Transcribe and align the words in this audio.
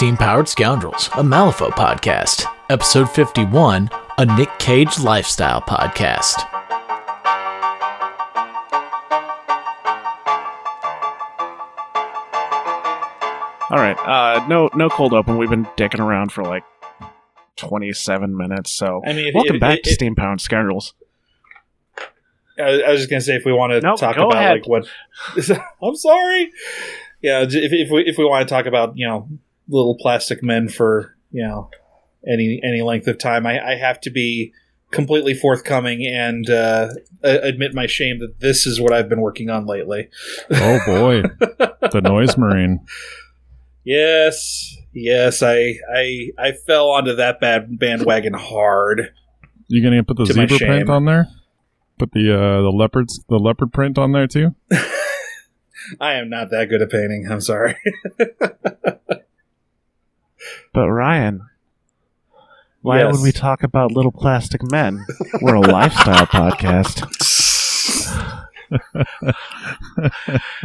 Welcome 0.00 0.16
back 0.16 0.46
to 0.46 0.46
Steam 0.46 0.46
Powered 0.46 0.48
Scoundrels, 0.48 1.06
a 1.08 1.22
Malifaux 1.22 1.70
podcast, 1.72 2.46
episode 2.70 3.10
51, 3.10 3.90
a 4.18 4.24
Nick 4.36 4.48
Cage 4.58 4.98
lifestyle 4.98 5.60
podcast. 5.60 6.46
All 13.72 13.76
right. 13.78 13.96
Uh, 13.98 14.44
no, 14.48 14.68
no 14.74 14.88
cold 14.88 15.12
open. 15.14 15.36
We've 15.38 15.48
been 15.50 15.64
dicking 15.76 16.00
around 16.00 16.32
for 16.32 16.42
like 16.42 16.64
twenty-seven 17.56 18.36
minutes. 18.36 18.72
So, 18.72 19.00
I 19.06 19.12
mean, 19.12 19.28
if- 19.28 19.34
welcome 19.34 19.56
if- 19.56 19.60
back 19.60 19.78
if- 19.78 19.82
to 19.84 19.90
Steam 19.92 20.16
Pound 20.16 20.40
Scoundrels. 20.40 20.94
I 22.58 22.82
I 22.82 22.90
was 22.90 23.00
just 23.00 23.10
gonna 23.10 23.20
say 23.20 23.36
if 23.36 23.44
we 23.44 23.52
want 23.52 23.70
to 23.72 23.80
Nope, 23.80 24.00
talk 24.00 24.16
go 24.16 24.28
about 24.28 24.36
ahead. 24.42 24.66
like 24.66 24.66
what 24.66 24.86
I'm 25.82 25.94
sorry. 25.94 26.50
Yeah, 27.22 27.44
j- 27.44 27.60
if, 27.64 27.72
if 27.72 27.90
we 27.90 28.02
if 28.02 28.18
we 28.18 28.24
want 28.24 28.46
to 28.48 28.52
talk 28.52 28.66
about 28.66 28.96
you 28.98 29.06
know 29.06 29.28
little 29.70 29.96
plastic 29.96 30.42
men 30.42 30.68
for 30.68 31.16
you 31.30 31.42
know 31.46 31.70
any 32.26 32.60
any 32.62 32.82
length 32.82 33.06
of 33.06 33.18
time, 33.18 33.46
I, 33.46 33.72
I 33.72 33.74
have 33.76 34.00
to 34.02 34.10
be 34.10 34.52
completely 34.90 35.34
forthcoming 35.34 36.04
and 36.04 36.50
uh, 36.50 36.88
admit 37.22 37.74
my 37.74 37.86
shame 37.86 38.18
that 38.18 38.40
this 38.40 38.66
is 38.66 38.80
what 38.80 38.92
I've 38.92 39.08
been 39.08 39.20
working 39.20 39.48
on 39.48 39.66
lately. 39.66 40.08
Oh 40.50 40.80
boy, 40.84 41.22
the 41.92 42.00
noise 42.02 42.36
marine. 42.36 42.80
Yes, 43.84 44.76
yes, 44.92 45.42
I 45.42 45.76
I 45.94 46.30
I 46.38 46.52
fell 46.52 46.90
onto 46.90 47.14
that 47.16 47.40
bad 47.40 47.78
bandwagon 47.78 48.34
hard. 48.34 49.12
You 49.68 49.82
gonna 49.82 50.02
put 50.02 50.16
the 50.16 50.26
To 50.26 50.32
zebra 50.32 50.58
print 50.58 50.90
on 50.90 51.04
there? 51.04 51.28
Put 51.98 52.12
the 52.12 52.34
uh, 52.34 52.62
the 52.62 52.70
leopards 52.70 53.24
the 53.28 53.38
leopard 53.38 53.72
print 53.72 53.98
on 53.98 54.12
there 54.12 54.26
too. 54.26 54.54
I 56.00 56.14
am 56.14 56.28
not 56.28 56.50
that 56.50 56.66
good 56.68 56.82
at 56.82 56.90
painting. 56.90 57.26
I'm 57.30 57.40
sorry. 57.40 57.76
But 60.72 60.88
Ryan, 60.88 61.48
why 62.82 63.00
Yes. 63.00 63.12
would 63.12 63.22
we 63.22 63.32
talk 63.32 63.62
about 63.62 63.92
little 63.92 64.12
plastic 64.12 64.62
men? 64.70 65.04
We're 65.40 65.54
a 65.56 65.60
lifestyle 65.60 66.26
podcast. 66.26 67.06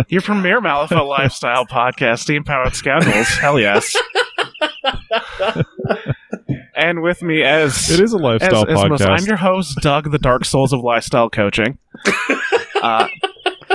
Your 0.09 0.21
premier 0.21 0.61
Malifaux 0.61 1.07
lifestyle 1.07 1.65
podcast, 1.65 2.19
Steam 2.19 2.43
Powered 2.43 2.75
Scoundrels. 2.75 3.27
Hell 3.29 3.59
yes. 3.59 3.95
and 6.75 7.01
with 7.01 7.23
me 7.23 7.41
as 7.41 7.89
It 7.89 7.99
is 7.99 8.13
a 8.13 8.17
lifestyle 8.17 8.67
as 8.69 8.87
most- 8.87 9.01
podcast. 9.01 9.19
I'm 9.21 9.25
your 9.25 9.37
host, 9.37 9.79
Doug, 9.81 10.11
the 10.11 10.19
Dark 10.19 10.45
Souls 10.45 10.71
of 10.71 10.81
Lifestyle 10.81 11.29
Coaching. 11.31 11.79
Uh, 12.79 13.07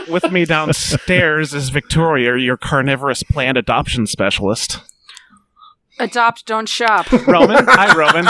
with 0.09 0.31
me 0.31 0.45
downstairs 0.45 1.53
is 1.55 1.71
Victoria, 1.71 2.37
your 2.37 2.57
carnivorous 2.57 3.25
plant 3.25 3.59
adoption 3.59 4.07
specialist. 4.07 4.79
Adopt, 6.01 6.47
don't 6.47 6.69
shop. 6.69 7.11
Roman, 7.27 7.65
hi 7.69 7.95
Roman. 7.97 8.27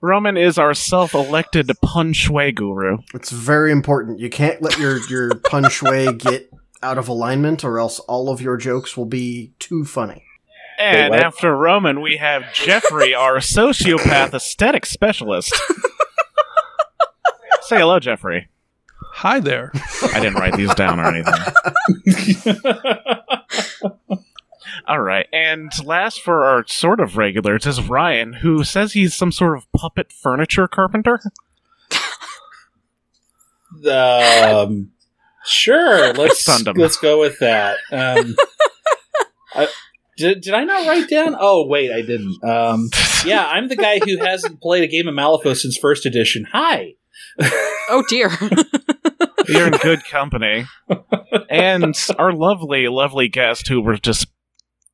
Roman 0.00 0.36
is 0.36 0.56
our 0.56 0.72
self-elected 0.72 1.70
pun 1.82 2.12
shui 2.12 2.52
guru. 2.52 2.98
It's 3.12 3.30
very 3.30 3.72
important. 3.72 4.20
You 4.20 4.30
can't 4.30 4.62
let 4.62 4.78
your 4.78 4.98
your 5.08 5.34
punch 5.34 5.82
way 5.82 6.12
get 6.16 6.50
out 6.82 6.96
of 6.98 7.08
alignment, 7.08 7.64
or 7.64 7.78
else 7.78 7.98
all 8.00 8.28
of 8.28 8.40
your 8.40 8.56
jokes 8.56 8.96
will 8.96 9.06
be 9.06 9.52
too 9.58 9.84
funny. 9.84 10.22
And 10.78 11.10
what? 11.10 11.20
after 11.20 11.56
Roman, 11.56 12.00
we 12.02 12.18
have 12.18 12.52
Jeffrey, 12.52 13.14
our 13.14 13.38
sociopath 13.38 14.34
aesthetic 14.34 14.86
specialist. 14.86 15.54
Say 17.62 17.78
hello, 17.78 17.98
Jeffrey. 17.98 18.48
Hi 19.16 19.40
there. 19.40 19.72
I 20.12 20.20
didn't 20.20 20.34
write 20.34 20.58
these 20.58 20.74
down 20.74 21.00
or 21.00 21.06
anything. 21.06 21.32
All 24.86 25.00
right, 25.00 25.26
and 25.32 25.72
last 25.86 26.20
for 26.20 26.44
our 26.44 26.66
sort 26.66 27.00
of 27.00 27.16
regulars 27.16 27.64
is 27.64 27.80
Ryan, 27.82 28.34
who 28.34 28.62
says 28.62 28.92
he's 28.92 29.14
some 29.14 29.32
sort 29.32 29.56
of 29.56 29.72
puppet 29.72 30.12
furniture 30.12 30.68
carpenter. 30.68 31.22
um, 33.90 34.90
sure. 35.46 36.12
Let's 36.12 36.46
let's 36.76 36.98
go 36.98 37.18
with 37.18 37.38
that. 37.38 37.78
Um, 37.90 38.36
I, 39.54 39.68
did, 40.18 40.42
did 40.42 40.52
I 40.52 40.64
not 40.64 40.86
write 40.86 41.08
down? 41.08 41.34
Oh 41.40 41.66
wait, 41.66 41.90
I 41.90 42.02
didn't. 42.02 42.44
Um, 42.44 42.90
yeah, 43.24 43.46
I'm 43.46 43.68
the 43.68 43.76
guy 43.76 43.98
who 43.98 44.18
hasn't 44.18 44.60
played 44.60 44.84
a 44.84 44.88
game 44.88 45.08
of 45.08 45.14
Malifaux 45.14 45.56
since 45.56 45.78
first 45.78 46.04
edition. 46.04 46.46
Hi. 46.52 46.96
Oh 47.88 48.04
dear. 48.08 48.30
You're 49.48 49.66
in 49.66 49.72
good 49.74 50.04
company. 50.04 50.66
And 51.48 51.94
our 52.18 52.32
lovely, 52.32 52.88
lovely 52.88 53.28
guest, 53.28 53.68
who 53.68 53.80
we're 53.80 53.96
just 53.96 54.28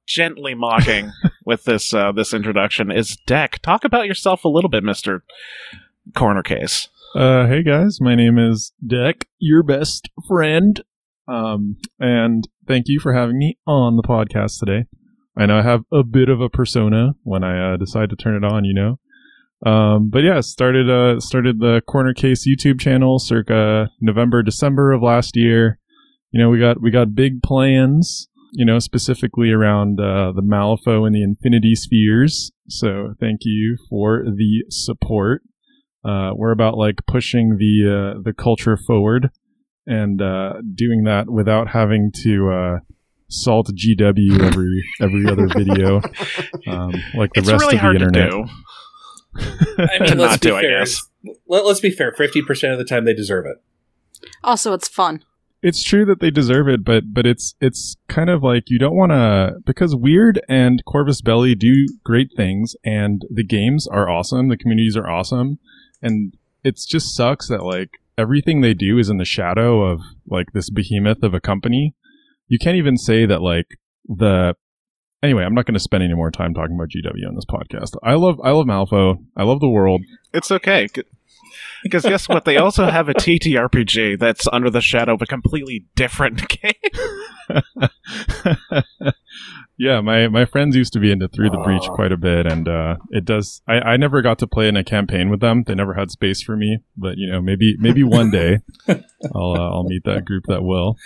gently 0.07 0.55
mocking 0.55 1.13
with 1.47 1.65
this 1.65 1.95
uh, 1.95 2.13
this 2.13 2.35
introduction, 2.35 2.91
is 2.91 3.17
Deck. 3.27 3.61
Talk 3.63 3.85
about 3.85 4.07
yourself 4.07 4.45
a 4.45 4.49
little 4.49 4.71
bit, 4.71 4.85
Mister 4.85 5.25
Corner 6.15 6.43
Case. 6.43 6.89
Uh, 7.15 7.47
hey 7.47 7.63
guys, 7.63 7.99
my 8.01 8.15
name 8.15 8.39
is 8.39 8.73
Deck, 8.87 9.29
your 9.39 9.63
best 9.63 10.09
friend. 10.27 10.83
Um, 11.29 11.77
and 12.01 12.49
thank 12.67 12.89
you 12.89 13.01
for 13.01 13.15
having 13.15 13.39
me 13.39 13.59
on 13.67 13.97
the 13.97 14.03
podcast 14.03 14.59
today. 14.59 14.87
I 15.37 15.47
know 15.47 15.59
I 15.59 15.63
have 15.63 15.85
a 15.93 16.03
bit 16.03 16.29
of 16.29 16.41
a 16.41 16.51
persona 16.51 17.13
when 17.23 17.45
I 17.45 17.75
uh, 17.75 17.77
decide 17.77 18.11
to 18.11 18.17
turn 18.17 18.35
it 18.35 18.45
on, 18.45 18.65
you 18.65 18.75
know. 18.75 18.99
Um, 19.65 20.11
but 20.11 20.21
yeah, 20.25 20.41
started 20.41 20.91
uh 20.91 21.21
started 21.21 21.61
the 21.61 21.83
Corner 21.87 22.13
Case 22.15 22.47
YouTube 22.47 22.81
channel 22.81 23.19
circa 23.19 23.91
November 24.01 24.43
December 24.43 24.93
of 24.93 25.03
last 25.03 25.37
year. 25.37 25.79
You 26.33 26.41
know, 26.41 26.49
we 26.49 26.59
got 26.59 26.81
we 26.81 26.91
got 26.91 27.15
big 27.15 27.43
plans. 27.43 28.29
You 28.55 28.67
know, 28.67 28.79
specifically 28.79 29.51
around 29.51 29.99
uh, 29.99 30.33
the 30.33 30.43
Malifaux 30.43 31.07
and 31.07 31.15
the 31.15 31.23
Infinity 31.23 31.75
Spheres. 31.75 32.53
So 32.69 33.15
thank 33.19 33.41
you 33.45 33.79
for 33.89 34.25
the 34.25 34.65
support. 34.69 35.43
Uh, 36.05 36.33
we're 36.35 36.51
about 36.51 36.77
like 36.77 36.97
pushing 37.07 37.57
the 37.57 38.17
uh, 38.17 38.21
the 38.23 38.35
culture 38.35 38.77
forward 38.77 39.31
and 39.87 40.21
uh, 40.21 40.55
doing 40.75 41.05
that 41.05 41.31
without 41.31 41.69
having 41.69 42.11
to 42.25 42.51
uh, 42.51 42.79
salt 43.29 43.71
GW 43.75 44.41
every 44.41 44.85
every 45.01 45.27
other 45.29 45.49
video, 45.49 45.97
um, 46.67 46.93
like 47.15 47.33
the 47.33 47.41
It's 47.41 47.51
rest 47.51 47.65
really 47.65 47.77
of 47.77 47.83
the 47.83 47.95
internet. 47.95 48.33
To 49.39 49.45
do. 49.45 49.77
I 49.79 49.99
mean, 50.01 50.19
let's 50.19 50.33
not 50.33 50.41
be 50.41 50.49
do, 50.49 50.57
I 50.57 50.63
fair. 50.63 50.79
guess. 50.81 51.01
Let, 51.47 51.65
let's 51.67 51.81
be 51.81 51.91
fair. 51.91 52.13
Fifty 52.13 52.43
percent 52.43 52.73
of 52.73 52.79
the 52.79 52.85
time, 52.85 53.05
they 53.05 53.15
deserve 53.15 53.47
it. 53.47 53.57
also, 54.45 54.73
it's 54.73 54.89
fun. 54.89 55.25
It's 55.63 55.85
true 55.85 56.05
that 56.07 56.19
they 56.21 56.31
deserve 56.33 56.67
it, 56.69 56.85
but 56.85 57.05
but 57.15 57.25
it's 57.27 57.55
it's 57.61 57.97
kind 58.09 58.29
of 58.29 58.43
like 58.43 58.65
you 58.69 58.79
don't 58.81 58.97
want 58.97 59.13
to 59.13 59.61
because 59.65 59.95
Wyrd 59.95 60.39
and 60.49 60.83
Corvus 60.85 61.21
Belli 61.23 61.55
do 61.55 61.87
great 62.05 62.31
things, 62.37 62.75
and 62.85 63.23
the 63.31 63.45
games 63.45 63.87
are 63.87 64.11
awesome, 64.11 64.49
the 64.49 64.57
communities 64.57 64.97
are 64.97 65.09
awesome, 65.09 65.59
and 66.03 66.35
it 66.65 66.81
just 66.89 67.15
sucks 67.15 67.49
that 67.49 67.63
like 67.63 67.91
everything 68.19 68.61
they 68.61 68.75
do 68.75 68.99
is 68.99 69.09
in 69.09 69.19
the 69.19 69.25
shadow 69.25 69.83
of 69.83 70.01
like 70.27 70.49
this 70.53 70.69
behemoth 70.69 71.23
of 71.23 71.33
a 71.33 71.41
company. 71.41 71.95
You 72.49 72.59
can't 72.59 72.77
even 72.77 72.97
say 72.97 73.25
that 73.27 73.41
like 73.41 73.79
the 74.07 74.57
anyway. 75.23 75.45
I'm 75.45 75.55
not 75.55 75.67
going 75.67 75.75
to 75.75 75.81
spend 75.81 76.03
any 76.03 76.15
more 76.15 76.31
time 76.31 76.55
talking 76.55 76.75
about 76.75 76.89
GW 76.89 77.27
on 77.27 77.35
this 77.35 77.45
podcast. 77.45 77.97
I 78.03 78.15
love 78.15 78.41
I 78.43 78.51
love 78.51 78.67
Malifaux. 78.67 79.25
I 79.37 79.45
love 79.45 79.61
the 79.61 79.69
world. 79.69 80.03
It's 80.33 80.51
okay. 80.51 80.89
Because 81.83 82.05
guess 82.05 82.29
what? 82.29 82.45
They 82.45 82.57
also 82.57 82.87
have 82.87 83.09
a 83.09 83.15
TTRPG 83.15 84.19
that's 84.19 84.47
under 84.53 84.71
the 84.71 84.81
shadow 84.81 85.15
of 85.15 85.23
a 85.23 85.27
completely 85.27 85.87
different 85.97 86.49
game. 86.63 86.73
yeah, 89.77 90.01
my 90.01 90.29
my 90.29 90.45
friends 90.45 90.77
used 90.77 90.93
to 90.93 91.01
be 91.01 91.11
into 91.11 91.29
Through 91.29 91.51
the 91.51 91.59
Breach 91.59 91.85
quite 91.89 92.13
a 92.13 92.17
bit, 92.17 92.47
and 92.47 92.69
uh, 92.69 92.97
it 93.11 93.25
does. 93.25 93.63
I, 93.67 93.81
I 93.81 93.97
never 93.97 94.23
got 94.23 94.39
to 94.41 94.47
play 94.47 94.69
in 94.69 94.77
a 94.77 94.85
campaign 94.85 95.29
with 95.29 95.41
them. 95.41 95.65
They 95.67 95.75
never 95.75 95.95
had 95.95 96.11
space 96.11 96.43
for 96.43 96.57
me, 96.57 96.79
but 96.97 97.17
you 97.17 97.31
know, 97.31 97.41
maybe 97.41 97.77
maybe 97.79 98.05
one 98.05 98.31
day 98.31 98.61
I'll 98.89 99.55
uh, 99.57 99.71
I'll 99.71 99.85
meet 99.85 100.05
that 100.05 100.25
group 100.25 100.45
that 100.49 100.63
will, 100.63 100.97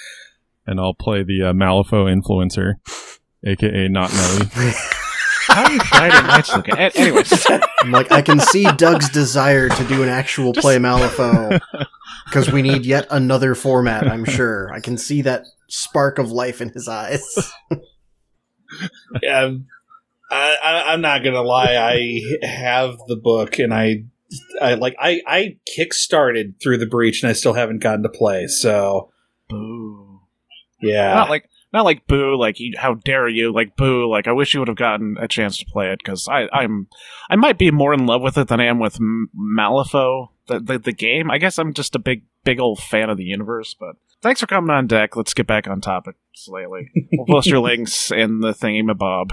and 0.66 0.78
I'll 0.78 0.94
play 0.94 1.22
the 1.22 1.42
uh, 1.42 1.52
Malifaux 1.52 2.12
influencer, 2.12 2.74
aka 3.46 3.88
Not 3.88 4.12
Nelly. 4.12 4.46
How 5.48 5.64
are 5.64 5.72
you 5.72 5.78
Friday 5.80 6.26
nights 6.26 6.54
looking? 6.54 6.74
A- 6.76 6.90
Anyways, 6.96 7.46
I'm 7.80 7.92
like, 7.92 8.10
I 8.10 8.20
can 8.20 8.40
see 8.40 8.64
Doug's 8.76 9.08
desire 9.08 9.68
to 9.68 9.84
do 9.84 10.02
an 10.02 10.08
actual 10.08 10.52
play 10.52 10.76
Malifaux 10.78 11.60
because 12.26 12.50
we 12.50 12.62
need 12.62 12.84
yet 12.84 13.06
another 13.10 13.54
format. 13.54 14.08
I'm 14.08 14.24
sure 14.24 14.72
I 14.72 14.80
can 14.80 14.98
see 14.98 15.22
that 15.22 15.44
spark 15.68 16.18
of 16.18 16.30
life 16.32 16.60
in 16.60 16.70
his 16.70 16.88
eyes. 16.88 17.52
Yeah, 19.22 19.42
um, 19.44 19.66
I, 20.30 20.56
I, 20.62 20.92
I'm 20.92 21.00
not 21.00 21.22
gonna 21.22 21.40
lie. 21.42 21.76
I 21.76 22.20
have 22.44 22.96
the 23.06 23.14
book, 23.16 23.60
and 23.60 23.72
I, 23.72 24.04
I 24.60 24.74
like 24.74 24.96
I 24.98 25.22
I 25.26 25.56
kickstarted 25.78 26.60
through 26.60 26.78
the 26.78 26.86
breach, 26.86 27.22
and 27.22 27.30
I 27.30 27.32
still 27.32 27.52
haven't 27.52 27.78
gotten 27.78 28.02
to 28.02 28.08
play. 28.08 28.48
So 28.48 29.12
boo. 29.48 30.20
yeah, 30.82 31.14
Not 31.14 31.30
like 31.30 31.48
not 31.72 31.84
like 31.84 32.06
boo. 32.06 32.38
Like 32.38 32.58
how 32.76 32.94
dare 32.94 33.28
you? 33.28 33.52
Like 33.52 33.76
boo. 33.76 34.10
Like 34.10 34.26
I 34.26 34.32
wish 34.32 34.54
you 34.54 34.60
would 34.60 34.68
have 34.68 34.76
gotten 34.76 35.16
a 35.20 35.28
chance 35.28 35.58
to 35.58 35.66
play 35.66 35.90
it 35.90 35.98
because 35.98 36.28
I 36.28 36.48
I'm 36.52 36.88
I 37.28 37.36
might 37.36 37.58
be 37.58 37.70
more 37.70 37.92
in 37.94 38.06
love 38.06 38.22
with 38.22 38.38
it 38.38 38.48
than 38.48 38.60
I 38.60 38.66
am 38.66 38.78
with 38.78 38.96
M- 38.96 39.30
Malifaux 39.36 40.30
the, 40.46 40.60
the 40.60 40.78
the 40.78 40.92
game. 40.92 41.30
I 41.30 41.38
guess 41.38 41.58
I'm 41.58 41.72
just 41.72 41.94
a 41.94 41.98
big 41.98 42.22
big 42.44 42.60
old 42.60 42.80
fan 42.80 43.10
of 43.10 43.16
the 43.16 43.24
universe, 43.24 43.74
but 43.78 43.96
thanks 44.22 44.40
for 44.40 44.46
coming 44.46 44.70
on 44.70 44.86
deck. 44.86 45.16
Let's 45.16 45.34
get 45.34 45.46
back 45.46 45.68
on 45.68 45.80
topic 45.80 46.16
slightly. 46.34 46.90
We'll 47.12 47.26
post 47.26 47.48
your 47.48 47.60
links 47.60 48.10
in 48.10 48.40
the 48.40 48.52
thingy 48.52 48.96
bob, 48.96 49.32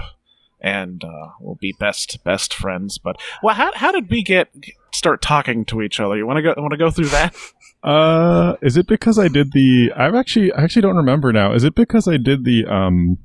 and 0.60 1.02
uh, 1.04 1.30
we'll 1.40 1.56
be 1.56 1.74
best 1.78 2.22
best 2.24 2.54
friends. 2.54 2.98
But 2.98 3.16
well, 3.42 3.54
how 3.54 3.72
how 3.74 3.92
did 3.92 4.10
we 4.10 4.22
get 4.22 4.48
start 4.92 5.22
talking 5.22 5.64
to 5.66 5.82
each 5.82 6.00
other? 6.00 6.16
You 6.16 6.26
want 6.26 6.38
to 6.38 6.42
go 6.42 6.54
want 6.56 6.72
to 6.72 6.78
go 6.78 6.90
through 6.90 7.08
that? 7.08 7.34
Uh, 7.84 8.56
is 8.62 8.76
it 8.78 8.86
because 8.86 9.18
I 9.18 9.28
did 9.28 9.52
the? 9.52 9.92
I've 9.94 10.14
actually, 10.14 10.50
I 10.52 10.62
actually 10.64 10.82
don't 10.82 10.96
remember 10.96 11.32
now. 11.32 11.52
Is 11.52 11.64
it 11.64 11.74
because 11.74 12.08
I 12.08 12.16
did 12.16 12.44
the 12.44 12.64
um, 12.66 13.18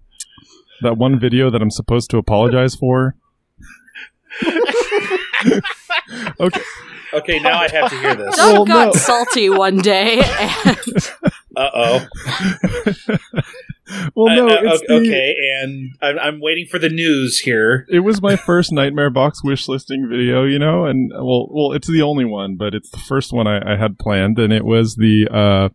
that 0.81 0.97
one 0.97 1.17
video 1.17 1.49
that 1.49 1.61
I'm 1.61 1.71
supposed 1.71 2.09
to 2.11 2.17
apologize 2.17 2.75
for? 2.75 3.15
okay. 6.39 6.61
Okay, 7.11 7.39
now 7.39 7.59
I 7.59 7.67
have 7.69 7.89
to 7.89 7.99
hear 7.99 8.15
this. 8.15 8.35
Doug 8.35 8.53
Well, 8.53 8.65
got 8.65 8.85
no. 8.87 8.91
salty 8.99 9.49
one 9.49 9.77
day, 9.77 10.21
and 10.65 10.77
Uh 11.55 11.69
oh. 11.73 12.07
well, 14.15 14.35
no, 14.35 14.47
it's 14.47 14.81
the, 14.87 14.93
okay, 14.95 15.35
and 15.61 15.91
I'm, 16.01 16.19
I'm 16.19 16.41
waiting 16.41 16.65
for 16.69 16.79
the 16.79 16.89
news 16.89 17.39
here. 17.39 17.85
it 17.89 17.99
was 17.99 18.21
my 18.21 18.35
first 18.35 18.71
Nightmare 18.71 19.09
Box 19.09 19.43
wish 19.43 19.67
listing 19.67 20.07
video, 20.09 20.43
you 20.43 20.59
know, 20.59 20.85
and 20.85 21.11
well, 21.13 21.47
well, 21.51 21.71
it's 21.73 21.87
the 21.87 22.01
only 22.01 22.25
one, 22.25 22.55
but 22.57 22.73
it's 22.73 22.89
the 22.89 22.97
first 22.99 23.31
one 23.33 23.47
I, 23.47 23.73
I 23.73 23.77
had 23.77 23.97
planned, 23.99 24.37
and 24.39 24.53
it 24.53 24.65
was 24.65 24.95
the 24.95 25.27
uh, 25.31 25.69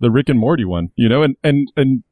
the 0.00 0.10
Rick 0.10 0.28
and 0.28 0.38
Morty 0.38 0.64
one, 0.64 0.90
you 0.96 1.08
know, 1.08 1.22
and 1.22 1.36
and 1.42 1.68
and 1.76 2.02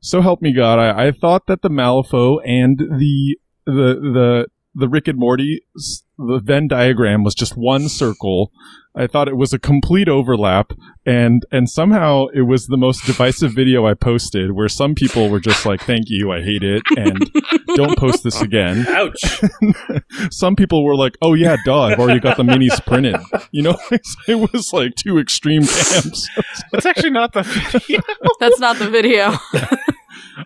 so 0.00 0.20
help 0.20 0.40
me 0.40 0.52
God, 0.54 0.78
I, 0.78 1.08
I 1.08 1.12
thought 1.12 1.46
that 1.48 1.62
the 1.62 1.70
Malifaux 1.70 2.38
and 2.46 2.78
the 2.78 3.36
the 3.66 3.94
the 3.94 4.46
the 4.74 4.88
Rick 4.88 5.08
and 5.08 5.18
Morty 5.18 5.62
s- 5.76 6.02
the 6.18 6.40
Venn 6.42 6.66
diagram 6.66 7.22
was 7.22 7.34
just 7.34 7.56
one 7.56 7.88
circle. 7.88 8.50
I 8.96 9.06
thought 9.06 9.28
it 9.28 9.36
was 9.36 9.52
a 9.52 9.58
complete 9.58 10.08
overlap, 10.08 10.72
and 11.06 11.46
and 11.52 11.70
somehow 11.70 12.26
it 12.34 12.42
was 12.42 12.66
the 12.66 12.76
most 12.76 13.06
divisive 13.06 13.52
video 13.52 13.86
I 13.86 13.94
posted, 13.94 14.52
where 14.52 14.68
some 14.68 14.96
people 14.96 15.28
were 15.28 15.38
just 15.38 15.64
like, 15.64 15.80
"Thank 15.80 16.06
you, 16.08 16.32
I 16.32 16.42
hate 16.42 16.64
it," 16.64 16.82
and 16.96 17.30
don't 17.76 17.96
post 17.96 18.24
this 18.24 18.40
again 18.40 18.84
Ouch. 18.88 19.42
some 20.32 20.56
people 20.56 20.84
were 20.84 20.96
like, 20.96 21.16
"Oh 21.22 21.34
yeah, 21.34 21.56
duh, 21.64 21.82
I've 21.82 22.00
already 22.00 22.18
got 22.18 22.36
the 22.36 22.42
minis 22.42 22.84
printed." 22.84 23.16
You 23.52 23.62
know, 23.62 23.78
it 24.26 24.52
was 24.52 24.72
like 24.72 24.96
two 24.96 25.18
extreme 25.18 25.62
camps. 25.62 26.28
That's 26.72 26.86
actually 26.86 27.10
not 27.10 27.32
the 27.32 27.42
video. 27.44 28.00
that's 28.40 28.58
not 28.58 28.78
the 28.78 28.90
video. 28.90 29.34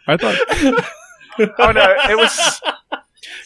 I 0.06 0.16
thought, 0.18 0.36
oh 1.58 1.72
no, 1.72 1.94
it 2.10 2.16
was. 2.18 2.60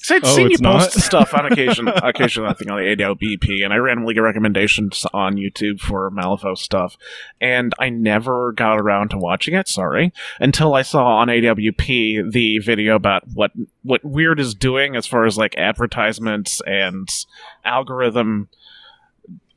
So 0.06 0.14
I'd 0.14 0.24
Oh, 0.24 0.36
seen 0.36 0.50
you 0.52 0.56
not? 0.60 0.82
post 0.82 1.00
stuff 1.00 1.34
on 1.34 1.46
occasion, 1.50 1.88
occasionally 2.02 2.48
I 2.48 2.52
think 2.54 2.70
on 2.70 2.76
the 2.78 2.84
ADL 2.84 3.18
BP, 3.20 3.64
and 3.64 3.72
I 3.72 3.76
randomly 3.78 4.14
get 4.14 4.20
recommendations 4.20 5.04
on 5.12 5.34
YouTube 5.34 5.80
for 5.80 6.12
Malifaux 6.12 6.56
stuff, 6.56 6.96
and 7.40 7.72
I 7.80 7.88
never 7.88 8.52
got 8.52 8.78
around 8.78 9.08
to 9.10 9.18
watching 9.18 9.54
it. 9.54 9.66
Sorry, 9.66 10.12
until 10.38 10.74
I 10.74 10.82
saw 10.82 11.16
on 11.16 11.26
AWP 11.26 12.30
the 12.30 12.58
video 12.60 12.94
about 12.94 13.24
what 13.34 13.50
what 13.82 14.04
Wyrd 14.04 14.38
is 14.38 14.54
doing 14.54 14.94
as 14.94 15.08
far 15.08 15.26
as 15.26 15.36
like 15.36 15.56
advertisements 15.58 16.60
and 16.64 17.08
algorithm 17.64 18.48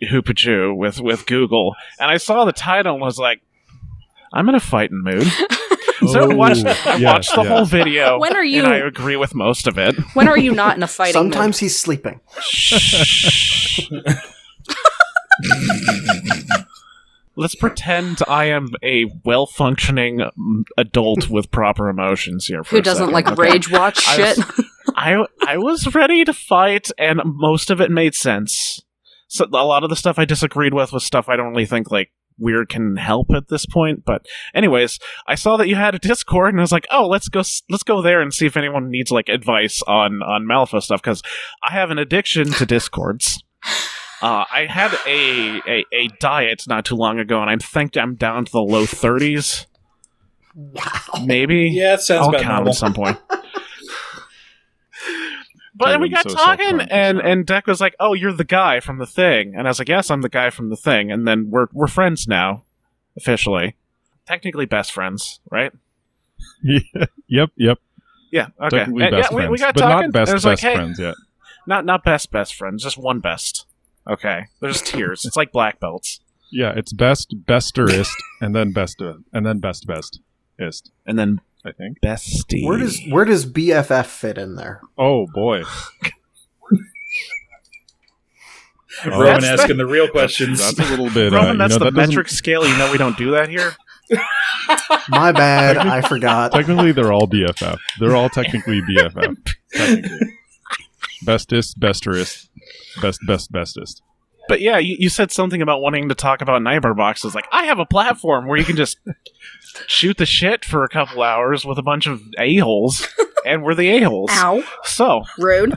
hoopachoo 0.02 0.76
with 0.76 1.00
with 1.00 1.28
Google, 1.28 1.76
and 2.00 2.10
I 2.10 2.18
saw 2.18 2.46
the 2.46 2.54
title 2.54 2.94
and 2.94 3.02
was 3.04 3.20
like, 3.20 3.42
I'm 4.34 4.50
in 4.50 4.56
a 4.56 4.60
fighting 4.60 5.04
mood. 5.04 5.28
So 6.08 6.32
I 6.32 6.34
watched, 6.34 6.66
I 6.66 7.02
watched 7.02 7.36
the 7.36 7.42
yes. 7.44 7.48
whole 7.52 7.66
video. 7.66 8.20
When 8.20 8.36
are 8.36 8.44
you- 8.44 8.64
And 8.64 8.74
I 8.74 8.78
agree 8.78 9.16
with 9.18 9.36
most 9.36 9.68
of 9.68 9.78
it. 9.78 9.96
When 10.14 10.28
are 10.28 10.38
you 10.38 10.54
not 10.54 10.78
in 10.78 10.84
a 10.84 10.88
fighting? 10.88 11.24
mood? 11.24 11.34
Sometimes 11.34 11.60
he's 11.60 11.78
sleeping. 11.78 12.20
Let's 17.36 17.56
pretend 17.56 18.18
I 18.28 18.46
am 18.46 18.68
a 18.84 19.06
well-functioning 19.24 20.20
mm, 20.38 20.64
adult 20.78 21.30
with 21.30 21.52
proper 21.52 21.88
emotions 21.88 22.48
here. 22.48 22.64
For 22.66 22.72
who 22.72 22.78
a 22.80 22.82
doesn't 22.82 23.08
second, 23.08 23.14
like 23.14 23.28
okay? 23.30 23.42
rage 23.52 23.72
watch 23.72 24.06
I 24.08 24.16
shit? 24.16 24.38
was- 24.38 24.66
I 24.96 25.26
I 25.48 25.58
was 25.58 25.94
ready 25.96 26.26
to 26.26 26.34
fight, 26.34 26.90
and 26.98 27.22
most 27.24 27.70
of 27.70 27.80
it 27.80 27.92
made 27.92 28.16
sense. 28.16 28.82
So 29.28 29.46
a 29.46 29.64
lot 29.64 29.84
of 29.84 29.90
the 29.90 29.96
stuff 29.96 30.20
I 30.20 30.26
disagreed 30.26 30.74
with 30.74 30.92
was 30.92 31.06
stuff 31.06 31.30
I 31.30 31.36
don't 31.38 31.52
really 31.52 31.68
think 31.68 31.92
like 31.92 32.12
Wyrd 32.42 32.70
can 32.70 32.96
help 32.98 33.28
at 33.32 33.48
this 33.48 33.66
point. 33.66 34.06
But 34.06 34.26
anyways, 34.54 35.00
I 35.28 35.36
saw 35.36 35.58
that 35.58 35.68
you 35.68 35.76
had 35.76 35.96
a 35.96 36.00
Discord, 36.00 36.54
and 36.54 36.60
I 36.60 36.64
was 36.64 36.72
like, 36.72 36.88
oh, 36.92 37.08
let's 37.08 37.30
go 37.30 37.44
let's 37.70 37.84
go 37.84 38.02
there 38.02 38.22
and 38.22 38.34
see 38.34 38.46
if 38.46 38.58
anyone 38.58 38.90
needs 38.90 39.12
like 39.12 39.30
advice 39.30 39.82
on 39.84 40.22
on 40.24 40.46
Malifaux 40.46 40.82
stuff 40.82 41.02
because 41.02 41.22
I 41.64 41.72
have 41.74 41.92
an 41.92 41.98
addiction 41.98 42.52
to 42.54 42.66
Discords. 42.66 43.44
Uh, 44.22 44.44
I 44.52 44.66
had 44.66 44.94
a, 45.08 45.62
a 45.66 45.86
a 45.94 46.08
diet 46.20 46.64
not 46.68 46.84
too 46.84 46.96
long 46.96 47.20
ago, 47.20 47.40
and 47.40 47.50
I'm 47.50 47.60
think 47.60 47.96
I'm 47.96 48.16
down 48.16 48.44
to 48.44 48.52
the 48.52 48.60
low 48.60 48.84
30s. 48.84 49.66
Wow. 50.54 50.84
Maybe. 51.24 51.70
Yeah, 51.70 51.94
it 51.94 52.02
sounds 52.02 52.24
I'll 52.24 52.30
about 52.32 52.42
count 52.42 52.56
normal. 52.56 52.72
at 52.72 52.76
some 52.76 52.94
point. 52.94 53.18
But 55.80 55.92
then 55.92 56.02
we 56.02 56.10
got 56.10 56.30
so 56.30 56.36
talking, 56.36 56.82
and 56.82 57.20
and 57.20 57.46
Deck 57.46 57.66
was 57.66 57.80
like, 57.80 57.96
"Oh, 58.00 58.14
you're 58.14 58.34
the 58.34 58.44
guy 58.44 58.82
from 58.82 58.98
the 58.98 59.06
thing," 59.06 59.56
and 59.56 59.66
I 59.66 59.70
was 59.72 59.80
like, 59.80 59.88
"Yes, 59.88 60.12
I'm 60.12 60.22
the 60.22 60.30
guy 60.30 60.50
from 60.50 60.70
the 60.70 60.76
thing." 60.76 61.10
And 61.12 61.26
then 61.28 61.50
we're 61.50 61.68
we're 61.72 61.88
friends 61.88 62.28
now, 62.28 62.64
officially, 63.16 63.76
technically 64.28 64.66
best 64.66 64.92
friends, 64.92 65.40
right? 65.50 65.72
yep, 67.28 67.52
yep. 67.56 67.80
Yeah. 68.32 68.48
Okay. 68.62 68.78
Technically 68.78 69.04
And, 69.04 69.12
best 69.12 69.32
yeah, 69.32 69.36
we, 69.36 69.42
friends, 69.42 69.52
we 69.52 69.58
got 69.58 69.74
but 69.76 69.82
talking. 69.82 70.08
not 70.08 70.12
best 70.12 70.30
and 70.32 70.36
best 70.36 70.46
like, 70.46 70.60
hey, 70.60 70.76
friends 70.76 71.00
yet. 71.00 71.16
not 71.66 71.86
not 71.86 72.04
best 72.04 72.30
best 72.32 72.56
friends, 72.56 72.84
just 72.84 72.98
one 72.98 73.20
best. 73.20 73.66
Okay. 74.08 74.44
There's 74.60 74.82
tiers. 74.82 75.26
It's 75.26 75.38
like 75.38 75.52
black 75.52 75.80
belts, 75.80 76.20
Yeah, 76.52 76.74
it's 76.76 76.92
best 76.94 77.36
besterist, 77.46 78.12
and 78.42 78.56
then 78.56 78.72
best, 78.72 79.02
and 79.02 79.46
then 79.46 79.60
best 79.60 79.88
bestist. 79.88 80.90
and 81.06 81.18
then 81.18 81.42
I 81.66 81.74
think. 81.74 82.00
bestie. 82.02 82.66
Where 82.66 82.78
does 82.78 83.02
where 83.10 83.26
does 83.26 83.46
BFF 83.46 84.06
fit 84.06 84.38
in 84.38 84.56
there? 84.56 84.80
Oh 84.98 85.28
boy, 85.34 85.64
Roman 89.06 89.42
That's 89.42 89.46
the- 89.46 89.52
asking 89.64 89.78
the 89.78 89.86
real 89.86 90.08
questions. 90.10 90.60
that's 90.60 90.80
a 90.80 90.90
little 90.92 91.10
bit. 91.10 91.32
Roman? 91.32 91.62
uh, 91.62 91.68
that's 91.68 91.74
you 91.74 91.80
know, 91.80 91.86
the 91.86 91.92
that 91.92 91.96
doesn't- 91.96 92.10
metric 92.16 92.30
scale. 92.30 92.68
You 92.68 92.78
know 92.78 92.92
we 92.92 92.98
don't 92.98 93.18
do 93.18 93.32
that 93.32 93.50
here. 93.50 93.76
My 95.10 95.32
bad, 95.32 95.78
I 95.78 96.02
forgot. 96.02 96.52
Technically, 96.52 96.92
they're 96.92 97.14
all 97.14 97.28
BFF. 97.28 97.78
They're 98.00 98.16
all 98.16 98.30
technically 98.30 98.82
BFF. 98.82 99.38
technically. 99.72 100.18
Bestest, 101.24 101.80
besterist, 101.80 102.48
best, 103.02 103.20
best, 103.28 103.52
bestest. 103.52 104.02
But 104.50 104.60
yeah, 104.62 104.78
you, 104.80 104.98
you 105.00 105.08
said 105.10 105.32
something 105.32 105.62
about 105.62 105.80
wanting 105.82 106.10
to 106.10 106.16
talk 106.16 106.42
about 106.42 106.62
nightmare 106.62 106.94
boxes. 106.96 107.34
Like, 107.36 107.46
I 107.54 107.66
have 107.66 107.80
a 107.80 107.86
platform 107.86 108.48
where 108.48 108.58
you 108.58 108.66
can 108.66 108.76
just 108.76 108.98
shoot 109.88 110.18
the 110.18 110.26
shit 110.26 110.66
for 110.66 110.84
a 110.84 110.90
couple 110.90 111.22
hours 111.24 111.64
with 111.64 111.78
a 111.78 111.82
bunch 111.84 112.08
of 112.08 112.22
a-holes, 112.38 113.08
and 113.46 113.64
we're 113.64 113.76
the 113.76 113.88
a-holes. 113.90 114.32
Ow, 114.34 114.64
So, 114.84 115.24
rude. 115.38 115.76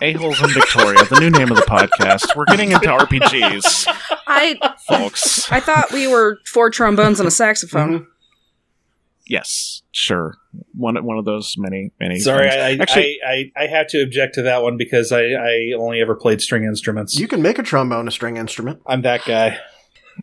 a-holes 0.00 0.42
in 0.42 0.50
Victoria, 0.50 1.04
the 1.04 1.20
new 1.20 1.30
name 1.30 1.50
of 1.50 1.56
the 1.56 1.62
podcast. 1.62 2.34
We're 2.34 2.46
getting 2.46 2.72
into 2.72 2.88
RPGs, 2.88 3.86
I 4.26 4.58
folks. 4.88 5.50
I 5.52 5.60
thought 5.60 5.92
we 5.92 6.06
were 6.08 6.38
four 6.46 6.70
trombones 6.70 7.20
and 7.20 7.28
a 7.28 7.30
saxophone. 7.30 8.06
Yes, 9.26 9.82
sure. 9.92 10.36
One 10.74 10.96
one 11.04 11.18
of 11.18 11.24
those 11.24 11.54
many 11.56 11.92
many. 12.00 12.18
Sorry. 12.18 12.48
I, 12.48 12.70
I, 12.70 12.76
Actually- 12.80 13.18
I, 13.26 13.50
I, 13.56 13.64
I 13.64 13.66
have 13.68 13.86
to 13.88 14.02
object 14.02 14.34
to 14.34 14.42
that 14.42 14.62
one 14.62 14.76
because 14.76 15.12
I, 15.12 15.22
I 15.22 15.72
only 15.78 16.00
ever 16.00 16.14
played 16.14 16.42
string 16.42 16.64
instruments. 16.64 17.18
You 17.18 17.28
can 17.28 17.42
make 17.42 17.58
a 17.58 17.62
trombone 17.62 18.08
a 18.08 18.10
string 18.10 18.36
instrument. 18.36 18.80
I'm 18.86 19.02
that 19.02 19.24
guy. 19.24 19.58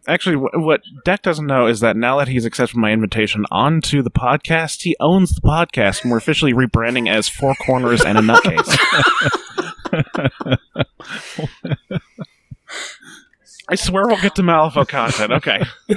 Actually, 0.07 0.35
what 0.35 0.81
Deck 1.03 1.23
doesn't 1.23 1.47
know 1.47 1.65
is 1.65 1.79
that 1.79 1.97
now 1.97 2.19
that 2.19 2.27
he's 2.27 2.45
accepted 2.45 2.77
my 2.77 2.91
invitation 2.91 3.45
onto 3.49 4.03
the 4.03 4.11
podcast, 4.11 4.83
he 4.83 4.95
owns 4.99 5.33
the 5.33 5.41
podcast, 5.41 6.03
and 6.03 6.11
we're 6.11 6.17
officially 6.17 6.53
rebranding 6.53 7.09
as 7.09 7.27
Four 7.27 7.55
Corners 7.65 8.03
and 8.03 8.17
a 8.17 8.21
Nutcase. 8.21 8.77
I 13.71 13.75
swear 13.75 14.07
we'll 14.07 14.21
get 14.21 14.35
to 14.35 14.41
Malifaux 14.41 14.87
content. 14.87 15.31
Okay. 15.33 15.61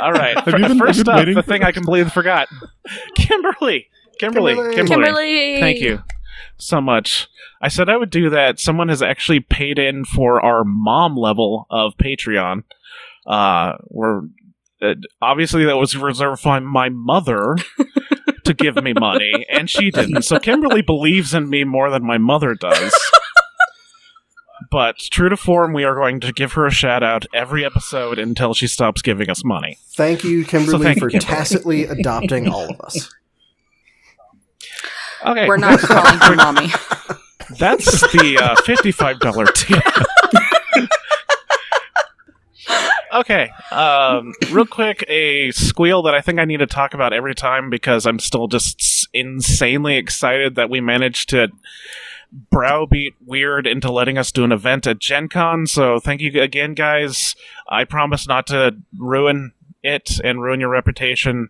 All 0.00 0.12
right. 0.12 0.36
Have 0.38 0.46
you 0.46 0.52
been- 0.52 0.62
have 0.62 0.72
you 0.74 0.78
First 0.78 1.04
been 1.04 1.14
up, 1.14 1.18
waiting 1.18 1.34
the 1.34 1.42
for- 1.42 1.48
thing 1.48 1.62
I 1.64 1.72
completely 1.72 2.10
forgot. 2.10 2.48
Kimberly. 3.16 3.88
Kimberly. 4.18 4.54
Kimberly. 4.54 4.74
Kimberly. 4.74 5.04
Kimberly, 5.04 5.60
Thank 5.60 5.80
you 5.80 6.02
so 6.56 6.80
much. 6.80 7.28
I 7.60 7.68
said 7.68 7.88
I 7.88 7.96
would 7.96 8.10
do 8.10 8.30
that. 8.30 8.58
Someone 8.60 8.88
has 8.88 9.02
actually 9.02 9.40
paid 9.40 9.78
in 9.78 10.04
for 10.04 10.44
our 10.44 10.64
mom 10.64 11.16
level 11.16 11.66
of 11.70 11.92
Patreon. 11.96 12.64
Uh, 13.26 13.72
we're 13.88 14.22
uh, 14.80 14.94
obviously 15.20 15.64
that 15.66 15.76
was 15.76 15.96
reserved 15.96 16.40
for 16.40 16.60
my 16.60 16.88
mother 16.88 17.56
to 18.44 18.54
give 18.54 18.76
me 18.76 18.92
money, 18.92 19.44
and 19.50 19.68
she 19.68 19.90
didn't. 19.90 20.22
So 20.22 20.38
Kimberly 20.38 20.82
believes 20.82 21.34
in 21.34 21.50
me 21.50 21.64
more 21.64 21.90
than 21.90 22.04
my 22.06 22.18
mother 22.18 22.54
does. 22.54 22.94
But 24.70 24.98
true 24.98 25.28
to 25.28 25.36
form, 25.36 25.72
we 25.72 25.84
are 25.84 25.94
going 25.94 26.20
to 26.20 26.32
give 26.32 26.52
her 26.52 26.66
a 26.66 26.70
shout 26.70 27.02
out 27.02 27.24
every 27.32 27.64
episode 27.64 28.18
until 28.18 28.52
she 28.54 28.66
stops 28.66 29.00
giving 29.02 29.30
us 29.30 29.42
money. 29.44 29.78
Thank 29.94 30.24
you, 30.24 30.44
Kimberly, 30.44 30.84
thank 30.84 30.96
you, 30.96 31.00
for 31.00 31.10
Kimberly. 31.10 31.26
tacitly 31.34 31.84
adopting 31.84 32.48
all 32.48 32.68
of 32.70 32.80
us. 32.80 33.12
Okay, 35.26 35.48
We're 35.48 35.56
not 35.56 35.80
calling 35.80 36.16
her 36.20 36.36
mommy. 36.36 36.68
That's 37.58 38.02
the 38.12 38.38
uh, 38.40 38.54
fifty-five 38.62 39.18
dollar 39.18 39.46
tip. 39.52 39.82
Okay, 43.12 43.50
um, 43.72 44.32
real 44.52 44.64
quick, 44.66 45.04
a 45.08 45.50
squeal 45.50 46.02
that 46.02 46.14
I 46.14 46.20
think 46.20 46.38
I 46.38 46.44
need 46.44 46.58
to 46.58 46.66
talk 46.68 46.94
about 46.94 47.12
every 47.12 47.34
time 47.34 47.68
because 47.68 48.06
I'm 48.06 48.20
still 48.20 48.46
just 48.46 49.08
insanely 49.12 49.96
excited 49.96 50.54
that 50.54 50.70
we 50.70 50.80
managed 50.80 51.30
to 51.30 51.48
browbeat 52.32 53.14
Wyrd 53.26 53.66
into 53.66 53.90
letting 53.90 54.18
us 54.18 54.30
do 54.32 54.44
an 54.44 54.52
event 54.52 54.86
at 54.86 54.98
Gen 54.98 55.28
Con. 55.28 55.66
So 55.66 55.98
thank 55.98 56.20
you 56.20 56.40
again, 56.42 56.74
guys. 56.74 57.34
I 57.68 57.84
promise 57.84 58.26
not 58.28 58.46
to 58.48 58.76
ruin 58.98 59.52
it 59.82 60.20
and 60.22 60.42
ruin 60.42 60.60
your 60.60 60.68
reputation. 60.70 61.48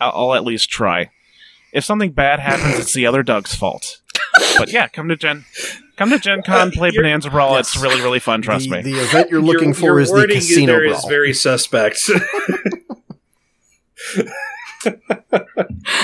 I'll, 0.00 0.12
I'll 0.14 0.34
at 0.34 0.44
least 0.44 0.68
try. 0.70 1.10
If 1.72 1.84
something 1.84 2.12
bad 2.12 2.40
happens, 2.40 2.78
it's 2.78 2.94
the 2.94 3.06
other 3.06 3.22
Doug's 3.22 3.54
fault. 3.54 4.00
But 4.58 4.72
yeah, 4.72 4.88
come 4.88 5.08
to 5.08 5.16
Gen, 5.16 5.44
come 5.96 6.10
to 6.10 6.18
Gen 6.18 6.42
Con, 6.42 6.68
uh, 6.68 6.70
play 6.72 6.90
You're- 6.92 7.02
Bonanza 7.06 7.30
Brawl. 7.30 7.56
Yes. 7.56 7.74
It's 7.74 7.82
really, 7.82 8.00
really 8.00 8.18
fun. 8.20 8.42
Trust 8.42 8.64
the, 8.68 8.76
me. 8.76 8.82
the 8.82 9.00
event 9.00 9.30
you're 9.30 9.42
looking 9.42 9.68
Your- 9.68 9.74
for 9.74 9.84
your 9.86 10.00
is 10.00 10.08
the 10.08 10.14
wording 10.14 10.36
casino 10.36 10.66
there 10.72 10.88
brawl. 10.88 10.98
is 10.98 11.04
very 11.04 11.32
suspect. 11.34 11.98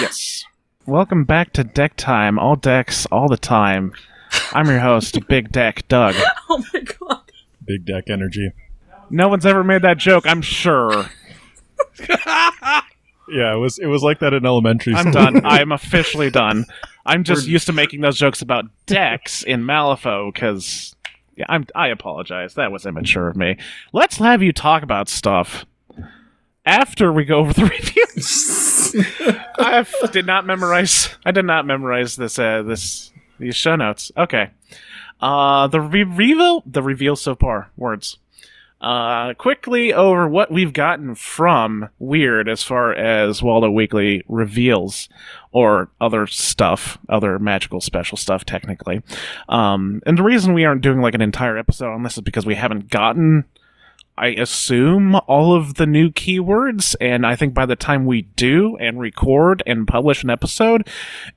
Yes. 0.00 0.44
Welcome 0.86 1.24
back 1.24 1.52
to 1.54 1.64
Deck 1.64 1.96
Time. 1.96 2.38
All 2.38 2.56
decks, 2.56 3.06
all 3.06 3.28
the 3.28 3.36
time. 3.36 3.92
I'm 4.52 4.66
your 4.66 4.78
host, 4.80 5.18
Big 5.28 5.50
Deck 5.52 5.86
Doug. 5.88 6.14
Oh 6.50 6.62
my 6.72 6.80
god. 6.80 7.20
Big 7.66 7.84
deck 7.86 8.04
energy. 8.08 8.52
No 9.10 9.28
one's 9.28 9.44
ever 9.46 9.64
made 9.64 9.82
that 9.82 9.96
joke, 9.98 10.24
I'm 10.26 10.42
sure. 10.42 11.06
Yeah, 13.26 13.54
it 13.54 13.58
was 13.58 13.78
it 13.78 13.86
was 13.86 14.02
like 14.02 14.18
that 14.20 14.34
in 14.34 14.44
elementary 14.44 14.92
I'm 14.94 15.10
school. 15.10 15.24
done. 15.24 15.40
I'm 15.46 15.72
officially 15.72 16.28
done. 16.30 16.66
I'm 17.06 17.24
just 17.24 17.46
used 17.46 17.64
to 17.66 17.72
making 17.72 18.02
those 18.02 18.18
jokes 18.18 18.42
about 18.42 18.66
decks 18.84 19.42
in 19.42 19.62
Malifaux 19.62 20.32
because 20.32 20.94
yeah, 21.34 21.46
I'm 21.48 21.64
I 21.74 21.88
apologize. 21.88 22.52
That 22.54 22.70
was 22.70 22.84
immature 22.84 23.26
of 23.28 23.34
me. 23.36 23.56
Let's 23.94 24.18
have 24.18 24.42
you 24.42 24.52
talk 24.52 24.82
about 24.82 25.08
stuff 25.08 25.64
after 26.66 27.10
we 27.14 27.24
go 27.24 27.38
over 27.38 27.54
the 27.54 27.64
reviews. 27.64 28.94
I 29.58 29.78
f- 29.78 30.12
did 30.12 30.26
not 30.26 30.44
memorize. 30.44 31.08
I 31.24 31.30
did 31.30 31.46
not 31.46 31.64
memorize 31.66 32.16
this. 32.16 32.38
Uh, 32.38 32.62
this 32.62 33.10
these 33.38 33.56
show 33.56 33.76
notes. 33.76 34.12
Okay. 34.16 34.50
Uh, 35.20 35.66
the 35.68 35.80
re- 35.80 36.02
reveal. 36.02 36.62
The 36.66 36.82
reveal 36.82 37.16
so 37.16 37.34
far. 37.34 37.70
Words. 37.76 38.18
Uh, 38.80 39.32
quickly 39.34 39.94
over 39.94 40.28
what 40.28 40.50
we've 40.50 40.74
gotten 40.74 41.14
from 41.14 41.88
Wyrd 41.98 42.50
as 42.50 42.62
far 42.62 42.92
as 42.92 43.42
Waldo 43.42 43.70
Weekly 43.70 44.22
reveals 44.28 45.08
or 45.52 45.88
other 46.02 46.26
stuff, 46.26 46.98
other 47.08 47.38
magical 47.38 47.80
special 47.80 48.18
stuff, 48.18 48.44
technically. 48.44 49.02
Um, 49.48 50.02
and 50.04 50.18
the 50.18 50.22
reason 50.22 50.52
we 50.52 50.66
aren't 50.66 50.82
doing 50.82 51.00
like 51.00 51.14
an 51.14 51.22
entire 51.22 51.56
episode 51.56 51.94
on 51.94 52.02
this 52.02 52.18
is 52.18 52.22
because 52.22 52.44
we 52.44 52.56
haven't 52.56 52.90
gotten, 52.90 53.46
I 54.16 54.28
assume, 54.28 55.16
all 55.26 55.54
of 55.54 55.74
the 55.74 55.86
new 55.86 56.10
keywords. 56.10 56.94
And 57.00 57.26
I 57.26 57.36
think 57.36 57.54
by 57.54 57.66
the 57.66 57.76
time 57.76 58.06
we 58.06 58.22
do 58.22 58.76
and 58.76 59.00
record 59.00 59.62
and 59.66 59.86
publish 59.86 60.22
an 60.22 60.30
episode, 60.30 60.88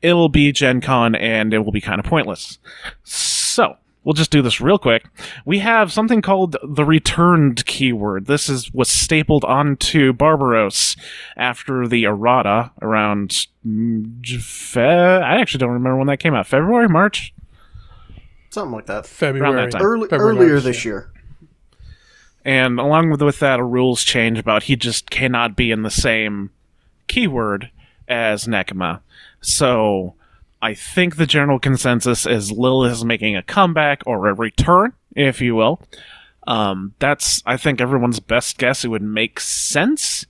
it'll 0.01 0.29
be 0.29 0.51
Gen 0.51 0.81
Con 0.81 1.15
and 1.15 1.53
it 1.53 1.59
will 1.59 1.71
be 1.71 1.81
kind 1.81 1.99
of 1.99 2.05
pointless. 2.05 2.59
So. 3.03 3.77
We'll 4.03 4.13
just 4.13 4.31
do 4.31 4.41
this 4.41 4.61
real 4.61 4.77
quick. 4.77 5.03
We 5.43 5.59
have 5.59 5.91
something 5.91 6.21
called 6.21 6.55
the 6.63 6.85
returned 6.85 7.65
keyword. 7.65 8.27
This 8.27 8.47
is 8.47 8.71
was 8.71 8.87
stapled 8.87 9.43
onto 9.43 10.13
Barbaros 10.13 10.95
after 11.35 11.89
the 11.89 12.05
errata 12.05 12.71
around 12.81 13.47
Fe- 14.39 14.81
I 14.81 15.41
actually 15.41 15.57
don't 15.57 15.71
remember 15.71 15.97
when 15.97 16.07
that 16.07 16.21
came 16.21 16.33
out. 16.33 16.47
February, 16.47 16.87
March. 16.87 17.33
Something 18.49 18.71
like 18.71 18.85
that. 18.85 19.05
February. 19.05 19.69
time. 19.71 19.81
Early, 19.81 20.07
February, 20.07 20.37
earlier 20.37 20.53
March, 20.53 20.63
this 20.63 20.85
year. 20.85 21.11
And 22.47 22.79
along 22.79 23.11
with, 23.11 23.21
with 23.21 23.39
that, 23.39 23.59
a 23.59 23.63
rules 23.63 24.05
change 24.05 24.39
about 24.39 24.63
he 24.63 24.77
just 24.77 25.09
cannot 25.09 25.57
be 25.57 25.69
in 25.69 25.83
the 25.83 25.91
same 25.91 26.49
keyword 27.07 27.69
as 28.07 28.45
Nekima. 28.45 29.01
So 29.41 30.15
I 30.61 30.73
think 30.73 31.17
the 31.17 31.25
general 31.25 31.59
consensus 31.59 32.25
is 32.25 32.49
Lilith 32.49 32.93
is 32.93 33.05
making 33.05 33.35
a 33.35 33.43
comeback 33.43 34.01
or 34.05 34.27
a 34.27 34.33
return, 34.33 34.93
if 35.13 35.41
you 35.41 35.55
will. 35.55 35.81
Um, 36.47 36.93
that's, 36.99 37.43
I 37.45 37.57
think, 37.57 37.81
everyone's 37.81 38.21
best 38.21 38.57
guess. 38.57 38.85
It 38.85 38.87
would 38.87 39.01
make 39.01 39.41
sense. 39.41 40.25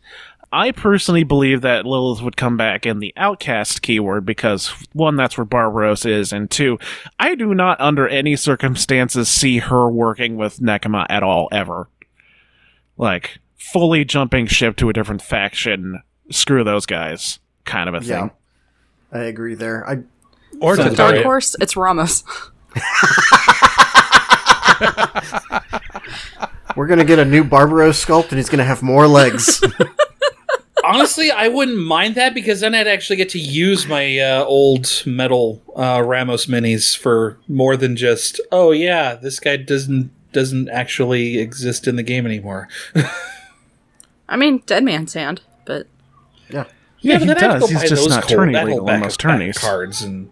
I 0.52 0.72
personally 0.72 1.24
believe 1.24 1.62
that 1.62 1.86
Lilith 1.86 2.24
would 2.24 2.36
come 2.36 2.58
back 2.58 2.88
in 2.88 2.98
the 2.98 3.14
outcast 3.16 3.84
keyword 3.84 4.26
because, 4.26 4.70
one, 4.94 5.18
that's 5.18 5.38
where 5.38 5.46
Barbaros 5.46 6.04
is, 6.04 6.34
and 6.34 6.50
two, 6.50 6.80
I 7.20 7.36
do 7.36 7.54
not 7.54 7.80
under 7.80 8.08
any 8.08 8.36
circumstances 8.36 9.30
see 9.30 9.60
her 9.60 9.88
working 9.92 10.36
with 10.36 10.60
Nekima 10.60 11.06
at 11.10 11.22
all, 11.22 11.48
ever. 11.52 11.90
Like, 12.98 13.40
fully 13.56 14.06
jumping 14.06 14.48
ship 14.48 14.76
to 14.78 14.90
a 14.90 14.94
different 14.94 15.22
faction, 15.22 16.02
screw 16.32 16.64
those 16.64 16.86
guys, 16.86 17.40
kind 17.66 17.90
of 17.90 17.96
a 17.96 18.00
thing. 18.02 18.10
Yeah. 18.10 18.30
I 19.12 19.20
agree 19.24 19.56
there. 19.56 19.88
I 19.88 20.00
Or 20.60 20.76
So 20.76 20.84
to 20.84 20.90
Dark 20.90 20.98
target. 20.98 21.24
horse, 21.24 21.56
it's 21.62 21.78
Ramos. 21.78 22.24
we're 26.76 26.88
gonna 26.88 27.06
get 27.06 27.20
a 27.20 27.26
new 27.26 27.44
Barbaros 27.44 28.04
sculpt, 28.04 28.30
and 28.30 28.38
he's 28.38 28.50
gonna 28.50 28.64
have 28.64 28.84
more 28.84 29.08
legs. 29.08 29.64
Honestly, 30.84 31.32
I 31.32 31.48
wouldn't 31.50 31.78
mind 31.78 32.16
that 32.16 32.34
because 32.34 32.62
then 32.62 32.74
I'd 32.76 32.88
actually 32.88 33.18
get 33.18 33.30
to 33.30 33.40
use 33.40 33.88
my 33.88 34.20
uh, 34.20 34.44
old 34.46 35.04
metal 35.06 35.62
uh, 35.76 36.02
Ramos 36.06 36.46
minis 36.46 36.96
for 36.98 37.40
more 37.48 37.76
than 37.76 37.96
just 37.96 38.40
oh 38.52 38.72
yeah, 38.72 39.16
this 39.16 39.40
guy 39.40 39.58
doesn't 39.58 40.12
doesn't 40.38 40.70
actually 40.70 41.40
exist 41.40 41.88
in 41.88 41.96
the 41.96 42.04
game 42.04 42.28
anymore. 42.28 42.68
I 44.30 44.38
mean, 44.38 44.60
Dead 44.68 44.84
Man's 44.84 45.14
Hand, 45.14 45.42
but 45.66 45.88
Yeah, 46.50 46.66
yeah, 47.00 47.16
but 47.16 47.22
he 47.22 47.28
then 47.28 47.38
I 47.38 47.40
does. 47.54 47.62
go 47.62 47.68
He's 47.68 47.78
buy 47.82 47.88
just 47.88 48.04
those 48.04 48.10
not 48.10 48.24
cool 48.28 48.38
tourney 48.38 48.54
legal 48.54 48.80
in 48.82 48.86
back- 48.86 49.00
most 49.02 49.18
back 49.24 49.32
tourneys. 49.32 49.58
cards 49.58 50.04
and 50.04 50.30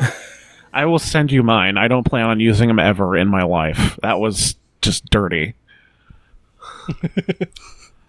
I 0.72 0.86
will 0.86 0.98
send 0.98 1.30
you 1.30 1.44
mine. 1.44 1.78
I 1.78 1.86
don't 1.86 2.02
plan 2.04 2.26
on 2.26 2.40
using 2.40 2.66
them 2.66 2.80
ever 2.80 3.16
in 3.16 3.28
my 3.28 3.44
life. 3.44 3.96
That 4.02 4.18
was 4.18 4.56
just 4.82 5.08
dirty. 5.08 5.54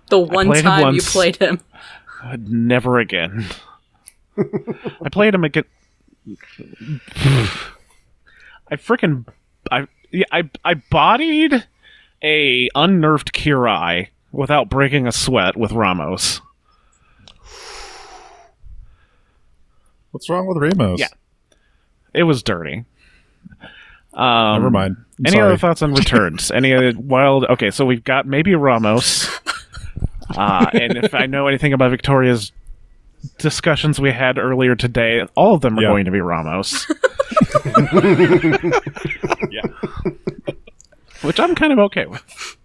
the 0.10 0.20
one 0.20 0.48
played 0.48 0.60
him 0.60 0.64
time 0.66 0.96
you 0.96 1.02
played 1.04 1.36
him. 1.36 1.60
Uh, 2.24 2.38
Never 2.40 2.98
again. 3.00 3.46
I 4.38 5.10
played 5.12 5.36
him 5.36 5.44
again. 5.44 5.66
I 8.68 8.78
freaking 8.78 9.26
I 9.28 9.32
yeah, 10.16 10.26
I 10.32 10.50
I 10.64 10.76
bodied 10.76 11.66
a 12.24 12.70
unnerved 12.76 13.34
Kirai 13.34 14.08
without 14.32 14.70
breaking 14.70 15.08
a 15.08 15.12
sweat 15.12 15.56
with 15.58 15.72
Ramos. 15.72 16.42
What's 20.12 20.30
wrong 20.30 20.48
with 20.48 20.58
Ramos? 20.58 21.00
Yeah. 21.00 21.08
It 22.14 22.24
was 22.24 22.42
dirty. 22.44 22.86
Um, 24.14 24.54
Never 24.62 24.70
mind. 24.70 24.96
I'm 25.20 25.26
Any 25.26 25.36
sorry. 25.38 25.46
other 25.48 25.58
thoughts 25.58 25.82
on 25.82 25.94
returns? 25.94 26.52
Any 26.56 26.94
wild? 26.96 27.46
Okay, 27.46 27.70
so 27.72 27.86
we've 27.86 28.04
got 28.04 28.26
maybe 28.26 28.56
Ramos, 28.56 29.28
uh, 30.36 30.68
and 30.74 30.98
if 30.98 31.14
I 31.14 31.26
know 31.26 31.48
anything 31.48 31.74
about 31.74 31.92
Victoria's 31.92 32.54
discussions 33.38 34.00
we 34.00 34.12
had 34.12 34.38
earlier 34.38 34.76
today, 34.76 35.26
all 35.36 35.54
of 35.56 35.62
them 35.62 35.78
are 35.78 35.82
Yeah. 35.82 35.90
going 35.90 36.06
to 36.06 36.12
be 36.12 36.22
Ramos. 36.22 36.86
Yeah. 39.52 39.62
which 41.22 41.40
I'm 41.40 41.56
kind 41.56 41.74
of 41.74 41.80
okay 41.80 42.06
with. 42.06 42.58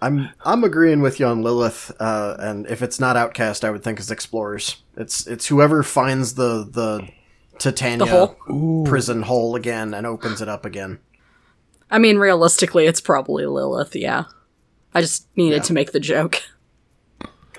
I'm 0.00 0.30
I'm 0.44 0.64
agreeing 0.64 1.00
with 1.00 1.20
you 1.20 1.26
on 1.26 1.42
Lilith, 1.42 1.92
uh, 2.00 2.36
and 2.38 2.66
if 2.66 2.82
it's 2.82 2.98
not 2.98 3.16
Outcast, 3.16 3.64
I 3.64 3.70
would 3.70 3.84
think 3.84 4.00
it's 4.00 4.10
Explorers. 4.10 4.82
It's 4.96 5.26
it's 5.26 5.46
whoever 5.46 5.82
finds 5.82 6.34
the 6.34 6.64
the 6.68 7.08
Titania 7.58 8.06
The 8.06 8.26
hole? 8.46 8.84
prison 8.84 9.22
hole 9.22 9.54
again 9.54 9.94
and 9.94 10.06
opens 10.06 10.40
it 10.42 10.48
up 10.48 10.64
again. 10.64 10.98
I 11.90 11.98
mean, 11.98 12.16
realistically, 12.18 12.86
it's 12.86 13.00
probably 13.00 13.46
Lilith, 13.46 13.94
yeah. 13.94 14.24
I 14.94 15.02
just 15.02 15.28
needed 15.36 15.56
Yeah. 15.56 15.62
to 15.62 15.72
make 15.72 15.92
the 15.92 16.00
joke. 16.00 16.42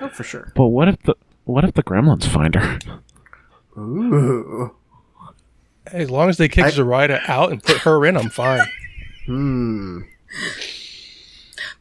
Oh, 0.02 0.10
for 0.10 0.24
sure. 0.24 0.52
But 0.56 0.68
what 0.68 0.88
if 0.90 1.02
the 1.04 1.16
what 1.46 1.64
if 1.64 1.74
the 1.74 1.84
Gremlins 1.84 2.26
find 2.26 2.56
her? 2.56 2.80
Ooh. 3.78 4.76
As 5.88 6.10
long 6.10 6.30
as 6.30 6.38
they 6.38 6.48
kick 6.48 6.66
I- 6.66 6.70
Zoraida 6.70 7.20
out 7.28 7.52
and 7.52 7.62
put 7.62 7.78
her 7.80 8.06
in, 8.06 8.18
I'm 8.18 8.30
fine. 8.30 8.62
Hmm. 9.26 10.02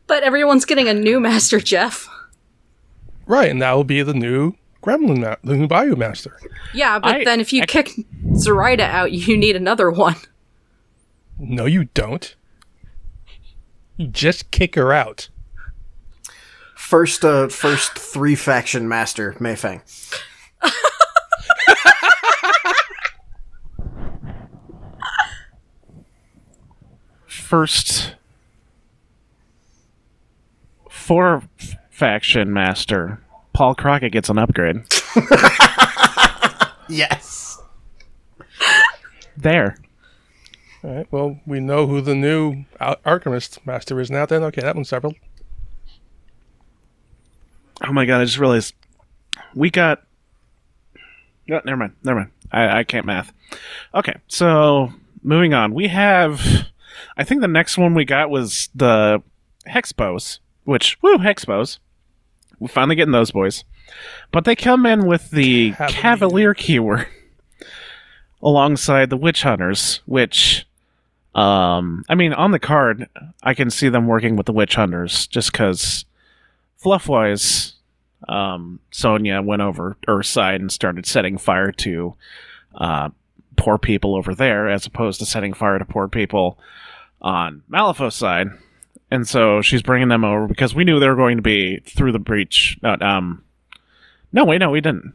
But 0.07 0.23
everyone's 0.23 0.65
getting 0.65 0.89
a 0.89 0.95
new 0.95 1.19
Master 1.19 1.59
Jeff. 1.59 2.09
Right, 3.27 3.51
and 3.51 3.61
that 3.63 3.73
will 3.73 3.83
be 3.83 4.01
the 4.03 4.15
new 4.15 4.55
Gremlin, 4.81 5.19
ma- 5.23 5.35
the 5.43 5.57
new 5.57 5.67
Bayou 5.67 5.97
Master. 5.97 6.39
Yeah, 6.73 7.01
but 7.01 7.17
I- 7.17 7.25
then 7.25 7.41
if 7.41 7.53
you 7.53 7.63
I- 7.63 7.67
kick 7.67 7.91
Zoraida 8.37 8.85
out, 8.85 9.11
you 9.11 9.37
need 9.37 9.57
another 9.57 9.91
one. 9.91 10.15
No, 11.37 11.65
you 11.65 11.85
don't. 11.95 12.37
You 13.97 14.07
just 14.07 14.53
kick 14.53 14.77
her 14.77 14.93
out. 14.93 15.29
First, 16.87 17.25
uh, 17.25 17.49
first 17.49 17.93
three 17.99 18.35
faction 18.35 18.87
master 18.89 19.33
Mayfang. 19.35 19.81
First, 27.27 28.15
four 30.91 31.43
faction 31.91 32.53
master, 32.53 33.21
Paul 33.53 33.75
Crockett 33.75 34.13
gets 34.13 34.29
an 34.29 34.39
upgrade. 34.39 34.83
Yes. 36.89 37.59
There. 39.35 39.77
All 40.85 40.95
right. 40.95 41.07
Well, 41.11 41.41
we 41.47 41.59
know 41.59 41.87
who 41.87 42.03
the 42.03 42.15
new 42.15 42.65
Al- 42.81 42.99
Alchemist 43.07 43.65
Master 43.65 43.99
is 43.99 44.11
now. 44.11 44.27
Then, 44.27 44.43
okay, 44.43 44.61
that 44.61 44.75
one's 44.75 44.91
settled. 44.91 45.15
Oh 47.85 47.93
my 47.93 48.05
god, 48.05 48.21
I 48.21 48.25
just 48.25 48.39
realized 48.39 48.75
we 49.55 49.71
got. 49.71 50.03
No, 51.49 51.61
never 51.65 51.77
mind. 51.77 51.95
Never 52.05 52.21
mind. 52.21 52.31
I, 52.53 52.79
I 52.79 52.85
can't 52.85 53.07
math. 53.07 53.33
Okay, 53.95 54.15
so 54.29 54.93
moving 55.23 55.55
on. 55.55 55.75
We 55.75 55.89
have. 55.89 56.69
I 57.17 57.25
think 57.25 57.41
the 57.41 57.49
next 57.49 57.77
one 57.77 57.95
we 57.95 58.05
got 58.05 58.31
was 58.31 58.69
the 58.75 59.23
Hexpos, 59.69 60.39
which, 60.65 61.01
woo, 61.03 61.19
Hexpos. 61.19 61.79
We're 62.59 62.69
finally 62.69 62.97
getting 62.97 63.13
those 63.13 63.33
boys. 63.33 63.65
But 64.31 64.45
they 64.45 64.55
come 64.55 64.87
in 64.87 65.07
with 65.07 65.31
the 65.31 65.73
Cavalier. 65.73 66.01
Cavalier 66.01 66.55
keyword 66.55 67.09
alongside 68.43 69.11
the 69.11 69.17
Witch 69.17 69.43
Hunters, 69.43 70.01
which. 70.07 70.67
Um, 71.35 72.05
I 72.11 72.15
mean, 72.15 72.35
on 72.35 72.51
the 72.51 72.59
card, 72.59 73.09
I 73.43 73.55
can 73.55 73.71
see 73.71 73.89
them 73.89 74.07
working 74.07 74.37
with 74.37 74.45
the 74.45 74.53
Witch 74.53 74.75
Hunters 74.75 75.27
just 75.27 75.51
because 75.51 76.05
fluff 76.77 77.09
wise, 77.09 77.72
um, 78.29 78.81
Sonnia 78.93 79.45
went 79.45 79.63
over 79.63 79.97
Earth's 80.09 80.29
side 80.29 80.61
and 80.61 80.71
started 80.71 81.07
setting 81.07 81.39
fire 81.39 81.73
to 81.73 82.15
uh, 82.75 83.11
poor 83.57 83.79
people 83.79 84.15
over 84.15 84.35
there, 84.35 84.69
as 84.69 84.87
opposed 84.87 85.19
to 85.21 85.27
setting 85.27 85.53
fire 85.53 85.79
to 85.79 85.85
poor 85.85 86.09
people 86.09 86.59
on 87.21 87.63
Malifaux's 87.71 88.15
side. 88.15 88.49
And 89.11 89.29
so 89.29 89.61
she's 89.61 89.83
bringing 89.83 90.09
them 90.09 90.25
over 90.25 90.47
because 90.47 90.75
we 90.75 90.85
knew 90.85 90.99
they 90.99 91.09
were 91.09 91.17
going 91.17 91.37
to 91.37 91.43
be 91.43 91.81
through 91.81 92.13
the 92.13 92.19
breach. 92.19 92.79
Uh, 92.83 92.97
um, 93.01 93.45
no, 94.33 94.45
wait, 94.45 94.59
no, 94.59 94.71
we 94.71 94.81
didn't. 94.81 95.13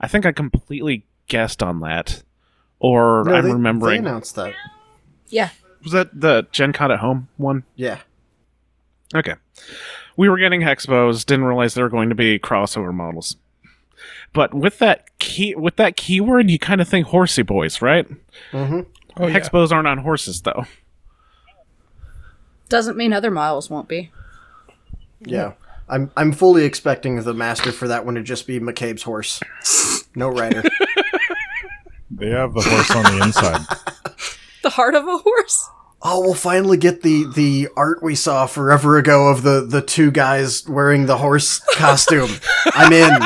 I 0.00 0.08
think 0.08 0.26
I 0.26 0.32
completely 0.32 1.04
guessed 1.28 1.62
on 1.62 1.80
that, 1.80 2.22
or 2.80 3.22
No, 3.24 3.34
I'm 3.34 3.44
they, 3.44 3.52
remembering. 3.52 4.02
They 4.02 4.08
announced 4.08 4.34
that. 4.36 4.54
Yeah. 5.28 5.50
Was 5.82 5.92
that 5.92 6.20
the 6.20 6.46
Gen 6.50 6.72
Con 6.72 6.90
at 6.90 6.98
home 6.98 7.28
one? 7.36 7.62
Yeah. 7.76 7.98
Okay. 9.14 9.34
We 10.18 10.28
were 10.28 10.36
getting 10.36 10.60
Hexpos, 10.60 11.24
didn't 11.24 11.44
realize 11.46 11.74
there 11.74 11.84
were 11.84 11.90
going 11.90 12.08
to 12.08 12.14
be 12.16 12.38
crossover 12.40 12.92
models. 12.92 13.36
But 14.32 14.52
with 14.52 14.78
that 14.80 15.16
key 15.18 15.54
with 15.54 15.76
that 15.76 15.96
keyword, 15.96 16.50
you 16.50 16.58
kind 16.58 16.80
of 16.80 16.88
think 16.88 17.06
horsey 17.06 17.42
boys, 17.42 17.80
right? 17.80 18.06
Mm-hmm. 18.52 18.80
Oh, 19.16 19.26
yeah. 19.26 19.38
Hexpos 19.38 19.72
aren't 19.72 19.88
on 19.88 19.98
horses 19.98 20.42
though. 20.42 20.66
Doesn't 22.68 22.96
mean 22.96 23.12
other 23.12 23.30
models 23.30 23.70
won't 23.70 23.88
be. 23.88 24.10
Yeah. 25.20 25.52
I'm 25.88 26.10
I'm 26.16 26.32
fully 26.32 26.64
expecting 26.64 27.22
the 27.22 27.32
master 27.32 27.72
for 27.72 27.88
that 27.88 28.04
one 28.04 28.16
to 28.16 28.22
just 28.22 28.46
be 28.46 28.60
McCabe's 28.60 29.04
horse. 29.04 29.40
No 30.14 30.28
rider. 30.28 30.62
They 32.10 32.30
have 32.30 32.54
the 32.54 32.62
horse 32.62 32.90
on 32.90 33.04
the 33.04 33.24
inside. 33.24 33.60
The 34.64 34.70
heart 34.70 34.96
of 34.96 35.06
a 35.06 35.18
horse? 35.18 35.68
Oh, 36.02 36.20
we'll 36.20 36.34
finally 36.34 36.76
get 36.76 37.02
the 37.02 37.24
the 37.34 37.68
art 37.76 38.02
we 38.02 38.14
saw 38.14 38.46
forever 38.46 38.96
ago 38.98 39.28
of 39.28 39.42
the 39.42 39.60
the 39.66 39.82
two 39.82 40.10
guys 40.10 40.68
wearing 40.68 41.06
the 41.06 41.18
horse 41.18 41.60
costume. 41.74 42.30
I'm 42.66 42.92
in. 42.92 43.18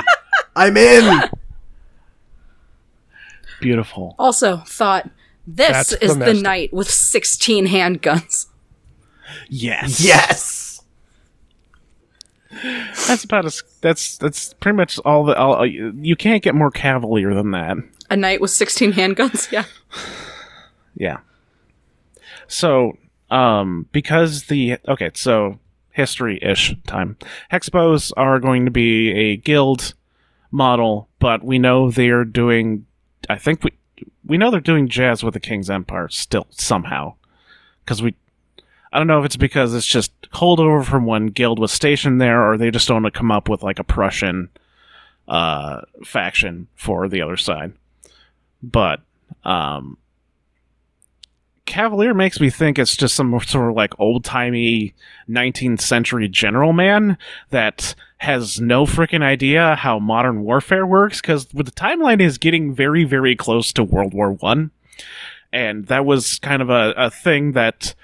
I'm 0.56 0.76
in. 0.76 1.30
Beautiful. 3.60 4.14
Also, 4.18 4.58
thought 4.58 5.08
this 5.46 5.68
That's 5.70 5.92
is 5.94 6.14
the 6.14 6.18
the 6.18 6.26
master. 6.26 6.42
knight 6.42 6.72
with 6.72 6.90
16 6.90 7.66
handguns. 7.68 8.46
Yes. 9.48 10.00
Yes. 10.04 10.82
That's 13.06 13.24
about 13.24 13.46
as 13.46 13.62
that's 13.80 14.18
that's 14.18 14.52
pretty 14.54 14.76
much 14.76 14.98
all 15.04 15.24
the 15.24 15.36
all, 15.36 15.64
you 15.66 15.92
you 15.96 16.16
can't 16.16 16.42
get 16.42 16.54
more 16.54 16.70
cavalier 16.70 17.34
than 17.34 17.50
that. 17.52 17.76
A 18.10 18.16
knight 18.16 18.40
with 18.40 18.50
16 18.50 18.92
handguns? 18.92 19.50
Yeah. 19.52 19.64
Yeah. 20.94 21.18
So, 22.48 22.96
um, 23.30 23.86
because 23.92 24.44
the 24.44 24.78
okay, 24.88 25.10
so 25.14 25.58
history-ish 25.92 26.74
time. 26.86 27.16
Hexpos 27.52 28.12
are 28.16 28.40
going 28.40 28.64
to 28.64 28.70
be 28.70 29.10
a 29.10 29.36
guild 29.36 29.94
model, 30.50 31.08
but 31.18 31.44
we 31.44 31.58
know 31.58 31.90
they're 31.90 32.24
doing. 32.24 32.86
I 33.28 33.36
think 33.38 33.62
we 33.62 33.72
we 34.24 34.38
know 34.38 34.50
they're 34.50 34.60
doing 34.60 34.88
jazz 34.88 35.22
with 35.22 35.34
the 35.34 35.40
King's 35.40 35.70
Empire 35.70 36.08
still 36.08 36.46
somehow, 36.50 37.14
because 37.84 38.02
we. 38.02 38.14
I 38.92 38.98
don't 38.98 39.06
know 39.06 39.20
if 39.20 39.24
it's 39.24 39.36
because 39.36 39.74
it's 39.74 39.86
just 39.86 40.12
holdover 40.32 40.84
from 40.84 41.06
when 41.06 41.28
guild 41.28 41.58
was 41.58 41.72
stationed 41.72 42.20
there, 42.20 42.46
or 42.46 42.58
they 42.58 42.70
just 42.70 42.88
don't 42.88 43.02
want 43.02 43.14
to 43.14 43.18
come 43.18 43.30
up 43.30 43.48
with 43.48 43.62
like 43.62 43.78
a 43.78 43.84
Prussian 43.84 44.50
uh, 45.26 45.80
faction 46.04 46.68
for 46.74 47.08
the 47.08 47.22
other 47.22 47.38
side. 47.38 47.72
But 48.62 49.00
um, 49.44 49.96
Cavalier 51.66 52.12
makes 52.12 52.40
me 52.40 52.50
think 52.50 52.78
it's 52.78 52.96
just 52.96 53.14
some 53.14 53.38
sort 53.40 53.70
of 53.70 53.76
like 53.76 53.98
old 53.98 54.24
timey 54.24 54.94
19th 55.28 55.80
century 55.80 56.28
general 56.28 56.72
man 56.72 57.16
that 57.50 57.94
has 58.18 58.60
no 58.60 58.84
freaking 58.84 59.22
idea 59.22 59.74
how 59.76 59.98
modern 59.98 60.42
warfare 60.42 60.86
works 60.86 61.20
because 61.20 61.46
the 61.46 61.64
timeline 61.64 62.20
is 62.20 62.38
getting 62.38 62.74
very, 62.74 63.04
very 63.04 63.34
close 63.34 63.72
to 63.72 63.82
World 63.82 64.14
War 64.14 64.32
One, 64.32 64.70
and 65.52 65.86
that 65.86 66.04
was 66.04 66.38
kind 66.38 66.62
of 66.62 66.70
a, 66.70 66.94
a 66.96 67.10
thing 67.10 67.52
that 67.52 67.94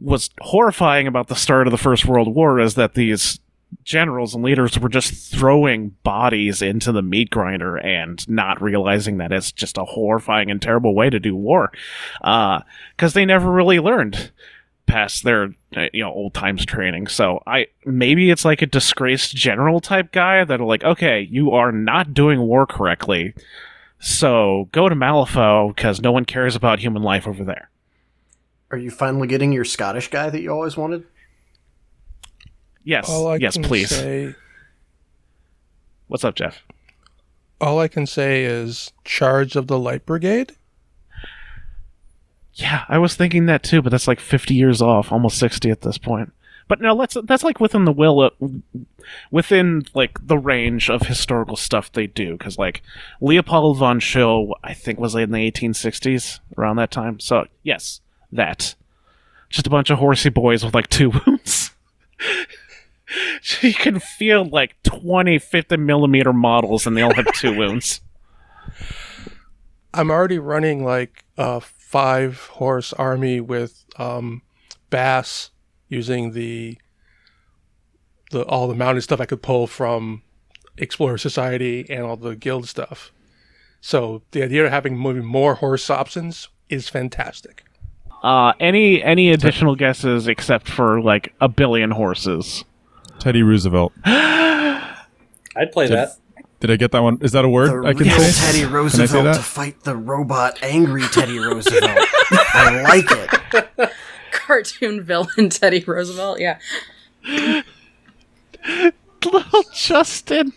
was 0.00 0.30
horrifying 0.40 1.06
about 1.06 1.28
the 1.28 1.34
start 1.34 1.66
of 1.66 1.70
the 1.72 1.78
First 1.78 2.04
World 2.04 2.34
War 2.34 2.60
is 2.60 2.74
that 2.74 2.94
these 2.94 3.40
generals 3.84 4.34
and 4.34 4.44
leaders 4.44 4.78
were 4.78 4.88
just 4.88 5.32
throwing 5.32 5.90
bodies 6.02 6.62
into 6.62 6.92
the 6.92 7.02
meat 7.02 7.30
grinder 7.30 7.76
and 7.76 8.28
not 8.28 8.60
realizing 8.60 9.18
that 9.18 9.32
it's 9.32 9.52
just 9.52 9.78
a 9.78 9.84
horrifying 9.84 10.50
and 10.50 10.60
terrible 10.60 10.94
way 10.94 11.10
to 11.10 11.20
do 11.20 11.34
war. 11.34 11.72
Because 12.20 13.12
they 13.14 13.24
never 13.24 13.50
really 13.50 13.78
learned 13.78 14.30
past 14.86 15.22
their 15.22 15.54
uh, 15.76 15.86
you 15.92 16.02
know 16.02 16.10
old 16.10 16.32
times 16.32 16.64
training. 16.64 17.08
So 17.08 17.42
i 17.46 17.66
maybe 17.84 18.30
it's 18.30 18.44
like 18.44 18.62
a 18.62 18.66
disgraced 18.66 19.36
general 19.36 19.80
type 19.80 20.12
guy 20.12 20.44
that 20.44 20.60
are 20.60 20.64
like 20.64 20.82
okay 20.82 21.28
you 21.30 21.50
are 21.50 21.70
not 21.70 22.14
doing 22.14 22.40
war 22.40 22.66
correctly 22.66 23.34
so 24.00 24.68
go 24.72 24.88
to 24.88 24.94
malifaux 24.94 25.74
because 25.74 26.00
no 26.00 26.12
one 26.12 26.24
cares 26.24 26.54
about 26.54 26.78
human 26.78 27.02
life 27.02 27.26
over 27.26 27.44
there. 27.44 27.70
Are 28.70 28.78
you 28.78 28.90
finally 28.90 29.26
getting 29.26 29.52
your 29.52 29.64
Scottish 29.64 30.08
guy 30.08 30.30
that 30.30 30.40
you 30.40 30.50
always 30.50 30.76
wanted? 30.76 31.04
Yes 32.84 33.08
yes 33.38 33.56
please 33.58 33.90
Say, 33.90 34.34
what's 36.06 36.24
up 36.24 36.34
jeff 36.34 36.62
all 37.60 37.80
I 37.80 37.88
can 37.88 38.06
say 38.06 38.44
is 38.44 38.92
charge 39.04 39.56
of 39.56 39.66
the 39.66 39.78
light 39.78 40.06
brigade. 40.06 40.52
Yeah, 42.54 42.84
I 42.88 42.98
was 42.98 43.14
thinking 43.14 43.46
that 43.46 43.62
too, 43.62 43.82
but 43.82 43.90
that's 43.90 44.08
like 44.08 44.20
50 44.20 44.54
years 44.54 44.82
off, 44.82 45.12
almost 45.12 45.38
60 45.38 45.70
at 45.70 45.82
this 45.82 45.98
point. 45.98 46.32
But 46.66 46.80
no, 46.80 46.96
that's 46.98 47.16
that's 47.24 47.44
like 47.44 47.60
within 47.60 47.86
the 47.86 47.92
will 47.92 48.22
of, 48.22 48.32
within 49.30 49.84
like 49.94 50.18
the 50.26 50.36
range 50.36 50.90
of 50.90 51.02
historical 51.02 51.56
stuff 51.56 51.90
they 51.90 52.06
do 52.06 52.36
cuz 52.36 52.58
like 52.58 52.82
Leopold 53.22 53.78
von 53.78 54.00
Schill 54.00 54.54
I 54.62 54.74
think 54.74 54.98
was 54.98 55.14
in 55.14 55.30
the 55.30 55.50
1860s 55.50 56.40
around 56.58 56.76
that 56.76 56.90
time. 56.90 57.20
So, 57.20 57.46
yes, 57.62 58.00
that. 58.30 58.74
Just 59.48 59.66
a 59.66 59.70
bunch 59.70 59.88
of 59.88 59.98
horsey 59.98 60.28
boys 60.28 60.62
with 60.62 60.74
like 60.74 60.88
two 60.88 61.10
wounds. 61.26 61.70
you 63.60 63.74
can 63.74 64.00
field 64.00 64.52
like 64.52 64.76
20 64.82 65.38
50 65.38 65.76
millimeter 65.76 66.32
models 66.32 66.86
and 66.86 66.96
they 66.96 67.02
all 67.02 67.14
have 67.14 67.32
two 67.34 67.54
wounds. 67.56 68.00
I'm 69.94 70.10
already 70.10 70.38
running 70.38 70.84
like 70.84 71.24
a 71.36 71.60
five 71.60 72.38
horse 72.46 72.92
army 72.92 73.40
with 73.40 73.84
um, 73.96 74.42
Bass 74.90 75.50
using 75.88 76.32
the 76.32 76.78
the 78.30 78.42
all 78.42 78.68
the 78.68 78.74
mounted 78.74 79.00
stuff 79.00 79.20
I 79.20 79.24
could 79.24 79.42
pull 79.42 79.66
from 79.66 80.22
Explorer 80.76 81.18
Society 81.18 81.86
and 81.88 82.02
all 82.02 82.16
the 82.16 82.36
guild 82.36 82.68
stuff. 82.68 83.10
So 83.80 84.22
the 84.32 84.42
idea 84.42 84.66
of 84.66 84.70
having 84.70 85.00
maybe 85.00 85.20
more 85.20 85.56
horse 85.56 85.88
options 85.88 86.48
is 86.68 86.88
fantastic. 86.88 87.64
Uh, 88.22 88.52
any 88.60 89.02
any 89.02 89.30
additional 89.30 89.76
guesses 89.76 90.26
except 90.26 90.68
for 90.68 91.00
like 91.00 91.32
a 91.40 91.48
billion 91.48 91.92
horses? 91.92 92.64
Teddy 93.18 93.42
Roosevelt. 93.42 93.92
I'd 94.04 95.72
play 95.72 95.88
that. 95.88 96.10
Did 96.60 96.70
I 96.72 96.76
get 96.76 96.90
that 96.92 97.02
one? 97.02 97.18
Is 97.20 97.32
that 97.32 97.44
a 97.44 97.48
word 97.48 97.84
The 97.84 97.88
I 97.88 97.92
can 97.94 98.04
real 98.08 98.18
say? 98.18 98.46
Teddy 98.46 98.58
Can 98.60 98.68
I 98.68 98.70
say 98.70 98.74
Roosevelt 98.74 99.24
that? 99.24 99.34
to 99.36 99.42
fight 99.42 99.84
the 99.84 99.96
robot 99.96 100.58
angry 100.62 101.02
Teddy 101.02 101.38
Roosevelt. 101.38 101.98
I 102.30 102.82
like 102.82 103.06
it. 103.08 103.90
Cartoon 104.32 105.02
villain 105.02 105.50
Teddy 105.50 105.84
Roosevelt. 105.84 106.40
Yeah. 106.40 106.58
Little 109.24 109.64
Justin. 109.74 110.52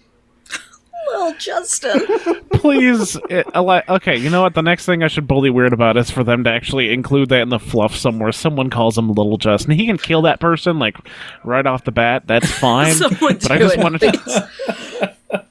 Lil 1.11 1.33
Justin. 1.35 2.01
Please, 2.53 3.17
it, 3.29 3.47
okay. 3.55 4.15
You 4.17 4.29
know 4.29 4.41
what? 4.41 4.53
The 4.53 4.61
next 4.61 4.85
thing 4.85 5.03
I 5.03 5.07
should 5.07 5.27
bully 5.27 5.49
Wyrd 5.49 5.71
about 5.73 5.97
is 5.97 6.09
for 6.11 6.23
them 6.23 6.43
to 6.43 6.49
actually 6.51 6.91
include 6.93 7.29
that 7.29 7.41
in 7.41 7.49
the 7.49 7.59
fluff 7.59 7.95
somewhere. 7.95 8.31
Someone 8.31 8.69
calls 8.69 8.97
him 8.97 9.09
Little 9.09 9.37
Justin. 9.37 9.71
He 9.77 9.85
can 9.85 9.97
kill 9.97 10.21
that 10.23 10.39
person 10.39 10.79
like 10.79 10.97
right 11.43 11.65
off 11.65 11.83
the 11.83 11.91
bat. 11.91 12.23
That's 12.27 12.49
fine. 12.59 12.93
Someone 12.93 13.37
but 13.37 13.51
I 13.51 13.57
just 13.57 13.75
it, 13.75 13.79
wanted 13.81 13.99
to. 14.01 15.17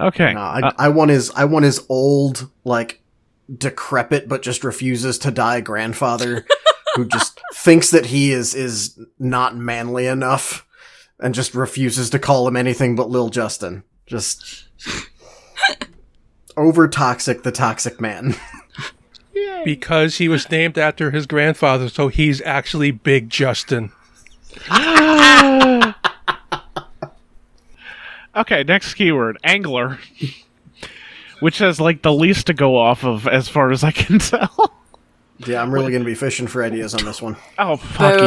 Okay. 0.00 0.34
Nah, 0.34 0.52
I, 0.54 0.60
Uh, 0.60 0.72
I 0.76 0.88
want 0.88 1.10
his 1.12 1.30
I 1.36 1.44
want 1.44 1.64
his 1.64 1.84
old 1.88 2.50
like 2.64 3.00
decrepit 3.56 4.28
but 4.28 4.42
just 4.42 4.64
refuses 4.64 5.18
to 5.18 5.30
die 5.30 5.60
grandfather 5.60 6.44
who 6.96 7.04
just 7.06 7.40
thinks 7.54 7.90
that 7.90 8.06
he 8.06 8.32
is 8.32 8.54
is 8.54 8.98
not 9.18 9.56
manly 9.56 10.06
enough 10.06 10.66
and 11.20 11.34
just 11.34 11.54
refuses 11.54 12.10
to 12.10 12.18
call 12.18 12.46
him 12.48 12.56
anything 12.56 12.96
but 12.96 13.08
Lil 13.08 13.28
Justin. 13.28 13.84
Just 14.12 14.64
over 16.54 16.86
toxic 16.86 17.44
the 17.44 17.50
toxic 17.50 17.98
man. 17.98 18.36
Because 19.64 20.18
he 20.18 20.28
was 20.28 20.50
named 20.50 20.76
after 20.76 21.12
his 21.12 21.24
grandfather, 21.24 21.88
so 21.88 22.08
he's 22.08 22.42
actually 22.42 22.90
Big 22.90 23.30
Justin. 23.30 23.90
Ah! 24.68 25.96
okay. 28.36 28.64
Next 28.64 28.92
keyword: 28.92 29.38
angler, 29.42 29.98
which 31.40 31.56
has 31.56 31.80
like 31.80 32.02
the 32.02 32.12
least 32.12 32.48
to 32.48 32.52
go 32.52 32.76
off 32.76 33.02
of 33.02 33.26
as 33.26 33.48
far 33.48 33.70
as 33.70 33.82
I 33.82 33.92
can 33.92 34.18
tell. 34.18 34.74
Yeah, 35.46 35.60
I'm 35.62 35.72
really 35.72 35.92
gonna 35.92 36.04
be 36.04 36.14
fishing 36.14 36.46
for 36.46 36.62
ideas 36.62 36.94
on 36.94 37.04
this 37.04 37.20
one. 37.22 37.36
Oh 37.58 37.76
fuck 37.76 38.14
you! 38.20 38.26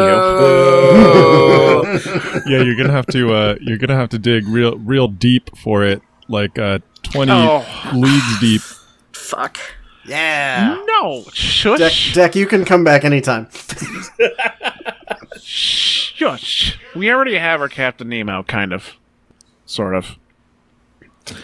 Yeah, 2.51 2.61
you're 2.63 2.75
gonna 2.75 2.91
have 2.91 3.05
to 3.07 3.33
uh, 3.33 3.55
you're 3.61 3.77
gonna 3.77 3.95
have 3.95 4.09
to 4.09 4.19
dig 4.19 4.47
real 4.47 4.77
real 4.77 5.07
deep 5.07 5.55
for 5.57 5.83
it, 5.83 6.01
like 6.27 6.57
uh, 6.59 6.79
twenty 7.03 7.31
Oh. 7.33 7.65
leagues 7.93 8.39
deep. 8.39 8.61
Fuck. 9.13 9.57
Yeah. 10.05 10.77
No, 10.87 11.23
shush, 11.33 11.79
Deck, 11.79 11.93
Deck, 12.13 12.35
you 12.35 12.45
can 12.45 12.63
come 12.65 12.83
back 12.83 13.03
anytime. 13.05 13.47
shush. 15.37 16.77
We 16.95 17.11
already 17.11 17.37
have 17.37 17.59
our 17.61 17.69
Captain 17.69 18.09
Nemo, 18.09 18.43
kind 18.43 18.71
of, 18.73 18.93
sort 19.65 19.95
of. 19.95 20.17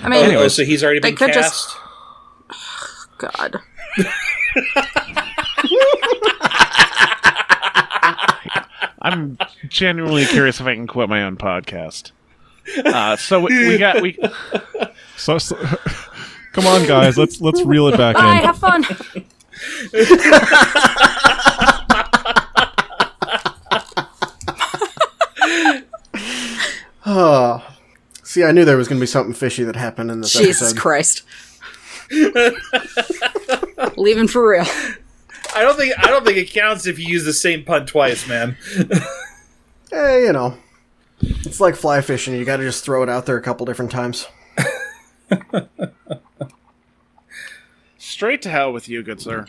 I 0.04 0.10
mean, 0.10 0.36
Oh, 0.36 0.48
so 0.48 0.64
he's 0.64 0.84
already 0.84 1.00
They 1.00 1.10
been 1.10 1.18
could 1.18 1.32
cast. 1.34 1.76
just- 2.50 3.18
God. 3.18 3.62
I'm 9.02 9.38
genuinely 9.68 10.26
curious 10.26 10.60
if 10.60 10.68
I 10.68 10.76
can 10.76 10.88
quit 10.88 11.10
my 11.10 11.24
own 11.24 11.38
podcast. 11.38 12.12
Uh, 12.86 13.16
so 13.16 13.40
we, 13.40 13.68
we 13.68 13.78
got 13.78 14.02
we. 14.02 14.18
So, 15.18 15.38
so 15.38 15.56
come 16.54 16.68
on, 16.68 16.86
guys, 16.86 17.18
let's 17.18 17.42
let's 17.42 17.62
reel 17.64 17.88
it 17.88 17.98
back 17.98 18.16
Bye. 18.16 18.38
in. 18.38 18.44
Have 18.44 18.58
fun. 18.58 18.86
Oh. 27.06 27.66
See, 28.24 28.44
I 28.44 28.52
knew 28.52 28.64
there 28.64 28.78
was 28.78 28.88
gonna 28.88 29.02
be 29.02 29.06
something 29.08 29.34
fishy 29.34 29.64
that 29.64 29.76
happened 29.76 30.12
in 30.12 30.22
this 30.22 30.32
Jesus 30.34 30.72
episode. 30.72 30.80
Christ. 30.80 31.24
Leaving 33.98 34.28
for 34.28 34.48
real. 34.50 34.66
I 35.56 35.62
don't 35.62 35.78
think 35.78 35.94
I 35.98 36.08
don't 36.08 36.26
think 36.26 36.38
it 36.38 36.52
counts 36.52 36.88
if 36.88 36.98
you 37.00 37.08
use 37.08 37.26
the 37.26 37.34
same 37.34 37.64
pun 37.64 37.86
twice, 37.86 38.28
man. 38.28 38.58
Eh, 39.94 40.20
you 40.20 40.32
know. 40.32 40.56
It's 41.20 41.60
like 41.60 41.76
fly 41.76 42.00
fishing, 42.00 42.34
you 42.34 42.46
gotta 42.46 42.64
just 42.64 42.86
throw 42.86 43.04
it 43.04 43.10
out 43.10 43.26
there 43.26 43.36
a 43.36 43.42
couple 43.42 43.66
different 43.66 43.92
times. 43.92 44.26
Straight 47.98 48.42
to 48.44 48.50
hell 48.50 48.72
with 48.72 48.88
you, 48.88 49.04
good 49.04 49.20
sir. 49.20 49.48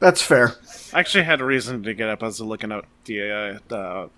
That's 0.00 0.20
fair. 0.20 0.56
I 0.92 0.98
actually 1.00 1.22
had 1.24 1.40
a 1.40 1.44
reason 1.44 1.84
to 1.84 1.94
get 1.94 2.08
up. 2.08 2.22
I 2.22 2.26
was 2.26 2.40
looking 2.40 2.72
out 2.72 2.86
the 3.04 3.30
uh, 3.30 3.58
the 3.68 4.10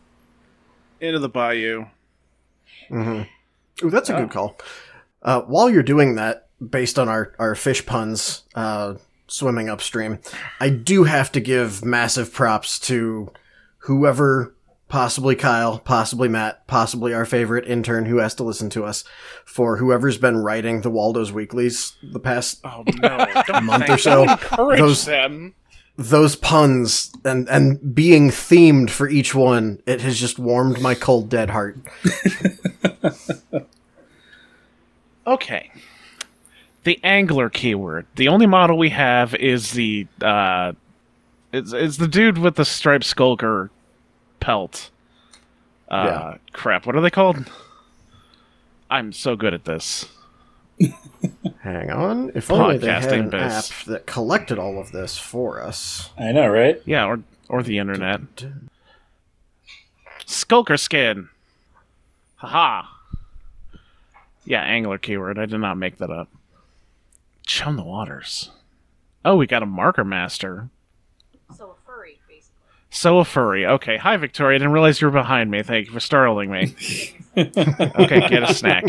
into 1.01 1.19
the 1.19 1.29
bayou. 1.29 1.85
Ooh, 2.91 3.27
that's 3.91 4.09
a 4.09 4.15
good 4.15 4.31
call. 4.31 4.57
Uh, 5.23 5.43
while 5.43 5.69
you're 5.69 5.83
doing 5.83 6.15
that, 6.17 6.44
based 6.71 6.99
on 6.99 7.09
our, 7.09 7.35
our 7.39 7.55
fish 7.55 7.85
puns 7.87 8.43
uh, 8.55 8.95
swimming 9.27 9.69
upstream, 9.69 10.19
I 10.61 10.69
do 10.71 11.05
have 11.05 11.31
to 11.33 11.41
give 11.41 11.85
massive 11.85 12.33
props 12.33 12.79
to 12.81 13.31
whoever, 13.79 14.55
possibly 14.89 15.35
Kyle, 15.37 15.79
possibly 15.79 16.29
Matt, 16.29 16.67
possibly 16.67 17.13
our 17.15 17.25
favorite 17.27 17.67
intern 17.69 18.07
who 18.07 18.19
has 18.19 18.35
to 18.37 18.45
listen 18.45 18.71
to 18.71 18.85
us, 18.85 19.05
for 19.45 19.77
whoever's 19.79 20.19
been 20.19 20.39
writing 20.39 20.81
the 20.83 20.91
Waldo's 20.91 21.33
Weeklies 21.33 21.95
the 22.03 22.21
past 22.21 22.61
Oh 22.65 22.85
no! 23.01 23.27
Don't 23.47 23.65
month 23.67 23.89
or 23.91 23.99
so, 23.99 24.23
encourage 24.25 24.79
those- 24.81 25.05
them. 25.05 25.55
those 25.97 26.35
puns 26.37 27.13
and 27.25 27.49
and 27.49 27.95
being 27.95 28.29
themed 28.31 28.91
for 28.91 29.09
each 29.09 29.33
one 29.35 29.81
it 29.87 30.01
has 30.01 30.19
just 30.19 30.39
warmed 30.41 30.81
my 30.81 30.93
cold 30.95 31.29
dead 31.29 31.51
heart 31.51 31.77
Okay. 35.27 35.71
The 36.85 37.01
angler 37.03 37.49
keyword. 37.51 38.07
The 38.17 38.29
only 38.29 38.47
model 38.47 38.77
we 38.79 38.91
have 38.91 39.35
is 39.35 39.73
the 39.73 40.07
uh 40.23 40.73
is, 41.53 41.73
is 41.73 41.97
the 41.99 42.09
dude 42.09 42.39
with 42.39 42.57
the 42.57 42.65
striped 42.65 43.05
skulker 43.05 43.71
pelt. 44.41 44.91
Uh 45.89 46.05
Yeah. 46.07 46.37
crap, 46.53 46.87
what 46.87 46.95
are 46.97 47.01
they 47.01 47.11
called? 47.11 47.51
I'm 48.91 49.13
so 49.13 49.35
good 49.37 49.55
at 49.55 49.65
this. 49.65 50.09
hang 51.63 51.91
on 51.91 52.33
if 52.35 52.51
only 52.51 52.77
they 52.79 52.89
had 52.89 53.05
Podcasting 53.05 53.21
an 53.21 53.31
biz. 53.31 53.71
app 53.71 53.85
that 53.87 54.07
collected 54.07 54.59
all 54.59 54.79
of 54.81 54.91
this 54.91 55.17
for 55.17 55.63
us 55.63 56.11
I 56.19 56.33
know, 56.33 56.49
right? 56.49 56.83
Yeah, 56.85 57.07
or 57.07 57.21
or 57.49 57.63
the 57.63 57.79
internet. 57.79 58.21
Skulker 60.27 60.77
skin. 60.77 61.29
Haha. 62.37 62.87
Yeah, 64.45 64.63
angler 64.63 64.99
keyword. 64.99 65.39
I 65.39 65.47
did 65.47 65.61
not 65.61 65.77
make 65.79 65.99
that 65.99 66.11
up. 66.11 66.29
Chum 67.47 67.77
the 67.77 67.85
waters. 67.85 68.51
Oh, 69.25 69.37
we 69.37 69.47
got 69.47 69.63
a 69.63 69.67
marker 69.67 70.05
master. 70.05 70.69
So 71.57 71.71
a 71.71 71.87
furry, 71.87 72.21
basically. 72.29 72.57
So 72.91 73.19
a 73.19 73.25
furry. 73.25 73.67
Okay. 73.67 73.97
Hi, 73.97 74.17
Victoria. 74.17 74.57
I 74.57 74.59
didn't 74.59 74.73
realize 74.73 75.01
you 75.01 75.09
were 75.09 75.13
behind 75.13 75.51
me. 75.51 75.63
Thank 75.63 75.87
you 75.87 75.93
for 75.93 76.01
startling 76.01 76.51
me. 76.51 76.75
okay, 77.37 78.29
get 78.29 78.43
a 78.43 78.55
snack. 78.55 78.85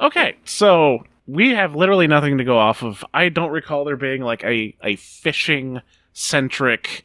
Okay, 0.00 0.36
so 0.44 1.04
we 1.26 1.50
have 1.50 1.74
literally 1.74 2.06
nothing 2.06 2.38
to 2.38 2.44
go 2.44 2.58
off 2.58 2.82
of. 2.82 3.04
I 3.14 3.28
don't 3.28 3.50
recall 3.50 3.84
there 3.84 3.96
being 3.96 4.22
like 4.22 4.44
a, 4.44 4.74
a 4.82 4.96
fishing 4.96 5.80
centric 6.12 7.04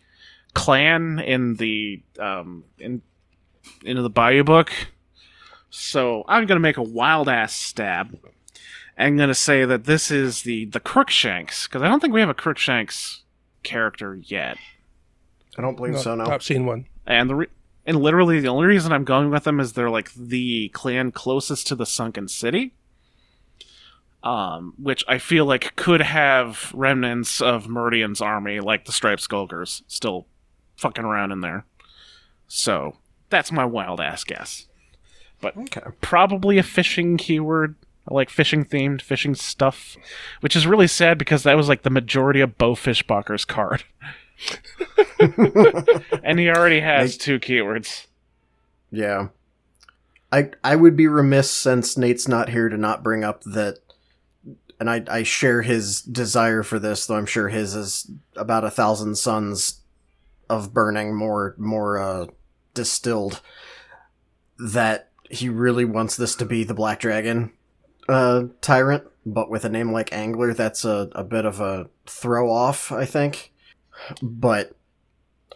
clan 0.53 1.19
in 1.19 1.55
the 1.55 2.01
um 2.19 2.65
in 2.77 3.01
into 3.83 4.01
the 4.01 4.09
Bayou 4.09 4.43
book. 4.43 4.71
So 5.69 6.23
I'm 6.27 6.45
gonna 6.45 6.59
make 6.59 6.77
a 6.77 6.83
wild 6.83 7.29
ass 7.29 7.53
stab. 7.53 8.17
I'm 9.01 9.17
gonna 9.17 9.33
say 9.35 9.65
that 9.65 9.85
this 9.85 10.11
is 10.11 10.43
the 10.43 10.65
the 10.65 10.79
Crookshanks 10.79 11.67
because 11.67 11.81
I 11.81 11.87
don't 11.87 11.99
think 11.99 12.13
we 12.13 12.19
have 12.19 12.29
a 12.29 12.33
Crookshanks 12.33 13.23
character 13.63 14.15
yet. 14.15 14.57
i 15.57 15.61
don't 15.61 15.75
believe 15.75 15.93
No, 15.93 15.99
so 16.01 16.15
no 16.15 16.25
I've 16.25 16.43
seen 16.43 16.65
one. 16.65 16.85
and 17.05 17.29
the 17.29 17.35
re- 17.35 17.47
and 17.85 17.97
literally 18.01 18.39
the 18.39 18.47
only 18.47 18.67
reason 18.67 18.91
I'm 18.91 19.03
going 19.03 19.29
with 19.29 19.43
them 19.43 19.59
is 19.59 19.73
they're 19.73 19.89
like 19.89 20.11
the 20.13 20.69
clan 20.69 21.11
closest 21.11 21.67
to 21.67 21.75
the 21.75 21.85
sunken 21.85 22.27
city, 22.27 22.73
um, 24.23 24.73
which 24.77 25.03
I 25.07 25.17
feel 25.17 25.45
like 25.45 25.75
could 25.75 26.01
have 26.01 26.71
remnants 26.75 27.41
of 27.41 27.67
Meridian's 27.67 28.21
army, 28.21 28.59
like 28.59 28.85
the 28.85 28.91
Striped 28.91 29.21
Skulkers, 29.21 29.81
still 29.87 30.27
fucking 30.77 31.03
around 31.03 31.31
in 31.31 31.41
there. 31.41 31.65
So 32.47 32.97
that's 33.29 33.51
my 33.51 33.65
wild 33.65 33.99
ass 33.99 34.23
guess. 34.23 34.67
But 35.39 35.57
okay 35.57 35.81
probably 36.01 36.57
a 36.59 36.63
fishing 36.63 37.17
keyword. 37.17 37.75
I 38.09 38.13
like 38.13 38.29
fishing 38.29 38.65
themed, 38.65 39.01
fishing 39.01 39.35
stuff, 39.35 39.95
which 40.41 40.55
is 40.55 40.65
really 40.67 40.87
sad 40.87 41.17
because 41.17 41.43
that 41.43 41.55
was 41.57 41.69
like 41.69 41.83
the 41.83 41.89
majority 41.89 42.41
of 42.41 42.57
Bo 42.57 42.73
Fishbocker's 42.75 43.45
card. 43.45 43.83
and 46.23 46.39
he 46.39 46.49
already 46.49 46.79
has 46.79 47.13
Make- 47.13 47.19
two 47.19 47.39
keywords. 47.39 48.07
yeah 48.91 49.27
i 50.31 50.49
i 50.63 50.75
would 50.75 50.95
be 50.95 51.07
remiss 51.07 51.51
since 51.51 51.95
nate's 51.97 52.27
not 52.27 52.49
here 52.49 52.67
to 52.69 52.77
not 52.77 53.03
bring 53.03 53.23
up 53.23 53.43
that 53.43 53.77
and 54.79 54.89
i 54.89 55.03
i 55.07 55.21
share 55.23 55.61
his 55.61 56.01
desire 56.01 56.63
for 56.63 56.79
this 56.79 57.05
though 57.05 57.15
i'm 57.17 57.25
sure 57.27 57.49
his 57.49 57.75
is 57.75 58.09
about 58.35 58.63
a 58.63 58.71
thousand 58.71 59.15
suns 59.15 59.81
of 60.49 60.73
burning 60.73 61.15
more 61.15 61.53
more 61.59 61.99
uh 61.99 62.25
distilled 62.73 63.41
that 64.57 65.09
he 65.29 65.49
really 65.49 65.85
wants 65.85 66.15
this 66.17 66.33
to 66.35 66.45
be 66.45 66.63
the 66.63 66.73
black 66.73 66.99
dragon 66.99 67.51
uh 68.11 68.43
tyrant 68.61 69.03
but 69.25 69.49
with 69.49 69.65
a 69.65 69.69
name 69.69 69.91
like 69.91 70.11
angler 70.13 70.53
that's 70.53 70.83
a, 70.85 71.09
a 71.13 71.23
bit 71.23 71.45
of 71.45 71.59
a 71.59 71.89
throw 72.05 72.51
off 72.51 72.91
i 72.91 73.05
think 73.05 73.51
but 74.21 74.75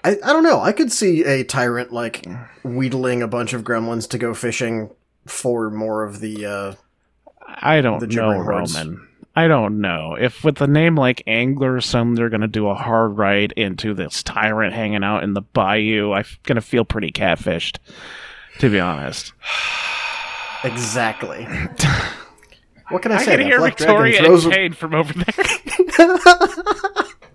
I, 0.03 0.11
I 0.23 0.33
don't 0.33 0.43
know. 0.43 0.61
I 0.61 0.71
could 0.71 0.91
see 0.91 1.23
a 1.23 1.43
tyrant 1.43 1.91
like 1.91 2.27
wheedling 2.63 3.23
a 3.23 3.27
bunch 3.27 3.53
of 3.53 3.63
gremlins 3.63 4.07
to 4.11 4.19
go 4.19 4.35
fishing 4.35 4.91
for 5.25 5.71
more 5.71 6.03
of 6.03 6.19
the. 6.19 6.45
uh 6.45 6.75
I 7.47 7.81
don't 7.81 7.99
The 7.99 8.07
know. 8.07 8.37
Roman. 8.37 9.07
I 9.35 9.47
don't 9.47 9.81
know 9.81 10.15
if 10.19 10.43
with 10.43 10.61
a 10.61 10.67
name 10.67 10.95
like 10.95 11.23
Angler 11.25 11.81
some 11.81 12.13
they're 12.13 12.29
gonna 12.29 12.47
do 12.47 12.67
a 12.67 12.75
hard 12.75 13.17
ride 13.17 13.51
into 13.53 13.95
this 13.95 14.21
tyrant 14.21 14.75
hanging 14.75 15.03
out 15.03 15.23
in 15.23 15.33
the 15.33 15.41
bayou. 15.41 16.11
I'm 16.11 16.25
gonna 16.43 16.61
feel 16.61 16.85
pretty 16.85 17.11
catfished, 17.11 17.77
to 18.59 18.69
be 18.69 18.79
honest. 18.79 19.33
Exactly. 20.63 21.47
what 22.89 23.01
can 23.01 23.11
I, 23.11 23.15
I 23.15 23.19
say? 23.19 23.31
can 23.31 23.39
That 23.41 23.45
hear 23.47 23.59
Black 23.59 23.77
Victoria 23.77 24.11
Dragon 24.19 24.25
throws 24.39 24.45
and 24.45 24.73
a- 24.73 24.75
from 24.75 24.93
over 24.95 25.13
there. 25.13 26.17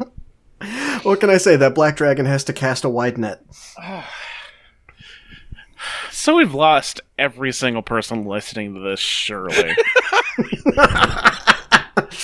What 1.03 1.21
can 1.21 1.31
I 1.31 1.39
say? 1.39 1.57
That 1.57 1.75
black 1.75 1.97
dragon 1.97 2.27
has 2.27 2.45
to 2.45 2.53
cast 2.53 2.85
a 2.85 2.89
wide 2.91 3.17
net. 3.17 3.43
so 6.11 6.37
we've 6.37 6.53
lost 6.55 7.01
every 7.19 7.53
single 7.53 7.83
person 7.83 8.27
listening 8.27 8.75
to 8.75 8.81
this. 8.81 9.01
Surely. 9.01 9.75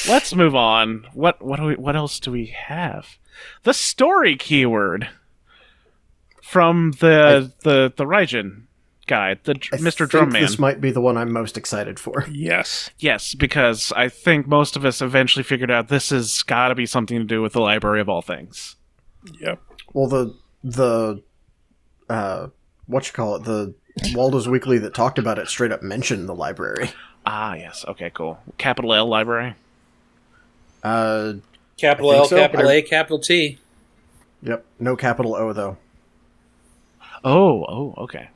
Let's 0.08 0.34
move 0.34 0.54
on. 0.54 1.06
What 1.14 1.42
what 1.42 1.58
do 1.58 1.66
we, 1.66 1.74
what 1.76 1.96
else 1.96 2.20
do 2.20 2.30
we 2.30 2.46
have? 2.46 3.16
The 3.62 3.72
story 3.72 4.36
keyword 4.36 5.08
from 6.42 6.92
the 7.00 7.52
the 7.62 7.92
the 7.96 8.04
Raijin 8.04 8.65
guide, 9.06 9.40
the 9.44 9.52
I 9.72 9.76
Mr. 9.76 9.98
think 10.10 10.10
Drumman. 10.32 10.40
This 10.40 10.58
might 10.58 10.80
be 10.80 10.90
the 10.90 11.00
one 11.00 11.16
I'm 11.16 11.32
most 11.32 11.56
excited 11.56 11.98
for. 11.98 12.24
Yes. 12.30 12.90
Yes, 12.98 13.34
because 13.34 13.92
I 13.96 14.08
think 14.08 14.46
most 14.46 14.76
of 14.76 14.84
us 14.84 15.00
eventually 15.00 15.42
figured 15.42 15.70
out 15.70 15.88
this 15.88 16.10
has 16.10 16.42
got 16.42 16.68
to 16.68 16.74
be 16.74 16.86
something 16.86 17.18
to 17.18 17.24
do 17.24 17.40
with 17.42 17.52
the 17.54 17.60
Library 17.60 18.00
of 18.00 18.08
All 18.08 18.22
Things. 18.22 18.76
Yep. 19.40 19.60
Well, 19.92 20.08
the 20.08 20.34
the 20.62 21.22
uh, 22.08 22.48
what 22.86 23.06
you 23.06 23.12
call 23.12 23.36
it? 23.36 23.44
The 23.44 23.74
Waldo's 24.12 24.48
Weekly 24.48 24.78
that 24.78 24.94
talked 24.94 25.18
about 25.18 25.38
it 25.38 25.48
straight 25.48 25.72
up 25.72 25.82
mentioned 25.82 26.28
the 26.28 26.34
library. 26.34 26.90
Ah, 27.24 27.54
yes. 27.54 27.84
Okay, 27.88 28.10
cool. 28.14 28.38
Capital 28.58 28.92
L 28.94 29.06
Library. 29.08 29.54
Uh, 30.82 31.34
Capital 31.76 32.12
L, 32.12 32.24
so. 32.26 32.36
capital 32.36 32.68
I- 32.68 32.74
A, 32.74 32.82
capital 32.82 33.18
T. 33.18 33.58
yep, 34.42 34.64
no 34.78 34.94
capital 34.96 35.34
O 35.34 35.52
though. 35.52 35.76
Oh, 37.24 37.64
oh, 37.64 37.94
okay. 37.98 38.28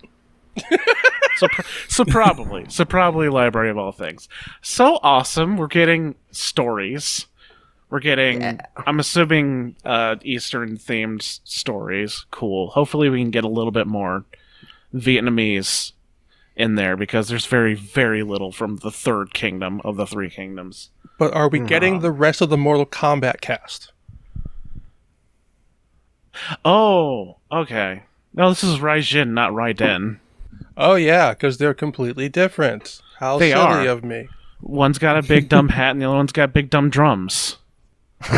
So, 1.36 1.48
so 1.88 2.04
probably, 2.04 2.66
so 2.68 2.84
probably 2.84 3.28
Library 3.28 3.70
of 3.70 3.78
All 3.78 3.92
Things. 3.92 4.28
So 4.62 4.98
awesome. 5.02 5.56
We're 5.56 5.66
getting 5.66 6.14
stories. 6.30 7.26
We're 7.90 8.00
getting. 8.00 8.60
I'm 8.86 9.00
assuming 9.00 9.76
uh, 9.84 10.16
Eastern 10.22 10.76
themed 10.76 11.40
stories. 11.44 12.24
Cool. 12.30 12.70
Hopefully, 12.70 13.08
we 13.08 13.20
can 13.20 13.32
get 13.32 13.44
a 13.44 13.48
little 13.48 13.72
bit 13.72 13.88
more 13.88 14.24
Vietnamese 14.94 15.92
in 16.56 16.74
there 16.74 16.96
because 16.96 17.28
there's 17.28 17.46
very, 17.46 17.74
very 17.74 18.22
little 18.22 18.52
from 18.52 18.76
the 18.76 18.90
third 18.90 19.32
kingdom 19.32 19.80
of 19.84 19.96
the 19.96 20.06
three 20.06 20.30
kingdoms. 20.30 20.90
But 21.18 21.34
are 21.34 21.48
we 21.48 21.60
getting 21.60 22.00
the 22.00 22.12
rest 22.12 22.40
of 22.40 22.48
the 22.48 22.56
Mortal 22.56 22.86
Kombat 22.86 23.40
cast? 23.40 23.92
Oh, 26.64 27.38
okay. 27.50 28.04
No, 28.32 28.50
this 28.50 28.62
is 28.62 28.78
Raijin, 28.78 29.30
not 29.30 29.52
Raiden. 29.52 30.18
Oh 30.82 30.94
yeah, 30.94 31.30
because 31.34 31.58
they're 31.58 31.74
completely 31.74 32.28
different. 32.30 33.00
How 33.18 33.38
They 33.38 33.50
silly 33.50 33.86
are. 33.86 33.88
of 33.88 34.02
me. 34.02 34.28
One's 34.62 34.98
got 34.98 35.18
a 35.18 35.22
big 35.22 35.48
dumb 35.50 35.68
hat, 35.68 35.90
and 35.90 36.00
the 36.00 36.06
other 36.06 36.16
one's 36.16 36.32
got 36.32 36.52
big 36.54 36.70
dumb 36.70 36.88
drums. 36.90 37.58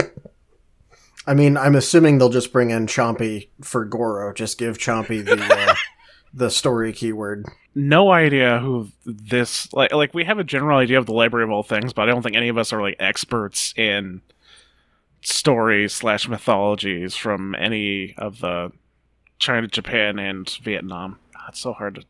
I 1.26 1.34
mean, 1.34 1.56
I'm 1.56 1.76
assuming 1.76 2.18
they'll 2.18 2.28
just 2.28 2.52
bring 2.52 2.70
in 2.70 2.86
Chompy 2.86 3.48
for 3.62 3.84
Goro. 3.84 4.32
Just 4.32 4.58
give 4.58 4.76
Chompy 4.78 5.24
the 5.24 5.40
uh, 5.40 5.74
the 6.34 6.50
story 6.50 6.92
keyword. 6.92 7.46
no 7.76 8.10
idea 8.10 8.58
who 8.58 8.88
this 9.04 9.72
like 9.72 9.92
like 9.92 10.12
we 10.14 10.24
have 10.24 10.38
a 10.38 10.44
general 10.44 10.78
idea 10.78 10.98
of 10.98 11.06
the 11.06 11.12
library 11.12 11.44
of 11.44 11.50
all 11.50 11.62
things 11.62 11.92
but 11.92 12.02
i 12.08 12.12
don't 12.12 12.22
think 12.22 12.34
any 12.36 12.48
of 12.48 12.56
us 12.58 12.72
are 12.72 12.80
like 12.82 12.96
experts 12.98 13.72
in 13.76 14.20
stories 15.22 15.92
slash 15.92 16.26
mythologies 16.28 17.14
from 17.16 17.54
any 17.54 18.14
of 18.18 18.40
the 18.40 18.72
china 19.38 19.66
japan 19.66 20.18
and 20.18 20.48
vietnam 20.62 21.18
it's 21.48 21.60
so 21.60 21.72
hard 21.72 21.94
to 21.96 22.02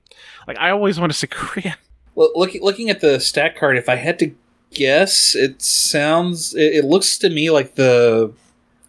like 0.47 0.59
i 0.59 0.71
always 0.71 0.99
want 1.01 1.11
to 1.12 1.18
say 1.18 1.27
korea 1.31 1.77
Well, 2.14 2.31
look, 2.35 2.51
looking 2.61 2.90
at 2.90 3.01
the 3.01 3.18
stat 3.18 3.57
card, 3.57 3.79
if 3.79 3.88
I 3.88 3.97
had 3.97 4.18
to 4.18 4.35
guess, 4.71 5.35
it 5.35 5.62
sounds, 5.62 6.55
it, 6.55 6.75
it 6.75 6.85
looks 6.85 7.16
to 7.18 7.31
me 7.31 7.51
like 7.51 7.75
the 7.77 8.33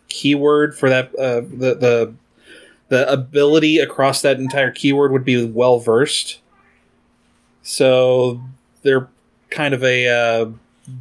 keyword 0.10 0.78
for 0.78 0.90
that, 0.90 1.16
uh, 1.16 1.40
the 1.42 1.74
the 1.80 2.14
the 2.90 3.10
ability 3.12 3.80
across 3.80 4.22
that 4.22 4.40
entire 4.40 4.72
keyword 4.72 5.12
would 5.14 5.24
be 5.24 5.46
well 5.46 5.80
versed. 5.80 6.42
So 7.62 8.42
they're 8.82 9.08
kind 9.50 9.74
of 9.74 9.84
a 9.84 10.08
uh, 10.08 10.50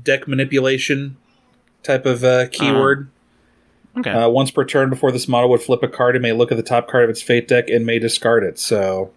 deck 0.04 0.28
manipulation 0.28 1.16
type 1.82 2.06
of 2.06 2.22
uh, 2.22 2.46
keyword. 2.52 3.10
okay 3.98 4.10
Uh, 4.10 4.28
once 4.28 4.50
per 4.52 4.64
turn 4.64 4.90
before 4.90 5.10
this 5.10 5.26
model 5.26 5.50
would 5.50 5.60
flip 5.62 5.82
a 5.82 5.88
card, 5.88 6.14
it 6.14 6.22
may 6.22 6.32
look 6.32 6.52
at 6.52 6.56
the 6.56 6.62
top 6.62 6.88
card 6.88 7.02
of 7.04 7.10
its 7.10 7.20
fate 7.20 7.48
deck 7.48 7.68
and 7.68 7.84
may 7.84 7.98
discard 7.98 8.44
it. 8.44 8.58
So 8.60 9.10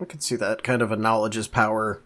I 0.00 0.04
could 0.04 0.22
see 0.22 0.36
that 0.36 0.62
kind 0.62 0.82
of 0.82 0.92
a 0.92 0.96
knowledge 0.96 1.36
is 1.36 1.48
power 1.48 2.00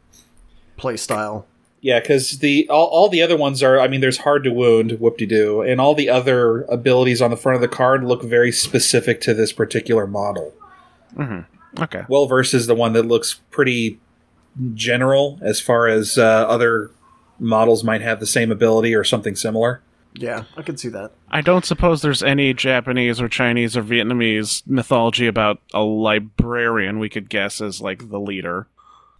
play 0.77 0.97
style. 0.97 1.47
Yeah, 1.81 1.99
because 1.99 2.39
the 2.39 2.69
all, 2.69 2.87
all 2.87 3.09
the 3.09 3.23
other 3.23 3.37
ones 3.37 3.63
are. 3.63 3.81
I 3.81 3.89
mean, 3.89 4.01
there's 4.01 4.19
hard 4.19 4.45
to 4.45 4.53
wound, 4.53 5.01
whoop 5.01 5.19
de 5.19 5.27
doo, 5.27 5.63
and 5.63 5.81
all 5.81 5.95
the 5.95 6.09
other 6.09 6.63
abilities 6.63 7.21
on 7.21 7.31
the 7.31 7.37
front 7.37 7.57
of 7.57 7.61
the 7.61 7.69
card 7.69 8.05
look 8.05 8.23
very 8.23 8.53
specific 8.53 9.21
to 9.23 9.35
this 9.35 9.53
particular 9.53 10.07
model. 10.07 10.55
Mm-hmm. 11.17 11.83
okay 11.83 12.05
Well 12.09 12.25
versus 12.25 12.67
the 12.67 12.75
one 12.75 12.95
that 12.95 13.03
looks 13.03 13.35
pretty 13.51 13.99
general 14.75 15.39
as 15.43 15.61
far 15.61 15.87
as 15.87 16.17
uh, 16.17 16.23
other 16.23 16.91
models 17.39 17.85
might 17.85 18.01
have 18.01 18.21
the 18.21 18.27
same 18.27 18.51
ability 18.51 18.95
or 18.95 19.05
something 19.05 19.37
similar. 19.37 19.83
Yeah, 20.15 20.45
I 20.57 20.63
can 20.63 20.77
see 20.77 20.89
that. 20.91 21.13
i 21.31 21.41
don't 21.41 21.65
suppose 21.65 22.03
there's 22.03 22.23
any 22.23 22.53
japanese 22.53 23.21
or 23.21 23.29
chinese 23.29 23.77
or 23.77 23.83
vietnamese 23.83 24.63
mythology 24.67 25.27
about 25.27 25.61
a 25.73 25.81
librarian 25.83 26.99
we 26.99 27.09
could 27.09 27.31
guess 27.31 27.61
as 27.63 27.81
like 27.81 28.11
the 28.11 28.21
leader 28.21 28.67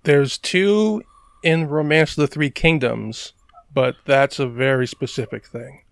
There's 0.05 0.37
two 0.37 1.03
in 1.43 1.69
Romance 1.69 2.13
of 2.13 2.17
the 2.23 2.27
Three 2.27 2.51
Kingdoms, 2.51 3.33
but 3.73 3.97
that's 4.05 4.39
a 4.39 4.47
very 4.47 4.87
specific 4.87 5.47
thing. 5.47 5.83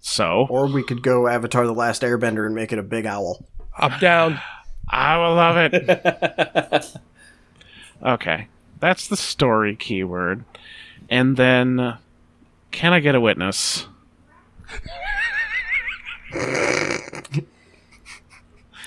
so 0.00 0.46
Or 0.48 0.66
we 0.66 0.82
could 0.82 1.02
go 1.02 1.26
Avatar: 1.28 1.66
The 1.66 1.72
Last 1.72 2.02
Airbender 2.02 2.46
and 2.46 2.54
make 2.54 2.72
it 2.72 2.78
a 2.78 2.82
big 2.82 3.04
owl. 3.06 3.44
I'm 3.76 3.98
down. 4.00 4.40
i 4.90 5.16
will 5.16 5.34
love 5.34 5.56
it 5.58 6.94
Okay, 8.02 8.48
that's 8.80 9.08
the 9.08 9.16
story 9.16 9.74
keyword. 9.76 10.44
And 11.08 11.36
then, 11.38 11.96
can 12.70 12.92
I 12.92 13.00
get 13.00 13.14
a 13.14 13.20
witness? 13.20 13.86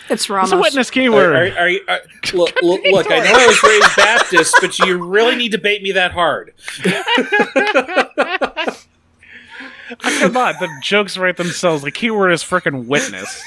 It's 0.10 0.30
Ramos. 0.30 0.52
It's 0.52 0.58
a 0.58 0.62
witness 0.62 0.90
keyword. 0.90 1.36
are, 1.36 1.58
are, 1.60 1.70
you- 1.70 1.82
are- 1.88 2.00
look, 2.34 2.54
look, 2.62 2.82
look, 2.86 3.08
I 3.12 3.20
know 3.20 3.32
I 3.34 3.48
was 3.48 3.62
raised 3.64 3.96
Baptist, 3.98 4.56
but 4.62 4.80
you 4.80 5.04
really 5.04 5.36
need 5.36 5.52
to 5.52 5.58
bait 5.58 5.82
me 5.84 5.92
that 5.94 6.12
hard. 6.14 6.54
Come 10.00 10.38
on, 10.38 10.54
the 10.60 10.70
jokes 10.82 11.18
write 11.18 11.38
themselves. 11.38 11.84
The 11.84 11.92
keyword 11.92 12.32
is 12.32 12.44
frickin' 12.44 12.88
witness, 12.88 13.42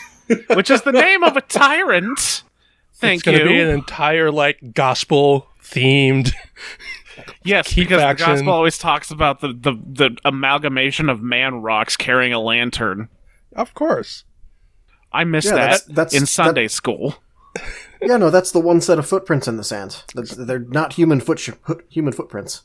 which 0.55 0.71
is 0.71 0.83
the 0.83 0.93
name 0.93 1.23
of 1.23 1.37
a 1.37 1.41
tyrant. 1.43 2.43
Thank 2.95 3.25
you. 3.25 3.33
it's 3.33 3.39
going 3.39 3.39
to 3.39 3.45
be 3.55 3.61
an 3.61 3.69
entire 3.71 4.31
like 4.31 4.75
gospel 4.75 5.49
themed. 5.63 6.33
Yes, 7.45 7.69
keep 7.69 7.89
because 7.89 8.03
action. 8.03 8.29
the 8.29 8.35
gospel 8.37 8.53
always 8.53 8.79
talks 8.79 9.11
about 9.11 9.41
the, 9.41 9.49
the, 9.49 9.73
the 9.87 10.17
amalgamation 10.25 11.09
of 11.09 11.21
man 11.23 11.63
rocks 11.63 11.97
carrying 11.97 12.33
a 12.33 12.41
lantern. 12.41 13.09
Of 13.55 13.75
course. 13.75 14.25
I 15.13 15.25
missed 15.25 15.47
Yeah, 15.49 15.55
that 15.55 15.61
that's- 15.61 15.83
that's- 15.89 16.15
in 16.15 16.21
that- 16.23 16.27
Sunday 16.29 16.69
school. 16.69 17.17
Yeah, 18.03 18.17
no, 18.17 18.31
that's 18.31 18.51
the 18.51 18.61
one 18.61 18.81
set 18.81 18.99
of 18.99 19.07
footprints 19.07 19.47
in 19.47 19.59
the 19.59 19.65
sand. 19.65 20.05
They're 20.15 20.59
not 20.59 20.95
human 20.95 21.21
foot 21.21 21.39
sh- 21.39 21.51
human 21.91 22.15
footprints. 22.15 22.63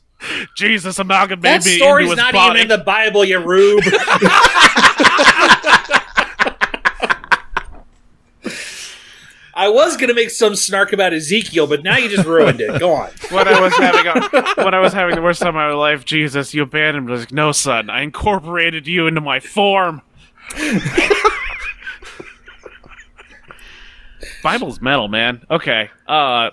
Jesus 0.56 0.98
amalgamated 0.98 1.42
That 1.42 1.66
me 1.66 1.76
story's 1.76 2.10
into 2.10 2.22
his 2.24 2.32
not 2.32 2.32
body. 2.32 2.60
even 2.60 2.70
in 2.72 2.78
the 2.78 2.82
Bible, 2.82 3.22
you 3.22 3.38
rube. 3.40 3.82
I 9.56 9.68
was 9.70 9.96
gonna 9.96 10.12
make 10.12 10.28
some 10.28 10.54
snark 10.54 10.92
about 10.92 11.14
Ezekiel, 11.14 11.66
but 11.66 11.82
now 11.82 11.96
you 11.96 12.10
just 12.10 12.26
ruined 12.26 12.60
it. 12.60 12.78
Go 12.78 12.92
on. 12.92 13.10
when 13.30 13.48
I 13.48 13.58
was 13.58 13.74
having 13.74 14.06
a, 14.06 14.20
when 14.62 14.74
I 14.74 14.80
was 14.80 14.92
having 14.92 15.14
the 15.14 15.22
worst 15.22 15.40
time 15.40 15.48
of 15.48 15.54
my 15.54 15.72
life, 15.72 16.04
Jesus, 16.04 16.52
you 16.52 16.62
abandoned 16.62 17.06
me. 17.06 17.12
I 17.12 17.14
was 17.14 17.22
like, 17.22 17.32
no, 17.32 17.52
son, 17.52 17.88
I 17.88 18.02
incorporated 18.02 18.86
you 18.86 19.06
into 19.06 19.22
my 19.22 19.40
form. 19.40 20.02
Bible's 24.42 24.82
metal, 24.82 25.08
man. 25.08 25.42
Okay, 25.50 25.88
uh, 26.06 26.50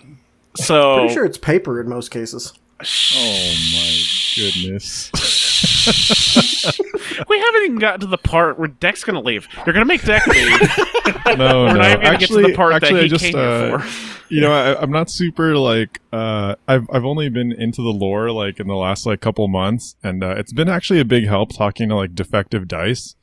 so 0.56 1.00
Pretty 1.00 1.14
sure 1.14 1.26
it's 1.26 1.38
paper 1.38 1.82
in 1.82 1.90
most 1.90 2.10
cases. 2.10 2.54
Oh 2.82 3.56
my 3.74 4.02
goodness. 4.38 5.12
we 7.30 7.40
haven't 7.40 7.64
even 7.64 7.80
gotten 7.80 8.00
to 8.02 8.08
the 8.08 8.18
part 8.18 8.58
where 8.58 8.68
Deck's 8.68 9.04
gonna 9.04 9.22
leave. 9.22 9.48
You're 9.66 9.74
gonna 9.74 9.86
make 9.86 10.04
Deck 10.04 10.26
leave. 10.28 10.62
no, 11.38 11.66
We're 11.66 11.74
no. 11.74 11.74
not 11.74 11.92
even 11.92 12.02
gonna 12.02 12.02
get 12.02 12.02
to 12.02 12.04
actually, 12.04 12.52
the 12.52 12.56
part 12.56 12.72
that 12.74 12.84
actually, 12.84 13.00
he 13.00 13.06
I 13.06 13.08
just, 13.08 13.36
uh, 13.36 13.82
you 14.30 14.42
know, 14.42 14.52
I, 14.52 14.82
I'm 14.82 14.92
not 14.92 15.10
super 15.10 15.56
like. 15.58 16.00
Uh, 16.12 16.56
I've 16.68 16.88
I've 16.92 17.06
only 17.06 17.30
been 17.30 17.52
into 17.52 17.82
the 17.82 17.90
lore 17.90 18.32
like 18.32 18.60
in 18.60 18.68
the 18.68 18.76
last 18.76 19.06
like 19.06 19.22
couple 19.22 19.48
months, 19.48 19.96
and 20.04 20.24
uh, 20.24 20.36
it's 20.38 20.54
been 20.54 20.70
actually 20.70 21.00
a 21.00 21.06
big 21.06 21.28
help 21.28 21.56
talking 21.56 21.90
to 21.90 21.96
like 21.96 22.16
defective 22.16 22.68
dice. 22.68 23.16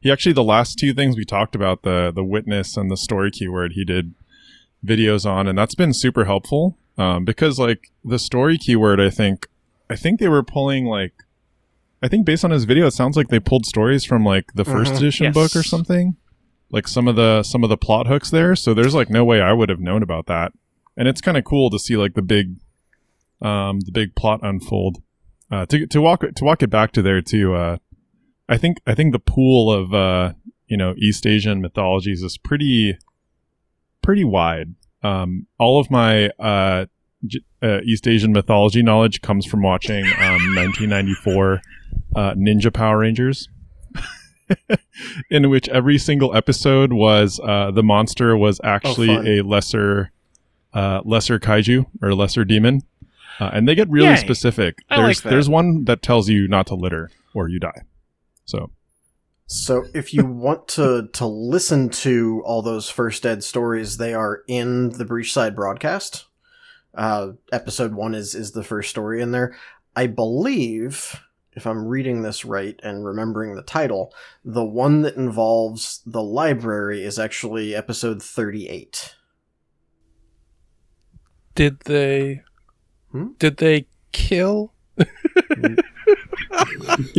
He 0.00 0.10
actually 0.10 0.32
the 0.32 0.44
last 0.44 0.78
two 0.78 0.92
things 0.94 1.16
we 1.16 1.24
talked 1.24 1.54
about 1.54 1.82
the 1.82 2.12
the 2.14 2.24
witness 2.24 2.76
and 2.76 2.90
the 2.90 2.96
story 2.96 3.30
keyword 3.30 3.72
he 3.72 3.84
did 3.84 4.14
videos 4.84 5.24
on, 5.28 5.46
and 5.46 5.58
that's 5.58 5.74
been 5.74 5.92
super 5.92 6.24
helpful. 6.24 6.76
Um, 6.96 7.24
because 7.24 7.58
like 7.58 7.90
the 8.04 8.18
story 8.18 8.58
keyword, 8.58 9.00
I 9.00 9.10
think 9.10 9.46
I 9.88 9.96
think 9.96 10.20
they 10.20 10.28
were 10.28 10.42
pulling 10.42 10.84
like. 10.86 11.12
I 12.02 12.08
think 12.08 12.24
based 12.26 12.44
on 12.44 12.50
his 12.50 12.64
video, 12.64 12.86
it 12.86 12.92
sounds 12.92 13.16
like 13.16 13.28
they 13.28 13.40
pulled 13.40 13.66
stories 13.66 14.04
from 14.04 14.24
like 14.24 14.52
the 14.54 14.64
1st 14.64 14.92
Mhm. 14.92 14.96
edition 14.96 15.24
Yes. 15.24 15.34
book 15.34 15.56
or 15.56 15.62
something. 15.62 16.16
Like 16.70 16.86
some 16.86 17.08
of 17.08 17.16
the 17.16 17.42
some 17.42 17.64
of 17.64 17.70
the 17.70 17.76
plot 17.76 18.06
hooks 18.06 18.30
there. 18.30 18.54
So 18.54 18.74
there's 18.74 18.94
like 18.94 19.10
no 19.10 19.24
way 19.24 19.40
i 19.40 19.52
would 19.52 19.68
have 19.68 19.80
known 19.80 20.02
about 20.02 20.26
that. 20.26 20.52
And 20.96 21.08
it's 21.08 21.20
kind 21.20 21.36
of 21.36 21.44
cool 21.44 21.70
to 21.70 21.78
see 21.78 21.96
like 21.96 22.14
the 22.14 22.22
big 22.22 22.56
um 23.40 23.80
the 23.80 23.92
big 23.92 24.14
plot 24.14 24.40
unfold. 24.42 24.98
Uh 25.50 25.64
to 25.66 25.86
to 25.86 26.00
walk 26.00 26.20
to 26.34 26.44
walk 26.44 26.62
it 26.62 26.68
back 26.70 26.92
to 26.92 27.02
there 27.02 27.22
too 27.22 27.54
uh 27.54 27.78
i 28.48 28.56
think 28.58 28.78
i 28.86 28.94
think 28.94 29.12
the 29.12 29.18
pool 29.18 29.72
of 29.72 29.94
uh 29.94 30.34
you 30.66 30.76
know 30.76 30.94
east 30.98 31.26
asian 31.26 31.60
mythologies 31.62 32.22
is 32.22 32.36
pretty 32.36 32.98
pretty 34.02 34.24
wide. 34.24 34.74
Um 35.02 35.46
all 35.58 35.80
of 35.80 35.90
my 35.90 36.28
uh, 36.38 36.86
J- 37.26 37.40
uh 37.62 37.80
east 37.84 38.06
asian 38.06 38.32
mythology 38.32 38.82
knowledge 38.82 39.22
comes 39.22 39.46
from 39.46 39.62
watching 39.62 40.04
um 40.04 40.12
1994 40.56 41.60
uh 42.16 42.32
ninja 42.34 42.72
power 42.72 42.98
rangers 42.98 43.48
in 45.30 45.50
which 45.50 45.68
every 45.68 45.98
single 45.98 46.34
episode 46.34 46.92
was 46.92 47.38
uh, 47.44 47.70
the 47.70 47.82
monster 47.82 48.36
was 48.36 48.60
actually 48.64 49.08
fun. 49.08 49.26
a 49.26 49.42
lesser 49.42 50.10
uh, 50.72 51.00
lesser 51.04 51.38
kaiju 51.38 51.84
or 52.02 52.14
lesser 52.14 52.44
demon, 52.44 52.82
uh, 53.40 53.50
and 53.52 53.68
they 53.68 53.74
get 53.74 53.88
really 53.90 54.08
Yay. 54.08 54.16
specific. 54.16 54.78
I 54.90 54.96
there's 54.96 55.18
like 55.18 55.22
that. 55.24 55.30
there's 55.30 55.48
one 55.48 55.84
that 55.84 56.02
tells 56.02 56.28
you 56.28 56.48
not 56.48 56.66
to 56.68 56.74
litter 56.74 57.10
or 57.34 57.48
you 57.48 57.58
die. 57.60 57.82
So 58.46 58.70
So 59.46 59.84
if 59.94 60.14
you 60.14 60.24
want 60.24 60.66
to 60.68 61.08
to 61.12 61.26
listen 61.26 61.88
to 61.90 62.42
all 62.46 62.62
those 62.62 62.88
first 62.88 63.26
ed 63.26 63.44
stories, 63.44 63.96
they 63.98 64.14
are 64.14 64.42
in 64.48 64.90
the 64.90 65.04
Breachside 65.04 65.54
broadcast. 65.54 66.24
Uh, 66.94 67.32
episode 67.52 67.94
one 67.94 68.14
is 68.14 68.34
is 68.34 68.52
the 68.52 68.64
first 68.64 68.88
story 68.90 69.20
in 69.20 69.30
there. 69.32 69.54
I 69.94 70.06
believe, 70.06 71.20
if 71.54 71.66
I'm 71.66 71.86
reading 71.86 72.22
this 72.22 72.44
right 72.44 72.78
and 72.82 73.04
remembering 73.04 73.54
the 73.56 73.62
title, 73.62 74.12
the 74.44 74.64
one 74.64 75.02
that 75.02 75.16
involves 75.16 76.00
the 76.06 76.22
library 76.22 77.04
is 77.04 77.18
actually 77.18 77.74
episode 77.74 78.22
38. 78.22 79.14
Did 81.54 81.80
they? 81.80 82.42
Hmm? 83.10 83.28
Did 83.38 83.56
they 83.56 83.86
kill? 84.12 84.72
how 84.98 85.04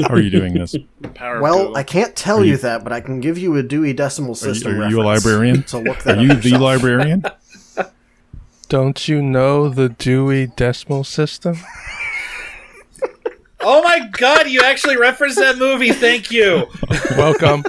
are 0.09 0.19
you 0.19 0.29
doing 0.29 0.53
this? 0.53 0.75
Power 1.13 1.41
Well, 1.41 1.57
Google. 1.59 1.77
I 1.77 1.83
can't 1.83 2.15
tell 2.15 2.43
you, 2.43 2.51
you- 2.51 2.57
that, 2.57 2.83
but 2.83 2.93
I 2.93 3.01
can 3.01 3.19
give 3.19 3.37
you 3.37 3.55
a 3.57 3.63
Dewey 3.63 3.93
Decimal 3.93 4.35
System. 4.35 4.79
are 4.79 4.89
you 4.89 5.01
a 5.01 5.03
librarian? 5.03 5.63
To 5.63 5.79
look 5.79 6.05
Are 6.07 6.15
you 6.15 6.31
up 6.31 6.41
the 6.41 6.57
librarian? 6.57 7.23
Don't 8.69 9.07
you 9.07 9.21
know 9.21 9.67
the 9.67 9.89
Dewey 9.89 10.47
Decimal 10.55 11.03
System? 11.03 11.57
Oh 13.61 13.81
my 13.83 14.07
god, 14.13 14.47
you 14.49 14.61
actually 14.61 14.97
referenced 14.97 15.37
that 15.37 15.57
movie. 15.57 15.91
Thank 15.91 16.31
you. 16.31 16.67
Welcome. 17.17 17.63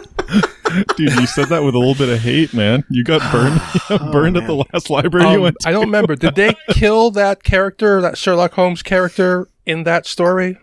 Dude, 0.96 1.12
you 1.18 1.26
said 1.26 1.48
that 1.48 1.64
with 1.64 1.74
a 1.74 1.78
little 1.78 1.96
bit 1.96 2.08
of 2.08 2.20
hate, 2.20 2.54
man. 2.54 2.84
You 2.90 3.02
got 3.02 3.20
burned, 3.32 3.60
you 3.74 3.80
got 3.98 4.02
Oh, 4.08 4.12
burned 4.12 4.36
at 4.36 4.46
the 4.46 4.54
last 4.72 4.88
library 4.88 5.26
you 5.30 5.36
Um, 5.36 5.42
went. 5.42 5.56
To. 5.60 5.68
I 5.68 5.72
don't 5.72 5.86
remember. 5.86 6.14
Did 6.14 6.36
they 6.36 6.54
kill 6.70 7.10
that 7.12 7.42
character, 7.42 8.00
that 8.00 8.16
Sherlock 8.16 8.52
Holmes 8.52 8.82
character, 8.82 9.48
in 9.66 9.82
that 9.84 10.06
story? 10.06 10.58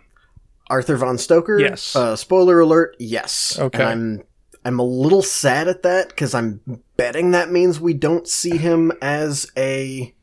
Arthur 0.69 0.95
von 0.97 1.17
Stoker. 1.17 1.59
Yes. 1.59 1.93
Uh, 1.95 2.15
spoiler 2.15 2.59
alert. 2.61 2.95
Yes. 2.99 3.57
Okay. 3.59 3.83
And 3.83 4.19
I'm 4.21 4.23
I'm 4.65 4.79
a 4.79 4.83
little 4.83 5.21
sad 5.21 5.67
at 5.67 5.83
that 5.83 6.09
because 6.09 6.33
I'm 6.33 6.61
betting 6.97 7.31
that 7.31 7.51
means 7.51 7.79
we 7.79 7.93
don't 7.93 8.27
see 8.27 8.57
him 8.57 8.91
as 9.01 9.49
a 9.57 10.13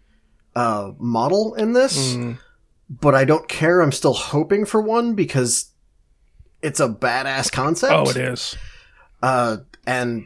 uh, 0.56 0.92
model 0.98 1.54
in 1.54 1.72
this. 1.74 2.14
Mm, 2.14 2.38
But 2.90 3.14
I 3.14 3.24
don't 3.24 3.48
care. 3.48 3.80
I'm 3.80 3.92
still 3.92 4.12
hoping 4.12 4.64
for 4.66 4.80
one 4.80 5.14
because 5.14 5.70
it's 6.62 6.80
a 6.80 6.88
badass 6.88 7.50
concept. 7.50 7.92
Oh, 7.92 8.08
it 8.10 8.16
is. 8.16 8.56
Uh, 9.22 9.58
and 9.86 10.24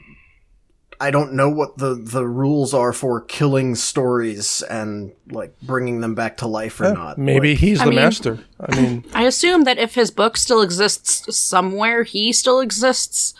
I 1.00 1.12
don't 1.12 1.34
know 1.34 1.48
what 1.48 1.78
the 1.78 1.94
the 1.94 2.26
rules 2.26 2.74
are 2.74 2.92
for 2.92 3.20
killing 3.20 3.76
stories 3.76 4.62
and 4.62 5.12
like 5.30 5.54
bringing 5.62 6.00
them 6.00 6.16
back 6.16 6.38
to 6.38 6.48
life 6.48 6.80
or 6.80 6.86
Yeah, 6.86 6.92
not. 6.94 7.18
maybe 7.18 7.50
Like, 7.50 7.58
he's 7.58 7.80
I 7.80 7.84
the 7.84 7.90
mean- 7.90 7.96
master. 8.00 8.38
I 8.58 8.80
mean, 8.80 9.04
I 9.14 9.22
assume 9.24 9.62
that 9.64 9.78
if 9.78 9.94
his 9.94 10.10
book 10.10 10.36
still 10.36 10.60
exists 10.60 11.36
somewhere, 11.36 12.02
he 12.02 12.32
still 12.32 12.58
exists 12.60 13.34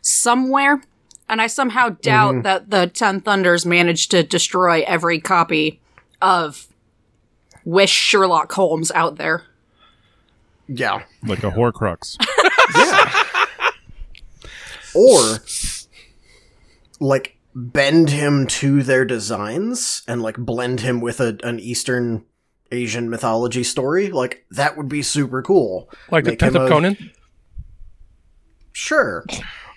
somewhere. 0.00 0.82
And 1.28 1.40
I 1.40 1.46
somehow 1.46 1.88
doubt 1.88 2.42
that 2.42 2.70
the 2.70 2.86
Ten 2.86 3.20
Thunders 3.22 3.64
managed 3.64 4.10
to 4.10 4.22
destroy 4.22 4.82
every 4.86 5.20
copy 5.20 5.80
of 6.20 6.66
Wish 7.64 7.90
Sherlock 7.90 8.52
Holmes 8.52 8.90
out 8.92 9.16
there. 9.16 9.42
yeah. 10.68 11.02
like 11.26 11.42
a 11.44 11.50
Horcrux. 11.50 12.16
Yeah. 12.76 13.12
Or 14.94 15.38
like 16.98 17.36
bend 17.54 18.10
him 18.10 18.46
to 18.46 18.82
their 18.82 19.04
designs 19.04 20.02
and 20.08 20.22
like 20.22 20.36
blend 20.38 20.80
him 20.80 21.00
with 21.00 21.20
a, 21.20 21.38
an 21.44 21.60
eastern 21.60 22.24
asian 22.72 23.08
mythology 23.10 23.62
story 23.62 24.08
like 24.10 24.44
that 24.50 24.76
would 24.76 24.88
be 24.88 25.02
super 25.02 25.42
cool 25.42 25.88
like 26.10 26.24
the 26.24 26.30
Make 26.30 26.40
him 26.42 26.52
Tenth 26.52 26.56
of 26.56 26.62
a- 26.66 26.68
Conan. 26.68 27.10
sure 28.72 29.24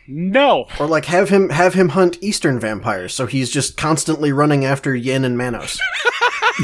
no. 0.07 0.65
or 0.79 0.87
like 0.87 1.05
have 1.05 1.29
him 1.29 1.49
have 1.49 1.73
him 1.75 1.89
hunt 1.89 2.17
eastern 2.21 2.59
vampires 2.59 3.13
so 3.13 3.25
he's 3.27 3.51
just 3.51 3.75
constantly 3.77 4.31
running 4.31 4.65
after 4.65 4.95
yin 4.95 5.23
and 5.25 5.37
manos 5.37 5.79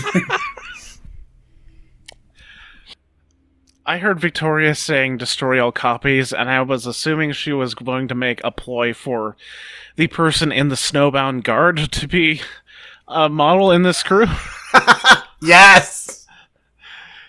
I 3.85 3.97
heard 3.97 4.19
Victoria 4.19 4.75
saying 4.75 5.17
destroy 5.17 5.63
all 5.63 5.73
copies, 5.73 6.31
and 6.31 6.49
I 6.49 6.61
was 6.61 6.85
assuming 6.85 7.33
she 7.33 7.51
was 7.51 7.75
going 7.75 8.07
to 8.07 8.15
make 8.15 8.39
a 8.43 8.51
ploy 8.51 8.93
for 8.93 9.35
the 9.97 10.07
person 10.07 10.51
in 10.51 10.69
the 10.69 10.75
snowbound 10.75 11.43
guard 11.43 11.91
to 11.91 12.07
be 12.07 12.41
a 13.07 13.27
model 13.27 13.71
in 13.71 13.83
this 13.83 14.01
crew. 14.01 14.27
yes 15.41 16.25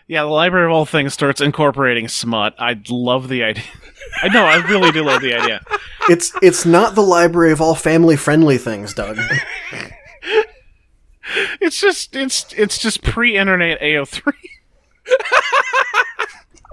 Yeah, 0.06 0.22
the 0.22 0.28
Library 0.28 0.66
of 0.66 0.72
All 0.72 0.86
Things 0.86 1.12
starts 1.12 1.40
incorporating 1.40 2.06
smut. 2.06 2.54
I 2.58 2.80
love 2.88 3.28
the 3.28 3.42
idea. 3.42 3.64
I 4.22 4.28
know, 4.28 4.44
I 4.44 4.56
really 4.68 4.92
do 4.92 5.02
love 5.02 5.22
the 5.22 5.34
idea. 5.34 5.60
it's 6.08 6.32
it's 6.40 6.64
not 6.64 6.94
the 6.94 7.02
library 7.02 7.50
of 7.50 7.60
all 7.60 7.74
family 7.74 8.16
friendly 8.16 8.58
things 8.58 8.94
doug 8.94 9.18
It's 11.60 11.80
just 11.80 12.14
it's 12.14 12.52
it's 12.52 12.78
just 12.78 13.02
pre-internet 13.02 13.80
AO3. 13.80 14.32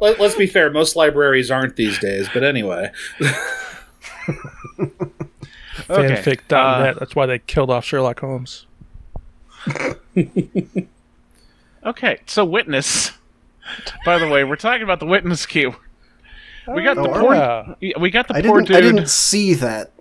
Let, 0.01 0.19
let's 0.19 0.35
be 0.35 0.47
fair. 0.47 0.69
Most 0.69 0.95
libraries 0.97 1.49
aren't 1.49 1.77
these 1.77 1.97
days, 1.99 2.27
but 2.33 2.43
anyway. 2.43 2.91
Okay, 5.89 6.15
Fanfic.net. 6.21 6.95
Uh, 6.95 6.99
that's 6.99 7.15
why 7.15 7.25
they 7.25 7.39
killed 7.39 7.69
off 7.69 7.85
Sherlock 7.85 8.19
Holmes. 8.19 8.65
Okay, 11.83 12.19
so 12.27 12.45
witness. 12.45 13.11
By 14.05 14.19
the 14.19 14.27
way, 14.27 14.43
we're 14.43 14.55
talking 14.55 14.83
about 14.83 14.99
the 14.99 15.07
witness 15.07 15.47
queue. 15.47 15.75
We 16.67 16.83
got 16.83 16.93
the 16.95 17.09
Oh, 17.09 17.19
poor. 17.19 17.33
yeah. 17.33 17.73
We 17.97 18.11
got 18.11 18.27
the 18.27 18.35
i 18.35 18.41
poor 18.43 18.61
didn't 18.61 18.75
i 18.75 18.81
didn't 18.81 19.09
see 19.09 19.55
that 19.55 19.91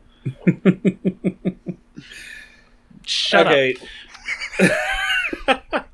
Shut 3.06 3.46
okay. 3.46 3.76
up. 4.58 5.86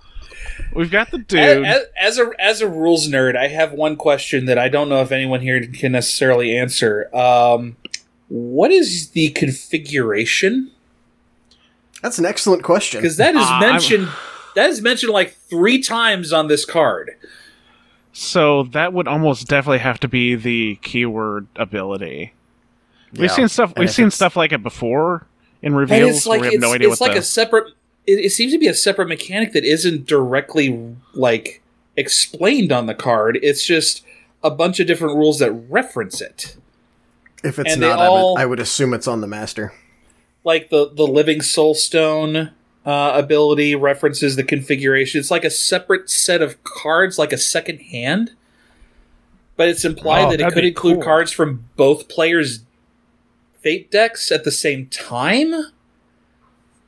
We've 0.76 0.90
got 0.90 1.10
the 1.10 1.18
As, 1.18 1.24
dude. 1.26 1.64
as, 1.64 1.82
as 1.98 2.18
a 2.18 2.30
as 2.38 2.60
a 2.60 2.68
rules 2.68 3.08
nerd, 3.08 3.36
I 3.36 3.48
have 3.48 3.72
one 3.72 3.96
question 3.96 4.44
that 4.46 4.58
I 4.58 4.68
don't 4.68 4.88
know 4.88 5.00
if 5.02 5.10
anyone 5.12 5.40
here 5.40 5.66
can 5.66 5.92
necessarily 5.92 6.56
answer. 6.56 7.08
Um, 7.16 7.76
what 8.28 8.70
is 8.72 9.10
the 9.10 9.30
configuration? 9.30 10.70
that's 12.02 12.18
an 12.18 12.26
excellent 12.26 12.62
question 12.62 13.00
Because 13.00 13.16
that 13.16 13.34
is 13.34 13.42
I'm- 13.46 13.60
mentioned. 13.60 14.08
That 14.54 14.70
is 14.70 14.80
mentioned 14.80 15.12
like 15.12 15.34
three 15.34 15.80
times 15.82 16.32
on 16.32 16.46
this 16.48 16.64
card. 16.64 17.10
so 18.12 18.62
that 18.64 18.92
would 18.92 19.06
almost 19.08 19.48
definitely 19.48 19.78
have 19.78 20.00
to 20.00 20.08
be 20.08 20.34
the 20.34 20.76
keyword 20.82 21.46
ability. 21.56 22.32
We've 23.14 23.30
seen 23.30 23.48
stuff. 23.48 23.70
And 23.76 23.80
We've 23.80 23.90
seen 23.90 24.06
it's- 24.06 24.14
stuff 24.14 24.36
like 24.36 24.52
it 24.52 24.62
before 24.62 25.26
in 25.62 25.68
And 25.72 25.76
reveals. 25.76 26.16
it's 26.18 26.26
like 26.26 26.40
we 26.42 26.52
have 26.52 26.60
no 26.60 26.72
idea 26.72 26.90
it's 26.90 27.00
what 27.00 27.08
like 27.08 27.16
the. 27.16 27.20
a 27.20 27.24
separate. 27.24 27.72
It, 28.06 28.26
it 28.26 28.30
seems 28.32 28.52
to 28.52 28.58
be 28.58 28.66
a 28.68 28.74
separate 28.74 29.08
mechanic 29.08 29.52
that 29.52 29.64
isn't 29.64 30.06
directly 30.06 30.96
like 31.14 31.62
explained 31.96 32.72
on 32.72 32.86
the 32.86 32.94
card. 32.94 33.38
It's 33.42 33.64
just 33.66 34.04
a 34.42 34.50
bunch 34.50 34.78
of 34.80 34.86
different 34.86 35.16
rules 35.16 35.38
that 35.40 35.50
reference 35.52 36.20
it. 36.20 36.56
If 37.44 37.58
it's 37.58 37.72
And 37.74 37.82
they 37.82 37.88
not, 37.88 37.98
I, 37.98 38.06
all- 38.06 38.34
would, 38.34 38.40
I 38.42 38.46
would 38.46 38.60
assume 38.60 38.94
it's 38.94 39.08
on 39.08 39.20
the 39.20 39.26
master. 39.26 39.72
Like 40.44 40.70
the 40.70 40.88
the 40.92 41.06
living 41.06 41.42
soul 41.42 41.74
stone 41.74 42.52
uh, 42.84 43.12
ability 43.14 43.74
references 43.74 44.36
the 44.36 44.44
configuration. 44.44 45.18
It's 45.18 45.30
like 45.30 45.44
a 45.44 45.50
separate 45.50 46.08
set 46.08 46.40
of 46.40 46.62
cards, 46.62 47.18
like 47.18 47.32
a 47.32 47.38
second 47.38 47.78
hand. 47.78 48.32
But 49.56 49.68
it's 49.68 49.84
implied 49.84 50.26
Oh, 50.26 50.30
that 50.30 50.40
it 50.40 50.52
could 50.52 50.64
include 50.64 50.96
cool. 50.96 51.02
cards 51.04 51.32
from 51.32 51.64
both 51.76 52.08
players' 52.08 52.60
fate 53.60 53.90
decks 53.90 54.30
at 54.30 54.44
the 54.44 54.52
same 54.52 54.86
time. 54.86 55.52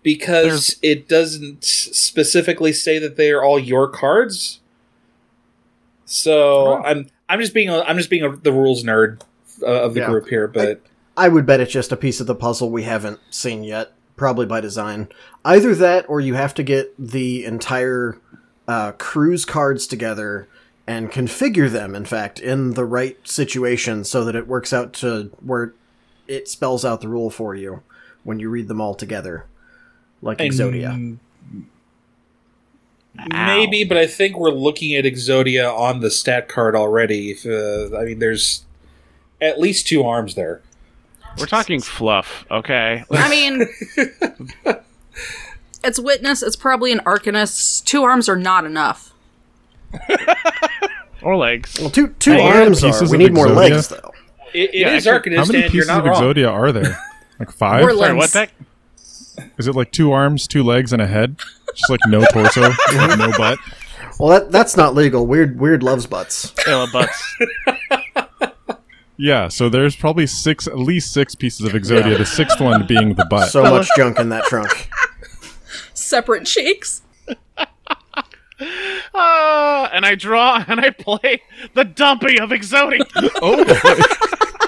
Because 0.08 0.44
There's- 0.46 0.76
it 0.80 1.06
doesn't 1.06 1.62
specifically 1.62 2.72
say 2.72 2.98
that 2.98 3.16
they 3.16 3.30
are 3.30 3.42
all 3.44 3.58
your 3.58 3.86
cards. 3.88 4.60
So 6.06 6.32
Oh. 6.78 6.82
I'm 6.82 7.10
I'm 7.28 7.40
just 7.40 7.52
being 7.52 7.68
a, 7.68 7.80
I'm 7.82 7.98
just 7.98 8.08
being 8.08 8.22
a, 8.24 8.34
the 8.34 8.52
rules 8.52 8.82
nerd 8.84 9.20
uh, 9.62 9.66
of 9.66 9.92
the 9.92 10.00
Yeah. 10.00 10.06
group 10.06 10.28
here, 10.28 10.48
but 10.48 10.80
I 11.14 11.28
would 11.28 11.44
bet 11.44 11.60
it's 11.60 11.70
just 11.72 11.92
a 11.92 11.96
piece 11.96 12.20
of 12.20 12.26
the 12.26 12.34
puzzle 12.34 12.70
we 12.70 12.84
haven't 12.84 13.18
seen 13.28 13.64
yet, 13.64 13.92
probably 14.16 14.46
by 14.46 14.62
design. 14.62 15.08
Either 15.44 15.74
that, 15.74 16.06
or 16.08 16.20
you 16.22 16.32
have 16.34 16.54
to 16.54 16.62
get 16.62 16.94
the 16.98 17.44
entire 17.44 18.16
uh, 18.66 18.92
cruise 18.92 19.44
cards 19.44 19.86
together 19.86 20.48
and 20.86 21.10
configure 21.12 21.70
them, 21.70 21.94
in 21.94 22.06
fact, 22.06 22.40
in 22.40 22.72
the 22.72 22.84
right 22.86 23.18
situation 23.28 24.04
so 24.04 24.24
that 24.24 24.34
it 24.36 24.46
works 24.48 24.72
out 24.72 24.94
to 24.94 25.30
where 25.44 25.74
it 26.26 26.48
spells 26.48 26.82
out 26.82 27.02
the 27.02 27.08
rule 27.08 27.28
for 27.28 27.54
you 27.54 27.82
when 28.24 28.38
you 28.40 28.48
read 28.48 28.68
them 28.68 28.80
all 28.80 28.94
together, 28.94 29.44
like 30.22 30.38
Exodia. 30.38 30.92
And 30.92 31.18
Maybe, 33.32 33.82
but 33.84 33.96
I 33.96 34.06
think 34.06 34.36
we're 34.38 34.50
looking 34.50 34.94
at 34.94 35.04
Exodia 35.04 35.72
on 35.76 36.00
the 36.00 36.10
stat 36.10 36.48
card 36.48 36.76
already. 36.76 37.30
If, 37.32 37.44
uh, 37.44 37.96
I 37.96 38.04
mean, 38.04 38.20
there's 38.20 38.64
at 39.40 39.58
least 39.58 39.88
two 39.88 40.04
arms 40.04 40.34
there. 40.36 40.62
We're 41.36 41.46
talking 41.46 41.80
fluff, 41.80 42.44
okay? 42.50 43.04
I 43.10 43.28
mean, 43.28 43.66
it's 45.84 45.98
witness. 45.98 46.42
It's 46.42 46.56
probably 46.56 46.92
an 46.92 47.00
arcanist. 47.00 47.84
Two 47.84 48.04
arms 48.04 48.28
are 48.28 48.36
not 48.36 48.64
enough. 48.64 49.12
Or 51.20 51.36
legs. 51.36 51.80
Well, 51.80 51.90
two 51.90 52.14
two 52.20 52.30
Hey, 52.34 52.48
arms 52.48 52.84
are. 52.84 53.08
We 53.10 53.18
need 53.18 53.34
more 53.34 53.46
Exodia? 53.48 53.56
legs, 53.56 53.88
though. 53.88 54.12
It, 54.54 54.70
it 54.72 54.74
Yeah, 54.74 54.94
is 54.94 55.04
actually, 55.04 55.34
How 55.34 55.42
Arcanist, 55.42 55.52
many 55.52 55.64
and 55.64 55.74
you're 55.74 55.82
pieces 55.82 55.88
not 55.88 55.98
of 55.98 56.04
wrong. 56.06 56.22
Exodia 56.22 56.52
are 56.52 56.70
there? 56.70 56.96
Like 57.40 57.50
five? 57.50 57.84
Or 57.84 57.90
Sorry, 57.90 57.96
limbs. 58.12 58.16
what 58.18 58.30
that? 58.34 58.50
Is 59.58 59.66
it 59.66 59.74
like 59.74 59.92
two 59.92 60.12
arms, 60.12 60.46
two 60.46 60.62
legs, 60.62 60.92
and 60.92 61.02
a 61.02 61.06
head? 61.06 61.36
Just 61.74 61.90
like 61.90 62.00
no 62.08 62.24
torso, 62.32 62.70
no 62.92 63.32
butt. 63.36 63.58
Well, 64.18 64.30
that 64.30 64.50
that's 64.50 64.76
not 64.76 64.94
legal. 64.94 65.26
Weird 65.26 65.58
Wyrd 65.58 65.82
loves 65.82 66.06
butts. 66.06 66.52
Illa 66.66 66.88
butts. 66.92 67.36
Yeah, 69.20 69.48
so 69.48 69.68
there's 69.68 69.96
probably 69.96 70.28
six, 70.28 70.68
at 70.68 70.78
least 70.78 71.12
six 71.12 71.34
pieces 71.34 71.66
of 71.66 71.72
Exodia. 71.72 72.16
The 72.16 72.24
sixth 72.24 72.60
one 72.60 72.86
being 72.86 73.14
the 73.14 73.24
butt. 73.24 73.50
So 73.50 73.64
much 73.64 73.88
junk 73.96 74.20
in 74.20 74.28
that 74.28 74.44
trunk. 74.44 74.88
Separate 75.94 76.46
cheeks. 76.46 77.02
Ah, 79.14 79.88
and 79.92 80.04
I 80.04 80.16
draw 80.16 80.64
and 80.66 80.80
I 80.80 80.90
play 80.90 81.42
the 81.74 81.84
dumpy 81.84 82.40
of 82.40 82.50
Exodia. 82.50 83.04
oh 83.40 83.64
boy. 83.64 84.02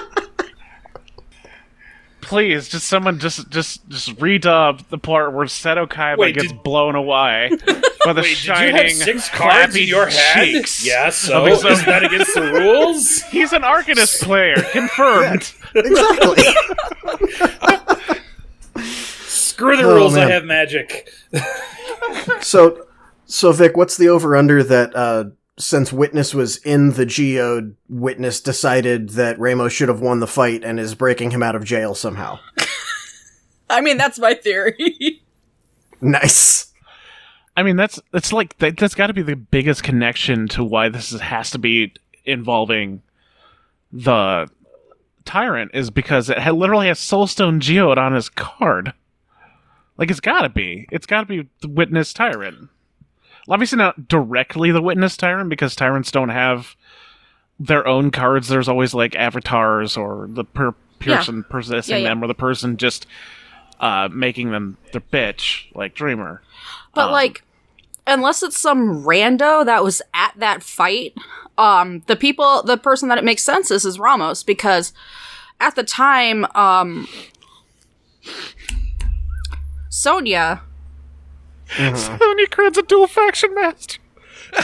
Please, 2.31 2.69
just 2.69 2.87
someone 2.87 3.19
just 3.19 3.49
just 3.49 3.85
just 3.89 4.15
redub 4.15 4.87
the 4.87 4.97
part 4.97 5.33
where 5.33 5.45
Seto 5.47 5.85
Kaiba 5.85 6.17
Wait, 6.17 6.35
gets 6.35 6.47
did- 6.53 6.63
blown 6.63 6.95
away 6.95 7.49
by 8.05 8.13
the 8.13 8.21
Wait, 8.21 8.23
did 8.23 8.29
you 8.29 8.33
shining, 8.35 8.75
have 8.77 8.91
six 8.93 9.27
cards 9.27 9.75
clappy 9.75 9.81
in 9.81 9.87
your 9.89 10.05
head? 10.07 10.45
cheeks. 10.45 10.85
Yeah, 10.87 11.09
so 11.09 11.45
of 11.45 11.51
is 11.65 11.83
that 11.83 12.05
against 12.05 12.33
the 12.33 12.41
rules? 12.53 13.21
He's 13.31 13.51
an 13.51 13.63
Arcanist 13.63 14.21
player, 14.23 14.55
confirmed. 14.71 15.51
Exactly. 15.75 16.43
Screw 19.25 19.75
the 19.75 19.83
Oh, 19.83 19.95
rules. 19.95 20.15
I 20.15 20.29
have 20.31 20.45
magic. 20.45 21.09
So, 22.39 22.87
so 23.25 23.51
Vic, 23.51 23.75
what's 23.75 23.97
the 23.97 24.07
over 24.07 24.37
under 24.37 24.63
that 24.63 24.95
uh, 24.95 25.25
since 25.61 25.93
Witness 25.93 26.33
was 26.33 26.57
in 26.57 26.93
the 26.93 27.05
geode, 27.05 27.75
Witness 27.89 28.41
decided 28.41 29.09
that 29.09 29.39
Ramos 29.39 29.73
should 29.73 29.89
have 29.89 30.01
won 30.01 30.19
the 30.19 30.27
fight 30.27 30.63
and 30.63 30.79
is 30.79 30.95
breaking 30.95 31.31
him 31.31 31.43
out 31.43 31.55
of 31.55 31.63
jail 31.63 31.95
somehow? 31.95 32.39
I 33.69 33.81
mean, 33.81 33.97
that's 33.97 34.19
my 34.19 34.33
theory. 34.33 35.21
Nice. 36.03 36.73
I 37.55 37.61
mean, 37.61 37.75
that's 37.75 37.99
that's 38.11 38.33
like 38.33 38.57
that, 38.57 38.75
that's 38.75 38.95
got 38.95 39.07
to 39.07 39.13
be 39.13 39.21
the 39.21 39.35
biggest 39.35 39.83
connection 39.83 40.47
to 40.47 40.63
why 40.63 40.89
this 40.89 41.11
is, 41.11 41.21
has 41.21 41.51
to 41.51 41.59
be 41.59 41.93
involving 42.25 43.03
the 43.91 44.49
tyrant 45.25 45.71
is 45.73 45.91
because 45.91 46.29
it 46.29 46.39
had, 46.39 46.55
literally 46.55 46.87
has 46.87 46.99
Soulstone 46.99 47.59
Geode 47.59 47.97
on 47.97 48.13
his 48.13 48.29
card. 48.29 48.93
Like 49.97 50.09
it's 50.09 50.19
got 50.19 50.41
to 50.41 50.49
be. 50.49 50.87
It's 50.91 51.05
got 51.05 51.21
to 51.21 51.27
be 51.27 51.47
the 51.61 51.69
Witness 51.69 52.13
Tyrant. 52.13 52.69
Obviously 53.49 53.77
not 53.77 54.07
directly 54.07 54.71
the 54.71 54.81
Witness 54.81 55.17
Tyrant 55.17 55.49
because 55.49 55.75
tyrants 55.75 56.11
don't 56.11 56.29
have 56.29 56.75
their 57.59 57.87
own 57.87 58.11
cards. 58.11 58.47
There's 58.47 58.69
always 58.69 58.93
like 58.93 59.15
avatars 59.15 59.97
or 59.97 60.27
the 60.29 60.43
per- 60.43 60.75
person 60.99 61.43
possessing 61.49 61.93
Yeah, 61.97 62.01
yeah. 62.03 62.09
them 62.09 62.23
or 62.23 62.27
the 62.27 62.33
person 62.35 62.77
just 62.77 63.05
uh, 63.79 64.09
making 64.11 64.51
them 64.51 64.77
their 64.91 65.01
bitch 65.01 65.73
like 65.75 65.95
Dreamer. 65.95 66.41
But 66.93 67.07
Um, 67.07 67.11
like, 67.11 67.43
unless 68.05 68.43
it's 68.43 68.57
some 68.59 69.03
rando 69.03 69.65
that 69.65 69.83
was 69.83 70.01
at 70.13 70.33
that 70.37 70.61
fight, 70.63 71.13
um, 71.57 72.03
the 72.07 72.15
people, 72.15 72.61
the 72.63 72.77
person 72.77 73.09
that 73.09 73.17
it 73.17 73.23
makes 73.23 73.43
sense 73.43 73.71
is 73.71 73.85
is 73.85 73.99
Ramos 73.99 74.43
because 74.43 74.93
at 75.59 75.75
the 75.75 75.83
time, 75.83 76.45
um, 76.55 77.07
Sonnia. 79.89 80.61
Sonnia 81.77 82.49
Criid's 82.49 82.77
a 82.77 82.83
dual 82.83 83.07
faction 83.07 83.53
master. 83.55 83.99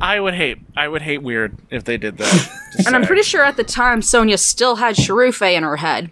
I 0.00 0.20
would 0.20 0.34
hate. 0.34 0.58
I 0.76 0.88
would 0.88 1.02
hate 1.02 1.22
weird 1.22 1.56
if 1.70 1.84
they 1.84 1.96
did 1.96 2.18
that. 2.18 2.50
Just 2.76 2.86
And 2.86 2.94
I'm 2.94 3.04
pretty 3.04 3.22
sure 3.22 3.42
at 3.42 3.56
the 3.56 3.64
time 3.64 4.00
Sonnia 4.02 4.38
still 4.38 4.76
had 4.76 4.96
Cherufe 4.96 5.52
in 5.52 5.62
her 5.62 5.76
head. 5.76 6.10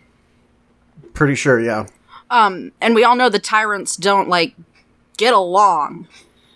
Pretty 1.12 1.34
sure, 1.34 1.60
yeah. 1.60 1.86
Um, 2.30 2.72
and 2.80 2.94
we 2.94 3.04
all 3.04 3.14
know 3.14 3.28
the 3.28 3.38
tyrants 3.38 3.96
don't 3.96 4.28
like 4.28 4.54
get 5.16 5.34
along. 5.34 6.08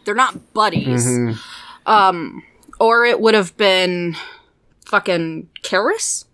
They're 0.04 0.14
not 0.14 0.54
buddies. 0.54 1.06
Um, 1.86 2.42
or 2.80 3.04
it 3.04 3.20
would 3.20 3.34
have 3.34 3.56
been 3.56 4.16
fucking 4.86 5.48
Kaeris. 5.62 6.24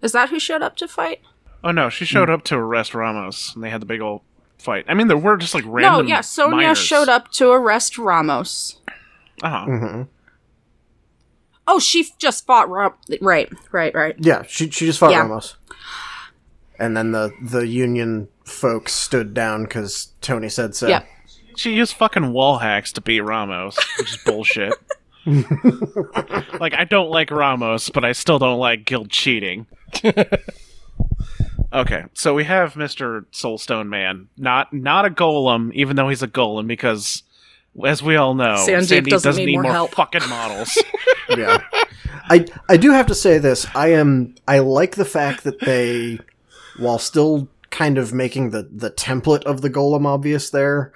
Is 0.00 0.12
that 0.12 0.30
who 0.30 0.38
showed 0.38 0.62
up 0.62 0.76
to 0.76 0.88
fight? 0.88 1.20
Oh 1.64 1.70
no, 1.72 1.88
she 1.88 2.04
showed 2.04 2.30
up 2.30 2.44
to 2.44 2.56
arrest 2.56 2.94
Ramos, 2.94 3.54
and 3.54 3.64
they 3.64 3.70
had 3.70 3.80
the 3.82 3.86
big 3.86 4.00
old 4.00 4.22
fight. 4.58 4.84
I 4.88 4.94
mean, 4.94 5.08
there 5.08 5.16
were 5.16 5.36
just 5.36 5.54
like 5.54 5.64
random. 5.66 6.06
no, 6.06 6.08
yeah, 6.08 6.20
Sonnia 6.20 6.50
minors. 6.50 6.78
showed 6.78 7.08
up 7.08 7.30
to 7.32 7.50
arrest 7.50 7.98
Ramos. 7.98 8.78
Uh-huh. 9.42 9.64
hmm 9.66 10.02
Oh, 11.70 11.78
she 11.78 12.00
f- 12.00 12.16
just 12.18 12.46
fought 12.46 12.70
Ram. 12.70 12.92
Right, 13.20 13.52
right, 13.72 13.94
right. 13.94 14.14
Yeah, 14.18 14.42
she 14.48 14.70
she 14.70 14.86
just 14.86 14.98
fought 14.98 15.10
Yeah. 15.10 15.20
Ramos, 15.20 15.56
and 16.78 16.96
then 16.96 17.12
the 17.12 17.32
the 17.42 17.66
Union 17.66 18.28
folks 18.44 18.92
stood 18.94 19.34
down 19.34 19.64
because 19.64 20.12
Tony 20.20 20.48
said 20.48 20.74
so. 20.74 20.88
Yeah. 20.88 21.02
She 21.56 21.74
used 21.74 21.94
fucking 21.94 22.32
wall 22.32 22.58
hacks 22.58 22.92
to 22.92 23.00
beat 23.00 23.20
Ramos, 23.20 23.76
which 23.98 24.12
is 24.12 24.16
bullshit. 24.24 24.72
like 26.60 26.72
I 26.74 26.84
don't 26.88 27.10
like 27.10 27.30
Ramos, 27.30 27.90
but 27.90 28.04
I 28.04 28.12
still 28.12 28.38
don't 28.38 28.58
like 28.58 28.84
guild 28.84 29.10
cheating. 29.10 29.66
okay, 31.72 32.04
so 32.14 32.34
we 32.34 32.44
have 32.44 32.74
Mr. 32.74 33.24
Soulstone 33.32 33.88
Man, 33.88 34.28
not 34.36 34.72
not 34.72 35.04
a 35.04 35.10
golem, 35.10 35.72
even 35.74 35.96
though 35.96 36.08
he's 36.08 36.22
a 36.22 36.28
golem, 36.28 36.66
because 36.66 37.22
as 37.84 38.02
we 38.02 38.16
all 38.16 38.34
know, 38.34 38.54
Sandeep 38.66 39.06
doesn't 39.08 39.36
need 39.44 39.52
more 39.60 39.72
help. 39.72 39.92
fucking 39.92 40.28
models. 40.28 40.76
yeah. 41.30 41.62
I 42.30 42.46
I 42.68 42.76
do 42.76 42.90
have 42.92 43.06
to 43.06 43.14
say 43.14 43.38
this. 43.38 43.66
I 43.74 43.88
am 43.92 44.34
I 44.46 44.58
like 44.58 44.96
the 44.96 45.04
fact 45.04 45.44
that 45.44 45.60
they, 45.60 46.18
while 46.78 46.98
still 46.98 47.48
kind 47.70 47.98
of 47.98 48.12
making 48.12 48.50
the 48.50 48.68
the 48.70 48.90
template 48.90 49.44
of 49.44 49.60
the 49.60 49.70
golem 49.70 50.06
obvious 50.06 50.50
there, 50.50 50.92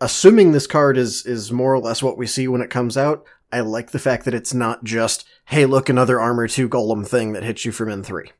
assuming 0.00 0.52
this 0.52 0.66
card 0.66 0.96
is 0.96 1.24
is 1.26 1.52
more 1.52 1.74
or 1.74 1.80
less 1.80 2.02
what 2.02 2.16
we 2.18 2.26
see 2.26 2.48
when 2.48 2.60
it 2.62 2.70
comes 2.70 2.96
out. 2.96 3.24
I 3.50 3.60
like 3.60 3.90
the 3.92 3.98
fact 3.98 4.24
that 4.24 4.34
it's 4.34 4.52
not 4.54 4.84
just 4.84 5.24
hey 5.46 5.64
look 5.66 5.88
another 5.88 6.20
armor 6.20 6.48
two 6.48 6.68
golem 6.68 7.06
thing 7.06 7.32
that 7.32 7.42
hits 7.44 7.64
you 7.64 7.72
from 7.72 7.90
N 7.90 8.02
three. 8.02 8.30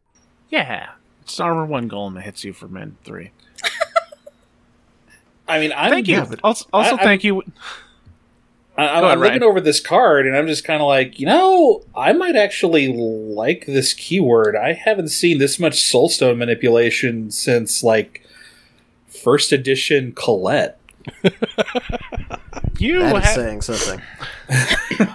yeah, 0.51 0.91
it's 1.29 1.41
armor 1.41 1.67
one 1.67 1.89
golem 1.91 2.15
that 2.15 2.23
hits 2.23 2.43
you 2.45 2.53
for 2.53 2.69
men 2.69 2.97
three. 3.05 3.31
I 5.49 5.59
mean, 5.61 5.73
I'm, 5.77 5.91
Thank 5.91 6.09
you. 6.09 6.17
yeah, 6.17 6.27
but- 6.29 6.41
also, 6.43 6.67
also 6.73 6.97
I- 6.97 7.01
I- 7.01 7.05
thank 7.05 7.25
you. 7.25 7.43
I, 8.77 8.87
I'm, 8.87 9.01
Go 9.03 9.09
I'm 9.09 9.19
looking 9.19 9.31
Ryan. 9.41 9.43
over 9.43 9.61
this 9.61 9.81
card, 9.81 10.27
and 10.27 10.37
I'm 10.37 10.47
just 10.47 10.65
kind 10.65 10.81
of 10.81 10.87
like, 10.87 11.19
you 11.19 11.27
know, 11.27 11.83
I 11.97 12.13
might 12.13 12.37
actually 12.37 12.93
like 12.97 13.67
this 13.67 13.93
keyword. 13.93 14.55
I 14.55 14.73
haven't 14.73 15.09
seen 15.09 15.39
this 15.39 15.59
much 15.59 15.73
Soulstone 15.75 16.37
manipulation 16.37 17.33
since 17.33 17.83
like 17.83 18.25
first 19.09 19.51
edition 19.53 20.13
Colette. 20.13 20.79
You 22.79 23.01
That 23.01 23.17
is 23.17 23.25
have 23.25 23.35
saying 23.35 23.61
something. 23.63 24.01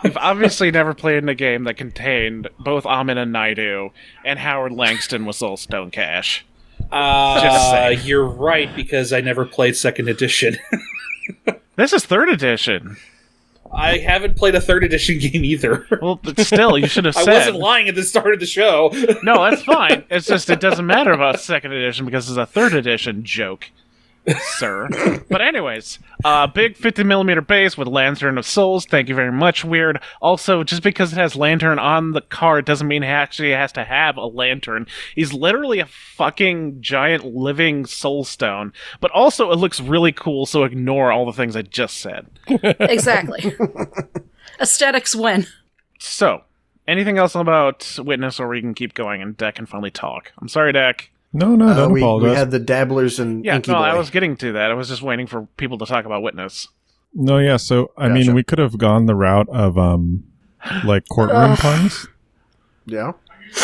You've 0.04 0.18
obviously 0.18 0.72
never 0.72 0.94
played 0.94 1.18
in 1.18 1.30
a 1.30 1.36
game 1.36 1.64
that 1.64 1.76
contained 1.76 2.50
both 2.60 2.86
Amina 2.86 3.26
Naidu, 3.26 3.90
and 4.24 4.40
Howard 4.40 4.72
Langston 4.74 5.26
was 5.26 5.40
Soulstone 5.40 5.92
Cache. 5.92 6.46
Uh, 6.92 7.96
you're 8.04 8.26
right 8.26 8.76
because 8.76 9.12
I 9.12 9.22
never 9.22 9.46
played 9.46 9.76
second 9.76 10.10
edition. 10.10 10.58
This 11.76 11.92
is 11.92 12.06
third 12.06 12.30
edition. 12.30 12.98
I 13.74 13.98
haven't 13.98 14.38
played 14.38 14.54
a 14.54 14.62
third 14.62 14.84
edition 14.84 15.18
game 15.20 15.44
either. 15.44 15.88
Well, 16.02 16.20
but 16.22 16.40
still, 16.40 16.78
you 16.78 16.88
should 16.88 17.06
have 17.06 17.16
said. 17.16 17.30
I 17.30 17.38
wasn't 17.38 17.58
lying 17.58 17.88
at 17.88 17.96
the 17.96 18.04
start 18.04 18.34
of 18.36 18.40
the 18.40 18.46
show. 18.46 18.92
No, 19.24 19.50
that's 19.50 19.64
fine. 19.64 20.04
It's 20.12 20.28
just 20.28 20.50
it 20.52 20.60
doesn't 20.60 20.86
matter 20.86 21.12
about 21.12 21.40
second 21.40 21.72
edition 21.72 22.06
because 22.06 22.30
it's 22.30 22.38
a 22.38 22.46
third 22.46 22.74
edition 22.76 23.24
joke, 23.24 23.72
sir. 24.58 24.88
But 25.30 25.42
anyways, 25.42 26.00
uh, 26.24 26.48
big 26.48 26.78
50 26.78 27.04
millimeter 27.04 27.42
base 27.42 27.78
with 27.78 27.88
Lantern 27.88 28.38
of 28.38 28.46
Souls. 28.46 28.86
Thank 28.86 29.10
you 29.10 29.16
very 29.16 29.32
much. 29.32 29.66
Weird. 29.66 30.00
Also, 30.22 30.64
just 30.64 30.84
because 30.84 31.14
it 31.14 31.18
has 31.18 31.36
Lantern 31.36 31.80
on 31.80 32.12
the 32.12 32.22
card 32.22 32.66
doesn't 32.66 32.88
mean 32.88 33.04
it 33.04 33.08
actually 33.08 33.52
has 33.52 33.72
to 33.74 33.84
have 33.84 34.18
a 34.18 34.26
lantern. 34.26 34.88
He's 35.16 35.34
literally 35.34 35.80
a 35.80 35.86
fucking 35.86 36.82
giant 36.82 37.26
living 37.26 37.86
soul 37.86 38.24
stone. 38.24 38.74
But 39.00 39.12
also, 39.12 39.52
it 39.52 39.58
looks 39.58 39.80
really 39.80 40.12
cool. 40.12 40.46
So 40.46 40.64
ignore 40.64 41.12
all 41.12 41.26
the 41.26 41.34
things 41.34 41.56
I 41.56 41.62
just 41.62 41.98
said. 41.98 42.28
Exactly. 42.80 43.56
Aesthetics 44.60 45.16
win. 45.16 45.48
So. 46.00 46.44
Anything 46.86 47.18
else 47.18 47.34
about 47.34 47.98
Witness, 47.98 48.42
or 48.42 48.50
we 48.50 48.60
can 48.60 48.74
keep 48.74 48.94
going 48.94 49.22
and 49.22 49.38
Deck 49.38 49.56
can 49.56 49.66
finally 49.66 49.90
talk? 49.90 50.34
I'm 50.40 50.50
sorry, 50.50 50.74
Deck. 50.74 51.12
No, 51.34 51.56
no, 51.56 51.70
Uh, 51.70 51.74
don't 51.76 51.92
we, 51.92 52.02
apologize. 52.02 52.30
we 52.30 52.36
had 52.36 52.52
the 52.52 52.60
dabblers 52.60 53.20
and 53.20 53.44
Yeah, 53.44 53.56
Inky 53.56 53.72
no, 53.72 53.80
Boy. 53.80 53.84
I 53.86 53.96
was 53.96 54.10
getting 54.12 54.36
to 54.38 54.52
that. 54.54 54.70
I 54.70 54.76
was 54.76 54.88
just 54.90 55.02
waiting 55.02 55.26
for 55.28 55.48
people 55.58 55.78
to 55.80 55.86
talk 55.86 56.06
about 56.06 56.22
Witness. 56.22 56.68
No, 57.14 57.38
yeah. 57.40 57.58
So 57.58 57.92
I 57.98 58.08
Gotcha. 58.08 58.14
mean, 58.26 58.34
we 58.36 58.44
could 58.44 58.60
have 58.60 58.78
gone 58.78 59.06
the 59.08 59.16
route 59.16 59.50
of 59.50 59.78
um, 59.78 60.24
like 60.84 61.04
courtroom 61.12 61.56
puns. 61.58 62.08
yeah. 62.86 63.14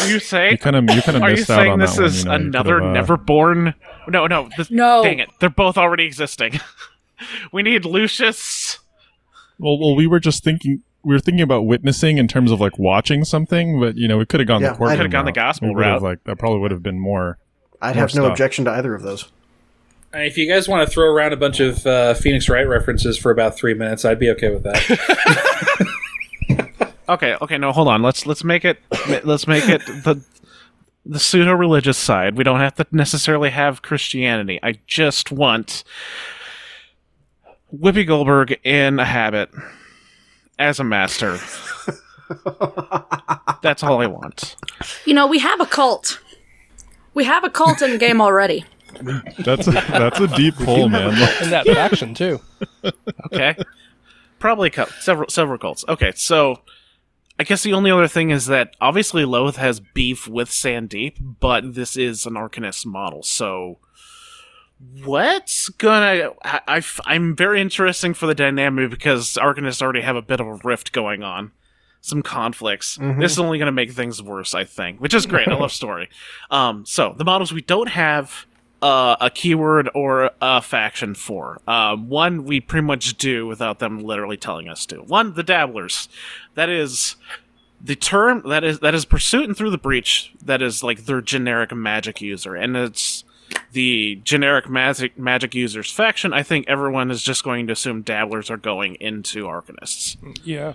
Are 0.02 0.06
you 0.08 0.14
You 0.16 0.20
saying? 0.20 0.58
kind 0.58 0.76
of 0.76 0.84
you 0.96 1.02
kind 1.02 1.18
of 1.18 1.24
Are 1.24 1.30
missed 1.32 1.50
out 1.50 1.68
on 1.68 1.80
this 1.80 1.96
that 1.96 2.02
one, 2.02 2.06
is 2.10 2.24
you 2.24 2.30
know, 2.30 2.36
another 2.36 2.80
could've, 2.80 3.10
uh, 3.10 3.16
Neverborn? 3.18 3.74
No, 4.08 4.28
no. 4.28 4.50
This, 4.58 4.70
No. 4.70 5.04
Dang 5.04 5.18
it! 5.20 5.30
They're 5.40 5.50
both 5.50 5.78
already 5.80 6.04
existing. 6.06 6.60
we 7.52 7.64
need 7.64 7.86
Lucius. 7.86 8.80
Well, 9.58 9.80
well, 9.80 9.96
we 9.96 10.06
were 10.08 10.20
just 10.20 10.44
thinking. 10.44 10.84
We 11.04 11.16
were 11.16 11.20
thinking 11.20 11.42
about 11.42 11.66
witnessing 11.66 12.18
in 12.18 12.28
terms 12.28 12.52
of 12.52 12.60
like 12.60 12.78
watching 12.78 13.24
something, 13.24 13.80
but 13.80 13.96
you 13.96 14.08
know, 14.08 14.18
we 14.18 14.26
could 14.26 14.42
have 14.42 14.48
gone 14.48 14.62
Yeah, 14.62 14.72
the 14.72 14.78
courtroom. 14.78 14.92
I- 14.94 14.98
Could've 14.98 15.12
gone 15.12 15.26
the 15.26 15.32
gospel 15.32 15.70
We 15.70 15.76
would've, 15.76 15.92
route. 15.94 16.02
Like 16.04 16.24
that 16.26 16.38
probably 16.38 16.60
would 16.60 16.72
have 16.72 16.84
been 16.84 17.00
more. 17.00 17.38
I'd 17.82 17.96
More 17.96 18.02
have 18.08 18.16
no 18.16 18.22
stuff. 18.24 18.32
objection 18.32 18.66
to 18.66 18.72
either 18.72 18.94
of 18.94 19.02
those. 19.04 19.30
If 20.14 20.38
you 20.38 20.48
guys 20.52 20.68
want 20.68 20.88
to 20.88 20.92
throw 20.94 21.06
around 21.06 21.34
a 21.34 21.38
bunch 21.38 21.60
of 21.60 21.86
uh, 21.86 22.14
Phoenix 22.16 22.50
Wright 22.50 22.68
references 22.68 23.18
for 23.18 23.32
about 23.32 23.56
three 23.56 23.74
minutes, 23.76 24.06
I'd 24.06 24.20
be 24.20 24.30
okay 24.32 24.50
with 24.50 24.64
that. 24.64 25.88
Okay, 27.10 27.36
okay. 27.42 27.58
No, 27.58 27.72
hold 27.72 27.88
on. 27.88 28.04
Let's 28.04 28.28
let's 28.28 28.44
make 28.44 28.64
it. 28.64 28.78
Let's 29.24 29.48
make 29.48 29.68
it 29.68 29.84
the 29.88 30.24
the 31.08 31.18
pseudo 31.18 31.54
religious 31.54 31.98
side. 31.98 32.38
We 32.38 32.44
don't 32.44 32.60
have 32.60 32.76
to 32.76 32.86
necessarily 32.92 33.50
have 33.50 33.82
Christianity. 33.82 34.60
I 34.62 34.74
just 34.86 35.32
want 35.32 35.84
Whoopi 37.76 38.06
Goldberg 38.06 38.60
in 38.64 39.00
a 39.00 39.06
habit 39.06 39.50
as 40.60 40.80
a 40.80 40.84
master. 40.84 41.40
That's 43.64 43.82
all 43.82 44.02
I 44.04 44.06
want. 44.06 44.56
You 45.06 45.16
know, 45.16 45.26
we 45.26 45.40
have 45.40 45.60
a 45.60 45.66
cult. 45.66 46.22
We 47.14 47.24
have 47.26 47.44
a 47.44 47.50
cult 47.50 47.82
in 47.82 47.92
the 47.92 47.98
game 47.98 48.22
already. 48.22 48.66
That's 49.40 49.68
a, 49.68 49.72
that's 49.72 50.20
a 50.20 50.28
deep 50.28 50.56
pull, 50.56 50.90
man. 50.90 51.10
In 51.44 51.50
that 51.52 51.66
faction 51.74 52.14
too. 52.14 52.42
Okay. 53.26 53.56
Probably 54.40 54.70
cult, 54.70 54.90
several 55.00 55.30
several 55.30 55.58
cults. 55.58 55.84
Okay, 55.88 56.12
so 56.16 56.62
I 57.38 57.44
guess 57.44 57.64
the 57.64 57.74
only 57.74 57.92
other 57.92 58.08
thing 58.08 58.32
is 58.32 58.46
that 58.48 58.76
obviously 58.82 59.26
Loth 59.26 59.58
has 59.58 59.80
beef 59.80 60.28
with 60.28 60.50
Sandeep, 60.50 61.38
but 61.40 61.76
this 61.76 61.96
is 61.98 62.26
an 62.26 62.34
Arcanist 62.34 62.86
model, 62.86 63.24
so 63.24 63.80
what's 65.04 65.70
gonna? 65.70 66.32
I 66.44 66.82
I'm 67.06 67.36
very 67.36 67.62
interesting 67.62 68.14
for 68.14 68.28
the 68.28 68.36
dynamic 68.36 68.90
because 68.90 69.34
Arcanists 69.34 69.82
already 69.82 70.02
have 70.02 70.16
a 70.16 70.22
bit 70.22 70.40
of 70.40 70.48
a 70.48 70.56
rift 70.64 70.92
going 70.92 71.24
on. 71.24 71.52
Some 72.02 72.22
conflicts. 72.22 72.98
This 73.20 73.34
is 73.34 73.40
only 73.40 73.58
going 73.58 73.68
to 73.68 73.72
make 73.74 73.92
things 73.92 74.22
worse, 74.22 74.56
I 74.56 74.64
think, 74.64 75.00
which 75.02 75.14
is 75.14 75.26
great. 75.26 75.48
I 75.48 75.56
love 75.56 75.72
story. 75.84 76.10
Um, 76.50 76.86
so 76.86 77.14
the 77.18 77.26
models 77.26 77.52
we 77.52 77.62
don't 77.62 77.90
have 77.90 78.46
uh, 78.82 79.18
a 79.20 79.30
keyword 79.30 79.90
or 79.94 80.32
a 80.42 80.62
faction 80.62 81.14
for. 81.14 81.60
Uh, 81.68 81.96
one 81.96 82.46
we 82.46 82.62
pretty 82.62 82.86
much 82.86 83.18
do 83.18 83.46
without 83.46 83.80
them 83.80 84.00
literally 84.00 84.38
telling 84.38 84.70
us 84.70 84.86
to. 84.88 84.98
One, 84.98 85.34
the 85.34 85.44
dabblers. 85.44 86.08
That 86.56 86.70
is 86.70 87.16
the 87.82 87.96
term 87.96 88.44
that 88.46 88.64
is 88.64 88.80
that 88.80 88.94
is 88.94 89.06
pursuit 89.06 89.46
and 89.46 89.56
through 89.58 89.72
the 89.72 89.78
breach. 89.78 90.34
That 90.44 90.62
is 90.62 90.84
like 90.84 91.06
their 91.06 91.22
generic 91.22 91.74
magic 91.74 92.22
user, 92.22 92.56
and 92.56 92.76
it's 92.76 93.24
the 93.72 94.22
generic 94.24 94.70
magic 94.70 95.18
magic 95.18 95.56
users 95.56 95.92
faction. 95.92 96.34
I 96.34 96.44
think 96.44 96.68
everyone 96.68 97.12
is 97.12 97.22
just 97.22 97.44
going 97.44 97.68
to 97.68 97.74
assume 97.74 98.02
dabblers 98.02 98.50
are 98.50 98.58
going 98.58 98.96
into 98.96 99.46
arcanists. 99.46 100.18
Yeah. 100.44 100.74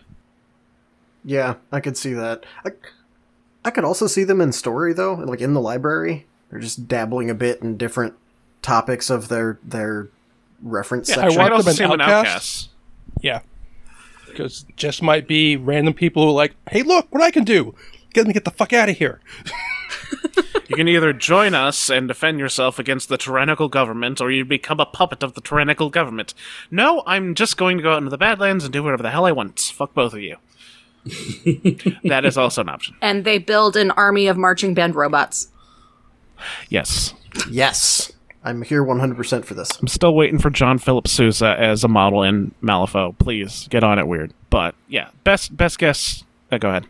Yeah, 1.25 1.55
I 1.73 1.81
could 1.81 1.97
see 1.97 2.13
that. 2.13 2.45
I, 2.65 2.71
I 3.65 3.71
could 3.71 3.85
also 3.85 4.07
see 4.07 4.25
them 4.25 4.41
in 4.41 4.53
story 4.53 4.93
though, 4.93 5.15
like 5.15 5.41
in 5.41 5.55
the 5.55 5.61
library. 5.61 6.27
They're 6.51 6.61
just 6.61 6.87
dabbling 6.87 7.31
a 7.31 7.35
bit 7.35 7.63
in 7.63 7.77
different 7.77 8.15
topics 8.63 9.11
of 9.11 9.29
their 9.29 9.59
their 9.63 10.09
reference 10.63 11.09
Yeah, 11.09 11.17
section. 11.17 11.41
I'd 11.41 11.43
want 11.43 11.53
also 11.55 11.65
them 11.71 11.77
see 11.77 11.85
in 11.85 11.91
them 11.91 12.01
in 12.01 12.07
Outcast. 12.07 12.27
outcasts. 12.27 12.69
Yeah. 13.21 13.41
Because 14.27 14.67
just 14.77 15.03
might 15.03 15.29
be 15.29 15.57
random 15.57 15.95
people 15.95 16.23
who 16.25 16.29
are 16.31 16.33
like, 16.35 16.55
hey, 16.71 16.83
look 16.83 17.07
what 17.13 17.23
I 17.23 17.31
can 17.31 17.45
do. 17.45 17.75
Get 18.13 18.27
me 18.27 18.33
get 18.33 18.45
the 18.45 18.51
fuck 18.51 18.73
out 18.73 18.89
of 18.89 18.99
here. 18.99 19.21
You 20.67 20.77
can 20.77 20.89
either 20.89 21.13
join 21.13 21.55
us 21.55 21.91
and 21.91 22.09
defend 22.09 22.39
yourself 22.39 22.79
against 22.79 23.11
the 23.11 23.19
tyrannical 23.19 23.69
government, 23.69 24.19
or 24.21 24.31
you 24.31 24.47
become 24.47 24.81
a 24.81 24.87
puppet 24.87 25.23
of 25.23 25.35
the 25.35 25.43
tyrannical 25.43 25.91
government. 25.91 26.33
No, 26.71 27.03
I'm 27.07 27.35
just 27.35 27.59
going 27.59 27.77
to 27.77 27.83
go 27.83 27.93
out 27.93 27.99
into 27.99 28.09
the 28.09 28.17
Badlands 28.17 28.65
and 28.65 28.73
do 28.73 28.83
whatever 28.83 29.03
the 29.03 29.11
hell 29.11 29.27
I 29.27 29.33
want. 29.33 29.61
Fuck 29.61 29.93
both 29.93 30.15
of 30.15 30.21
you. 30.21 30.37
that 32.05 32.23
is 32.25 32.39
also 32.39 32.63
an 32.63 32.69
option. 32.69 32.97
And 33.03 33.25
they 33.25 33.39
build 33.39 33.77
an 33.77 33.91
army 33.93 34.27
of 34.27 34.37
marching 34.37 34.75
band 34.75 34.95
robots. 34.95 35.49
Yes. 36.69 37.15
yes, 37.51 38.13
I'm 38.43 38.63
here 38.63 38.85
100% 38.85 39.45
for 39.45 39.55
this. 39.55 39.71
I'm 39.81 39.89
still 39.89 40.15
waiting 40.15 40.39
for 40.39 40.51
John 40.51 40.79
Philip 40.79 41.09
Sousa 41.09 41.57
as 41.59 41.83
a 41.83 41.89
model 41.89 42.23
in 42.23 42.55
Malifaux. 42.63 43.17
Please 43.19 43.67
get 43.71 43.83
on 43.83 43.99
it, 43.99 44.05
Wyrd. 44.05 44.33
But 44.51 44.75
yeah, 44.89 45.09
best 45.25 45.57
best 45.57 45.79
guess. 45.79 46.25
Uh, 46.53 46.59
go 46.59 46.69
ahead. 46.69 46.87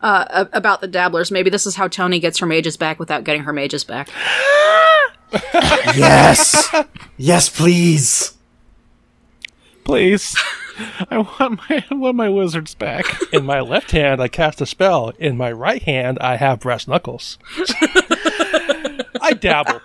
Uh, 0.00 0.46
about 0.54 0.80
the 0.80 0.88
dabblers. 0.88 1.30
Maybe 1.30 1.50
this 1.50 1.66
is 1.66 1.76
how 1.76 1.86
Tony 1.86 2.18
gets 2.18 2.38
her 2.38 2.46
mages 2.46 2.78
back 2.78 2.98
without 2.98 3.24
getting 3.24 3.42
her 3.42 3.52
mages 3.52 3.84
back. 3.84 4.08
yes, 5.54 6.74
yes, 7.18 7.48
please. 7.50 8.32
Please, 9.84 10.36
I 11.10 11.18
want 11.18 11.60
my 11.68 11.84
I 11.90 11.94
want 11.94 12.16
my 12.16 12.28
wizards 12.28 12.74
back. 12.74 13.04
In 13.32 13.44
my 13.44 13.60
left 13.60 13.90
hand, 13.90 14.20
I 14.20 14.28
cast 14.28 14.60
a 14.60 14.66
spell. 14.66 15.12
In 15.18 15.36
my 15.36 15.52
right 15.52 15.82
hand, 15.82 16.18
I 16.20 16.36
have 16.36 16.60
brass 16.60 16.86
knuckles. 16.88 17.38
I 19.20 19.36
dabble. 19.38 19.80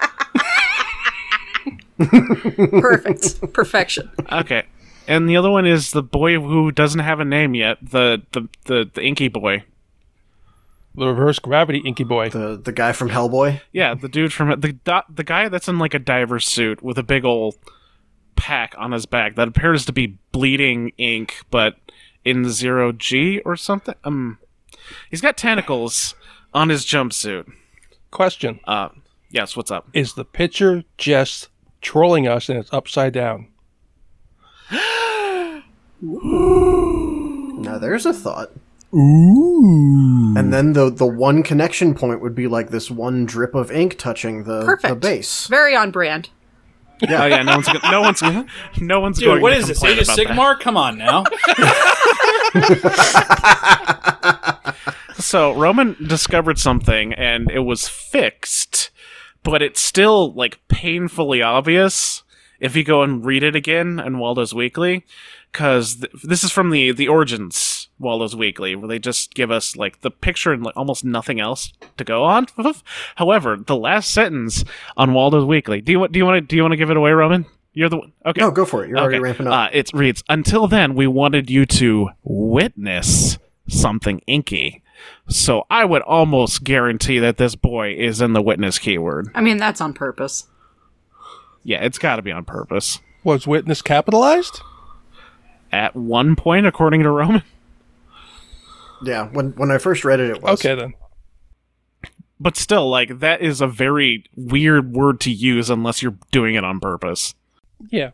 Perfect. 2.79 3.53
Perfection. 3.53 4.11
Okay. 4.31 4.63
And 5.07 5.29
the 5.29 5.37
other 5.37 5.51
one 5.51 5.65
is 5.65 5.91
the 5.91 6.03
boy 6.03 6.39
who 6.39 6.71
doesn't 6.71 6.99
have 7.01 7.19
a 7.19 7.25
name 7.25 7.53
yet. 7.55 7.77
The 7.81 8.21
the 8.31 8.47
the, 8.65 8.89
the 8.93 9.03
inky 9.03 9.27
boy. 9.27 9.63
The 10.95 11.07
reverse 11.07 11.39
gravity 11.39 11.79
inky 11.85 12.03
boy. 12.03 12.29
The 12.29 12.59
the 12.63 12.71
guy 12.71 12.91
from 12.91 13.09
Hellboy. 13.09 13.61
Yeah, 13.71 13.93
the 13.93 14.07
dude 14.07 14.33
from 14.33 14.59
the 14.59 14.73
do- 14.73 15.13
the 15.13 15.23
guy 15.23 15.49
that's 15.49 15.67
in 15.67 15.77
like 15.77 15.93
a 15.93 15.99
diver 15.99 16.39
suit 16.39 16.81
with 16.81 16.97
a 16.97 17.03
big 17.03 17.25
old 17.25 17.55
pack 18.35 18.73
on 18.77 18.91
his 18.91 19.05
back 19.05 19.35
that 19.35 19.47
appears 19.47 19.85
to 19.85 19.93
be 19.93 20.17
bleeding 20.31 20.91
ink, 20.97 21.37
but 21.51 21.75
in 22.23 22.49
zero 22.49 22.91
G 22.91 23.39
or 23.45 23.55
something. 23.55 23.95
Um, 24.03 24.39
he's 25.09 25.21
got 25.21 25.37
tentacles 25.37 26.15
on 26.53 26.69
his 26.69 26.85
jumpsuit. 26.85 27.51
Question 28.11 28.59
Uh, 28.65 28.89
yes. 29.29 29.55
What's 29.57 29.71
up? 29.71 29.87
Is 29.93 30.13
the 30.13 30.25
picture 30.25 30.83
just 30.97 31.49
trolling 31.81 32.27
us 32.27 32.49
and 32.49 32.57
it's 32.59 32.71
upside 32.73 33.13
down? 33.13 33.47
Now 37.57 37.79
there's 37.79 38.05
a 38.05 38.13
thought. 38.13 38.51
Ooh. 38.93 40.33
And 40.37 40.53
then 40.53 40.73
the 40.73 40.89
the 40.91 41.05
one 41.05 41.41
connection 41.43 41.95
point 41.95 42.21
would 42.21 42.35
be 42.35 42.47
like 42.47 42.69
this 42.69 42.91
one 42.91 43.25
drip 43.25 43.55
of 43.55 43.71
ink 43.71 43.97
touching 43.97 44.43
the 44.43 44.63
Perfect. 44.63 44.89
the 44.89 44.95
base. 44.95 45.47
Very 45.47 45.75
on 45.75 45.91
brand. 45.91 46.29
Oh 47.03 47.25
yeah, 47.25 47.41
no 47.43 47.55
one's 47.55 47.67
go- 47.67 47.89
no 47.91 48.01
one's 48.01 48.21
no 48.79 48.99
one's 48.99 49.17
Dude, 49.19 49.25
going. 49.27 49.41
what 49.41 49.49
to 49.51 49.57
is 49.57 49.67
this? 49.67 49.79
complain 49.79 49.97
Age 49.99 50.07
of 50.07 50.13
about 50.13 50.17
that. 50.17 50.27
Sigmar? 50.27 50.59
Come 50.59 50.77
on 50.77 50.97
now. 50.97 51.23
So 55.17 55.53
Roman 55.55 55.95
discovered 56.05 56.59
something 56.59 57.13
and 57.13 57.49
it 57.49 57.59
was 57.59 57.87
fixed, 57.87 58.91
but 59.43 59.61
it's 59.61 59.79
still 59.81 60.33
like 60.33 60.59
painfully 60.67 61.41
obvious 61.41 62.23
if 62.59 62.75
you 62.75 62.83
go 62.83 63.01
and 63.01 63.25
read 63.25 63.41
it 63.41 63.55
again 63.55 63.97
in 63.99 64.19
Waldo's 64.19 64.53
Weekly. 64.53 65.05
because 65.51 65.95
th- 66.01 66.11
this 66.23 66.43
is 66.43 66.51
from 66.51 66.69
the 66.69 66.91
the 66.91 67.07
origins 67.07 67.74
Waldo's 67.99 68.35
Weekly, 68.35 68.75
where 68.75 68.87
they 68.87 68.99
just 68.99 69.33
give 69.33 69.51
us 69.51 69.75
like 69.75 70.01
the 70.01 70.11
picture 70.11 70.51
and 70.51 70.63
like 70.63 70.75
almost 70.75 71.05
nothing 71.05 71.39
else 71.39 71.71
to 71.97 72.03
go 72.03 72.23
on. 72.23 72.47
However, 73.15 73.57
the 73.57 73.75
last 73.75 74.11
sentence 74.13 74.63
on 74.97 75.13
Waldo's 75.13 75.45
Weekly. 75.45 75.81
Do 75.81 75.91
you 75.91 75.99
want? 75.99 76.11
Do 76.11 76.19
you 76.19 76.25
want 76.25 76.35
to? 76.37 76.41
Do 76.41 76.55
you 76.55 76.61
want 76.61 76.73
to 76.73 76.77
give 76.77 76.89
it 76.89 76.97
away, 76.97 77.11
Roman? 77.11 77.45
You're 77.73 77.89
the 77.89 77.97
one. 77.97 78.13
Okay. 78.25 78.39
No, 78.41 78.51
go 78.51 78.63
for 78.65 78.83
it. 78.85 78.89
You're 78.89 78.97
already 78.97 79.17
Okay. 79.17 79.23
ramping 79.23 79.47
up. 79.47 79.53
Uh, 79.53 79.69
it 79.73 79.91
reads, 79.93 80.23
Until 80.29 80.65
then, 80.67 80.95
we 80.95 81.07
wanted 81.07 81.49
you 81.49 81.65
to 81.65 82.09
witness 82.23 83.37
something 83.67 84.21
inky. 84.27 84.81
So 85.27 85.65
I 85.69 85.83
would 85.83 86.01
almost 86.03 86.63
guarantee 86.63 87.19
that 87.19 87.35
this 87.35 87.55
boy 87.55 87.93
is 87.93 88.21
in 88.21 88.31
the 88.31 88.41
witness 88.41 88.79
keyword. 88.79 89.29
I 89.35 89.41
mean, 89.41 89.57
that's 89.57 89.81
on 89.81 89.91
purpose. 89.93 90.47
Yeah, 91.63 91.83
it's 91.83 91.97
got 91.97 92.15
to 92.15 92.21
be 92.21 92.31
on 92.31 92.45
purpose. 92.45 92.99
Was 93.25 93.45
witness 93.45 93.81
capitalized? 93.81 94.61
At 95.71 95.95
one 95.97 96.35
point, 96.37 96.65
according 96.65 97.03
to 97.03 97.09
Roman. 97.09 97.43
Yeah, 99.03 99.27
when 99.27 99.51
when 99.51 99.71
I 99.71 99.77
first 99.77 100.05
read 100.05 100.19
it, 100.19 100.29
it 100.29 100.41
was. 100.41 100.59
Okay 100.59 100.75
then. 100.75 100.93
But 102.39 102.57
still, 102.57 102.89
like, 102.89 103.19
that 103.19 103.41
is 103.41 103.61
a 103.61 103.67
very 103.67 104.25
weird 104.35 104.93
word 104.93 105.21
to 105.21 105.31
use 105.31 105.69
unless 105.69 106.01
you're 106.03 106.17
doing 106.31 106.55
it 106.55 106.65
on 106.65 106.81
purpose. 106.81 107.33
Yeah. 107.89 108.11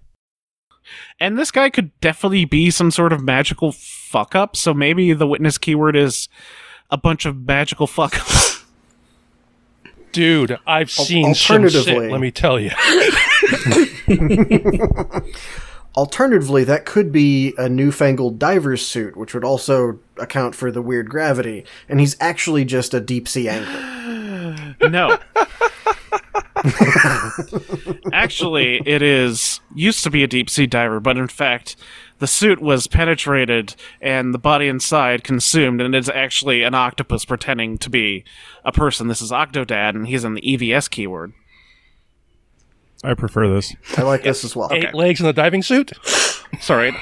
And 1.20 1.40
this 1.40 1.50
guy 1.52 1.70
could 1.70 2.00
definitely 2.02 2.46
be 2.46 2.70
some 2.70 2.92
sort 2.92 3.14
of 3.14 3.24
magical 3.24 3.72
fuck 3.72 4.36
up, 4.36 4.56
so 4.56 4.74
maybe 4.74 5.14
the 5.14 5.28
witness 5.28 5.58
keyword 5.58 5.96
is 5.96 6.30
a 6.90 6.98
bunch 6.98 7.26
of 7.26 7.48
magical 7.48 7.88
fuck 7.88 8.20
ups. 8.20 8.64
Dude, 10.12 10.60
I've 10.68 10.92
seen 10.92 11.34
some 11.34 11.68
shit, 11.70 12.12
let 12.12 12.20
me 12.20 12.32
tell 12.32 12.60
you. 12.60 12.72
Alternatively, 15.96 16.64
that 16.64 16.86
could 16.86 17.12
be 17.12 17.54
a 17.58 17.68
newfangled 17.68 18.40
diver's 18.40 18.86
suit, 18.86 19.18
which 19.18 19.34
would 19.34 19.44
also 19.44 20.00
account 20.18 20.56
for 20.56 20.72
the 20.72 20.82
weird 20.82 21.10
gravity, 21.10 21.66
and 21.90 22.00
he's 22.00 22.16
actually 22.22 22.64
just 22.64 22.94
a 22.94 23.00
deep 23.00 23.28
sea 23.28 23.50
angler. 23.50 23.98
No. 24.90 25.18
Actually, 28.14 28.82
it 28.86 29.02
is 29.02 29.62
used 29.74 30.04
to 30.04 30.10
be 30.10 30.24
a 30.24 30.28
deep 30.28 30.50
sea 30.50 30.68
diver, 30.68 31.00
but 31.00 31.18
in 31.18 31.28
fact, 31.28 31.76
the 32.20 32.28
suit 32.28 32.62
was 32.62 32.88
penetrated 32.88 33.76
and 34.00 34.34
the 34.34 34.40
body 34.40 34.68
inside 34.68 35.24
consumed, 35.24 35.82
and 35.82 35.96
it's 35.96 36.10
actually 36.10 36.64
an 36.64 36.76
octopus 36.76 37.26
pretending 37.26 37.78
to 37.80 37.90
be 37.90 38.24
a 38.64 38.72
person. 38.72 39.08
This 39.08 39.22
is 39.22 39.32
Octodad, 39.32 39.90
and 39.90 40.08
he's 40.08 40.24
in 40.24 40.34
the 40.34 40.42
EVS 40.42 40.90
keyword. 40.90 41.34
I 43.04 43.14
prefer 43.16 43.48
this. 43.48 43.76
I 43.98 44.04
like 44.04 44.24
this 44.24 44.44
as 44.44 44.56
well. 44.56 44.70
Eight 44.72 44.94
legs 44.94 45.20
in 45.20 45.26
the 45.26 45.34
diving 45.34 45.64
suit? 45.64 45.92
Sorry. 46.60 46.96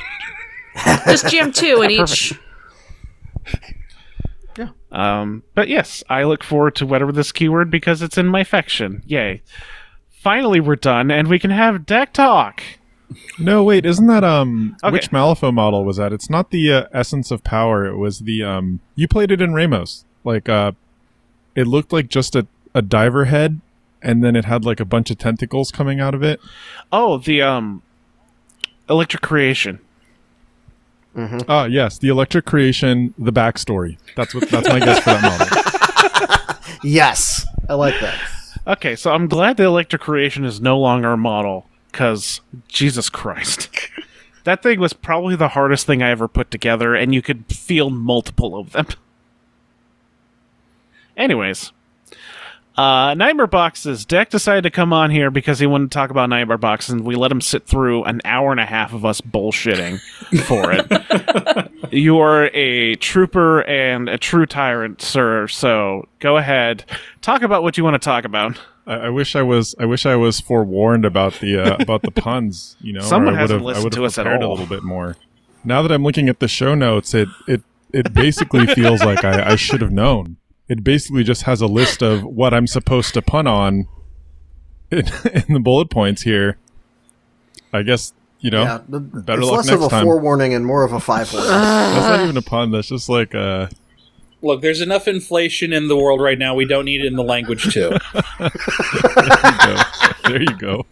Just 1.06 1.28
jam 1.28 1.52
two 1.52 1.82
in 1.82 1.92
each. 1.92 2.34
Yeah. 4.58 4.70
Um, 4.92 5.44
but 5.56 5.68
yes, 5.68 6.04
I 6.10 6.24
look 6.24 6.44
forward 6.44 6.76
to 6.78 6.86
whatever 6.86 7.12
this 7.12 7.32
keyword 7.32 7.70
because 7.72 8.02
it's 8.02 8.18
in 8.18 8.28
my 8.28 8.44
faction. 8.44 9.04
Yay. 9.06 9.42
Finally, 10.10 10.60
we're 10.60 10.76
done, 10.76 11.12
and 11.12 11.28
we 11.28 11.40
can 11.40 11.52
have 11.52 11.86
deck 11.86 12.14
talk. 12.14 12.62
No, 13.40 13.64
wait, 13.64 13.86
isn't 13.86 14.06
that 14.08 14.24
um 14.24 14.76
Okay. 14.84 14.92
which 14.94 15.10
Malifaux 15.12 15.54
model 15.54 15.84
was 15.84 15.98
that? 15.98 16.14
It's 16.14 16.30
not 16.30 16.52
the 16.52 16.72
uh, 16.72 16.84
Essence 16.94 17.32
of 17.32 17.44
Power. 17.44 17.86
It 17.86 17.98
was 17.98 18.20
the 18.20 18.44
um 18.44 18.82
you 18.96 19.08
played 19.08 19.32
it 19.32 19.42
in 19.42 19.54
Ramos. 19.54 20.06
Like 20.24 20.48
uh 20.48 20.74
it 21.56 21.66
looked 21.66 21.92
like 21.92 22.08
just 22.08 22.36
a 22.36 22.46
a 22.76 22.84
diver 22.84 23.26
head 23.26 23.62
and 24.02 24.24
then 24.24 24.36
it 24.36 24.46
had 24.46 24.66
like 24.66 24.80
a 24.80 24.86
bunch 24.86 25.12
of 25.12 25.18
tentacles 25.18 25.72
coming 25.72 26.00
out 26.00 26.16
of 26.16 26.24
it. 26.24 26.40
Oh, 26.92 27.18
the 27.18 27.42
um, 27.42 27.82
electric 28.90 29.22
creation. 29.22 29.80
Ah, 31.50 31.66
yes, 31.66 31.98
the 31.98 32.08
Electric 32.08 32.46
Creation, 32.46 33.14
the 33.18 33.34
backstory. 33.34 33.98
That's 34.16 34.34
what 34.34 34.50
that's 34.50 34.70
my 34.70 34.80
guess 34.80 35.00
for 35.00 35.10
that 35.10 35.22
model. 35.22 35.64
Yes, 36.84 37.46
I 37.68 37.74
like 37.74 38.00
that. 38.00 38.18
Okay, 38.66 38.96
so 38.96 39.12
I'm 39.12 39.28
glad 39.28 39.58
the 39.58 39.66
electric 39.66 40.02
creation 40.02 40.46
is 40.46 40.62
no 40.62 40.80
longer 40.80 41.12
a 41.12 41.18
model, 41.18 41.68
because 41.92 42.40
Jesus 42.70 43.10
Christ. 43.10 43.68
that 44.46 44.64
thing 44.64 44.80
was 44.80 44.94
probably 44.94 45.36
the 45.36 45.50
hardest 45.50 45.86
thing 45.86 46.02
I 46.02 46.12
ever 46.12 46.30
put 46.30 46.52
together, 46.52 46.96
and 46.96 47.14
you 47.14 47.22
could 47.22 47.46
feel 47.48 47.90
multiple 47.90 48.58
of 48.58 48.72
them. 48.72 48.88
Anyways. 51.18 51.74
Uh, 52.80 53.14
Nightmare 53.14 53.46
Boxes. 53.48 54.06
Deck 54.06 54.30
decided 54.30 54.62
to 54.64 54.70
come 54.70 54.94
on 54.94 55.12
here 55.12 55.30
because 55.30 55.60
he 55.60 55.66
wanted 55.68 55.92
to 55.92 55.94
talk 55.94 56.12
about 56.12 56.30
Nightmare 56.30 56.58
Boxes, 56.58 56.94
and 56.94 57.04
we 57.04 57.16
let 57.18 57.30
him 57.30 57.42
sit 57.42 57.66
through 57.66 58.06
an 58.06 58.22
hour 58.24 58.52
and 58.52 58.60
a 58.62 58.66
half 58.66 58.94
of 58.94 59.04
us 59.04 59.20
bullshitting 59.20 60.00
for 60.46 60.72
it. 60.72 61.72
you 61.92 62.20
are 62.20 62.46
a 62.54 62.96
trooper 62.96 63.64
and 63.64 64.08
a 64.08 64.18
true 64.18 64.46
tyrant, 64.46 65.02
sir. 65.02 65.46
So 65.50 66.08
go 66.20 66.38
ahead, 66.38 66.86
talk 67.22 67.42
about 67.42 67.64
what 67.64 67.78
you 67.78 67.84
want 67.84 67.96
to 67.96 68.00
talk 68.00 68.24
about. 68.24 68.58
I, 68.88 68.94
I 68.94 69.10
wish 69.10 69.36
I 69.36 69.42
was 69.42 69.76
I 69.78 69.84
wish 69.84 70.06
I 70.06 70.16
was 70.16 70.40
forewarned 70.40 71.04
about 71.04 71.34
the 71.42 71.58
uh, 71.62 71.76
about 71.82 72.02
the 72.04 72.12
puns, 72.12 72.78
you 72.80 72.94
know. 72.94 73.02
Someone 73.02 73.36
hasn't 73.36 73.62
would've- 73.62 73.76
listened 73.78 73.94
to 73.96 74.06
us 74.06 74.18
at 74.18 74.26
all. 74.26 74.38
a 74.42 74.48
little 74.52 74.66
bit 74.66 74.84
more. 74.84 75.18
Now 75.66 75.82
that 75.82 75.92
I'm 75.92 76.04
looking 76.04 76.30
at 76.30 76.40
the 76.40 76.48
show 76.48 76.76
notes, 76.76 77.14
it 77.14 77.28
it 77.46 77.62
it 77.92 78.14
basically 78.14 78.68
feels 78.74 79.04
like 79.04 79.26
I, 79.26 79.52
I 79.52 79.56
should 79.58 79.82
have 79.82 79.92
known. 79.92 80.38
It 80.70 80.84
basically 80.84 81.24
just 81.24 81.44
has 81.44 81.62
a 81.62 81.68
list 81.68 82.04
of 82.04 82.24
what 82.24 82.54
I'm 82.54 82.68
supposed 82.68 83.14
to 83.16 83.22
pun 83.22 83.48
on 83.48 83.88
in, 84.92 85.00
in 85.48 85.54
the 85.54 85.60
bullet 85.60 85.90
points 85.90 86.22
here. 86.22 86.58
I 87.74 87.82
guess 87.82 88.14
you 88.40 88.52
know 88.52 88.64
Yeah, 88.64 88.82
the, 88.88 89.00
better 89.00 89.42
it's 89.42 89.48
luck 89.50 89.58
less 89.58 89.68
next 89.68 89.82
of 89.82 89.88
a 89.88 89.90
time. 89.90 90.04
forewarning 90.06 90.54
and 90.54 90.66
more 90.66 90.84
of 90.84 90.94
a 90.94 91.00
five 91.00 91.32
warning. 91.34 91.50
that's 91.50 92.08
not 92.08 92.22
even 92.22 92.38
a 92.38 92.42
pun. 92.42 92.72
That's 92.72 92.88
just 92.88 93.10
like 93.10 93.36
uh 93.36 93.68
Look, 94.42 94.62
there's 94.62 94.80
enough 94.80 95.06
inflation 95.10 95.74
in 95.74 95.90
the 95.90 95.98
world 95.98 96.22
right 96.22 96.40
now. 96.40 96.56
We 96.56 96.64
don't 96.64 96.86
need 96.86 97.02
it 97.02 97.08
in 97.08 97.18
the 97.18 97.24
language 97.24 97.74
too. 97.74 97.90
there 100.30 100.42
you 100.42 100.58
go. 100.58 100.86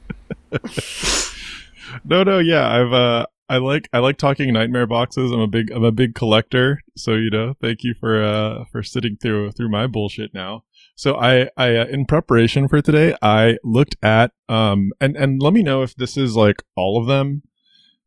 no, 2.04 2.24
no, 2.24 2.40
yeah, 2.40 2.68
I've 2.70 2.92
uh 2.92 3.26
I 3.50 3.58
like 3.58 3.90
I 3.94 4.00
like 4.00 4.18
talking 4.18 4.52
nightmare 4.54 4.88
boxes. 4.88 5.32
I'm 5.32 5.40
a 5.40 5.48
big 5.48 5.72
I'm 5.72 5.84
a 5.84 5.92
big 5.92 6.16
collector, 6.16 6.82
so 6.96 7.14
you 7.14 7.30
know, 7.30 7.54
thank 7.62 7.84
you 7.84 7.94
for 7.94 8.22
uh 8.22 8.66
for 8.72 8.84
sitting 8.84 9.16
through 9.16 9.52
through 9.52 9.70
my 9.70 9.88
bullshit 9.88 10.34
now. 10.34 10.64
So 10.96 11.16
I 11.16 11.50
I 11.56 11.76
uh, 11.78 11.86
in 11.86 12.06
preparation 12.06 12.68
for 12.68 12.82
today, 12.82 13.16
I 13.22 13.58
looked 13.64 13.96
at 14.04 14.32
um 14.50 14.92
and 15.00 15.16
and 15.16 15.42
let 15.42 15.54
me 15.54 15.64
know 15.64 15.82
if 15.82 15.96
this 15.96 16.18
is 16.18 16.36
like 16.36 16.64
all 16.76 17.00
of 17.00 17.08
them. 17.08 17.44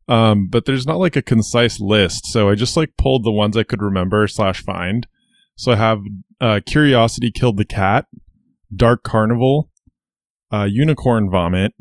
Um 0.07 0.47
but 0.47 0.65
there's 0.65 0.85
not 0.85 0.99
like 0.99 1.15
a 1.15 1.21
concise 1.23 1.79
list, 1.79 2.27
so 2.27 2.49
I 2.49 2.55
just 2.55 2.77
like 2.77 2.97
pulled 2.97 3.23
the 3.23 3.31
ones 3.31 3.57
I 3.57 3.63
could 3.63 3.81
remember 3.81 4.27
slash 4.27 4.63
find. 4.63 5.07
So 5.55 5.71
I 5.71 5.77
have 5.77 6.01
uh 6.39 6.59
Curiosity 6.65 7.31
killed 7.31 7.57
the 7.57 7.65
cat, 7.65 8.05
Dark 8.75 9.01
Carnival, 9.03 9.71
uh, 10.53 10.67
Unicorn 10.69 11.31
Vomit, 11.31 11.73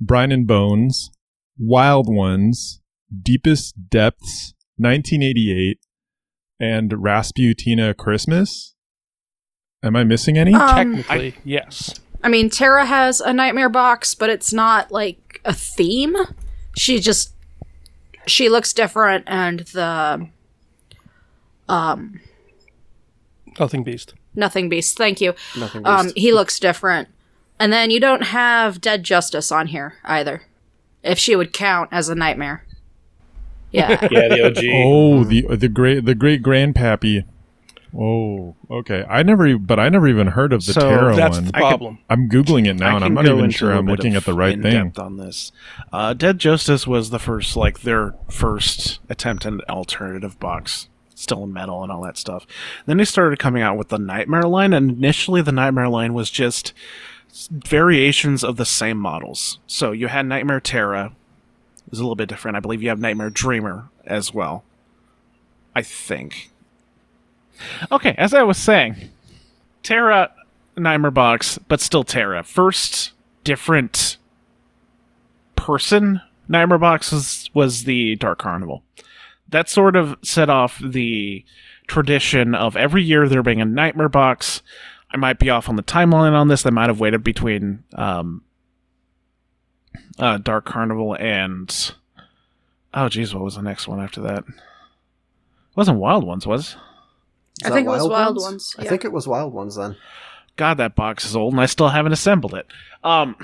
Brine 0.00 0.32
and 0.32 0.46
Bones, 0.46 1.10
Wild 1.58 2.06
Ones, 2.08 2.79
Deepest 3.22 3.88
Depths, 3.90 4.54
1988, 4.76 5.78
and 6.60 6.90
Rasputina 6.92 7.94
Christmas. 7.96 8.74
Am 9.82 9.96
I 9.96 10.04
missing 10.04 10.36
any? 10.38 10.54
Um, 10.54 10.96
Technically, 10.96 11.34
yes. 11.44 11.94
I 12.22 12.28
mean, 12.28 12.50
Tara 12.50 12.84
has 12.84 13.20
a 13.20 13.32
nightmare 13.32 13.70
box, 13.70 14.14
but 14.14 14.28
it's 14.28 14.52
not 14.52 14.92
like 14.92 15.40
a 15.44 15.54
theme. 15.54 16.14
She 16.76 17.00
just 17.00 17.32
she 18.26 18.48
looks 18.48 18.72
different, 18.72 19.24
and 19.26 19.60
the 19.60 20.28
um 21.68 22.20
Nothing 23.58 23.82
beast. 23.82 24.14
nothing 24.34 24.68
beast. 24.68 24.96
Thank 24.96 25.20
you. 25.20 25.34
Nothing. 25.58 25.86
Um, 25.86 26.06
beast. 26.06 26.18
he 26.18 26.32
looks 26.32 26.58
different, 26.60 27.08
and 27.58 27.72
then 27.72 27.90
you 27.90 27.98
don't 28.00 28.22
have 28.24 28.80
Dead 28.80 29.02
Justice 29.02 29.50
on 29.50 29.68
here 29.68 29.94
either. 30.04 30.42
If 31.02 31.18
she 31.18 31.34
would 31.34 31.52
count 31.54 31.88
as 31.90 32.08
a 32.10 32.14
nightmare, 32.14 32.66
yeah. 33.70 33.90
yeah, 34.10 34.28
the 34.28 34.42
OG. 34.46 34.64
oh, 34.72 35.24
the 35.24 35.56
the 35.56 35.68
great 35.68 36.04
the 36.04 36.14
great 36.14 36.42
grandpappy. 36.42 37.24
Oh, 37.92 38.54
okay. 38.70 39.04
I 39.10 39.24
never, 39.24 39.58
but 39.58 39.80
I 39.80 39.88
never 39.88 40.06
even 40.06 40.28
heard 40.28 40.52
of 40.52 40.64
the 40.64 40.72
So 40.74 40.80
tarot 40.80 41.16
That's 41.16 41.38
one. 41.38 41.46
the 41.46 41.56
I 41.56 41.58
could- 41.58 41.66
problem. 41.68 41.98
I'm 42.08 42.28
googling 42.28 42.68
it 42.68 42.74
now, 42.74 42.94
and 42.94 43.04
I'm 43.04 43.14
not 43.14 43.26
even 43.26 43.50
sure 43.50 43.72
I'm 43.72 43.86
looking 43.86 44.14
at 44.14 44.24
the 44.24 44.32
right 44.32 44.54
thing. 44.62 44.72
in-depth 44.76 44.98
on 45.00 45.16
this. 45.16 45.50
Uh, 45.92 46.14
Dead 46.14 46.38
Justice 46.38 46.86
was 46.86 47.10
the 47.10 47.18
first, 47.18 47.56
like 47.56 47.80
their 47.80 48.14
first 48.28 49.00
attempt 49.08 49.44
at 49.44 49.54
an 49.54 49.60
alternative 49.68 50.38
box, 50.38 50.88
still 51.16 51.42
in 51.42 51.52
metal 51.52 51.82
and 51.82 51.90
all 51.90 52.02
that 52.02 52.16
stuff. 52.16 52.46
Then 52.86 52.98
they 52.98 53.04
started 53.04 53.40
coming 53.40 53.60
out 53.64 53.76
with 53.76 53.88
the 53.88 53.98
Nightmare 53.98 54.44
line, 54.44 54.72
and 54.72 54.92
initially 54.92 55.42
the 55.42 55.50
Nightmare 55.50 55.88
line 55.88 56.14
was 56.14 56.30
just 56.30 56.72
variations 57.50 58.44
of 58.44 58.56
the 58.56 58.64
same 58.64 58.98
models. 58.98 59.58
So 59.66 59.90
you 59.92 60.06
had 60.08 60.26
Nightmare 60.26 60.60
Tara, 60.60 61.12
was 61.90 61.98
a 61.98 62.02
little 62.02 62.16
bit 62.16 62.28
different. 62.28 62.56
I 62.56 62.60
believe 62.60 62.82
you 62.82 62.88
have 62.88 63.00
Nightmare 63.00 63.30
Dreamer 63.30 63.88
as 64.06 64.32
well. 64.32 64.64
I 65.74 65.82
think. 65.82 66.50
Okay, 67.92 68.14
as 68.16 68.32
I 68.32 68.42
was 68.42 68.56
saying, 68.56 68.96
Tara 69.82 70.32
Nightmare 70.76 71.10
box, 71.10 71.58
but 71.68 71.80
still 71.80 72.04
Tara. 72.04 72.42
First 72.42 73.12
different 73.44 74.16
person 75.56 76.20
Nightmare 76.50 76.78
Box 76.78 77.12
was, 77.12 77.48
was 77.54 77.84
the 77.84 78.16
Dark 78.16 78.40
Carnival. 78.40 78.82
That 79.48 79.68
sort 79.68 79.94
of 79.94 80.18
set 80.22 80.50
off 80.50 80.80
the 80.84 81.44
tradition 81.86 82.56
of 82.56 82.76
every 82.76 83.04
year 83.04 83.28
there 83.28 83.42
being 83.42 83.60
a 83.60 83.64
Nightmare 83.64 84.08
Box. 84.08 84.60
I 85.12 85.16
might 85.16 85.38
be 85.38 85.48
off 85.48 85.68
on 85.68 85.76
the 85.76 85.82
timeline 85.82 86.32
on 86.32 86.48
this. 86.48 86.64
They 86.64 86.70
might 86.70 86.88
have 86.88 86.98
waited 86.98 87.22
between 87.22 87.84
um, 87.94 88.42
uh, 90.20 90.38
Dark 90.38 90.66
Carnival 90.66 91.16
and 91.18 91.92
oh, 92.94 93.08
geez, 93.08 93.34
what 93.34 93.44
was 93.44 93.56
the 93.56 93.62
next 93.62 93.88
one 93.88 94.00
after 94.00 94.20
that? 94.22 94.44
It 94.46 95.76
wasn't 95.76 95.98
Wild 95.98 96.24
Ones, 96.24 96.46
was? 96.46 96.76
Is 97.62 97.66
I 97.66 97.70
think 97.70 97.86
it 97.86 97.90
was 97.90 98.08
Wild 98.08 98.36
Ones, 98.36 98.74
I 98.78 98.84
yeah. 98.84 98.88
think 98.90 99.04
it 99.04 99.12
was 99.12 99.26
Wild 99.26 99.52
Ones 99.52 99.76
then. 99.76 99.96
God, 100.56 100.76
that 100.78 100.94
box 100.94 101.24
is 101.24 101.34
old, 101.36 101.54
and 101.54 101.60
I 101.60 101.66
still 101.66 101.88
haven't 101.88 102.12
assembled 102.12 102.54
it. 102.54 102.66
Um, 103.02 103.34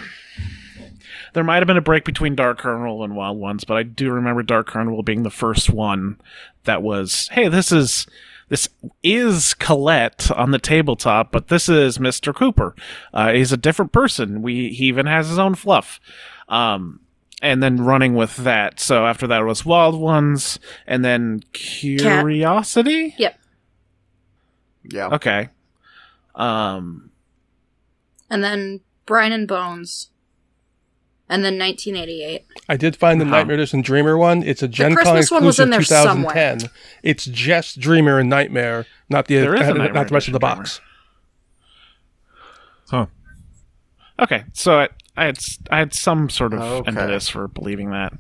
there 1.32 1.44
might 1.44 1.58
have 1.58 1.66
been 1.66 1.76
a 1.76 1.82
break 1.82 2.04
between 2.04 2.34
Dark 2.34 2.58
Carnival 2.58 3.04
and 3.04 3.16
Wild 3.16 3.38
Ones, 3.38 3.64
but 3.64 3.76
I 3.76 3.82
do 3.84 4.10
remember 4.10 4.42
Dark 4.42 4.66
Carnival 4.66 5.02
being 5.02 5.22
the 5.22 5.30
first 5.30 5.70
one 5.70 6.20
that 6.64 6.82
was, 6.82 7.28
hey, 7.32 7.48
this 7.48 7.72
is 7.72 8.06
this 8.48 8.68
is 9.02 9.54
Colette 9.54 10.30
on 10.30 10.50
the 10.50 10.58
tabletop, 10.58 11.32
but 11.32 11.48
this 11.48 11.68
is 11.68 11.98
Mister 11.98 12.32
Cooper. 12.32 12.74
Uh, 13.14 13.32
he's 13.32 13.52
a 13.52 13.56
different 13.56 13.92
person. 13.92 14.42
We 14.42 14.70
he 14.70 14.86
even 14.86 15.06
has 15.06 15.28
his 15.28 15.38
own 15.38 15.54
fluff. 15.54 16.00
Um, 16.48 17.00
and 17.42 17.62
then 17.62 17.76
running 17.84 18.14
with 18.14 18.36
that. 18.38 18.80
So 18.80 19.06
after 19.06 19.26
that 19.26 19.44
was 19.44 19.64
Wild 19.66 20.00
Ones, 20.00 20.58
and 20.86 21.04
then 21.04 21.42
Curiosity. 21.52 23.14
Yep. 23.18 23.38
Yeah. 24.84 25.08
Okay. 25.08 25.48
Um, 26.34 27.10
And 28.30 28.42
then 28.42 28.80
Brine 29.04 29.32
and 29.32 29.46
Bones. 29.48 30.10
And 31.28 31.44
then 31.44 31.58
1988. 31.58 32.46
I 32.68 32.76
did 32.76 32.94
find 32.96 33.20
the 33.20 33.24
Huh. 33.24 33.32
Nightmare 33.32 33.54
Edition 33.56 33.82
Dreamer 33.82 34.16
one. 34.16 34.44
It's 34.44 34.62
a 34.62 34.68
Gen 34.68 34.94
Con 34.94 35.02
Christmas 35.04 35.30
one 35.32 35.44
was 35.44 35.58
in 35.58 35.72
exclusive 35.72 36.04
there 36.04 36.22
2010. 36.22 36.70
It's 37.02 37.24
just 37.24 37.80
Dreamer 37.80 38.20
and 38.20 38.30
Nightmare, 38.30 38.86
not 39.08 39.26
the 39.26 39.38
There 39.38 39.54
is 39.56 39.62
a 39.68 39.74
not 39.74 40.08
the 40.08 40.14
rest 40.14 40.28
of 40.28 40.32
the 40.32 40.38
Edition 40.38 40.58
box. 40.58 40.80
Huh. 42.90 43.06
Okay, 44.20 44.44
so 44.52 44.78
I, 44.80 44.88
I 45.16 45.24
had 45.26 45.38
s- 45.38 45.58
I 45.70 45.78
had 45.78 45.94
some 45.94 46.28
sort 46.30 46.52
of 46.54 46.60
Okay. 46.60 46.88
impetus 46.90 47.28
for 47.28 47.48
believing 47.48 47.90
that. 47.90 48.12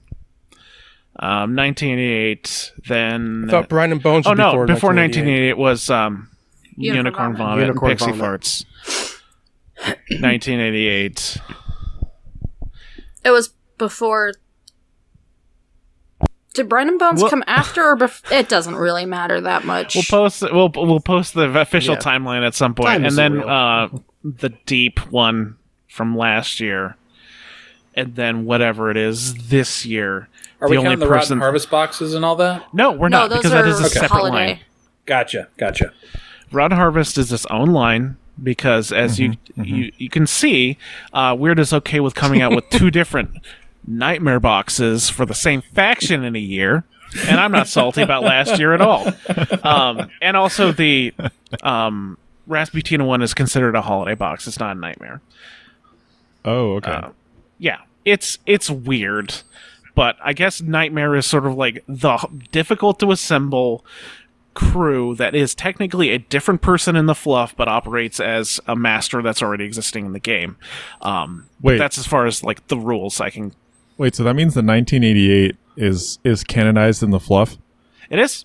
Um, 1.18 1.54
1988, 1.56 2.72
then. 2.88 3.44
I 3.48 3.50
thought 3.50 3.68
Brine 3.68 3.92
and 3.92 4.02
Bones 4.02 4.26
oh 4.26 4.30
was 4.30 4.38
no, 4.38 4.50
before, 4.52 4.66
before 4.66 4.94
1988. 4.94 5.52
1988 5.54 5.58
was 5.58 5.90
um, 5.90 6.28
Unicorn 6.76 6.96
Unicorn, 7.06 7.36
Vomit. 7.36 7.38
Vomit, 7.38 7.66
Unicorn 7.66 7.90
and 7.90 7.98
Pixie 7.98 8.12
Vomit. 8.12 8.40
Farts. 8.42 8.64
1988. 10.20 11.36
It 13.24 13.30
was 13.30 13.50
before. 13.78 14.32
Did 16.54 16.68
Brine 16.70 16.88
and 16.88 16.98
Bones 16.98 17.20
Well- 17.20 17.30
come 17.30 17.44
after 17.46 17.82
or 17.82 17.96
before? 17.96 18.36
It 18.38 18.48
doesn't 18.48 18.76
really 18.76 19.04
matter 19.06 19.40
that 19.42 19.64
much. 19.64 19.94
We'll 19.94 20.04
post 20.04 20.42
we'll 20.42 20.70
we'll 20.74 21.00
post 21.00 21.34
the 21.34 21.48
official 21.58 21.94
Yeah. 21.94 22.00
timeline 22.00 22.46
at 22.46 22.54
some 22.54 22.74
point, 22.74 22.88
Time 22.88 23.04
and 23.04 23.16
then 23.16 23.42
uh, 23.42 23.88
the 24.24 24.50
deep 24.64 24.98
one 25.12 25.56
from 25.96 26.16
last 26.16 26.60
year, 26.60 26.96
and 27.94 28.14
then 28.14 28.44
whatever 28.44 28.90
it 28.90 28.96
is 28.96 29.34
this 29.48 29.84
year. 29.86 30.28
Are 30.60 30.68
The 30.68 30.72
we 30.72 30.76
only 30.78 30.90
counting 30.90 30.98
the 31.00 31.06
person- 31.06 31.38
Rotten 31.38 31.40
Harvest 31.40 31.70
boxes 31.70 32.14
and 32.14 32.24
all 32.24 32.36
that? 32.36 32.62
No, 32.72 32.92
we're 32.92 33.08
no, 33.08 33.26
not 33.26 33.30
because 33.30 33.52
are 33.52 33.62
that 33.62 33.66
is 33.68 33.80
a 33.80 33.88
separate 33.90 34.08
holiday. 34.10 34.46
line. 34.46 34.58
Gotcha, 35.06 35.48
gotcha. 35.56 35.92
Rotten 36.52 36.76
Harvest 36.76 37.18
is 37.18 37.32
its 37.32 37.46
own 37.46 37.68
line 37.72 38.16
because, 38.42 38.92
as 38.92 39.18
you, 39.18 39.34
you 39.56 39.92
you 39.98 40.08
can 40.08 40.26
see, 40.26 40.78
uh, 41.12 41.34
Wyrd 41.34 41.58
is 41.58 41.72
okay 41.72 42.00
with 42.00 42.14
coming 42.14 42.40
out 42.42 42.54
with 42.54 42.68
two 42.70 42.90
different 43.00 43.30
nightmare 43.86 44.40
boxes 44.40 45.08
for 45.08 45.24
the 45.26 45.34
same 45.34 45.62
faction 45.62 46.24
in 46.24 46.36
a 46.36 46.40
year, 46.40 46.84
and 47.26 47.38
I'm 47.40 47.52
not 47.52 47.66
salty 47.68 48.02
about 48.02 48.22
last 48.24 48.58
year 48.58 48.74
at 48.74 48.80
all. 48.80 49.10
Um, 49.62 50.10
and 50.22 50.36
also, 50.36 50.72
the 50.72 51.12
um, 51.62 52.16
Rasputina 52.48 53.04
one 53.06 53.22
is 53.22 53.34
considered 53.34 53.74
a 53.74 53.82
holiday 53.82 54.14
box; 54.14 54.46
it's 54.46 54.58
not 54.60 54.76
a 54.76 54.80
nightmare. 54.80 55.20
Oh, 56.46 56.76
okay. 56.76 56.90
Uh, 56.90 57.10
yeah, 57.58 57.80
it's 58.04 58.38
it's 58.46 58.70
weird, 58.70 59.34
but 59.94 60.16
I 60.22 60.32
guess 60.32 60.62
Nightmare 60.62 61.16
is 61.16 61.26
sort 61.26 61.44
of 61.44 61.54
like 61.56 61.84
the 61.88 62.18
difficult 62.52 63.00
to 63.00 63.10
assemble 63.10 63.84
crew 64.54 65.14
that 65.16 65.34
is 65.34 65.54
technically 65.54 66.10
a 66.10 66.18
different 66.18 66.62
person 66.62 66.96
in 66.96 67.06
the 67.06 67.14
fluff, 67.14 67.54
but 67.54 67.68
operates 67.68 68.18
as 68.18 68.58
a 68.66 68.74
master 68.74 69.20
that's 69.20 69.42
already 69.42 69.64
existing 69.64 70.06
in 70.06 70.12
the 70.12 70.20
game. 70.20 70.56
Um, 71.02 71.48
Wait. 71.60 71.76
that's 71.76 71.98
as 71.98 72.06
far 72.06 72.26
as 72.26 72.42
like 72.42 72.66
the 72.68 72.78
rules 72.78 73.20
I 73.20 73.28
can. 73.30 73.52
Wait, 73.98 74.14
so 74.14 74.24
that 74.24 74.34
means 74.34 74.54
the 74.54 74.62
1988 74.62 75.56
is 75.76 76.18
is 76.24 76.44
canonized 76.44 77.02
in 77.02 77.10
the 77.10 77.20
fluff? 77.20 77.58
It 78.08 78.18
is. 78.18 78.44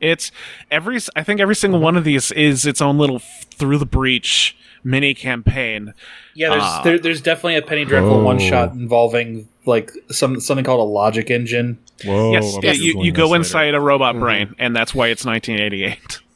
It's 0.00 0.30
every. 0.70 0.98
I 1.16 1.22
think 1.22 1.40
every 1.40 1.56
single 1.56 1.80
one 1.80 1.96
of 1.96 2.04
these 2.04 2.30
is 2.32 2.66
its 2.66 2.80
own 2.80 2.98
little 2.98 3.18
through 3.18 3.78
the 3.78 3.86
breach 3.86 4.56
mini 4.84 5.14
campaign. 5.14 5.94
Yeah, 6.34 6.50
there's 6.50 6.62
Ah. 6.62 6.82
there, 6.84 6.98
there's 6.98 7.20
definitely 7.22 7.56
a 7.56 7.62
Penny 7.62 7.84
Dreadful 7.84 8.14
Oh. 8.20 8.22
one 8.22 8.38
shot 8.38 8.72
involving 8.72 9.48
like 9.66 9.90
some 10.10 10.38
something 10.40 10.64
called 10.64 10.80
a 10.80 10.84
logic 10.90 11.30
engine. 11.30 11.78
Whoa. 12.04 12.32
yes, 12.32 12.56
yeah, 12.62 12.72
you, 12.72 13.02
you 13.02 13.12
this 13.12 13.16
go 13.16 13.26
later. 13.28 13.36
inside 13.36 13.74
a 13.74 13.80
robot 13.80 14.18
brain, 14.18 14.54
and 14.58 14.76
that's 14.76 14.94
why 14.94 15.08
it's 15.08 15.24
1988. 15.24 16.20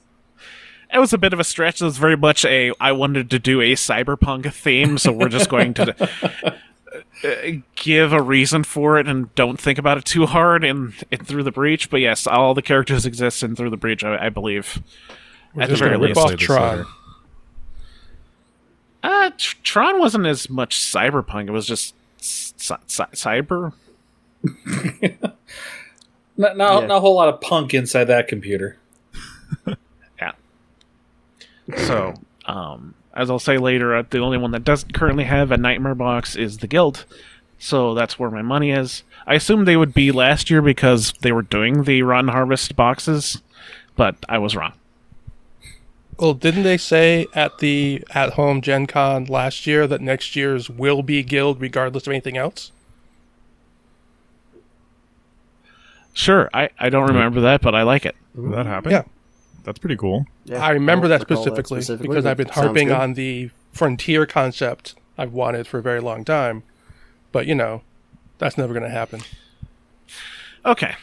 It 0.91 0.99
was 1.01 1.13
a 1.13 1.19
bit 1.19 1.35
of 1.35 1.39
a 1.39 1.45
stretch. 1.45 1.83
It 1.83 1.85
was 1.85 1.99
very 1.99 2.17
much 2.17 2.47
a 2.47 2.73
I 2.81 2.93
wanted 2.93 3.29
to 3.29 3.39
do 3.39 3.61
a 3.61 3.75
cyberpunk 3.75 4.51
theme, 4.55 4.97
so 4.97 5.13
we're 5.13 5.29
just 5.29 5.51
going 5.51 5.75
to 5.75 5.95
uh, 7.25 7.29
give 7.77 8.15
a 8.15 8.23
reason 8.23 8.65
for 8.65 8.99
it 8.99 9.07
and 9.07 9.35
don't 9.35 9.61
think 9.61 9.79
about 9.79 9.99
it 9.99 10.07
too 10.07 10.25
hard 10.25 10.65
in, 10.65 10.95
in 11.11 11.19
Through 11.27 11.43
the 11.43 11.53
Breach. 11.53 11.91
But 11.91 12.01
yes, 12.01 12.27
all 12.27 12.55
the 12.55 12.63
characters 12.63 13.05
exist 13.05 13.43
in 13.43 13.55
Through 13.55 13.69
the 13.69 13.77
Breach, 13.77 14.03
I, 14.03 14.27
I 14.27 14.29
believe. 14.31 14.83
We're 15.55 15.65
At 15.65 15.69
the 15.69 15.77
very 15.77 15.91
gonna 15.93 16.05
least. 16.05 16.19
off 16.19 16.31
Say 16.31 16.37
Tron. 16.37 16.87
Uh, 19.03 19.31
Tron 19.37 19.99
wasn't 19.99 20.27
as 20.27 20.51
much 20.51 20.77
cyberpunk. 20.79 21.49
It 21.49 21.53
was 21.53 21.67
just 21.67 21.95
c- 22.21 22.55
c- 22.59 22.75
cyber. 23.13 23.73
Not, 26.37 26.57
not, 26.57 26.83
Yeah. 26.83 26.87
not 26.87 26.97
a 26.99 27.01
whole 27.01 27.17
lot 27.17 27.29
of 27.29 27.41
punk 27.41 27.75
inside 27.75 28.05
that 28.05 28.29
computer. 28.29 28.79
Yeah. 30.21 30.33
So, 31.77 32.15
um, 32.47 32.95
as 33.15 33.29
I'll 33.31 33.39
say 33.39 33.59
later, 33.59 33.95
uh, 33.97 34.05
the 34.09 34.21
only 34.21 34.39
one 34.39 34.53
that 34.53 34.65
doesn't 34.65 34.95
currently 34.95 35.25
have 35.25 35.51
a 35.53 35.57
Nightmare 35.57 35.95
box 35.95 36.35
is 36.37 36.59
the 36.59 36.67
Guild. 36.67 37.05
So 37.59 37.93
that's 37.95 38.19
where 38.19 38.31
my 38.31 38.41
money 38.43 38.71
is. 38.71 39.03
I 39.27 39.35
assumed 39.35 39.67
they 39.67 39.77
would 39.77 39.93
be 39.93 40.13
last 40.13 40.49
year 40.49 40.63
because 40.63 41.13
they 41.21 41.33
were 41.33 41.43
doing 41.43 41.83
the 41.85 42.03
Rotten 42.03 42.29
Harvest 42.29 42.75
boxes, 42.77 43.43
but 43.97 44.15
I 44.29 44.39
was 44.39 44.55
wrong. 44.57 44.73
Well, 46.19 46.35
didn't 46.35 46.65
they 46.65 46.77
say 46.77 47.27
at 47.33 47.59
the 47.59 48.05
at 48.11 48.35
home 48.35 48.61
Gen 48.61 48.87
Con 48.87 49.27
last 49.27 49.67
year 49.67 49.87
that 49.87 50.01
next 50.01 50.35
year's 50.35 50.69
will 50.69 51.03
be 51.03 51.23
Guild 51.23 51.61
regardless 51.61 52.07
of 52.07 52.13
anything 52.13 52.37
else? 52.37 52.73
Sure, 56.13 56.51
I, 56.53 56.71
I 56.81 56.91
don't 56.91 57.07
remember 57.07 57.41
that, 57.43 57.61
but 57.61 57.77
I 57.77 57.83
like 57.83 58.05
it. 58.05 58.17
Did 58.35 58.51
that 58.51 58.67
happened. 58.67 58.93
Yeah. 58.93 59.05
That's 59.63 59.79
pretty 59.79 59.97
cool. 59.97 60.27
Yeah, 60.47 60.65
I 60.65 60.71
remember 60.71 61.07
don't 61.07 61.21
that 61.21 61.29
specifically, 61.29 61.85
because 62.01 62.27
I've 62.27 62.37
been 62.37 62.49
harping 62.49 62.91
on 62.91 63.15
the 63.15 63.51
frontier 63.73 64.27
concept 64.27 64.95
I've 65.17 65.33
wanted 65.33 65.67
for 65.67 65.79
a 65.79 65.83
very 65.83 66.01
long 66.01 66.25
time. 66.25 66.63
But 67.31 67.47
you 67.47 67.55
know, 67.55 67.83
that's 68.39 68.57
never 68.59 68.73
going 68.73 68.85
to 68.85 68.91
happen. 68.91 69.21
Okay, 70.65 70.97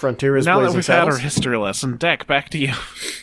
Frontier 0.00 0.36
is 0.36 0.46
now 0.46 0.60
that 0.60 0.72
we've 0.72 0.86
had 0.86 1.08
our 1.08 1.18
history 1.18 1.56
lesson, 1.56 1.96
Deck, 1.96 2.26
back 2.26 2.48
to 2.50 2.58
you. 2.58 2.72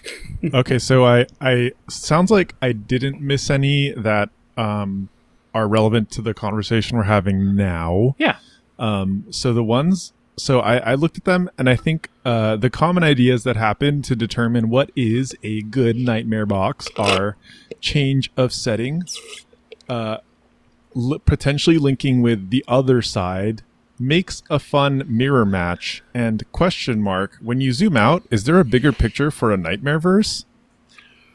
okay, 0.53 0.80
so 0.80 1.05
I 1.05 1.25
I 1.41 1.71
sounds 1.89 2.32
like 2.32 2.53
I 2.61 2.71
didn't 2.71 3.19
miss 3.19 3.49
any 3.49 3.91
that 3.93 4.30
um 4.55 5.09
are 5.53 5.67
relevant 5.67 6.11
to 6.11 6.21
the 6.21 6.34
conversation 6.34 6.97
we're 6.97 7.03
having 7.03 7.55
now. 7.55 8.15
Yeah. 8.19 8.38
Um 8.78 9.25
so 9.32 9.53
the 9.53 9.63
ones 9.63 10.13
so 10.38 10.59
I, 10.59 10.78
I 10.78 10.93
looked 10.93 11.17
at 11.17 11.25
them 11.25 11.49
and 11.57 11.67
I 11.67 11.75
think 11.75 12.09
uh, 12.23 12.55
the 12.57 12.69
common 12.69 13.03
ideas 13.03 13.43
that 13.43 13.55
happen 13.55 14.03
to 14.03 14.15
determine 14.15 14.69
what 14.69 14.91
is 14.95 15.36
a 15.41 15.63
good 15.63 15.97
nightmare 15.97 16.45
box 16.45 16.88
are 16.95 17.36
change 17.82 18.32
of 18.38 18.53
setting, 18.53 19.03
uh, 19.89 20.17
li- 20.93 21.19
potentially 21.25 21.80
linking 21.80 22.21
with 22.21 22.51
the 22.51 22.63
other 22.67 23.01
side, 23.01 23.63
makes 24.00 24.43
a 24.50 24.60
fun 24.60 25.04
mirror 25.08 25.45
match, 25.45 26.04
and 26.14 26.50
question 26.52 27.02
mark. 27.02 27.38
When 27.41 27.62
you 27.62 27.72
zoom 27.74 27.98
out, 27.98 28.24
is 28.30 28.43
there 28.43 28.60
a 28.60 28.66
bigger 28.66 28.91
picture 28.91 29.32
for 29.32 29.52
a 29.52 29.58
nightmare 29.58 30.00
verse? 30.00 30.45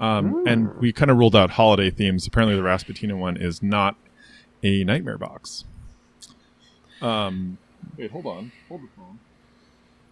Um, 0.00 0.44
and 0.46 0.74
we 0.78 0.92
kind 0.92 1.10
of 1.10 1.16
ruled 1.16 1.36
out 1.36 1.50
holiday 1.50 1.90
themes. 1.90 2.26
Apparently, 2.26 2.56
the 2.56 2.62
Rasputina 2.62 3.16
one 3.16 3.36
is 3.36 3.62
not 3.62 3.96
a 4.62 4.82
nightmare 4.84 5.18
box. 5.18 5.64
Um, 7.00 7.58
wait, 7.96 8.10
hold 8.10 8.26
on, 8.26 8.52
hold 8.68 8.82
the 8.82 8.88
phone. 8.96 9.18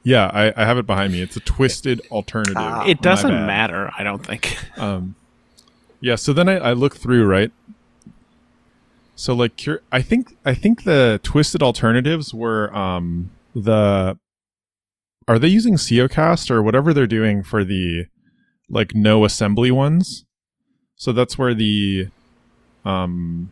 Yeah, 0.03 0.31
I, 0.33 0.53
I 0.57 0.65
have 0.65 0.79
it 0.79 0.87
behind 0.87 1.13
me. 1.13 1.21
It's 1.21 1.37
a 1.37 1.41
twisted 1.41 2.01
alternative. 2.11 2.57
Ah. 2.57 2.85
It 2.87 3.03
doesn't 3.03 3.31
matter, 3.47 3.91
I 3.97 4.03
don't 4.03 4.25
think. 4.25 4.57
Um, 4.79 5.15
yeah, 6.01 6.15
so 6.15 6.33
then 6.33 6.49
I, 6.49 6.57
I 6.59 6.73
look 6.73 6.97
through, 6.97 7.27
right? 7.27 7.53
So 9.21 9.35
like, 9.35 9.53
I 9.93 10.01
think 10.01 10.35
I 10.47 10.55
think 10.55 10.85
the 10.85 11.21
twisted 11.23 11.63
alternatives 11.63 12.33
were 12.33 12.75
um 12.75 13.31
the 13.55 14.17
are 15.29 15.39
they 15.39 15.49
using 15.49 15.75
CeoCast 15.75 16.51
or 16.51 16.63
whatever 16.63 16.95
they're 16.95 17.07
doing 17.07 17.43
for 17.43 17.63
the 17.63 18.07
like 18.71 18.95
no 18.95 19.27
assembly 19.27 19.71
ones? 19.71 20.25
So 20.97 21.13
that's 21.13 21.37
where 21.37 21.53
the 21.53 22.09
um 22.87 23.51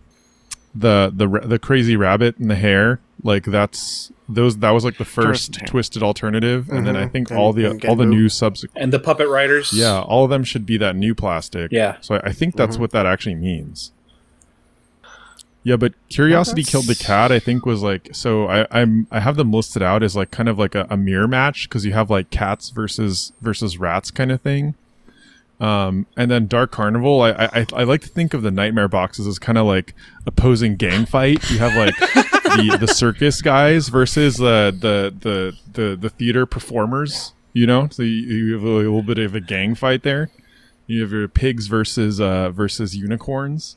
the 0.74 1.12
the 1.14 1.26
the 1.46 1.58
crazy 1.58 1.96
rabbit 1.96 2.38
and 2.38 2.50
the 2.50 2.54
hare 2.54 3.00
like 3.22 3.44
that's 3.44 4.10
those 4.26 4.56
that 4.58 4.70
was 4.70 4.84
like 4.86 4.96
the 4.96 5.04
first 5.04 5.52
Twisted. 5.52 5.66
twisted 5.66 6.02
alternative 6.02 6.70
and 6.70 6.86
then 6.86 6.96
I 6.96 7.04
Mhm. 7.06 7.12
think 7.12 7.30
And- 7.30 7.38
all 7.38 7.52
the 7.52 7.66
all 7.86 7.96
the 7.96 8.04
Genbu. 8.04 8.08
new 8.08 8.28
subsequent 8.30 8.82
And 8.82 8.90
the 8.92 9.00
puppet 9.00 9.28
riders. 9.28 9.72
yeah 9.74 10.00
all 10.00 10.24
of 10.24 10.30
them 10.30 10.44
should 10.44 10.64
be 10.64 10.78
that 10.78 10.96
new 10.96 11.14
plastic 11.14 11.72
Yeah. 11.72 11.96
so 12.00 12.14
I, 12.14 12.28
I 12.28 12.32
think 12.32 12.56
that's 12.56 12.76
Mhm. 12.76 12.80
what 12.80 12.90
that 12.92 13.04
actually 13.04 13.34
means. 13.34 13.92
Yeah, 15.64 15.76
but 15.76 15.92
Curiosity 16.08 16.62
Killed 16.62 16.86
the 16.86 16.94
Cat, 16.94 17.30
I 17.32 17.38
think, 17.38 17.66
was 17.66 17.82
like 17.82 18.08
so. 18.12 18.46
I 18.46 18.66
I'm 18.70 19.06
I 19.10 19.20
have 19.20 19.36
them 19.36 19.52
listed 19.52 19.82
out 19.82 20.02
as 20.02 20.16
like 20.16 20.30
kind 20.30 20.48
of 20.48 20.58
like 20.58 20.74
a, 20.74 20.86
a 20.88 20.96
mirror 20.96 21.28
match 21.28 21.68
because 21.68 21.84
you 21.84 21.92
have 21.92 22.10
like 22.10 22.30
cats 22.30 22.70
versus 22.70 23.32
versus 23.40 23.76
rats 23.76 24.10
kind 24.10 24.32
of 24.32 24.40
thing. 24.40 24.74
Um, 25.60 26.06
and 26.16 26.30
then 26.30 26.46
Dark 26.46 26.70
Carnival, 26.70 27.20
I, 27.20 27.30
I 27.32 27.66
I 27.74 27.82
like 27.82 28.00
to 28.02 28.08
think 28.08 28.32
of 28.32 28.42
the 28.42 28.50
Nightmare 28.50 28.88
boxes 28.88 29.26
as 29.26 29.38
kind 29.38 29.58
of 29.58 29.66
like 29.66 29.94
opposing 30.24 30.76
gang 30.76 31.04
fight. 31.04 31.50
You 31.50 31.58
have 31.58 31.74
like 31.74 31.96
the 31.98 32.76
the 32.80 32.86
circus 32.86 33.42
guys 33.42 33.88
versus 33.88 34.36
the 34.36 34.74
the 34.78 35.12
the 35.18 35.56
the 35.72 35.96
the 35.96 36.08
theater 36.08 36.46
performers. 36.46 37.32
You 37.52 37.66
know, 37.66 37.88
so 37.90 38.04
you, 38.04 38.10
you 38.10 38.54
have 38.54 38.62
a 38.62 38.68
little 38.68 39.02
bit 39.02 39.18
of 39.18 39.34
a 39.34 39.40
gang 39.40 39.74
fight 39.74 40.04
there. 40.04 40.30
You 40.86 41.02
have 41.02 41.10
your 41.10 41.26
pigs 41.26 41.66
versus 41.66 42.20
uh 42.20 42.50
versus 42.50 42.96
unicorns. 42.96 43.76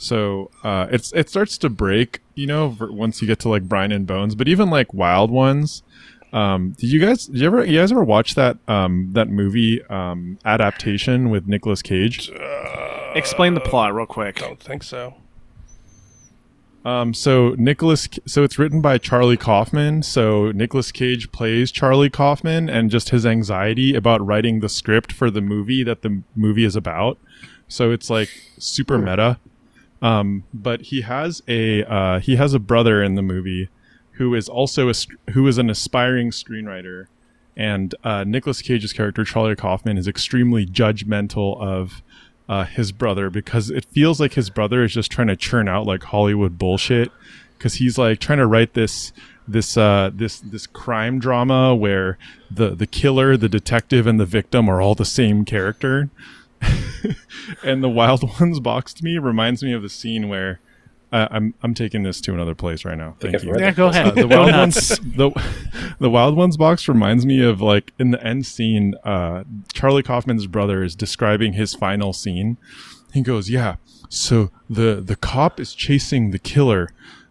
So 0.00 0.50
uh, 0.64 0.86
it's 0.90 1.12
it 1.12 1.28
starts 1.28 1.58
to 1.58 1.68
break, 1.68 2.20
you 2.34 2.46
know, 2.46 2.74
once 2.80 3.20
you 3.20 3.28
get 3.28 3.38
to 3.40 3.50
like 3.50 3.64
Brine 3.64 3.92
and 3.92 4.06
Bones. 4.06 4.34
But 4.34 4.48
even 4.48 4.70
like 4.70 4.94
Wild 4.94 5.30
Ones, 5.30 5.82
um, 6.32 6.70
did 6.78 6.90
you 6.90 7.00
guys 7.00 7.26
did 7.26 7.36
you 7.36 7.46
ever 7.46 7.64
you 7.66 7.78
guys 7.78 7.92
ever 7.92 8.02
watch 8.02 8.34
that 8.34 8.56
um 8.66 9.10
that 9.12 9.28
movie 9.28 9.84
um 9.84 10.38
adaptation 10.46 11.28
with 11.28 11.46
Nicolas 11.46 11.82
Cage? 11.82 12.30
Explain 13.14 13.52
the 13.52 13.60
plot 13.60 13.94
real 13.94 14.06
quick. 14.06 14.36
Don't 14.36 14.58
think 14.58 14.82
so. 14.82 15.16
Um, 16.82 17.12
so 17.12 17.54
Nicolas, 17.58 18.08
so 18.24 18.42
it's 18.42 18.58
written 18.58 18.80
by 18.80 18.96
Charlie 18.96 19.36
Kaufman. 19.36 20.02
So 20.02 20.50
Nicolas 20.52 20.90
Cage 20.92 21.30
plays 21.30 21.70
Charlie 21.70 22.08
Kaufman, 22.08 22.70
and 22.70 22.90
just 22.90 23.10
his 23.10 23.26
anxiety 23.26 23.94
about 23.94 24.24
writing 24.26 24.60
the 24.60 24.68
script 24.70 25.12
for 25.12 25.30
the 25.30 25.42
movie 25.42 25.84
that 25.84 26.00
the 26.00 26.22
movie 26.34 26.64
is 26.64 26.74
about. 26.74 27.18
So 27.68 27.90
it's 27.90 28.08
like 28.08 28.30
super 28.58 28.96
meta. 28.96 29.38
Um, 30.02 30.44
but 30.54 30.82
he 30.82 31.02
has 31.02 31.42
a 31.46 31.84
uh, 31.84 32.20
he 32.20 32.36
has 32.36 32.54
a 32.54 32.58
brother 32.58 33.02
in 33.02 33.14
the 33.14 33.22
movie 33.22 33.68
who 34.12 34.34
is 34.34 34.48
also 34.48 34.88
a 34.88 34.94
who 35.32 35.46
is 35.46 35.58
an 35.58 35.70
aspiring 35.70 36.30
screenwriter, 36.30 37.06
and 37.56 37.94
uh, 38.02 38.24
Nicolas 38.24 38.62
Cage's 38.62 38.92
character 38.92 39.24
Charlie 39.24 39.56
Kaufman 39.56 39.98
is 39.98 40.08
extremely 40.08 40.66
judgmental 40.66 41.60
of 41.60 42.02
uh, 42.48 42.64
his 42.64 42.92
brother 42.92 43.30
because 43.30 43.70
it 43.70 43.84
feels 43.86 44.20
like 44.20 44.34
his 44.34 44.50
brother 44.50 44.82
is 44.82 44.92
just 44.92 45.10
trying 45.10 45.28
to 45.28 45.36
churn 45.36 45.68
out 45.68 45.86
like 45.86 46.02
Hollywood 46.04 46.58
bullshit. 46.58 47.12
Because 47.56 47.74
he's 47.74 47.98
like 47.98 48.20
trying 48.20 48.38
to 48.38 48.46
write 48.46 48.72
this 48.72 49.12
this 49.46 49.76
uh 49.76 50.10
this 50.14 50.40
this 50.40 50.66
crime 50.66 51.18
drama 51.18 51.74
where 51.74 52.16
the 52.50 52.70
the 52.70 52.86
killer 52.86 53.36
the 53.36 53.48
detective 53.48 54.06
and 54.06 54.18
the 54.18 54.24
victim 54.24 54.68
are 54.68 54.80
all 54.80 54.94
the 54.94 55.04
same 55.04 55.44
character 55.44 56.08
and 57.64 57.82
the 57.82 57.88
wild 57.88 58.22
ones 58.40 58.60
box 58.60 58.94
to 58.94 59.04
me 59.04 59.18
reminds 59.18 59.62
me 59.62 59.72
of 59.72 59.82
the 59.82 59.88
scene 59.88 60.28
where 60.28 60.60
uh, 61.12 61.26
I'm 61.30 61.54
I'm 61.62 61.74
taking 61.74 62.02
this 62.04 62.20
to 62.22 62.34
another 62.34 62.54
place 62.54 62.84
right 62.84 62.96
now. 62.96 63.16
Thank 63.18 63.42
you. 63.42 63.58
Yeah, 63.58 63.72
go 63.72 63.88
ahead. 63.88 64.06
Uh, 64.06 64.10
the 64.12 64.28
wild 64.28 64.52
ones 64.52 64.88
the 65.00 65.30
the 65.98 66.10
wild 66.10 66.36
ones 66.36 66.56
box 66.56 66.88
reminds 66.88 67.26
me 67.26 67.42
of 67.42 67.60
like 67.60 67.92
in 67.98 68.10
the 68.12 68.24
end 68.24 68.46
scene 68.46 68.94
uh 69.04 69.44
charlie 69.72 70.02
kaufman's 70.02 70.46
brother 70.46 70.82
is 70.82 70.94
describing 70.94 71.54
his 71.54 71.74
final 71.74 72.12
scene 72.12 72.56
he 73.12 73.22
goes 73.22 73.50
yeah 73.50 73.76
so 74.08 74.50
the 74.68 75.02
the 75.04 75.16
cop 75.16 75.58
is 75.58 75.74
chasing 75.74 76.30
the 76.30 76.38
killer 76.38 76.88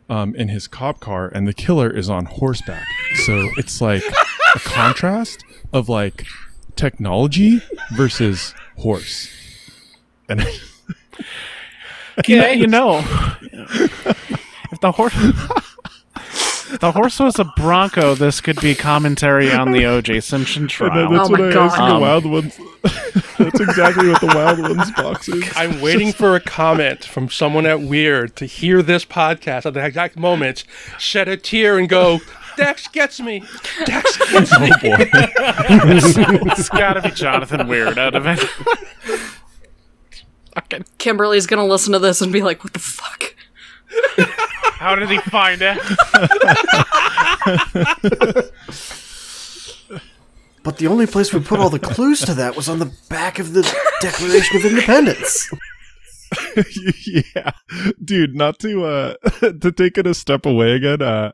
um, 0.10 0.36
in 0.36 0.50
his 0.50 0.68
cop 0.68 1.00
car 1.00 1.28
and 1.28 1.48
the 1.48 1.54
killer 1.54 1.90
is 1.90 2.10
on 2.10 2.26
horseback 2.26 2.86
so 3.26 3.48
it's 3.58 3.80
like 3.80 4.04
a 4.56 4.60
contrast 4.60 5.44
of 5.72 5.88
like 5.88 6.26
technology 6.76 7.62
versus 7.94 8.54
horse 8.80 9.30
and 10.28 10.42
You 12.28 12.38
know, 12.42 12.50
you 12.50 12.68
know, 12.76 12.98
if 13.00 14.80
the 14.82 14.92
horse, 14.92 15.14
the 16.80 16.92
horse 16.92 17.18
was 17.20 17.40
a 17.40 17.46
bronco, 17.56 18.14
this 18.14 18.42
could 18.42 18.60
be 18.60 18.76
commentary 18.76 19.52
on 19.54 19.72
the 19.72 19.86
O.J. 19.86 20.20
Simpson 20.20 20.68
trial. 20.70 21.10
that's 21.10 21.30
Oh 21.30 21.32
what 21.32 21.40
my 21.40 21.48
I 21.48 21.52
God. 21.54 21.66
asked 21.68 21.78
the 21.78 21.84
Um, 21.84 22.02
wild 22.02 22.26
ones 22.26 22.60
that's 23.38 23.60
exactly 23.62 24.10
what 24.10 24.20
the 24.22 24.28
wild 24.28 24.60
ones 24.60 24.92
box 24.92 25.30
is 25.30 25.44
I'm 25.56 25.80
waiting 25.80 26.12
for 26.12 26.36
a 26.36 26.42
comment 26.42 27.06
from 27.06 27.30
someone 27.30 27.66
at 27.66 27.78
Wyrd 27.80 28.36
to 28.36 28.46
hear 28.46 28.82
this 28.82 29.06
podcast 29.06 29.66
at 29.66 29.74
the 29.74 29.86
exact 29.86 30.18
moment, 30.18 30.66
shed 30.98 31.28
a 31.30 31.38
tear, 31.38 31.78
and 31.78 31.88
go, 31.88 32.20
Dex 32.60 32.88
gets 32.90 33.20
me. 33.22 33.44
Dex 33.86 34.18
gets 34.32 34.60
me. 34.60 34.70
oh 34.74 34.78
boy 34.82 34.98
it's 36.52 36.68
got 36.70 36.94
to 36.94 37.02
be 37.02 37.12
Jonathan 37.12 37.68
Weird 37.68 37.98
out 37.98 38.16
of 38.16 38.26
it. 38.28 38.40
Fucking- 40.54 40.84
Kimberly's 40.98 41.48
gonna 41.48 41.66
listen 41.66 41.94
to 41.94 42.00
this 42.00 42.22
and 42.22 42.34
be 42.34 42.42
like, 42.42 42.64
"What 42.64 42.74
the 42.74 42.80
fuck?" 42.80 43.34
How 44.18 44.96
did 44.96 45.10
he 45.10 45.20
find 45.20 45.62
it? 45.62 45.78
But 50.62 50.78
the 50.78 50.88
only 50.88 51.08
place 51.08 51.34
we 51.34 51.40
put 51.40 51.60
all 51.60 51.70
the 51.70 51.80
clues 51.80 52.20
to 52.22 52.34
that 52.34 52.56
was 52.56 52.68
on 52.68 52.80
the 52.80 52.92
back 53.10 53.40
of 53.40 53.54
the 53.54 53.62
Declaration 54.02 54.58
of 54.58 54.66
Independence. 54.66 55.50
yeah, 57.36 57.52
dude. 58.04 58.36
Not 58.36 58.60
to 58.60 58.84
uh 58.84 59.14
to 59.62 59.72
take 59.72 59.98
it 59.98 60.06
a 60.06 60.14
step 60.14 60.46
away 60.46 60.74
again. 60.74 61.02
Uh, 61.02 61.32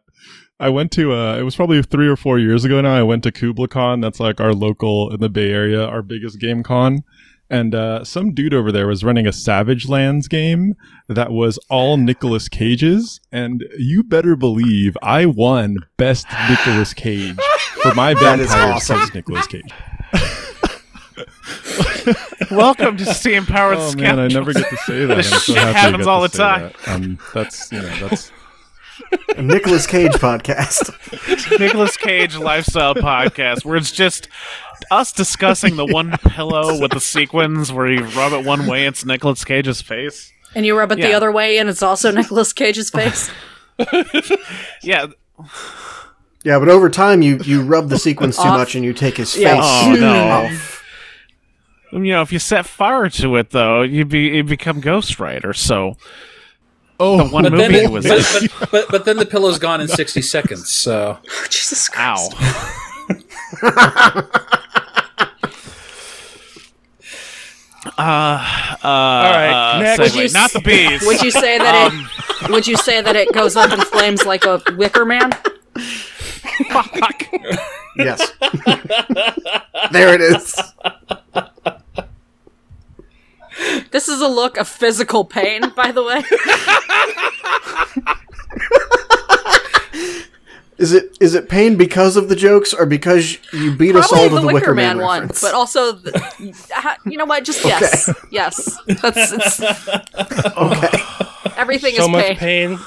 I 0.60 0.70
went 0.70 0.92
to 0.94 1.14
uh, 1.14 1.38
it 1.38 1.44
was 1.44 1.56
probably 1.56 1.82
three 1.82 2.08
or 2.08 2.16
four 2.16 2.40
years 2.40 2.64
ago 2.64 2.80
now. 2.80 2.96
I 2.96 3.04
went 3.04 3.24
to 3.24 3.32
KublaCon. 3.32 4.02
That's 4.02 4.20
like 4.22 4.40
our 4.40 4.54
local 4.54 5.14
in 5.14 5.20
the 5.20 5.28
Bay 5.30 5.52
Area, 5.52 5.86
our 5.86 6.02
biggest 6.02 6.40
game 6.40 6.64
con. 6.64 7.04
And 7.50 7.76
uh, 7.76 8.04
some 8.06 8.34
dude 8.34 8.54
over 8.56 8.72
there 8.72 8.88
was 8.88 9.04
running 9.04 9.28
a 9.28 9.34
Savage 9.34 9.88
Lands 9.88 10.28
game 10.28 10.76
that 11.08 11.32
was 11.32 11.60
all 11.70 11.96
Nicolas 11.98 12.50
Cage's, 12.50 13.20
and 13.32 13.64
you 13.78 14.04
better 14.04 14.36
believe 14.36 14.98
I 15.04 15.28
won 15.28 15.78
best 15.98 16.26
Nicolas 16.50 16.94
Cage 16.94 17.38
for 17.84 17.94
my 17.94 18.14
vampire 18.16 18.74
awesome. 18.74 18.98
says 19.00 19.14
Nicolas 19.14 19.46
Cage. 19.46 19.70
Welcome 22.52 22.98
to 22.98 23.06
Steam 23.14 23.46
Powered 23.46 23.78
Oh 23.78 23.94
man, 23.96 24.20
I 24.20 24.28
never 24.28 24.54
get 24.54 24.70
to 24.70 24.78
say 24.78 25.06
that. 25.06 25.16
This 25.16 25.32
I'm 25.34 25.40
so 25.40 25.54
shit 25.54 25.62
happy 25.62 25.78
happens 25.78 26.08
all 26.08 26.22
the 26.22 26.30
time. 26.30 26.72
that. 26.86 26.88
Um, 26.88 27.20
that's 27.34 27.72
you 27.72 27.82
know 27.82 28.08
that's 28.08 28.32
A 29.38 29.42
Nicolas 29.42 29.86
Cage 29.88 30.14
podcast. 30.14 30.92
Nicolas 31.60 31.98
Cage 31.98 32.38
lifestyle 32.38 32.96
podcast 32.96 33.66
where 33.66 33.76
it's 33.76 33.92
just 33.92 34.28
us 34.92 35.12
discussing 35.12 35.76
the 35.76 35.86
one 35.86 36.12
pillow 36.30 36.80
with 36.80 36.92
the 36.92 37.00
sequins 37.00 37.72
where 37.72 37.92
you 37.92 38.04
rub 38.06 38.34
it 38.34 38.46
one 38.46 38.68
way, 38.68 38.86
it's 38.86 39.06
Nicolas 39.06 39.44
Cage's 39.44 39.82
face. 39.82 40.32
And 40.54 40.66
you 40.66 40.78
rub 40.78 40.92
it 40.92 40.96
the 41.00 41.12
other 41.14 41.32
way, 41.34 41.58
and 41.58 41.70
it's 41.70 41.84
also 41.84 42.12
Nicolas 42.12 42.54
Cage's 42.54 42.90
face. 42.90 43.30
Yeah. 44.84 45.08
Yeah, 46.46 46.60
but 46.60 46.70
over 46.70 46.90
time 46.90 47.22
you 47.22 47.40
you 47.44 47.62
rub 47.64 47.90
the 47.90 47.98
sequins 48.00 48.38
too 48.38 48.44
Off. 48.44 48.58
much 48.60 48.76
and 48.76 48.86
you 48.86 48.94
take 48.94 49.18
his 49.18 49.34
face. 49.34 49.44
Yeah. 49.44 49.60
Oh 49.62 49.96
no. 50.00 50.28
off. 50.30 50.84
You 51.92 52.00
know, 52.00 52.22
if 52.22 52.32
you 52.32 52.40
set 52.40 52.66
fire 52.66 53.10
to 53.10 53.36
it 53.36 53.50
though, 53.50 53.82
you'd 53.82 54.08
be 54.10 54.28
you'd 54.30 54.48
become 54.48 54.80
Ghost 54.80 55.20
Rider. 55.20 55.54
So 55.54 55.98
oh 57.00 57.18
the 57.18 57.26
one 57.26 57.44
But 57.44 57.52
then, 57.58 57.72
movie 57.72 57.84
it, 57.86 57.92
was 57.92 58.06
but, 58.08 58.50
but, 58.60 58.72
but, 58.72 58.86
but 58.90 59.06
then 59.06 59.18
the 59.18 59.26
pillow's 59.26 59.60
gone 59.60 59.82
in 59.82 59.88
60 59.88 60.22
seconds, 60.34 60.72
so. 60.72 61.18
Jesus 61.50 61.90
Christ. 61.90 62.34
ow. 62.38 64.30
Uh, 67.98 68.78
uh, 68.84 68.88
All 68.88 69.32
right, 69.32 69.80
next. 69.82 70.00
Would 70.00 70.16
you 70.16 70.30
not 70.34 70.52
the 70.52 70.60
bees. 70.60 71.06
Would 71.06 71.22
you 71.22 71.30
say 71.32 71.58
that 71.60 71.92
Um, 71.92 72.10
it? 72.42 72.50
Would 72.52 72.68
you 72.68 72.76
say 72.78 73.02
that 73.02 73.16
it 73.16 73.32
goes 73.32 73.56
up 73.56 73.72
in 73.72 73.80
flames 73.80 74.26
like 74.26 74.44
a 74.46 74.62
wicker 74.76 75.06
man? 75.06 75.32
fuck. 76.70 77.24
Yes. 77.96 78.34
there 79.92 80.14
it 80.16 80.22
is. 80.22 80.56
This 83.92 84.08
is 84.08 84.22
a 84.22 84.28
look 84.28 84.58
of 84.58 84.68
physical 84.68 85.26
pain, 85.26 85.70
by 85.76 85.92
the 85.92 86.04
way. 86.04 86.24
Is 90.78 90.92
it 90.92 91.18
is 91.22 91.36
it 91.36 91.48
pain 91.48 91.78
because 91.78 92.18
of 92.18 92.28
the 92.28 92.36
jokes 92.36 92.74
or 92.74 92.86
because 92.86 93.38
you 93.54 93.74
beat 93.74 93.96
us 93.96 94.12
all 94.12 94.28
to 94.28 94.36
the, 94.36 94.42
the, 94.42 94.48
Wicker, 94.48 94.76
Man, 94.76 94.98
reference? 94.98 95.42
one, 95.42 95.52
but 95.52 95.56
also, 95.56 95.94
the, 95.94 96.98
you 97.06 97.18
know 97.18 97.24
what? 97.24 97.46
Just 97.46 97.64
yes, 97.66 98.14
yes. 98.30 98.78
That's 99.02 99.32
it's, 99.32 99.62
okay. 100.58 101.00
Everything 101.56 101.96
so 101.96 102.04
is 102.04 102.10
much 102.10 102.26
pain. 102.26 102.76
pain. 102.76 102.80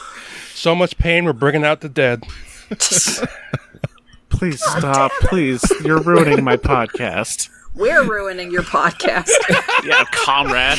So 0.52 0.74
much 0.74 0.98
pain. 0.98 1.24
We're 1.24 1.32
bringing 1.32 1.64
out 1.64 1.80
the 1.80 1.88
dead. 1.88 2.24
Please 4.28 4.62
stop. 4.62 5.10
Please. 5.22 5.64
You're 5.82 6.02
ruining 6.02 6.44
my 6.44 6.58
podcast. 6.58 7.48
We're 7.78 8.02
ruining 8.02 8.50
your 8.50 8.62
podcast. 8.64 9.30
Yeah, 9.84 10.04
comrade. 10.10 10.76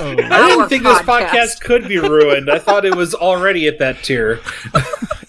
Oh. 0.00 0.10
I 0.10 0.14
didn't 0.16 0.32
Our 0.32 0.68
think 0.68 0.82
this 0.82 0.98
podcast. 1.02 1.28
podcast 1.28 1.60
could 1.60 1.86
be 1.86 1.98
ruined. 1.98 2.50
I 2.50 2.58
thought 2.58 2.84
it 2.84 2.96
was 2.96 3.14
already 3.14 3.68
at 3.68 3.78
that 3.78 4.02
tier. 4.02 4.40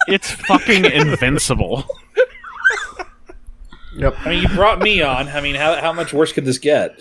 It's 0.07 0.31
fucking 0.31 0.85
invincible. 0.85 1.85
Yep. 3.95 4.15
I 4.25 4.29
mean, 4.29 4.41
you 4.41 4.49
brought 4.49 4.79
me 4.79 5.01
on. 5.03 5.27
I 5.27 5.41
mean, 5.41 5.53
how, 5.55 5.79
how 5.79 5.93
much 5.93 6.11
worse 6.11 6.33
could 6.33 6.43
this 6.45 6.57
get? 6.57 6.99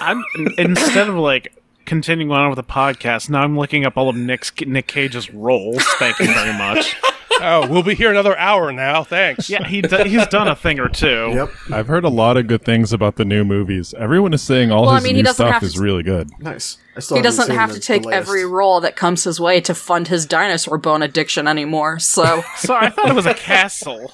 I'm 0.00 0.24
instead 0.58 1.08
of 1.08 1.14
like 1.14 1.54
continuing 1.86 2.32
on 2.32 2.50
with 2.50 2.56
the 2.56 2.64
podcast, 2.64 3.30
now 3.30 3.42
I'm 3.42 3.56
looking 3.56 3.86
up 3.86 3.96
all 3.96 4.08
of 4.08 4.16
Nick's 4.16 4.52
Nick 4.66 4.88
Cage's 4.88 5.32
roles. 5.32 5.82
Thank 5.98 6.18
you 6.18 6.26
very 6.26 6.52
much. 6.58 6.96
Oh, 7.40 7.66
we'll 7.68 7.82
be 7.82 7.94
here 7.94 8.10
another 8.10 8.36
hour 8.38 8.72
now. 8.72 9.02
Thanks. 9.04 9.48
Yeah, 9.50 9.66
he 9.66 9.82
do, 9.82 9.96
he's 10.04 10.26
done 10.28 10.48
a 10.48 10.54
thing 10.56 10.78
or 10.78 10.88
two. 10.88 11.30
Yep. 11.34 11.50
I've 11.72 11.86
heard 11.86 12.04
a 12.04 12.08
lot 12.08 12.36
of 12.36 12.46
good 12.46 12.64
things 12.64 12.92
about 12.92 13.16
the 13.16 13.24
new 13.24 13.44
movies. 13.44 13.94
Everyone 13.94 14.32
is 14.34 14.42
saying 14.42 14.70
all 14.70 14.82
Well, 14.82 14.90
I 14.90 14.94
his 14.96 15.04
mean, 15.04 15.14
he 15.16 15.22
new 15.22 15.26
doesn't 15.26 15.44
stuff 15.46 15.54
have 15.54 15.62
is 15.62 15.74
to- 15.74 15.80
really 15.82 16.02
good. 16.02 16.30
Nice. 16.38 16.78
I 16.96 17.00
still 17.00 17.16
he 17.16 17.18
haven't 17.18 17.24
doesn't 17.30 17.46
seen 17.46 17.56
have 17.56 17.68
the- 17.70 17.74
to 17.74 17.80
the 17.80 17.84
take 17.86 18.04
latest. 18.04 18.28
every 18.28 18.44
role 18.44 18.80
that 18.82 18.96
comes 18.96 19.24
his 19.24 19.40
way 19.40 19.60
to 19.62 19.74
fund 19.74 20.08
his 20.08 20.26
dinosaur 20.26 20.78
bone 20.78 21.02
addiction 21.02 21.48
anymore. 21.48 21.98
So 21.98 22.42
So 22.56 22.74
I 22.74 22.90
thought 22.90 23.08
it 23.08 23.14
was 23.14 23.26
a 23.26 23.34
castle. 23.34 24.12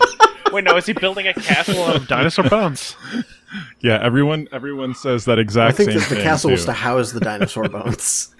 Wait, 0.52 0.64
no, 0.64 0.76
is 0.76 0.86
he 0.86 0.92
building 0.92 1.26
a 1.28 1.34
castle 1.34 1.82
out 1.84 1.96
of 1.96 2.08
dinosaur 2.08 2.48
bones? 2.48 2.96
Yeah, 3.80 3.98
everyone 4.02 4.48
everyone 4.52 4.94
says 4.94 5.24
that 5.26 5.38
exact 5.38 5.74
I 5.74 5.76
think 5.76 5.90
same 5.90 5.98
that 6.00 6.08
the 6.08 6.14
thing, 6.16 6.24
castle 6.24 6.50
was 6.50 6.60
too. 6.62 6.66
to 6.66 6.72
house 6.72 7.12
the 7.12 7.20
dinosaur 7.20 7.68
bones. 7.68 8.34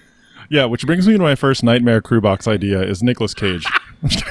Yeah, 0.51 0.65
which 0.65 0.85
brings 0.85 1.07
me 1.07 1.13
to 1.13 1.19
my 1.19 1.35
first 1.35 1.63
Nightmare 1.63 2.01
Crew 2.01 2.19
Box 2.19 2.45
idea 2.45 2.81
is 2.81 3.01
Nicolas 3.01 3.33
Cage. 3.33 3.65
which 4.01 4.21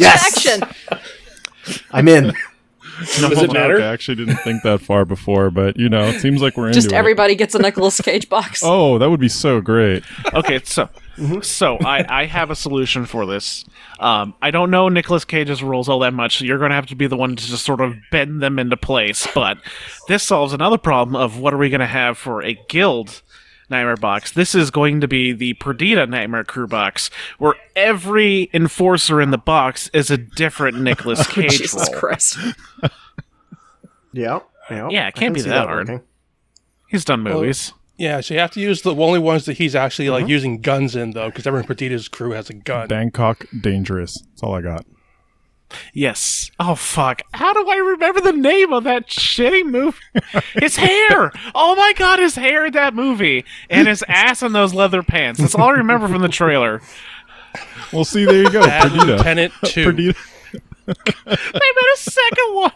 Yes! 0.00 0.26
action? 0.26 0.66
I'm 1.90 2.08
in. 2.08 2.32
No, 3.20 3.28
Does 3.28 3.42
it 3.42 3.52
matter? 3.52 3.78
I 3.78 3.84
actually 3.84 4.14
didn't 4.14 4.38
think 4.38 4.62
that 4.62 4.80
far 4.80 5.04
before, 5.04 5.50
but 5.50 5.76
you 5.76 5.90
know, 5.90 6.08
it 6.08 6.18
seems 6.18 6.40
like 6.40 6.56
we're 6.56 6.68
in. 6.68 6.72
Just 6.72 6.86
into 6.86 6.96
it. 6.96 6.98
everybody 6.98 7.34
gets 7.34 7.54
a 7.54 7.58
Nicolas 7.58 8.00
Cage 8.00 8.30
box. 8.30 8.62
Oh, 8.64 8.96
that 8.96 9.10
would 9.10 9.20
be 9.20 9.28
so 9.28 9.60
great. 9.60 10.02
Okay, 10.32 10.60
so 10.64 10.88
so 11.42 11.76
I, 11.76 12.22
I 12.22 12.24
have 12.24 12.50
a 12.50 12.56
solution 12.56 13.04
for 13.04 13.26
this. 13.26 13.66
Um, 14.00 14.34
I 14.40 14.50
don't 14.50 14.70
know 14.70 14.88
Nicolas 14.88 15.26
Cage's 15.26 15.62
rules 15.62 15.90
all 15.90 15.98
that 15.98 16.14
much. 16.14 16.38
So 16.38 16.46
you're 16.46 16.58
going 16.58 16.70
to 16.70 16.74
have 16.74 16.86
to 16.86 16.96
be 16.96 17.06
the 17.06 17.18
one 17.18 17.36
to 17.36 17.46
just 17.46 17.66
sort 17.66 17.82
of 17.82 17.96
bend 18.10 18.42
them 18.42 18.58
into 18.58 18.78
place. 18.78 19.28
But 19.34 19.58
this 20.08 20.22
solves 20.22 20.54
another 20.54 20.78
problem 20.78 21.14
of 21.14 21.38
what 21.38 21.52
are 21.52 21.58
we 21.58 21.68
going 21.68 21.80
to 21.80 21.86
have 21.86 22.16
for 22.16 22.42
a 22.42 22.58
guild 22.68 23.20
nightmare 23.70 23.96
box. 23.96 24.32
This 24.32 24.54
is 24.54 24.70
going 24.70 25.00
to 25.00 25.08
be 25.08 25.32
the 25.32 25.54
Perdita 25.54 26.06
Nightmare 26.06 26.44
Crew 26.44 26.66
box, 26.66 27.10
where 27.38 27.54
every 27.76 28.50
enforcer 28.52 29.20
in 29.20 29.30
the 29.30 29.38
box 29.38 29.88
is 29.92 30.10
a 30.10 30.16
different 30.16 30.80
Nicholas 30.80 31.20
oh, 31.20 31.32
Cage 31.32 31.58
Jesus 31.58 31.88
role. 31.90 32.00
Christ. 32.00 32.38
Yeah. 34.12 34.40
Yeah. 34.70 34.88
Yeah, 34.90 35.08
it 35.08 35.14
can't 35.14 35.16
can 35.16 35.32
be 35.34 35.40
see 35.40 35.48
that 35.50 35.66
hard. 35.66 35.88
working. 35.88 36.06
He's 36.88 37.04
done 37.04 37.20
movies. 37.20 37.72
Yeah, 37.96 38.20
so 38.20 38.34
you 38.34 38.40
have 38.40 38.52
to 38.52 38.60
use 38.60 38.82
the 38.82 38.94
only 38.94 39.18
ones 39.18 39.44
that 39.46 39.58
he's 39.58 39.74
actually 39.74 40.08
like 40.08 40.22
uh-huh. 40.22 40.30
using 40.30 40.60
guns 40.60 40.94
in 40.96 41.12
though, 41.12 41.28
because 41.28 41.46
everyone 41.46 41.64
in 41.64 41.68
Perdita's 41.68 42.08
crew 42.08 42.30
has 42.32 42.48
a 42.48 42.54
gun. 42.54 42.88
Bangkok 42.88 43.46
Dangerous. 43.60 44.22
That's 44.30 44.42
all 44.42 44.54
I 44.54 44.62
got. 44.62 44.86
Yes. 45.92 46.50
Oh 46.58 46.74
fuck. 46.74 47.22
How 47.34 47.52
do 47.52 47.68
I 47.68 47.76
remember 47.76 48.20
the 48.20 48.32
name 48.32 48.72
of 48.72 48.84
that 48.84 49.08
shitty 49.08 49.64
movie? 49.66 49.98
his 50.54 50.76
hair. 50.76 51.30
Oh 51.54 51.74
my 51.76 51.92
god, 51.96 52.18
his 52.18 52.36
hair 52.36 52.66
in 52.66 52.72
that 52.72 52.94
movie 52.94 53.44
and 53.68 53.86
his 53.88 54.02
ass 54.08 54.42
in 54.42 54.52
those 54.52 54.72
leather 54.74 55.02
pants. 55.02 55.40
That's 55.40 55.54
all 55.54 55.68
I 55.68 55.72
remember 55.72 56.08
from 56.08 56.22
the 56.22 56.28
trailer. 56.28 56.80
Well, 57.92 58.04
see, 58.04 58.24
there 58.24 58.42
you 58.42 58.50
go. 58.50 58.60
Bad 58.62 58.90
Perdita. 58.92 59.16
Lieutenant 59.16 59.52
Two. 59.64 59.84
Perdita. 59.84 60.18
They 60.86 60.92
made 61.26 61.94
a 61.94 61.98
second 61.98 62.54
one. 62.54 62.72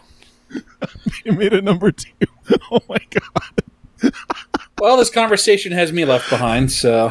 You 1.25 1.33
made 1.33 1.55
a 1.55 1.63
number 1.63 1.93
two. 1.93 2.11
Oh 2.71 2.81
my 2.89 2.99
god. 3.11 4.13
Well, 4.79 4.97
this 4.97 5.11
conversation 5.11 5.73
has 5.73 5.93
me 5.93 6.05
left 6.05 6.29
behind, 6.29 6.73
so 6.73 7.11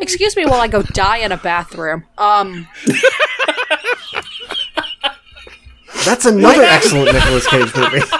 Excuse 0.00 0.36
me 0.36 0.44
while 0.46 0.60
I 0.60 0.68
go 0.68 0.82
die 0.82 1.18
in 1.18 1.32
a 1.32 1.36
bathroom. 1.36 2.04
Um, 2.18 2.66
That's 6.04 6.26
another 6.26 6.62
excellent 6.64 7.12
Nicolas 7.14 7.46
Cage 7.46 7.74
movie. 7.74 8.02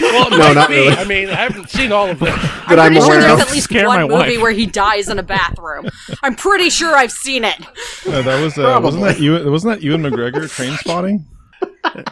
Well, 0.00 0.30
No, 0.30 0.52
not 0.52 0.68
be. 0.68 0.74
really. 0.76 0.96
I 0.96 1.04
mean, 1.04 1.28
I 1.28 1.34
haven't 1.34 1.68
seen 1.70 1.92
all 1.92 2.08
of 2.08 2.18
them. 2.18 2.36
that 2.68 2.78
I'm 2.78 2.92
pretty 2.92 3.00
sure 3.00 3.14
aware 3.16 3.20
there's 3.20 3.32
of. 3.40 3.46
at 3.48 3.52
least 3.52 3.64
Scare 3.64 3.86
one 3.86 4.00
movie 4.02 4.12
wife. 4.12 4.40
where 4.42 4.50
he 4.52 4.66
dies 4.66 5.08
in 5.08 5.18
a 5.18 5.22
bathroom. 5.22 5.88
I'm 6.22 6.34
pretty 6.34 6.68
sure 6.70 6.96
I've 6.96 7.12
seen 7.12 7.44
it. 7.44 7.56
No, 8.06 8.22
that 8.22 8.40
was 8.42 8.58
uh, 8.58 8.80
wasn't 8.82 9.04
that 9.04 9.20
you? 9.20 9.50
wasn't 9.50 9.74
that 9.74 9.82
Ewan 9.82 10.02
McGregor 10.02 10.48
train 10.50 10.76
spotting? 10.78 11.26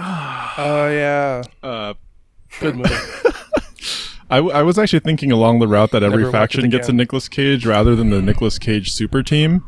Oh 0.00 0.88
yeah, 0.88 1.42
Uh, 1.62 1.94
good 2.60 2.76
movie. 2.76 2.94
I, 4.30 4.36
w- 4.36 4.54
I 4.54 4.62
was 4.62 4.78
actually 4.78 5.00
thinking 5.00 5.32
along 5.32 5.58
the 5.60 5.68
route 5.68 5.90
that 5.92 6.02
every 6.02 6.18
Never 6.24 6.32
faction 6.32 6.68
gets 6.68 6.88
a 6.88 6.90
again. 6.90 6.96
Nicolas 6.98 7.28
Cage 7.28 7.64
rather 7.66 7.96
than 7.96 8.10
the 8.10 8.20
Nicolas 8.20 8.58
Cage 8.58 8.92
super 8.92 9.22
team. 9.22 9.64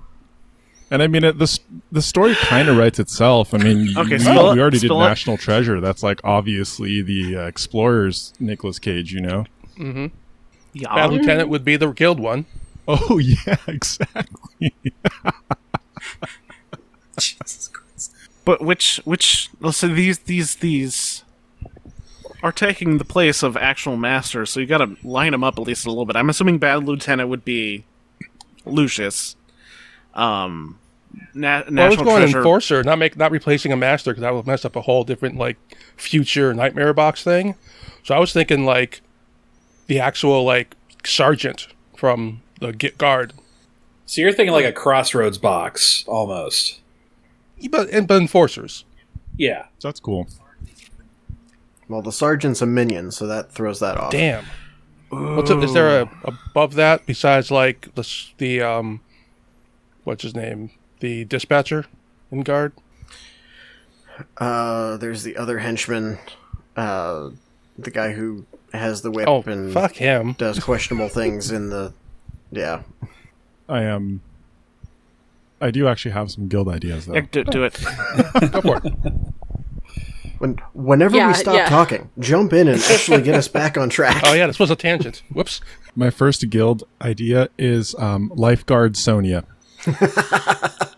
And 0.90 1.02
I 1.02 1.06
mean, 1.06 1.22
it, 1.24 1.38
the 1.38 1.58
the 1.92 2.02
story 2.02 2.34
kind 2.34 2.68
of 2.68 2.76
writes 2.76 2.98
itself. 2.98 3.54
I 3.54 3.58
mean, 3.58 3.88
Okay, 3.96 4.16
we, 4.16 4.18
spill 4.18 4.52
we 4.52 4.60
already 4.60 4.78
did 4.78 4.88
spill 4.88 5.00
it. 5.02 5.08
National 5.08 5.36
Treasure. 5.38 5.80
That's 5.80 6.02
like 6.02 6.20
obviously 6.24 7.00
the 7.00 7.36
uh, 7.36 7.46
Explorers 7.46 8.34
Nicolas 8.40 8.78
Cage, 8.78 9.12
you 9.12 9.20
know? 9.20 9.44
Bad 9.78 10.10
Yeah. 10.74 11.06
Lieutenant 11.06 11.48
would 11.48 11.64
be 11.64 11.76
the 11.76 11.92
guild 11.92 12.18
one. 12.20 12.44
Oh 12.88 13.18
yeah, 13.46 13.56
exactly. 13.66 14.74
But 18.44 18.62
which 18.62 19.00
which 19.04 19.50
let's 19.60 19.76
say 19.78 19.88
these 19.88 20.18
these 20.20 20.56
these 20.56 21.24
are 22.42 22.52
taking 22.52 22.98
the 22.98 23.04
place 23.04 23.42
of 23.42 23.56
actual 23.56 23.96
masters, 23.96 24.50
so 24.50 24.60
you 24.60 24.66
got 24.66 24.78
to 24.78 24.96
line 25.02 25.32
them 25.32 25.44
up 25.44 25.58
at 25.58 25.64
least 25.66 25.84
a 25.86 25.88
little 25.88 26.06
bit. 26.06 26.16
I'm 26.16 26.30
assuming 26.30 26.58
Bad 26.58 26.84
Lieutenant 26.84 27.28
would 27.28 27.44
be 27.44 27.84
Lucius. 28.64 29.36
Um, 30.14 30.78
Na- 31.34 31.62
Well, 31.68 31.86
I 31.86 31.88
was 31.88 31.96
going 31.96 32.18
Treasure. 32.22 32.38
enforcer, 32.38 32.82
not 32.84 32.98
make 32.98 33.16
not 33.16 33.30
replacing 33.32 33.72
a 33.72 33.76
master 33.76 34.12
because 34.12 34.22
that 34.22 34.32
would 34.34 34.46
mess 34.46 34.64
up 34.64 34.76
a 34.76 34.80
whole 34.82 35.02
different 35.04 35.36
like 35.36 35.56
future 35.96 36.54
nightmare 36.54 36.94
box 36.94 37.24
thing. 37.24 37.56
So 38.04 38.14
I 38.14 38.18
was 38.20 38.32
thinking 38.32 38.64
like 38.64 39.02
the 39.88 39.98
actual 39.98 40.44
like 40.44 40.76
sergeant 41.04 41.66
from 41.96 42.42
the 42.60 42.72
Get 42.72 42.96
Guard, 42.96 43.32
so 44.06 44.20
you're 44.20 44.32
thinking 44.32 44.52
like 44.52 44.64
a 44.64 44.72
crossroads 44.72 45.36
box 45.38 46.04
almost. 46.06 46.80
but 47.70 47.90
and 47.90 48.06
but 48.06 48.20
enforcers. 48.22 48.84
Yeah. 49.36 49.64
That's 49.82 49.98
cool. 50.00 50.28
Well, 51.90 52.02
the 52.02 52.12
sergeant's 52.12 52.62
a 52.62 52.66
minion, 52.66 53.10
so 53.10 53.26
that 53.26 53.50
throws 53.50 53.80
that 53.80 53.96
off. 53.96 54.12
Damn. 54.12 54.44
What's 55.08 55.50
up? 55.50 55.60
Is 55.64 55.74
there 55.74 56.02
a 56.02 56.10
above 56.24 56.74
that 56.74 57.04
besides 57.04 57.50
like 57.50 57.92
the 57.96 58.08
the 58.38 58.62
um, 58.62 59.00
what's 60.04 60.22
his 60.22 60.36
name? 60.36 60.70
The 61.00 61.24
dispatcher 61.24 61.86
in 62.30 62.42
guard. 62.42 62.72
Uh, 64.38 64.98
there's 64.98 65.24
the 65.24 65.36
other 65.36 65.58
henchman, 65.58 66.18
uh, 66.76 67.30
the 67.78 67.90
guy 67.90 68.12
who 68.12 68.46
has 68.72 69.02
the 69.02 69.10
whip 69.10 69.26
Oh, 69.26 69.42
and 69.46 69.72
fuck 69.72 69.94
him. 69.94 70.34
does 70.34 70.60
questionable 70.62 71.08
things 71.08 71.50
in 71.50 71.70
the. 71.70 71.92
Yeah. 72.52 72.82
I 73.68 73.82
am. 73.82 74.20
I 75.60 75.70
do 75.72 75.88
actually 75.88 76.12
have 76.12 76.30
some 76.30 76.46
guild 76.46 76.68
ideas 76.68 77.06
though. 77.06 77.14
Yeah, 77.14 77.26
do, 77.32 77.42
do 77.44 77.64
it. 77.64 77.74
Go 78.52 78.60
for 78.60 78.80
it. 78.84 78.92
When 80.40 80.56
whenever 80.74 81.16
Yeah, 81.16 81.28
we 81.28 81.34
stop 81.34 81.54
yeah. 81.54 81.68
talking, 81.68 82.10
jump 82.18 82.52
in 82.52 82.66
and 82.66 82.80
actually 82.82 83.22
get 83.22 83.34
us 83.34 83.46
back 83.60 83.76
on 83.78 83.88
track. 83.90 84.22
Oh 84.26 84.32
yeah, 84.32 84.46
this 84.46 84.58
was 84.58 84.70
a 84.70 84.76
tangent. 84.76 85.22
Whoops. 85.32 85.60
My 85.94 86.10
first 86.10 86.48
guild 86.50 86.82
idea 87.02 87.48
is 87.58 87.94
um, 87.98 88.32
lifeguard 88.34 88.94
Sonnia. 88.94 89.44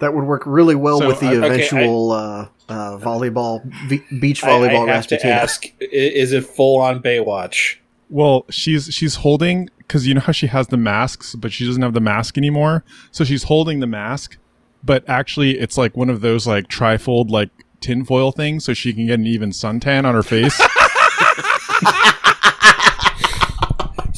That 0.00 0.14
would 0.14 0.24
work 0.24 0.44
really 0.46 0.76
well 0.76 1.00
So, 1.00 1.08
with 1.08 1.18
the 1.18 1.26
I- 1.26 1.34
okay, 1.34 1.46
eventual 1.64 2.12
uh, 2.12 2.48
uh, 2.68 2.98
volleyball, 2.98 3.64
v- 3.88 4.04
beach 4.20 4.42
volleyball 4.42 4.88
I 4.88 4.94
have 4.94 5.08
to 5.08 5.16
Rasputina. 5.16 5.24
ask: 5.30 5.64
Is 5.80 6.32
it 6.32 6.44
full 6.46 6.80
on 6.80 7.02
Baywatch? 7.02 7.78
Well, 8.08 8.46
she's 8.48 8.86
she's 8.94 9.16
holding 9.16 9.68
because 9.78 10.06
you 10.06 10.14
know 10.14 10.20
how 10.20 10.30
she 10.32 10.46
has 10.46 10.68
the 10.68 10.76
masks, 10.76 11.34
but 11.34 11.50
she 11.52 11.66
doesn't 11.66 11.82
have 11.82 11.94
the 11.94 12.00
mask 12.00 12.38
anymore. 12.38 12.84
So 13.10 13.24
she's 13.24 13.42
holding 13.44 13.80
the 13.80 13.88
mask, 13.88 14.36
but 14.84 15.02
actually 15.08 15.58
it's 15.58 15.76
like 15.76 15.96
one 15.96 16.10
of 16.10 16.20
those 16.20 16.46
like 16.46 16.68
trifold 16.68 17.30
like 17.30 17.50
tinfoil 17.80 18.32
thing 18.32 18.60
so 18.60 18.74
she 18.74 18.92
can 18.92 19.06
get 19.06 19.18
an 19.18 19.26
even 19.26 19.50
suntan 19.50 20.04
on 20.04 20.14
her 20.14 20.22
face. 20.22 20.60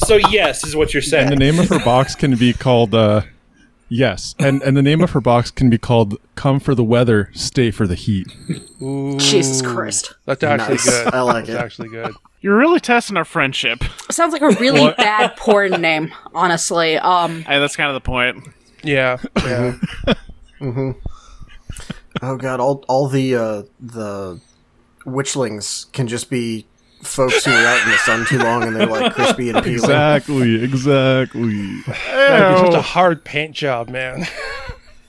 So 0.05 0.15
yes, 0.29 0.65
is 0.65 0.75
what 0.75 0.93
you're 0.93 1.01
saying. 1.01 1.31
and 1.31 1.31
the 1.31 1.39
name 1.39 1.57
of 1.59 1.69
her 1.69 1.79
box 1.85 2.15
can 2.15 2.35
be 2.35 2.51
called 2.51 2.93
uh, 2.93 3.21
Yes, 3.87 4.35
and 4.39 4.61
and 4.63 4.75
the 4.75 4.81
name 4.81 5.01
of 5.01 5.11
her 5.11 5.21
box 5.21 5.51
can 5.51 5.69
be 5.69 5.77
called 5.77 6.17
"Come 6.35 6.59
for 6.59 6.75
the 6.75 6.83
weather, 6.83 7.29
stay 7.33 7.71
for 7.71 7.87
the 7.87 7.95
heat." 7.95 8.27
Ooh, 8.81 9.17
Jesus 9.17 9.61
Christ. 9.61 10.13
That's 10.25 10.43
actually 10.43 10.75
Nice. 10.75 10.89
good. 10.89 11.13
I 11.13 11.21
like 11.21 11.45
That's 11.45 11.59
it. 11.61 11.63
actually 11.63 11.89
good. 11.89 12.13
You're 12.41 12.57
really 12.57 12.79
testing 12.81 13.15
our 13.15 13.23
friendship. 13.23 13.83
Sounds 14.09 14.33
like 14.33 14.41
a 14.41 14.49
really 14.59 14.93
bad 14.97 15.37
porn 15.37 15.71
name, 15.79 16.13
honestly. 16.33 16.97
Um, 16.97 17.43
Hey, 17.43 17.59
that's 17.59 17.75
kind 17.77 17.89
of 17.89 17.93
the 17.93 18.01
point. 18.05 18.43
Yeah, 18.83 19.17
yeah. 19.45 19.77
Oh 22.21 22.37
god, 22.37 22.59
all 22.59 22.83
all 22.87 23.07
the 23.07 23.35
uh, 23.35 23.63
the 23.79 24.39
witchlings 25.05 25.91
can 25.91 26.07
just 26.07 26.29
be 26.29 26.65
folks 27.01 27.43
who 27.43 27.51
are 27.51 27.65
out 27.65 27.83
in 27.83 27.89
the 27.89 27.97
sun 27.97 28.25
too 28.27 28.37
long 28.37 28.63
and 28.63 28.75
they're 28.75 28.85
like 28.85 29.13
crispy 29.13 29.49
and 29.49 29.57
appealing. 29.57 29.79
Exactly, 29.79 30.63
exactly. 30.63 31.81
That'd 31.81 32.63
be 32.63 32.71
such 32.71 32.75
a 32.75 32.81
hard 32.81 33.23
paint 33.23 33.55
job, 33.55 33.89
man. 33.89 34.27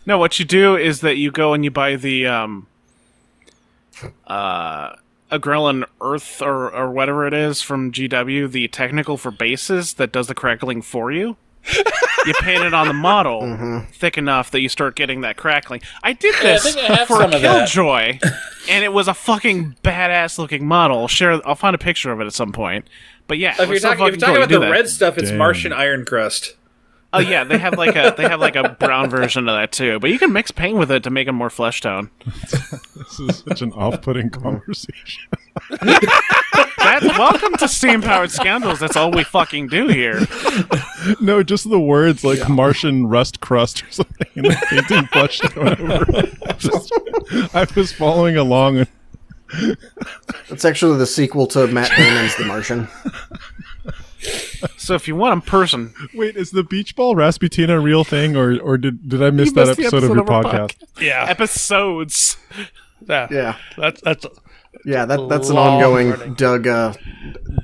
No, 0.07 0.17
what 0.19 0.39
you 0.39 0.45
do 0.45 0.75
is 0.77 1.01
that 1.03 1.17
you 1.17 1.31
go 1.31 1.53
and 1.53 1.65
you 1.65 1.71
buy 1.71 1.97
the 1.97 2.27
um 2.27 2.67
uh 4.27 4.95
Agrellan 5.31 5.85
Earth 6.01 6.43
or 6.43 6.75
or 6.75 6.91
whatever 6.91 7.27
it 7.27 7.35
is 7.35 7.63
from 7.63 7.93
GW, 7.93 8.51
the 8.51 8.69
technical 8.69 9.17
for 9.17 9.31
bases 9.31 9.95
that 9.95 10.13
does 10.13 10.27
the 10.29 10.35
crackling 10.35 10.83
for 10.83 11.13
you. 11.13 11.37
you 12.27 12.35
paint 12.41 12.65
it 12.65 12.75
on 12.75 12.89
the 12.89 12.93
model 12.93 13.43
mm-hmm. 13.43 13.91
thick 13.93 14.19
enough 14.19 14.51
that 14.51 14.61
you 14.61 14.69
start 14.69 14.97
getting 14.97 15.21
that 15.23 15.37
crackling. 15.37 15.81
I 16.03 16.13
did 16.13 16.35
Yeah, 16.35 16.41
I 16.41 16.53
this 16.55 16.75
think 16.75 16.91
I 16.91 17.05
for 17.05 17.17
some 17.17 17.33
of 17.33 17.43
that. 17.43 17.69
Killjoy, 17.69 18.19
and 18.69 18.85
it 18.85 18.93
was 18.93 19.09
a 19.09 19.15
fucking 19.15 19.77
badass 19.83 20.39
looking 20.39 20.67
model. 20.67 20.99
I'll 20.99 21.09
share, 21.09 21.47
I'll 21.47 21.55
find 21.55 21.75
a 21.75 21.79
picture 21.79 22.11
of 22.13 22.21
it 22.21 22.27
at 22.27 22.33
some 22.33 22.53
point. 22.53 22.87
But 23.29 23.39
yeah, 23.39 23.55
If 23.59 23.69
you're 23.69 23.79
talking, 23.79 24.07
if 24.07 24.13
you're 24.13 24.21
talking 24.21 24.37
about 24.37 24.49
the 24.49 24.59
that. 24.61 24.71
red 24.71 24.89
stuff, 24.89 25.17
it's 25.19 25.29
Damn. 25.31 25.39
Martian 25.39 25.73
Iron 25.73 26.05
Crust. 26.05 26.57
Oh 27.15 27.19
yeah, 27.19 27.45
they 27.45 27.59
have 27.59 27.77
like 27.77 27.95
a 27.95 28.15
they 28.17 28.23
have 28.25 28.41
like 28.41 28.57
a 28.57 28.71
brown 28.71 29.11
version 29.11 29.49
of 29.49 29.55
that 29.55 29.71
too. 29.73 29.99
But 30.01 30.11
you 30.11 30.19
can 30.19 30.33
mix 30.33 30.51
paint 30.51 30.79
with 30.79 30.91
it 30.91 31.03
to 31.05 31.11
make 31.11 31.27
them 31.27 31.37
more 31.37 31.51
flesh 31.51 31.81
tone. 31.83 32.11
This 32.25 33.21
is 33.21 33.39
such 33.47 33.61
an 33.63 33.73
off-putting 33.73 34.31
conversation. 34.31 35.29
That's 36.79 37.07
welcome 37.19 37.55
to 37.59 37.69
Steam 37.69 38.01
Powered 38.03 38.31
Scoundrels. 38.31 38.81
That's 38.81 38.97
all 38.97 39.11
we 39.11 39.25
fucking 39.25 39.69
do 39.69 39.89
here. 39.89 40.21
No, 41.21 41.43
just 41.43 41.69
the 41.69 41.81
words 41.81 42.25
like 42.25 42.49
Martian 42.49 43.07
rust 43.07 43.41
crust 43.41 43.85
or 43.85 43.91
something, 43.91 44.29
and 44.37 44.47
the 44.47 44.67
painting 44.71 45.07
flushed 45.09 45.45
it 45.45 45.57
over. 45.57 46.05
Just- 46.59 47.55
I 47.55 47.67
was 47.77 47.93
following 47.93 48.37
along. 48.37 48.79
And 48.79 48.89
It's 50.49 50.65
actually 50.65 50.97
the 50.99 51.07
sequel 51.07 51.47
to 51.49 51.67
Matt 51.67 51.91
Damon's 51.97 52.37
The 52.37 52.45
Martian. 52.47 52.89
So 54.77 54.95
if 54.95 55.09
you 55.09 55.17
want 55.17 55.43
a 55.47 55.51
person, 55.51 55.93
wait, 56.15 56.37
is 56.37 56.51
the 56.53 56.63
beach 56.63 56.95
ball 56.97 57.15
Rasputina 57.17 57.71
a 57.77 57.81
real 57.81 58.05
thing, 58.05 58.37
or 58.37 58.59
or 58.61 58.79
did 58.79 59.09
did 59.09 59.23
I 59.23 59.31
miss 59.31 59.49
You 59.49 59.55
that 59.55 59.67
missed 59.67 59.77
the 59.79 59.85
episode, 59.87 60.05
of 60.05 60.11
your 60.11 60.21
of 60.21 60.29
our 60.31 60.43
podcast? 60.45 60.77
Yeah, 61.01 61.25
episodes. 61.29 62.37
yeah, 63.09 63.27
Yeah. 63.31 63.57
That's 63.77 64.01
that's 64.03 64.27
Yeah, 64.85 65.05
that 65.07 65.29
that's 65.29 65.49
an 65.51 65.57
ongoing 65.59 66.11
running. 66.11 66.35
Doug 66.35 66.67
uh, 66.67 66.95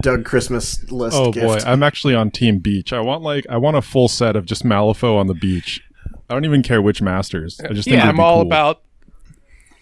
Doug 0.02 0.24
Christmas 0.24 0.88
list 0.90 1.16
Oh 1.16 1.32
gift. 1.32 1.46
boy, 1.46 1.58
I'm 1.70 1.82
actually 1.82 2.14
on 2.14 2.30
Team 2.30 2.58
Beach. 2.58 2.92
I 2.92 3.00
want 3.00 3.22
like 3.22 3.46
I 3.48 3.56
want 3.56 3.76
a 3.76 3.82
full 3.82 4.08
set 4.08 4.34
of 4.36 4.44
just 4.46 4.64
Malifaux 4.64 5.16
on 5.16 5.26
the 5.28 5.34
beach. 5.34 5.80
I 6.30 6.34
don't 6.34 6.44
even 6.44 6.62
care 6.62 6.82
which 6.82 7.00
masters. 7.00 7.58
i 7.60 7.68
just 7.72 7.88
think 7.88 7.96
yeah, 8.02 8.08
i'm 8.08 8.20
all 8.20 8.42
cool. 8.42 8.46
about. 8.48 8.82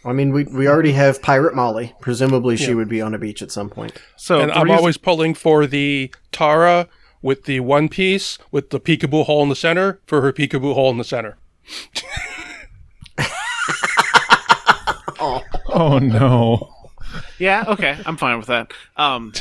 I 0.07 0.13
mean, 0.13 0.33
we 0.33 0.45
we 0.45 0.69
already 0.69 0.93
have 0.93 1.21
Pirate 1.21 1.55
Molly. 1.55 1.95
Presumably, 2.01 2.57
she 2.57 2.75
would 2.75 2.89
be 2.89 3.01
on 3.03 3.13
a 3.15 3.19
beach 3.19 3.43
at 3.43 3.51
some 3.51 3.69
point. 3.69 4.01
So 4.17 4.41
And 4.41 4.53
I'm 4.53 4.71
always 4.71 4.97
pulling 4.97 5.35
for 5.35 5.67
the 5.67 6.13
Tara 6.33 6.89
with 7.23 7.45
the 7.45 7.61
one 7.61 7.89
piece 7.89 8.39
with 8.51 8.71
the 8.71 8.79
peekaboo 8.79 9.25
hole 9.25 9.43
in 9.43 9.49
the 9.49 9.57
center 9.57 10.01
for 10.07 10.21
her 10.23 10.33
peekaboo 10.33 10.75
hole 10.75 10.91
in 10.91 10.99
the 10.99 11.05
center. 11.05 11.37
Oh 15.77 15.99
no. 15.99 16.73
Yeah, 17.39 17.65
okay, 17.69 17.99
I'm 18.07 18.17
fine 18.17 18.39
with 18.39 18.47
that. 18.47 18.73
Um, 18.97 19.33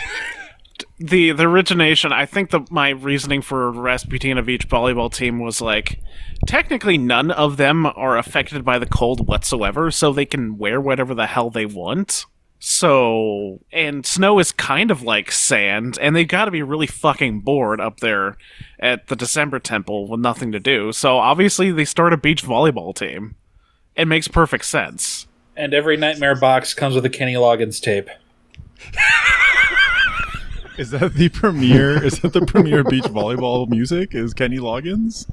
the 0.97 1.31
the 1.31 1.43
origination, 1.43 2.11
I 2.11 2.25
think 2.25 2.49
the 2.49 2.65
my 2.69 2.89
reasoning 2.89 3.41
for 3.41 3.71
Rasputina 3.71 4.47
each 4.49 4.67
volleyball 4.67 5.13
team 5.13 5.39
was 5.39 5.61
like, 5.61 6.01
technically 6.47 6.97
none 6.97 7.31
of 7.31 7.57
them 7.57 7.85
are 7.85 8.17
affected 8.17 8.63
by 8.63 8.79
the 8.79 8.85
cold 8.85 9.27
whatsoever, 9.27 9.91
so 9.91 10.11
they 10.11 10.25
can 10.25 10.57
wear 10.57 10.79
whatever 10.79 11.13
the 11.13 11.27
hell 11.27 11.49
they 11.49 11.65
want. 11.65 12.25
So, 12.59 13.59
and 13.71 14.05
snow 14.05 14.39
is 14.39 14.51
kind 14.51 14.89
of 14.89 15.01
like 15.03 15.31
sand, 15.31 15.99
and 16.01 16.15
they've 16.15 16.27
got 16.27 16.45
to 16.45 16.51
be 16.51 16.63
really 16.63 16.87
fucking 16.87 17.41
bored 17.41 17.79
up 17.79 17.99
there 17.99 18.37
at 18.79 19.07
the 19.07 19.15
December 19.15 19.59
Temple 19.59 20.07
with 20.07 20.19
nothing 20.19 20.51
to 20.51 20.59
do. 20.59 20.91
So 20.91 21.17
obviously 21.17 21.71
they 21.71 21.85
start 21.85 22.13
a 22.13 22.17
beach 22.17 22.43
volleyball 22.43 22.95
team. 22.95 23.35
It 23.95 24.07
makes 24.07 24.27
perfect 24.27 24.65
sense. 24.65 25.27
And 25.55 25.73
every 25.73 25.95
Nightmare 25.95 26.35
box 26.35 26.73
comes 26.73 26.95
with 26.95 27.05
a 27.05 27.09
Kenny 27.09 27.35
Loggins 27.35 27.79
tape. 27.81 28.09
Is 30.77 30.91
that 30.91 31.13
the 31.13 31.29
premiere? 31.33 32.03
is 32.03 32.19
that 32.19 32.33
the 32.33 32.45
premiere 32.45 32.83
beach 32.83 33.03
volleyball 33.03 33.69
music? 33.69 34.13
Is 34.13 34.33
Kenny 34.33 34.57
Loggins? 34.57 35.29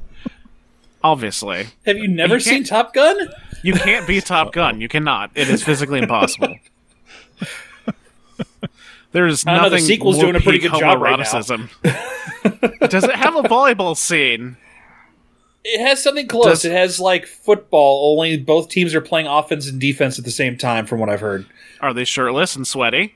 Obviously. 1.04 1.66
Have 1.86 1.98
you 1.98 2.08
never 2.08 2.34
You 2.34 2.40
seen 2.40 2.64
Top 2.64 2.94
Gun? 2.94 3.28
You 3.62 3.74
can't 3.74 4.06
be 4.06 4.20
Top 4.20 4.52
Gun. 4.52 4.80
You 4.80 4.88
cannot. 4.88 5.30
It 5.34 5.48
is 5.48 5.62
physically 5.62 5.98
impossible. 6.00 6.56
There's 9.12 9.42
don't 9.44 9.54
know, 9.56 9.62
the 9.64 9.70
nothing. 9.70 9.84
sequel's 9.84 10.18
doing 10.18 10.36
a 10.36 10.40
pretty 10.40 10.58
good 10.58 10.72
job 10.72 11.00
right 11.02 11.18
now. 11.18 11.24
Does 12.88 13.04
it 13.04 13.14
have 13.14 13.36
a 13.36 13.42
volleyball 13.42 13.96
scene? 13.96 14.56
It 15.64 15.86
has 15.86 16.02
something 16.02 16.26
close. 16.26 16.46
Does- 16.46 16.64
it 16.64 16.72
has 16.72 16.98
like 16.98 17.26
football, 17.26 18.12
only 18.18 18.36
both 18.38 18.68
teams 18.70 18.94
are 18.94 19.00
playing 19.02 19.26
offense 19.26 19.68
and 19.68 19.80
defense 19.80 20.18
at 20.18 20.24
the 20.24 20.30
same 20.30 20.56
time, 20.56 20.86
from 20.86 20.98
what 20.98 21.08
I've 21.10 21.20
heard. 21.20 21.46
Are 21.80 21.92
they 21.92 22.04
shirtless 22.04 22.56
and 22.56 22.66
sweaty? 22.66 23.14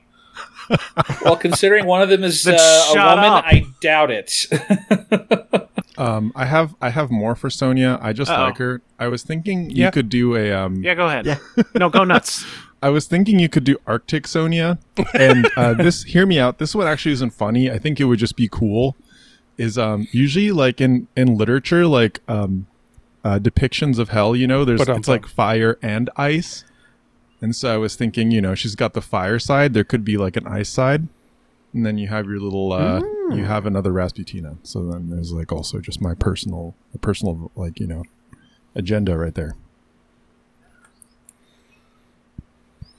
Well, 1.23 1.37
considering 1.37 1.85
one 1.85 2.01
of 2.01 2.09
them 2.09 2.23
is 2.23 2.45
uh, 2.47 2.51
a 2.51 2.93
woman, 2.93 3.25
up. 3.25 3.45
I 3.45 3.65
doubt 3.81 4.11
it. 4.11 4.45
Um, 5.97 6.31
I 6.35 6.45
have 6.45 6.75
I 6.81 6.89
have 6.89 7.09
more 7.09 7.35
for 7.35 7.49
Sonnia. 7.49 7.97
I 8.01 8.13
just 8.13 8.29
Uh-oh. 8.31 8.43
like 8.43 8.57
her. 8.57 8.81
I 8.99 9.07
was 9.07 9.23
thinking 9.23 9.69
Yeah. 9.71 9.85
you 9.87 9.91
could 9.91 10.09
do 10.09 10.35
a 10.35 10.51
um. 10.53 10.83
Yeah, 10.83 10.93
go 10.95 11.07
ahead. 11.07 11.25
Yeah. 11.25 11.37
no, 11.75 11.89
go 11.89 12.03
nuts. 12.13 12.45
I 12.83 12.89
was 12.89 13.07
thinking 13.07 13.39
you 13.39 13.49
could 13.49 13.63
do 13.63 13.77
Arctic 13.87 14.25
Sonnia, 14.25 14.77
and 15.15 15.49
uh, 15.57 15.73
this. 15.83 16.03
Hear 16.03 16.25
me 16.27 16.37
out. 16.39 16.59
This 16.59 16.75
one 16.75 16.85
actually 16.87 17.13
isn't 17.13 17.31
funny. 17.31 17.71
I 17.71 17.79
think 17.79 17.99
it 17.99 18.03
would 18.05 18.19
just 18.19 18.35
be 18.35 18.47
cool. 18.47 18.95
Is 19.57 19.77
um 19.77 20.07
usually 20.11 20.51
like 20.51 20.79
in 20.79 21.07
in 21.15 21.35
literature 21.35 21.87
like 21.87 22.21
um 22.27 22.67
uh, 23.23 23.39
depictions 23.39 23.97
of 23.97 24.09
hell. 24.09 24.35
You 24.35 24.45
know, 24.47 24.63
there's 24.63 24.79
But, 24.79 24.89
um, 24.89 24.97
it's 24.97 25.07
like 25.07 25.25
fire 25.25 25.79
and 25.81 26.09
ice, 26.15 26.63
and 27.41 27.55
so 27.55 27.73
I 27.73 27.77
was 27.77 27.95
thinking, 27.95 28.29
you 28.29 28.39
know, 28.41 28.53
she's 28.53 28.75
got 28.75 28.93
the 28.93 29.01
fire 29.01 29.39
side. 29.39 29.73
There 29.73 29.83
could 29.83 30.05
be 30.05 30.15
like 30.17 30.37
an 30.37 30.45
ice 30.47 30.69
side, 30.69 31.07
and 31.73 31.85
then 31.85 31.97
you 31.97 32.07
have 32.07 32.25
your 32.25 32.39
little 32.39 32.71
uh 32.73 33.01
you 33.35 33.43
have 33.45 33.65
another 33.65 33.91
Rasputina. 33.91 34.57
So 34.63 34.85
then 34.89 35.09
there's 35.09 35.31
like 35.33 35.51
also 35.51 35.79
just 35.79 36.01
my 36.01 36.13
personal 36.13 36.75
personal 37.01 37.51
like 37.55 37.79
you 37.79 37.87
know 37.87 38.03
agenda 38.75 39.17
right 39.17 39.35
there. 39.35 39.55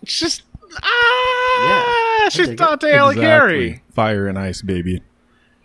It's 0.02 0.18
just 0.18 0.42
ah, 0.82 2.28
she's 2.30 2.46
dig 2.46 2.54
it. 2.54 2.58
Dante 2.58 2.92
Alighieri, 2.92 3.80
Fire 3.92 4.26
and 4.26 4.38
ice, 4.38 4.62
baby. 4.62 5.02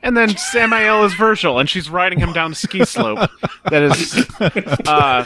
and 0.01 0.17
then 0.17 0.35
Samael 0.35 1.03
is 1.05 1.13
Virgil, 1.13 1.59
and 1.59 1.69
she's 1.69 1.89
riding 1.89 2.19
him 2.19 2.33
down 2.33 2.51
a 2.51 2.55
ski 2.55 2.83
slope. 2.85 3.29
That 3.69 3.83
is, 3.83 4.27
uh, 4.87 5.23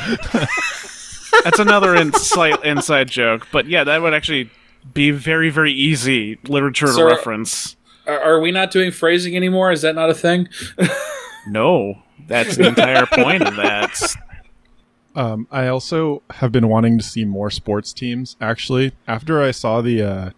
that's 1.44 1.60
another 1.60 1.96
in- 1.96 2.14
slight 2.14 2.64
inside 2.64 3.08
joke. 3.08 3.48
But 3.52 3.68
yeah, 3.68 3.84
that 3.86 4.02
would 4.02 4.14
actually 4.14 4.50
be 4.94 5.12
very, 5.12 5.50
very 5.50 5.74
easy 5.74 6.38
literature 6.48 6.88
to 6.94 7.06
reference. 7.06 7.76
are, 8.06 8.20
are 8.20 8.40
we 8.40 8.52
not 8.52 8.72
doing 8.72 8.92
phrasing 8.92 9.36
anymore? 9.36 9.72
Is 9.72 9.82
that 9.82 9.96
not 9.96 10.10
a 10.10 10.14
thing? 10.14 10.50
No, 11.50 12.04
that's 12.28 12.58
the 12.58 12.68
entire 12.68 13.06
point 13.06 13.42
of 13.42 13.56
that. 13.56 14.16
Um, 15.16 15.48
I 15.50 15.66
also 15.66 16.22
have 16.30 16.52
been 16.52 16.68
wanting 16.68 17.00
to 17.00 17.04
see 17.04 17.26
more 17.26 17.50
sports 17.50 17.92
teams. 17.92 18.36
Actually, 18.40 18.92
after 19.08 19.42
I 19.42 19.50
saw 19.50 19.82
the, 19.82 20.04
uh, 20.04 20.30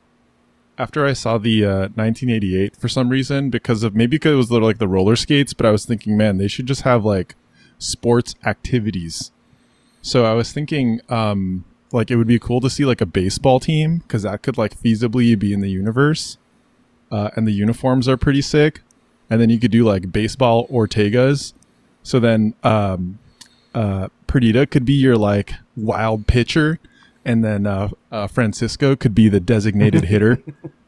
after 0.77 1.05
I 1.05 1.11
saw 1.11 1.37
the 1.37 1.65
uh, 1.65 1.79
1988 1.95 2.77
for 2.77 2.87
some 2.87 3.09
reason, 3.09 3.49
because 3.49 3.83
of 3.83 3.93
maybe 3.93 4.11
because 4.11 4.31
it 4.31 4.37
was 4.37 4.47
the, 4.47 4.61
like 4.61 4.77
the 4.77 4.87
roller 4.87 5.17
skates, 5.17 5.53
but 5.53 5.65
I 5.65 5.71
was 5.71 5.83
thinking, 5.83 6.15
man, 6.15 6.37
they 6.37 6.47
should 6.47 6.65
just 6.65 6.83
have 6.83 7.03
like 7.03 7.35
sports 7.77 8.35
activities. 8.45 9.31
So 10.01 10.23
I 10.23 10.31
was 10.33 10.53
thinking, 10.53 11.01
um, 11.09 11.65
like 11.91 12.11
it 12.11 12.15
would 12.15 12.27
be 12.27 12.39
cool 12.39 12.61
to 12.61 12.69
see 12.69 12.85
like 12.85 13.01
a 13.01 13.05
baseball 13.05 13.59
team 13.59 13.99
because 13.99 14.23
that 14.23 14.41
could 14.41 14.57
like 14.57 14.79
feasibly 14.79 15.37
be 15.37 15.53
in 15.53 15.61
the 15.61 15.69
universe, 15.69 16.37
uh, 17.11 17.29
and 17.35 17.47
the 17.47 17.51
uniforms 17.51 18.07
are 18.07 18.17
pretty 18.17 18.41
sick. 18.41 18.81
And 19.29 19.39
then 19.39 19.49
you 19.49 19.59
could 19.59 19.71
do 19.71 19.83
like 19.83 20.11
baseball 20.11 20.67
Ortegas. 20.69 21.53
So 22.01 22.19
then, 22.19 22.55
um, 22.63 23.19
uh, 23.75 24.07
Perdita 24.25 24.65
could 24.65 24.85
be 24.85 24.93
your 24.93 25.17
like 25.17 25.53
wild 25.75 26.25
pitcher, 26.27 26.79
and 27.25 27.43
then 27.43 27.67
uh, 27.67 27.89
uh, 28.11 28.27
Francisco 28.27 28.95
could 28.95 29.13
be 29.13 29.29
the 29.29 29.39
designated 29.39 30.05
hitter, 30.05 30.41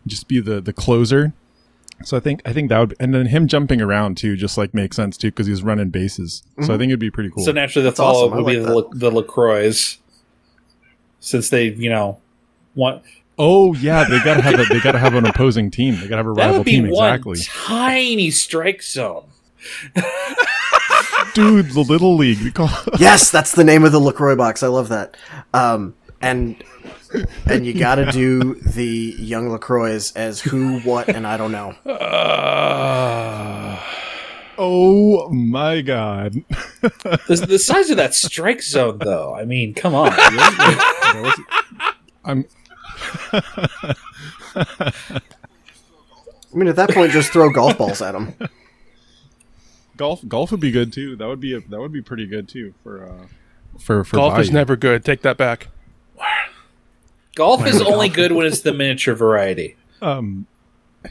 just 0.08 0.28
be 0.28 0.40
the 0.40 0.62
the 0.62 0.74
closer. 0.74 1.34
So 2.04 2.18
I 2.18 2.20
think 2.20 2.42
I 2.46 2.54
think 2.54 2.70
that 2.70 2.80
would, 2.80 2.96
and 3.00 3.14
then 3.14 3.28
him 3.28 3.48
jumping 3.48 3.82
around 3.82 4.18
too, 4.18 4.36
just 4.36 4.58
like 4.58 4.74
makes 4.74 4.96
sense 4.96 5.18
too 5.18 5.28
because 5.30 5.48
he's 5.48 5.62
running 5.64 5.90
bases. 5.90 6.44
So 6.62 6.74
I 6.74 6.78
think 6.78 6.90
it'd 6.90 7.00
be 7.00 7.12
pretty 7.12 7.30
cool. 7.30 7.44
So 7.44 7.52
naturally, 7.52 7.84
the 7.84 7.92
That's 7.92 8.00
all 8.00 8.26
awesome. 8.26 8.34
I 8.34 8.40
up 8.40 8.46
would 8.46 8.52
be 8.52 8.60
like 8.60 8.68
the, 8.68 8.76
La- 8.76 8.90
the 8.94 9.12
Lacroix, 9.12 9.72
since 11.22 11.50
they, 11.50 11.70
you 11.70 11.90
know, 11.90 12.20
want 12.76 13.04
oh 13.38 13.74
yeah, 13.76 14.04
they 14.04 14.20
gotta 14.20 14.42
have 14.42 14.60
a, 14.60 14.66
they 14.66 14.80
gotta 14.82 15.00
have 15.00 15.16
an 15.16 15.26
opposing 15.26 15.72
team. 15.72 15.96
They 15.96 16.08
gotta 16.08 16.18
have 16.18 16.28
a 16.28 16.34
that 16.34 16.42
rival 16.42 16.58
would 16.60 16.66
be 16.66 16.72
team 16.72 16.90
one 16.90 17.14
exactly. 17.14 17.40
tiny 17.44 18.30
strike 18.32 18.84
zone. 18.84 19.26
Dude, 21.34 21.72
the 21.72 21.86
little 21.88 22.16
league. 22.16 22.54
Call 22.54 22.70
yes, 23.00 23.32
that's 23.32 23.54
the 23.54 23.64
name 23.64 23.86
of 23.86 23.92
the 23.92 24.00
Lacroix 24.00 24.36
box. 24.36 24.64
I 24.64 24.68
love 24.68 24.90
that. 24.90 25.16
Um, 25.54 25.96
and 26.22 26.62
and 27.46 27.66
you 27.66 27.74
got 27.74 27.96
to 27.96 28.12
do 28.12 28.56
the 28.56 29.16
young 29.18 29.50
Lacroix 29.50 30.00
as 30.16 30.42
who, 30.42 30.80
what, 30.82 31.10
and 31.10 31.26
I 31.28 31.38
don't 31.38 31.52
know. 31.52 31.72
Uh, 31.86 33.51
Oh 34.64 35.28
my 35.30 35.82
god. 35.82 36.44
The, 36.82 37.46
the 37.50 37.58
size 37.58 37.90
of 37.90 37.98
that 37.98 38.14
strike 38.14 38.62
zone, 38.62 39.00
though. 39.00 39.36
I 39.36 39.44
mean, 39.44 39.74
come 39.74 39.96
on. 39.96 40.14
I'm 42.24 42.46
I 44.54 44.94
mean, 46.54 46.68
at 46.68 46.76
that 46.76 46.92
point, 46.92 47.12
just 47.12 47.34
throw 47.34 47.50
golf 47.50 47.76
balls 47.78 48.04
at 48.04 48.12
them. 48.12 48.36
golf 49.98 50.22
golf 50.28 50.52
would 50.52 50.60
be 50.60 50.70
good 50.70 50.94
too. 50.94 51.16
That 51.16 51.28
would 51.28 51.40
be 51.40 51.56
a, 51.56 51.62
that 51.62 51.80
would 51.80 51.92
be 51.92 52.04
pretty 52.04 52.28
good 52.28 52.48
too 52.48 52.76
for 52.84 53.06
uh 53.06 53.26
for 53.80 54.04
for 54.04 54.18
golf 54.18 54.38
is 54.40 54.52
never 54.52 54.76
good. 54.76 55.04
Take 55.04 55.22
that 55.22 55.38
back. 55.38 55.70
Golf 57.34 57.66
is 57.66 57.82
only 57.82 58.10
good 58.10 58.34
when 58.34 58.46
it's 58.46 58.60
the 58.60 58.74
miniature 58.74 59.16
variety. 59.16 59.76
Um, 60.04 60.46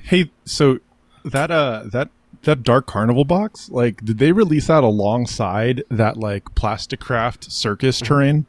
hey, 0.05 0.31
so 0.45 0.79
that 1.25 1.51
uh 1.51 1.85
that 1.87 2.11
that 2.43 2.63
Dark 2.63 2.87
Carnival 2.87 3.25
box, 3.25 3.69
like, 3.71 4.05
did 4.05 4.19
they 4.19 4.33
release 4.33 4.67
that 4.69 4.83
alongside 4.85 5.83
that 5.91 6.17
like 6.17 6.55
plastic 6.55 7.01
craft 7.01 7.51
circus 7.53 7.99
Mm-hmm. 7.99 8.07
terrain? 8.07 8.47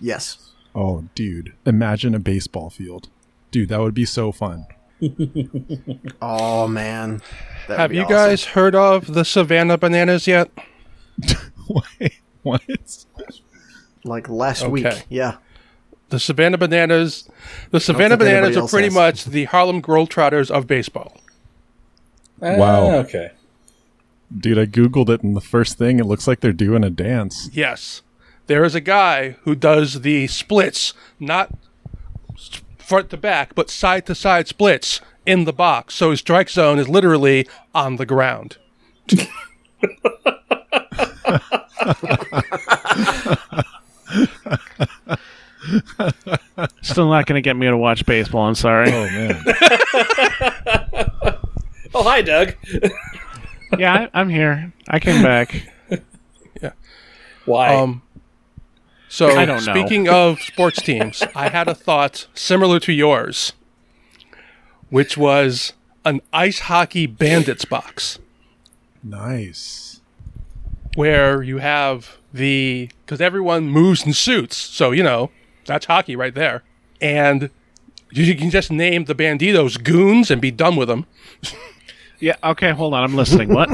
Yes. 0.00 0.52
Oh, 0.74 1.04
dude, 1.14 1.54
imagine 1.64 2.14
a 2.14 2.18
baseball 2.18 2.68
field, 2.68 3.08
dude. 3.50 3.70
That 3.70 3.80
would 3.80 3.94
be 3.94 4.04
so 4.04 4.32
fun. 4.32 4.66
Oh 6.22 6.66
man. 6.68 7.20
That 7.68 7.78
Have 7.78 7.92
you 7.92 8.02
awesome. 8.02 8.10
guys 8.16 8.44
heard 8.46 8.74
of 8.74 9.12
the 9.12 9.24
Savannah 9.24 9.76
bananas 9.78 10.26
yet? 10.26 10.50
Wait, 12.00 12.20
what? 12.42 12.62
like 14.04 14.28
last 14.28 14.62
Okay. 14.62 14.70
week? 14.70 15.06
Yeah. 15.08 15.36
The 16.10 16.20
Savannah 16.20 16.58
bananas, 16.58 17.28
the 17.72 17.80
Savannah 17.80 18.16
bananas 18.16 18.56
are 18.56 18.68
pretty 18.68 18.86
has. 18.86 18.94
much 18.94 19.24
the 19.24 19.44
Harlem 19.44 19.82
Globetrotters 19.82 20.50
of 20.50 20.66
baseball. 20.66 21.20
Wow. 22.40 22.90
Ah, 22.90 22.94
okay. 22.96 23.30
Dude, 24.36 24.58
I 24.58 24.66
googled 24.66 25.08
it, 25.08 25.22
and 25.22 25.36
the 25.36 25.40
first 25.40 25.78
thing 25.78 25.98
it 25.98 26.06
looks 26.06 26.26
like 26.26 26.40
they're 26.40 26.52
doing 26.52 26.82
a 26.84 26.90
dance. 26.90 27.48
Yes. 27.52 28.02
There 28.46 28.64
is 28.64 28.74
a 28.74 28.80
guy 28.80 29.36
who 29.42 29.54
does 29.54 30.02
the 30.02 30.26
splits, 30.26 30.94
not 31.18 31.50
front 32.78 33.10
to 33.10 33.16
back, 33.16 33.54
but 33.54 33.70
side 33.70 34.06
to 34.06 34.14
side 34.14 34.46
splits 34.48 35.00
in 35.24 35.44
the 35.44 35.52
box. 35.52 35.94
So 35.94 36.10
his 36.10 36.20
strike 36.20 36.48
zone 36.48 36.78
is 36.78 36.88
literally 36.88 37.48
on 37.74 37.96
the 37.96 38.06
ground. 38.06 38.58
Still 46.82 47.08
not 47.08 47.26
going 47.26 47.34
to 47.34 47.40
get 47.40 47.56
me 47.56 47.66
to 47.66 47.76
watch 47.76 48.06
baseball. 48.06 48.46
I'm 48.46 48.54
sorry. 48.54 48.90
Oh 48.92 49.04
man, 49.10 49.44
Oh, 51.98 52.02
hi, 52.02 52.20
Doug. 52.20 52.52
yeah, 53.78 53.94
I, 54.12 54.20
I'm 54.20 54.28
here. 54.28 54.70
I 54.86 54.98
came 54.98 55.22
back. 55.22 55.62
Yeah. 56.62 56.72
Why? 57.44 57.74
Um, 57.74 58.02
so 59.08 59.28
I 59.28 59.44
don't 59.44 59.64
know. 59.64 59.72
speaking 59.72 60.08
of 60.08 60.40
sports 60.40 60.80
teams, 60.82 61.22
I 61.34 61.48
had 61.50 61.68
a 61.68 61.74
thought 61.74 62.26
similar 62.34 62.80
to 62.80 62.92
yours, 62.92 63.52
which 64.88 65.16
was 65.18 65.74
an 66.04 66.22
ice 66.32 66.60
hockey 66.60 67.06
bandits 67.06 67.64
box. 67.66 68.18
nice. 69.02 70.00
where 70.96 71.42
you 71.42 71.58
have 71.58 72.16
the 72.32 72.88
because 73.04 73.20
everyone 73.20 73.68
moves 73.68 74.04
in 74.06 74.14
suits, 74.14 74.56
so 74.56 74.90
you 74.92 75.02
know 75.02 75.30
that's 75.66 75.84
hockey 75.86 76.16
right 76.16 76.34
there, 76.34 76.62
and 77.02 77.50
you 78.10 78.34
can 78.34 78.48
just 78.50 78.72
name 78.72 79.04
the 79.04 79.14
banditos 79.14 79.82
goons 79.82 80.30
and 80.30 80.40
be 80.40 80.50
done 80.50 80.74
with 80.76 80.88
them. 80.88 81.04
Yeah, 82.20 82.36
okay, 82.42 82.70
hold 82.70 82.94
on. 82.94 83.04
I'm 83.04 83.14
listening. 83.14 83.52
What? 83.52 83.68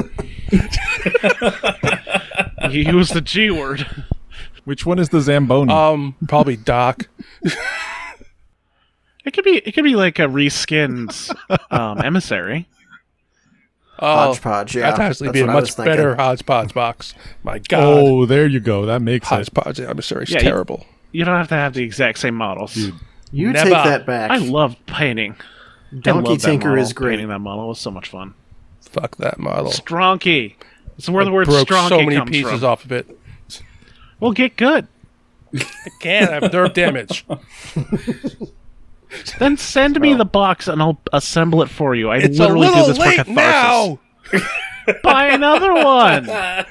you 2.71 2.81
used 2.81 3.13
the 3.13 3.21
G 3.21 3.51
word. 3.51 3.85
Which 4.65 4.85
one 4.85 4.99
is 4.99 5.09
the 5.09 5.21
Zamboni? 5.21 5.73
Um, 5.73 6.15
probably 6.27 6.55
Doc. 6.55 7.07
It 9.25 9.31
could 9.33 9.43
be. 9.45 9.57
It 9.57 9.73
could 9.73 9.83
be 9.83 9.95
like 9.95 10.19
a 10.19 10.23
reskinned 10.23 11.33
um, 11.71 12.01
emissary. 12.01 12.67
Oh, 13.99 14.07
Hodgepodge. 14.33 14.75
Yeah. 14.75 14.91
that'd 14.91 14.99
actually 14.99 15.27
that's 15.27 15.33
be 15.37 15.41
a 15.41 15.47
much 15.47 15.77
better 15.77 16.15
hodgepodge 16.15 16.73
box. 16.73 17.13
My 17.43 17.59
God, 17.59 17.83
oh, 17.83 18.25
there 18.25 18.47
you 18.47 18.59
go. 18.59 18.85
That 18.85 19.01
makes 19.01 19.27
it. 19.27 19.29
hodgepodge. 19.35 19.79
I'm 19.79 20.01
sorry, 20.01 20.23
it's 20.23 20.31
you- 20.31 20.39
terrible. 20.39 20.85
You 21.11 21.23
don't 21.25 21.37
have 21.37 21.47
to 21.49 21.55
have 21.55 21.73
the 21.73 21.83
exact 21.83 22.17
same 22.17 22.33
models. 22.35 22.73
Dude. 22.73 22.95
You 23.31 23.51
Never. 23.51 23.65
take 23.69 23.83
that 23.83 24.05
back. 24.05 24.31
I 24.31 24.37
love 24.37 24.75
painting. 24.87 25.35
I 25.93 25.99
Donkey 25.99 26.37
Tinker 26.37 26.77
is 26.77 26.93
great. 26.93 27.11
Painting 27.13 27.29
that 27.29 27.39
model 27.39 27.67
was 27.67 27.79
so 27.79 27.91
much 27.91 28.09
fun. 28.09 28.33
Fuck 28.81 29.17
that 29.17 29.39
model. 29.39 29.71
Stronky. 29.71 30.55
That's 30.97 31.09
where 31.09 31.23
the 31.25 31.31
I 31.31 31.33
word 31.33 31.45
broke 31.47 31.67
stronky 31.67 31.89
so 31.89 31.97
many 32.01 32.15
comes 32.15 32.29
pieces 32.31 32.59
from. 32.59 32.69
off 32.69 32.85
of 32.85 32.91
it. 32.91 33.07
Well, 34.19 34.31
get 34.31 34.55
good. 34.55 34.87
I 35.55 35.89
can't 35.99 36.29
I 36.29 36.33
have 36.35 36.53
nerve 36.53 36.73
damage. 36.73 37.25
Then 39.37 39.57
send 39.57 39.99
me 40.01 40.15
the 40.15 40.25
box 40.25 40.67
and 40.67 40.81
I'll 40.81 40.99
assemble 41.11 41.61
it 41.61 41.69
for 41.69 41.93
you. 41.93 42.09
I 42.09 42.17
It's 42.17 42.39
a 42.39 42.41
literally 42.41 42.67
do 42.67 42.73
this 42.87 42.97
for 42.97 43.03
late 43.03 43.15
catharsis. 43.17 43.35
now. 43.35 43.99
Buy 45.03 45.27
another 45.27 45.71
one. 45.73 46.29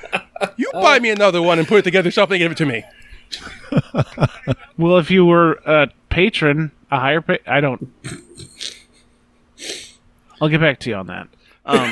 You 0.57 0.69
buy 0.73 0.99
me 0.99 1.11
another 1.11 1.41
one 1.41 1.61
and 1.61 1.69
put 1.69 1.79
it 1.79 1.83
together 1.83 2.09
yourself 2.09 2.29
and 2.33 2.39
give 2.41 2.51
it 2.51 2.57
to 2.59 2.67
me. 2.67 2.83
well, 4.77 4.99
if 4.99 5.09
you 5.09 5.25
were 5.25 5.53
a 5.65 5.87
patron, 6.09 6.73
a 6.91 6.99
higher 6.99 7.21
pay, 7.21 7.39
I 7.47 7.61
don't. 7.61 7.93
I'll 10.43 10.49
get 10.49 10.61
back 10.61 10.81
to 10.81 10.91
you 10.91 10.97
on 10.97 11.07
that. 11.07 11.29
Um, 11.65 11.89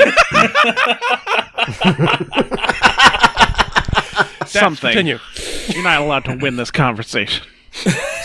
something. 4.46 4.90
Continue. 4.92 5.20
You're 5.68 5.84
not 5.84 6.00
allowed 6.00 6.24
to 6.24 6.34
win 6.36 6.56
this 6.56 6.72
conversation. 6.72 7.46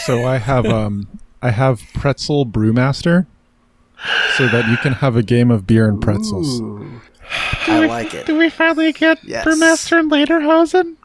So 0.05 0.25
I 0.25 0.39
have 0.39 0.65
um 0.65 1.07
I 1.43 1.51
have 1.51 1.79
pretzel 1.93 2.43
brewmaster, 2.47 3.27
so 4.35 4.47
that 4.47 4.67
you 4.67 4.77
can 4.77 4.93
have 4.93 5.15
a 5.15 5.21
game 5.21 5.51
of 5.51 5.67
beer 5.67 5.87
and 5.87 6.01
pretzels. 6.01 6.59
Ooh. 6.59 7.01
I 7.67 7.85
like 7.85 8.15
it. 8.15 8.25
Do 8.25 8.35
we 8.35 8.49
finally 8.49 8.91
get 8.93 9.23
Yes. 9.23 9.45
Brewmaster 9.45 9.99
and 9.99 10.09
Lederhosen? 10.11 10.95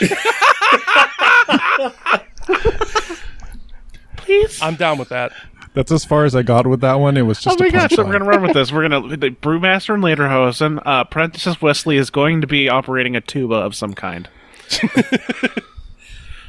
Please. 4.16 4.62
I'm 4.62 4.76
down 4.76 4.96
with 4.98 5.10
that. 5.10 5.32
That's 5.74 5.90
as 5.90 6.04
far 6.04 6.24
as 6.26 6.34
I 6.36 6.42
got 6.42 6.66
with 6.66 6.80
that 6.82 6.94
one. 6.94 7.16
It 7.16 7.22
was 7.22 7.40
just. 7.40 7.48
Oh 7.48 7.50
just 7.58 7.60
my 7.60 7.78
a 7.78 7.82
gosh, 7.88 7.96
so 7.96 8.04
we're 8.04 8.12
gonna 8.12 8.26
run 8.26 8.42
with 8.42 8.52
this. 8.52 8.70
We're 8.72 8.86
gonna 8.88 9.16
the 9.16 9.30
Brewmaster 9.30 9.94
and 9.94 10.02
Lederhosen. 10.02 10.82
Uh, 10.84 11.04
Prentice 11.04 11.62
Wesley 11.62 11.96
is 11.96 12.10
going 12.10 12.40
to 12.42 12.46
be 12.46 12.68
operating 12.68 13.16
a 13.16 13.20
tuba 13.22 13.54
of 13.54 13.74
some 13.74 13.94
kind. 13.94 14.28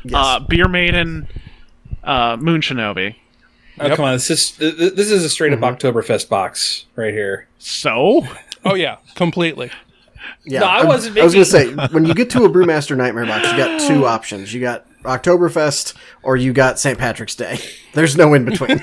Yes. 0.06 0.14
Uh, 0.14 0.40
Beer 0.41 0.68
Maiden, 0.68 1.30
uh, 2.04 2.36
Moon 2.38 2.60
Shinobi. 2.60 3.16
oh, 3.80 3.95
come 3.95 4.04
on. 4.04 4.14
This 4.16 4.30
is 4.30 4.52
th- 4.52 4.76
th- 4.78 4.94
this 4.95 5.10
is 5.10 5.24
a 5.24 5.30
straight 5.30 5.54
up 5.54 5.60
Mm-hmm. 5.60 5.88
Oktoberfest 5.88 6.28
box 6.28 6.86
right 6.98 7.14
here. 7.14 7.48
So 7.58 8.28
Oh 8.66 8.76
yeah, 8.76 8.98
completely. 9.16 9.72
yeah. 10.44 10.60
no, 10.60 10.66
I 10.68 10.84
wasn't 10.84 11.18
I 11.18 11.24
was 11.24 11.32
gonna 11.34 11.45
say 11.45 11.74
when 11.91 12.04
you 12.06 12.14
get 12.14 12.30
to 12.32 12.44
a 12.44 12.50
Brewmaster 12.50 12.98
Nightmare 12.98 13.26
box, 13.26 13.50
you 13.50 13.56
got 13.58 13.80
two 13.88 14.06
options. 14.06 14.54
You 14.54 14.60
got 14.60 14.86
Oktoberfest 15.04 15.94
or 16.24 16.36
you 16.36 16.54
got 16.54 16.80
St. 16.80 16.98
Patrick's 16.98 17.36
Day. 17.36 17.60
There's 17.94 18.16
no 18.18 18.34
in 18.34 18.46
between. 18.46 18.82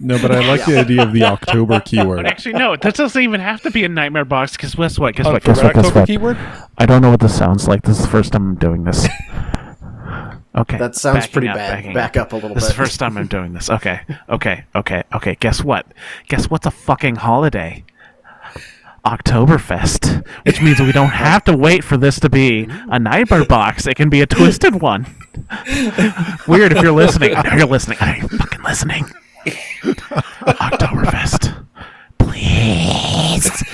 No, 0.00 0.16
but 0.22 0.30
I 0.30 0.46
like 0.46 0.64
the 0.64 0.78
idea 0.78 1.02
of 1.02 1.12
the 1.12 1.24
October 1.24 1.80
keyword. 1.84 2.24
actually, 2.24 2.52
no, 2.54 2.76
that 2.76 2.94
doesn't 2.94 3.20
even 3.20 3.40
have 3.40 3.60
to 3.62 3.70
be 3.72 3.82
a 3.84 3.88
nightmare 3.88 4.24
box. 4.24 4.52
Because 4.52 4.76
guess 4.76 4.96
what? 4.96 5.16
Guess 5.16 5.26
Oh, 5.26 5.32
what? 5.32 5.42
Guess 5.42 5.60
what? 5.62 5.74
Guess 5.74 5.92
what? 5.92 6.06
keyword? 6.06 6.36
I 6.78 6.86
don't 6.86 7.02
know 7.02 7.10
what 7.10 7.18
this 7.18 7.36
sounds 7.36 7.66
like. 7.66 7.82
This 7.82 7.98
is 7.98 8.04
the 8.04 8.10
first 8.10 8.32
time 8.32 8.48
I'm 8.50 8.54
doing 8.56 8.84
this. 8.84 9.08
Okay. 10.54 10.78
That 10.78 10.96
sounds 10.96 11.18
backing 11.18 11.32
pretty 11.32 11.48
up, 11.48 11.54
bad. 11.56 11.70
backing 11.76 11.92
Back 11.94 12.16
up 12.16 12.32
a 12.32 12.36
little 12.36 12.54
This 12.54 12.64
is 12.64 12.70
bit. 12.70 12.76
the 12.78 12.82
first 12.82 12.98
time 12.98 13.16
I'm 13.16 13.28
doing 13.28 13.52
this. 13.52 13.70
Okay. 13.70 14.00
Okay. 14.28 14.64
Okay. 14.74 15.04
Okay. 15.14 15.36
Guess 15.38 15.62
what? 15.62 15.86
Guess 16.26 16.50
what's 16.50 16.66
a 16.66 16.70
fucking 16.72 17.16
holiday? 17.16 17.84
Oktoberfest, 19.04 20.26
which 20.44 20.60
means 20.60 20.80
we 20.80 20.92
don't 20.92 21.08
have 21.10 21.44
to 21.44 21.56
wait 21.56 21.84
for 21.84 21.96
this 21.96 22.18
to 22.20 22.28
be 22.28 22.66
a 22.90 22.98
nightmare 22.98 23.44
box. 23.44 23.86
It 23.86 23.94
can 23.96 24.08
be 24.10 24.20
a 24.20 24.26
twisted 24.26 24.80
one. 24.80 25.04
Wyrd 26.46 26.72
if 26.72 26.82
you're 26.82 26.92
listening. 26.92 27.34
I 27.34 27.42
know 27.42 27.56
you're 27.56 27.66
listening. 27.66 27.98
I 28.00 28.12
know 28.12 28.18
you're 28.18 28.28
fucking 28.28 28.62
listening. 28.62 29.04
Oktoberfest. 30.46 31.64
Please. 32.18 33.64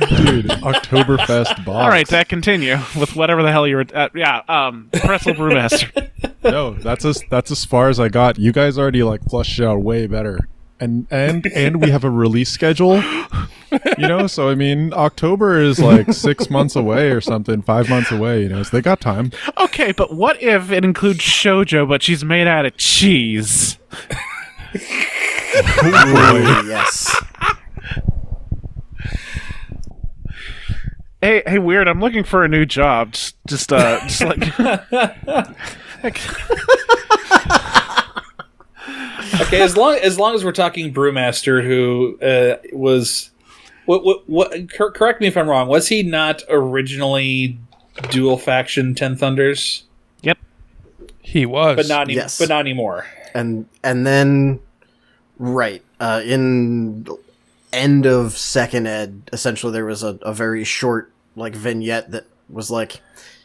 Dude, 0.00 0.46
Oktoberfest 0.46 1.64
box. 1.64 1.68
All 1.68 1.88
right, 1.88 2.06
Dak, 2.06 2.28
continue 2.28 2.76
with 2.98 3.14
whatever 3.16 3.42
the 3.42 3.52
hell 3.52 3.66
you 3.66 3.76
were. 3.76 3.86
Uh, 3.94 4.08
yeah, 4.14 4.42
um, 4.48 4.90
Pretzel 4.92 5.34
Brewmaster. 5.34 6.10
No, 6.44 6.74
that's 6.74 7.06
as 7.06 7.22
that's 7.30 7.50
as 7.50 7.64
far 7.64 7.88
as 7.88 7.98
I 7.98 8.08
got. 8.10 8.38
You 8.38 8.52
guys 8.52 8.76
already 8.76 9.02
like 9.02 9.22
flushed 9.30 9.58
it 9.58 9.64
out 9.64 9.80
way 9.80 10.06
better. 10.06 10.38
And 10.80 11.06
and 11.10 11.46
and 11.46 11.80
we 11.80 11.90
have 11.90 12.04
a 12.04 12.10
release 12.10 12.50
schedule. 12.50 13.02
You 13.98 14.08
know, 14.08 14.26
so 14.26 14.48
I 14.48 14.54
mean 14.54 14.92
October 14.92 15.60
is 15.60 15.78
like 15.78 16.12
six 16.12 16.50
months 16.50 16.76
away 16.76 17.10
or 17.10 17.20
something, 17.20 17.62
five 17.62 17.88
months 17.88 18.10
away, 18.10 18.42
you 18.42 18.48
know, 18.48 18.62
so 18.62 18.76
they 18.76 18.82
got 18.82 19.00
time. 19.00 19.32
Okay, 19.58 19.92
but 19.92 20.14
what 20.14 20.40
if 20.42 20.70
it 20.70 20.84
includes 20.84 21.20
shojo, 21.20 21.88
but 21.88 22.02
she's 22.02 22.24
made 22.24 22.46
out 22.46 22.66
of 22.66 22.76
cheese? 22.76 23.78
Ooh, 25.84 26.66
yes. 26.66 27.14
Hey, 31.24 31.42
hey, 31.46 31.56
Wyrd. 31.56 31.88
I'm 31.88 32.00
looking 32.00 32.22
for 32.22 32.44
a 32.44 32.48
new 32.48 32.66
job. 32.66 33.12
Just, 33.12 33.36
just, 33.46 33.72
uh, 33.72 34.00
just 34.06 34.20
like. 34.20 34.40
okay, 39.42 39.60
as 39.62 39.76
long 39.76 39.96
as 39.96 40.18
long 40.18 40.34
as 40.34 40.44
we're 40.44 40.52
talking 40.52 40.92
Brewmaster, 40.92 41.62
who 41.64 42.18
uh, 42.20 42.56
was 42.72 43.30
what 43.86 44.04
what 44.04 44.28
what? 44.28 44.72
cor- 44.72 44.90
Correct 44.92 45.20
me 45.20 45.26
if 45.26 45.36
I'm 45.36 45.48
wrong. 45.48 45.68
Was 45.68 45.88
he 45.88 46.02
not 46.02 46.42
originally 46.48 47.58
dual 48.10 48.38
faction 48.38 48.94
Ten 48.94 49.16
Thunders, 49.16 49.84
yep. 50.22 50.38
He 51.20 51.46
was. 51.46 51.76
but 51.76 51.88
not 51.88 52.02
any- 52.08 52.14
Yes. 52.14 52.38
but 52.38 52.48
not 52.48 52.60
anymore? 52.60 53.06
and 53.36 53.66
and 53.82 54.06
then 54.06 54.60
right 55.38 55.82
uh, 55.98 56.22
in 56.24 57.04
end 57.72 58.06
of 58.06 58.32
second 58.36 58.86
ed 58.86 59.28
essentially 59.32 59.72
there 59.72 59.84
was 59.84 60.04
a, 60.04 60.16
a 60.22 60.32
very 60.32 60.62
short 60.62 61.10
like 61.34 61.56
vignette 61.56 62.12
that 62.12 62.24
was 62.48 62.70
like 62.70 63.00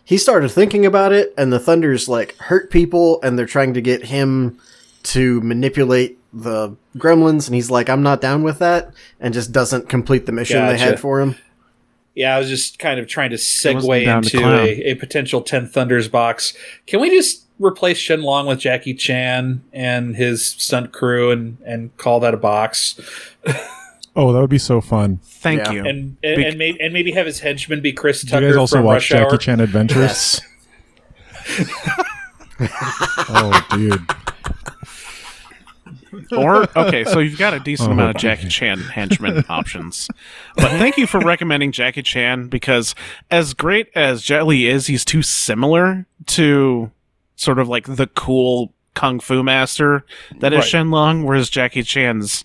he 0.05 0.15
started 0.15 0.49
thinking 0.49 0.85
about 0.85 1.11
it 1.11 1.33
and 1.39 1.51
the 1.51 1.59
thunders 1.59 2.07
like 2.07 2.35
hurt 2.37 2.69
people 2.69 3.19
and 3.23 3.39
they're 3.39 3.47
trying 3.47 3.73
to 3.73 3.81
get 3.81 4.05
him 4.05 4.59
to 5.03 5.39
manipulate 5.41 6.17
the 6.33 6.75
gremlins 6.97 7.47
and 7.47 7.55
he's 7.55 7.71
like 7.71 7.89
i'm 7.89 8.03
not 8.03 8.21
down 8.21 8.43
with 8.43 8.59
that 8.59 8.91
and 9.19 9.33
just 9.33 9.51
doesn't 9.51 9.89
complete 9.89 10.25
the 10.27 10.31
mission 10.31 10.63
they 10.67 10.77
had 10.77 10.99
for 10.99 11.19
him 11.19 11.35
Yeah, 12.15 12.35
I 12.35 12.39
was 12.39 12.49
just 12.49 12.79
kind 12.79 12.99
of 12.99 13.07
trying 13.07 13.29
to 13.29 13.35
segue 13.37 14.05
down 14.05 14.23
to 14.23 14.37
into 14.37 14.49
a, 14.59 14.91
a 14.91 14.95
potential 14.95 15.41
Ten 15.41 15.67
Thunders 15.67 16.07
box. 16.09 16.53
Can 16.85 16.99
we 16.99 17.09
just 17.09 17.45
replace 17.59 17.97
Shenlong 17.97 18.45
with 18.47 18.59
Jackie 18.59 18.93
Chan 18.93 19.63
and 19.71 20.15
his 20.17 20.43
stunt 20.45 20.91
crew 20.91 21.31
and 21.31 21.57
and 21.65 21.95
call 21.97 22.19
that 22.19 22.33
a 22.33 22.37
box? 22.37 22.99
Oh, 24.15 24.33
that 24.33 24.41
would 24.41 24.49
be 24.49 24.57
so 24.57 24.81
fun. 24.81 25.19
Thank 25.23 25.61
Yeah. 25.61 25.71
you. 25.71 25.79
And 25.85 25.87
and, 25.87 26.17
Bec- 26.21 26.45
and, 26.47 26.57
maybe, 26.57 26.81
and 26.81 26.93
maybe 26.93 27.11
have 27.11 27.25
his 27.27 27.39
henchman 27.39 27.79
be 27.79 27.93
Chris 27.93 28.21
Do 28.21 28.31
Tucker 28.31 28.41
you 28.47 28.49
guys 28.51 28.57
also 28.57 28.77
from 28.77 28.85
watch 28.85 28.95
Rush 28.95 29.09
Jackie 29.09 29.23
Hour. 29.31 29.37
Chan 29.37 29.59
Adventures? 29.61 30.41
Oh, 33.31 33.65
dude. 33.71 34.05
Or 36.31 36.67
okay, 36.77 37.03
so 37.03 37.19
you've 37.19 37.37
got 37.39 37.53
a 37.53 37.59
decent 37.59 37.89
Oh. 37.89 37.93
amount 37.93 38.15
of 38.15 38.21
Jackie 38.21 38.47
Chan 38.49 38.79
henchman 38.79 39.43
options. 39.49 40.07
But 40.55 40.69
thank 40.71 40.97
you 40.97 41.07
for 41.07 41.19
recommending 41.19 41.71
Jackie 41.71 42.03
Chan 42.03 42.47
because 42.47 42.95
as 43.31 43.53
great 43.53 43.89
as 43.95 44.21
Jet 44.21 44.45
Li 44.45 44.67
is, 44.67 44.87
he's 44.87 45.05
too 45.05 45.21
similar 45.21 46.05
to 46.27 46.91
sort 47.35 47.59
of 47.59 47.67
like 47.69 47.85
the 47.85 48.07
cool 48.07 48.73
kung 48.95 49.19
fu 49.19 49.43
master 49.43 50.05
that 50.39 50.51
is 50.53 50.59
Right. 50.59 50.67
Shenlong, 50.85 51.23
whereas 51.23 51.49
Jackie 51.49 51.83
Chan's 51.83 52.43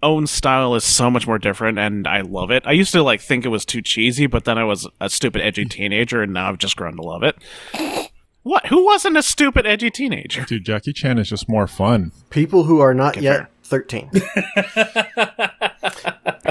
own 0.00 0.28
style 0.28 0.76
is 0.76 0.84
so 0.84 1.10
much 1.10 1.26
more 1.26 1.38
different 1.40 1.76
and 1.76 2.06
I 2.06 2.20
love 2.20 2.52
it. 2.52 2.62
I 2.64 2.70
used 2.70 2.92
to 2.92 3.02
like 3.02 3.20
think 3.20 3.44
it 3.44 3.48
was 3.48 3.64
too 3.64 3.82
cheesy, 3.82 4.26
but 4.28 4.44
then 4.44 4.56
I 4.56 4.62
was 4.62 4.86
a 5.00 5.10
stupid 5.10 5.42
edgy 5.42 5.64
teenager 5.64 6.22
and 6.22 6.32
now 6.32 6.48
I've 6.48 6.58
just 6.58 6.76
grown 6.76 6.94
to 6.96 7.02
love 7.02 7.24
it. 7.24 8.07
What? 8.42 8.66
Who 8.66 8.84
wasn't 8.84 9.16
a 9.16 9.22
stupid 9.22 9.66
edgy 9.66 9.90
teenager? 9.90 10.44
Dude, 10.44 10.64
Jackie 10.64 10.92
Chan 10.92 11.18
is 11.18 11.28
just 11.28 11.48
more 11.48 11.66
fun. 11.66 12.12
people 12.30 12.64
who 12.64 12.80
are 12.80 12.94
not 12.94 13.16
Okay, 13.16 13.24
yet 13.24 13.36
fair. 13.36 13.48
13 13.64 14.10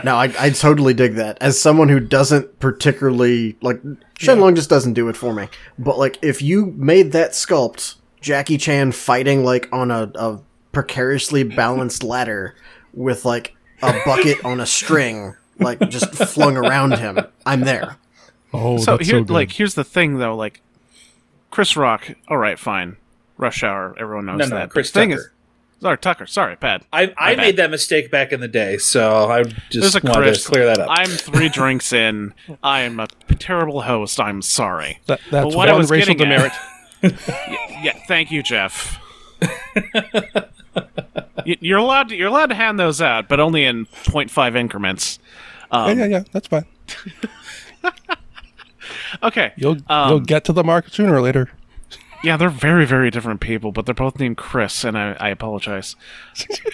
no 0.03 0.15
I, 0.15 0.31
I 0.39 0.49
totally 0.51 0.93
dig 0.93 1.15
that 1.15 1.38
as 1.41 1.59
someone 1.59 1.89
who 1.89 1.99
doesn't 1.99 2.59
particularly 2.59 3.57
like 3.61 3.81
shenlong 4.19 4.55
just 4.55 4.69
doesn't 4.69 4.93
do 4.93 5.09
it 5.09 5.18
for 5.18 5.34
me 5.34 5.47
but 5.80 5.97
like 5.97 6.19
if 6.22 6.43
you 6.43 6.68
made 6.77 7.14
that 7.14 7.31
sculpt 7.31 7.95
jackie 8.22 8.59
chan 8.59 8.91
fighting 8.91 9.43
like 9.43 9.68
on 9.73 9.89
a, 9.89 10.11
a 10.14 10.39
precariously 10.72 11.41
balanced 11.43 12.03
ladder 12.14 12.55
with 12.93 13.26
like 13.26 13.55
a 13.81 13.99
bucket 14.05 14.43
on 14.45 14.59
a 14.59 14.65
string 14.68 15.35
like 15.59 15.80
just 15.89 16.14
flung 16.14 16.55
around 16.55 16.99
him 16.99 17.18
i'm 17.47 17.61
there 17.61 17.97
Oh, 18.53 18.77
so 18.77 18.95
that's 18.95 19.09
here, 19.09 19.19
so 19.19 19.23
good. 19.26 19.34
like, 19.34 19.51
here's 19.51 19.73
the 19.73 19.84
thing, 19.84 20.19
though. 20.19 20.34
Like, 20.34 20.61
Chris 21.51 21.77
Rock. 21.77 22.09
All 22.27 22.37
right, 22.37 22.57
fine. 22.59 22.97
Rush 23.37 23.63
Hour. 23.63 23.95
Everyone 23.99 24.25
knows 24.25 24.39
No, 24.39 24.45
no, 24.47 24.55
that. 24.57 24.69
Chris 24.69 24.91
the 24.91 24.99
thing 24.99 25.09
Tucker. 25.11 25.21
is, 25.21 25.29
sorry, 25.81 25.97
Tucker. 25.97 26.25
Sorry, 26.25 26.55
bad. 26.55 26.83
I, 26.91 27.13
I 27.17 27.35
bad. 27.35 27.37
made 27.37 27.57
that 27.57 27.71
mistake 27.71 28.11
back 28.11 28.31
in 28.31 28.39
the 28.39 28.47
day, 28.47 28.77
so 28.77 29.29
I 29.29 29.43
just 29.69 29.95
a 29.95 30.01
wanted 30.03 30.21
Chris. 30.23 30.43
to 30.43 30.49
clear 30.51 30.65
that 30.65 30.79
up. 30.79 30.87
I'm 30.89 31.07
three 31.09 31.49
drinks 31.49 31.93
in. 31.93 32.33
I'm 32.63 32.99
a 32.99 33.07
terrible 33.39 33.81
host. 33.81 34.19
I'm 34.19 34.41
sorry. 34.41 34.99
That, 35.07 35.19
that's 35.31 35.55
what 35.55 35.69
I 35.69 35.73
was 35.73 35.89
racial 35.91 36.15
getting 36.15 36.31
at- 36.33 36.51
demerit. 37.01 37.19
Yeah, 37.83 37.93
thank 38.07 38.31
you, 38.31 38.41
Jeff. 38.41 38.99
You're 41.45 41.77
allowed. 41.77 42.09
To, 42.09 42.15
you're 42.15 42.27
allowed 42.27 42.47
to 42.47 42.55
hand 42.55 42.79
those 42.79 43.01
out, 43.01 43.29
but 43.29 43.39
only 43.39 43.63
in 43.63 43.85
0.5 43.85 44.55
increments. 44.57 45.19
yeah, 45.71 45.77
Um, 45.85 45.99
yeah, 45.99 46.05
yeah. 46.05 46.23
That's 46.33 46.47
fine. 46.47 46.65
Okay. 49.23 49.53
You'll 49.57 49.77
Um, 49.88 50.09
you'll 50.09 50.19
get 50.21 50.43
to 50.45 50.53
the 50.53 50.63
mark 50.63 50.89
sooner 50.89 51.15
or 51.15 51.21
later. 51.21 51.49
Yeah, 52.23 52.35
they're 52.35 52.49
very, 52.49 52.85
very 52.88 53.11
different 53.11 53.41
people, 53.41 53.71
but 53.71 53.85
they're 53.85 53.93
both 53.93 54.19
named 54.19 54.38
Chris, 54.38 54.84
and 54.84 54.97
I, 54.97 55.15
I 55.19 55.29
apologize. 55.29 55.95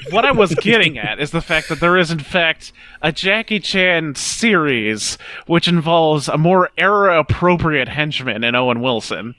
what 0.09 0.23
I 0.23 0.31
was 0.31 0.55
getting 0.61 0.97
at 0.97 1.19
is 1.19 1.31
the 1.31 1.41
fact 1.41 1.67
that 1.67 1.81
there 1.81 1.97
is, 1.97 2.11
in 2.11 2.19
fact, 2.19 2.71
a 3.01 3.11
Jackie 3.11 3.59
Chan 3.59 4.15
series 4.15 5.17
which 5.45 5.67
involves 5.67 6.29
a 6.29 6.37
more 6.37 6.69
era 6.77 7.19
appropriate 7.19 7.89
henchman 7.89 8.45
in 8.45 8.55
Owen 8.55 8.79
Wilson. 8.81 9.35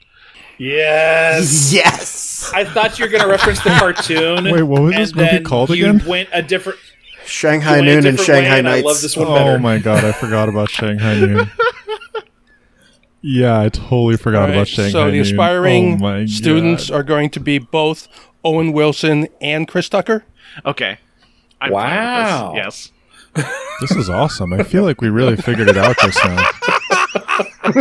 yes. 0.59 1.73
yes 1.73 2.51
I 2.53 2.63
thought 2.65 2.99
you 2.99 3.05
were 3.05 3.09
going 3.09 3.23
to 3.23 3.27
reference 3.29 3.63
the 3.63 3.71
cartoon. 3.71 4.43
Wait, 4.51 4.61
what 4.63 4.83
was 4.83 4.95
this 4.95 5.11
and 5.11 5.19
movie 5.19 5.43
called 5.43 5.69
you 5.71 5.89
again? 5.89 6.07
Went 6.07 6.29
a 6.31 6.43
different. 6.43 6.77
shanghai 7.25 7.77
you 7.79 7.81
went 7.81 7.89
a 7.89 7.95
noon 7.95 8.05
and 8.07 8.17
different 8.17 8.19
way, 8.19 8.25
shanghai 8.43 8.57
and 8.59 8.69
I 8.69 8.71
nights 8.75 8.85
love 8.85 9.01
this 9.01 9.17
one 9.17 9.27
Oh 9.27 9.33
better. 9.35 9.59
my 9.59 9.79
god, 9.79 10.03
I 10.03 10.11
forgot 10.11 10.49
about 10.49 10.69
Shanghai 10.79 11.19
Noon. 11.19 11.49
Yeah, 13.27 13.59
I 13.59 13.69
totally 13.69 14.17
forgot 14.17 14.41
All 14.43 14.47
right, 14.49 14.55
about 14.57 14.67
Shanghai 14.67 14.91
so 14.91 15.05
the 15.05 15.11
Noon. 15.13 15.21
aspiring 15.21 16.03
oh 16.03 16.25
students 16.27 16.89
God. 16.91 16.95
are 16.95 17.01
going 17.03 17.31
to 17.31 17.39
be 17.39 17.57
both 17.57 18.07
Owen 18.43 18.71
Wilson 18.71 19.27
and 19.41 19.67
Chris 19.67 19.89
Tucker. 19.89 20.25
Okay. 20.63 20.99
I'm 21.59 21.71
Wow. 21.71 22.53
this. 22.53 22.91
Yes. 23.35 23.51
This 23.81 23.91
is 23.91 24.09
awesome. 24.09 24.53
I 24.53 24.63
feel 24.63 24.83
like 24.83 25.01
we 25.01 25.09
really 25.09 25.35
figured 25.35 25.67
it 25.67 25.75
out 25.75 25.97
just 25.99 26.23
now. 26.23 26.49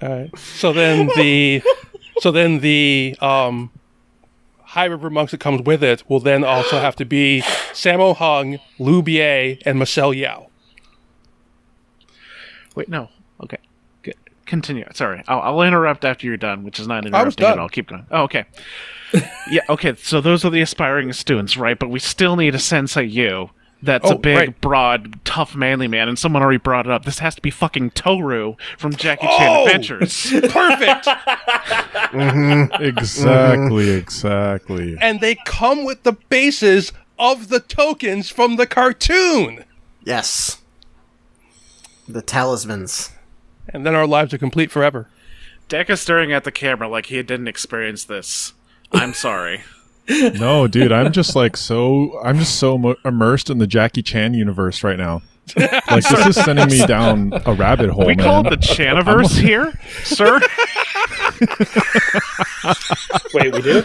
All 0.00 0.08
right. 0.08 0.38
So 0.38 0.72
then 0.72 1.08
the 1.16 1.62
so 2.20 2.30
then 2.30 2.60
the 2.60 3.14
um, 3.20 3.70
High 4.62 4.84
River 4.86 5.10
monks 5.10 5.32
that 5.32 5.40
comes 5.40 5.60
with 5.62 5.82
it 5.84 6.02
will 6.08 6.20
then 6.20 6.42
also 6.44 6.78
have 6.78 6.96
to 6.96 7.04
be 7.04 7.42
Sammo 7.72 8.16
Hung, 8.16 8.58
Liu 8.78 9.02
Bie, 9.02 9.60
and 9.66 9.78
Marcel 9.78 10.14
Yao. 10.14 10.48
Wait, 12.74 12.88
no. 12.88 13.08
Okay. 14.46 14.50
G- 14.50 14.50
Continue. 14.50 14.84
Sorry. 14.94 15.22
I'll, 15.28 15.40
I'll 15.40 15.62
interrupt 15.62 16.04
after 16.04 16.26
you're 16.26 16.36
done, 16.36 16.64
which 16.64 16.78
is 16.78 16.86
not 16.86 17.04
interrupting 17.06 17.46
at 17.46 17.58
all. 17.58 17.68
Keep 17.68 17.88
going. 17.88 18.06
Oh, 18.10 18.22
okay. 18.22 18.44
yeah, 19.50 19.62
okay. 19.68 19.94
So 19.96 20.20
those 20.20 20.44
are 20.44 20.50
the 20.50 20.60
aspiring 20.60 21.12
students, 21.12 21.56
right? 21.56 21.78
But 21.78 21.90
we 21.90 21.98
still 22.00 22.36
need 22.36 22.54
a 22.54 22.58
Sensei 22.58 23.04
you 23.04 23.50
that's 23.82 24.10
a 24.10 24.14
Oh, 24.14 24.18
big, 24.18 24.36
right. 24.36 24.60
broad, 24.60 25.20
tough, 25.24 25.54
manly 25.54 25.86
man. 25.86 26.08
And 26.08 26.18
someone 26.18 26.42
already 26.42 26.58
brought 26.58 26.86
it 26.86 26.92
up. 26.92 27.04
This 27.04 27.18
has 27.20 27.34
to 27.36 27.42
be 27.42 27.50
fucking 27.50 27.90
Tohru 27.90 28.56
from 28.78 28.94
Jackie 28.96 29.26
Oh! 29.30 29.36
Chan 29.38 29.66
Adventures. 29.66 30.30
Perfect. 30.50 31.06
Mm-hmm. 31.06 32.82
Exactly, 32.82 33.90
exactly. 33.90 34.96
and 35.00 35.20
they 35.20 35.34
come 35.44 35.84
with 35.84 36.02
the 36.04 36.12
bases 36.12 36.92
of 37.18 37.48
the 37.48 37.60
tokens 37.60 38.28
from 38.30 38.56
the 38.56 38.66
cartoon. 38.66 39.64
yes 40.04 40.60
the 42.08 42.22
talismans 42.22 43.10
And 43.72 43.86
then 43.86 43.94
our 43.94 44.06
lives 44.06 44.34
are 44.34 44.38
complete 44.38 44.70
forever. 44.70 45.08
Deck 45.68 45.88
is 45.90 46.00
staring 46.00 46.32
at 46.32 46.44
the 46.44 46.52
camera 46.52 46.88
like 46.88 47.06
he 47.06 47.20
didn't 47.22 47.48
experience 47.48 48.04
this. 48.04 48.52
I'm 48.92 49.14
sorry. 49.24 49.62
No, 50.08 50.68
dude, 50.68 50.92
I'm 50.92 51.10
just 51.12 51.34
like 51.34 51.56
so. 51.56 52.20
I'm 52.22 52.38
just 52.38 52.58
so 52.60 52.78
mo- 52.78 52.94
immersed 53.04 53.50
in 53.50 53.58
the 53.58 53.66
Jackie 53.66 54.02
Chan 54.02 54.34
universe 54.34 54.84
right 54.84 54.98
now. 54.98 55.22
Like 55.56 56.02
this 56.02 56.26
is 56.26 56.34
sending 56.44 56.68
me 56.68 56.84
down 56.86 57.32
a 57.46 57.54
rabbit 57.54 57.90
hole, 57.90 58.06
we 58.06 58.16
man. 58.16 58.24
call 58.26 58.44
it 58.46 58.50
the 58.50 58.56
Chaniverse 58.56 59.38
here, 59.40 59.72
sir. 60.02 60.40
Wait, 63.34 63.52
we 63.54 63.62
do? 63.62 63.84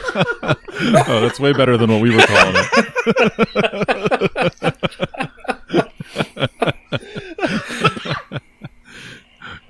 oh, 1.08 1.22
that's 1.22 1.40
way 1.40 1.54
better 1.54 1.78
than 1.78 1.92
what 1.92 2.02
we 2.02 2.16
were 2.16 2.24
calling 2.24 2.56
it. 2.56 4.02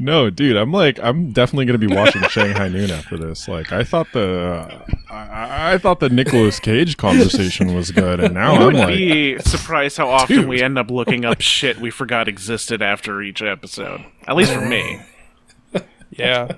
No, 0.02 0.30
dude, 0.30 0.58
I'm 0.58 0.72
like, 0.72 1.00
I'm 1.02 1.32
definitely 1.32 1.66
gonna 1.66 1.78
be 1.78 1.88
watching 1.88 2.22
Shanghai 2.30 2.68
Noon 2.68 2.92
after 2.92 3.18
this. 3.18 3.48
Like, 3.48 3.72
I 3.72 3.84
thought 3.84 4.08
the, 4.14 4.84
I- 5.10 5.14
I, 5.14 5.74
I 5.74 5.78
thought 5.78 6.00
the 6.00 6.10
Nicolas 6.10 6.60
Cage 6.60 6.98
conversation 6.98 7.74
was 7.76 7.92
good, 7.92 8.20
and 8.20 8.34
now 8.34 8.54
You 8.54 8.60
I'm 8.60 8.66
would 8.66 8.76
like, 8.76 8.88
be 8.88 9.40
surprised 9.40 9.98
how 9.98 10.10
often 10.10 10.36
Dude. 10.38 10.48
we 10.50 10.62
end 10.62 10.78
up 10.78 10.90
looking 10.92 11.26
up 11.26 11.42
shit 11.42 11.80
we 11.80 11.90
forgot 11.92 12.28
existed 12.28 12.82
after 12.82 13.22
each 13.22 13.42
episode. 13.42 14.04
At 14.28 14.36
least 14.36 14.54
for 14.54 14.62
me. 14.66 15.02
Yeah. 16.14 16.50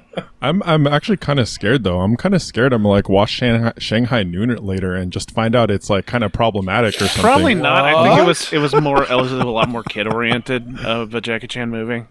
I'm, 0.41 0.63
I'm 0.63 0.87
actually 0.87 1.17
kind 1.17 1.39
of 1.39 1.47
scared 1.47 1.83
though. 1.83 1.99
I'm 2.01 2.17
kind 2.17 2.33
of 2.33 2.41
scared. 2.41 2.73
I'm 2.73 2.83
like, 2.83 3.07
watch 3.07 3.29
Shanghai, 3.29 3.71
Shanghai 3.77 4.23
Noon 4.23 4.49
later 4.55 4.95
and 4.95 5.13
just 5.13 5.29
find 5.29 5.55
out 5.55 5.69
it's 5.69 5.91
like 5.91 6.07
kind 6.07 6.23
of 6.23 6.31
problematic 6.33 6.95
or 6.95 7.05
something. 7.05 7.21
Probably 7.21 7.53
not. 7.53 7.85
I 7.85 8.07
think 8.09 8.19
it 8.19 8.25
was 8.27 8.51
it 8.51 8.57
was 8.57 8.73
more 8.73 9.03
it 9.03 9.15
was 9.15 9.31
a 9.31 9.43
lot 9.45 9.69
more 9.69 9.83
kid 9.83 10.07
oriented 10.11 10.79
of 10.79 11.13
a 11.13 11.21
Jackie 11.21 11.45
Chan 11.47 11.69
movie. 11.69 12.05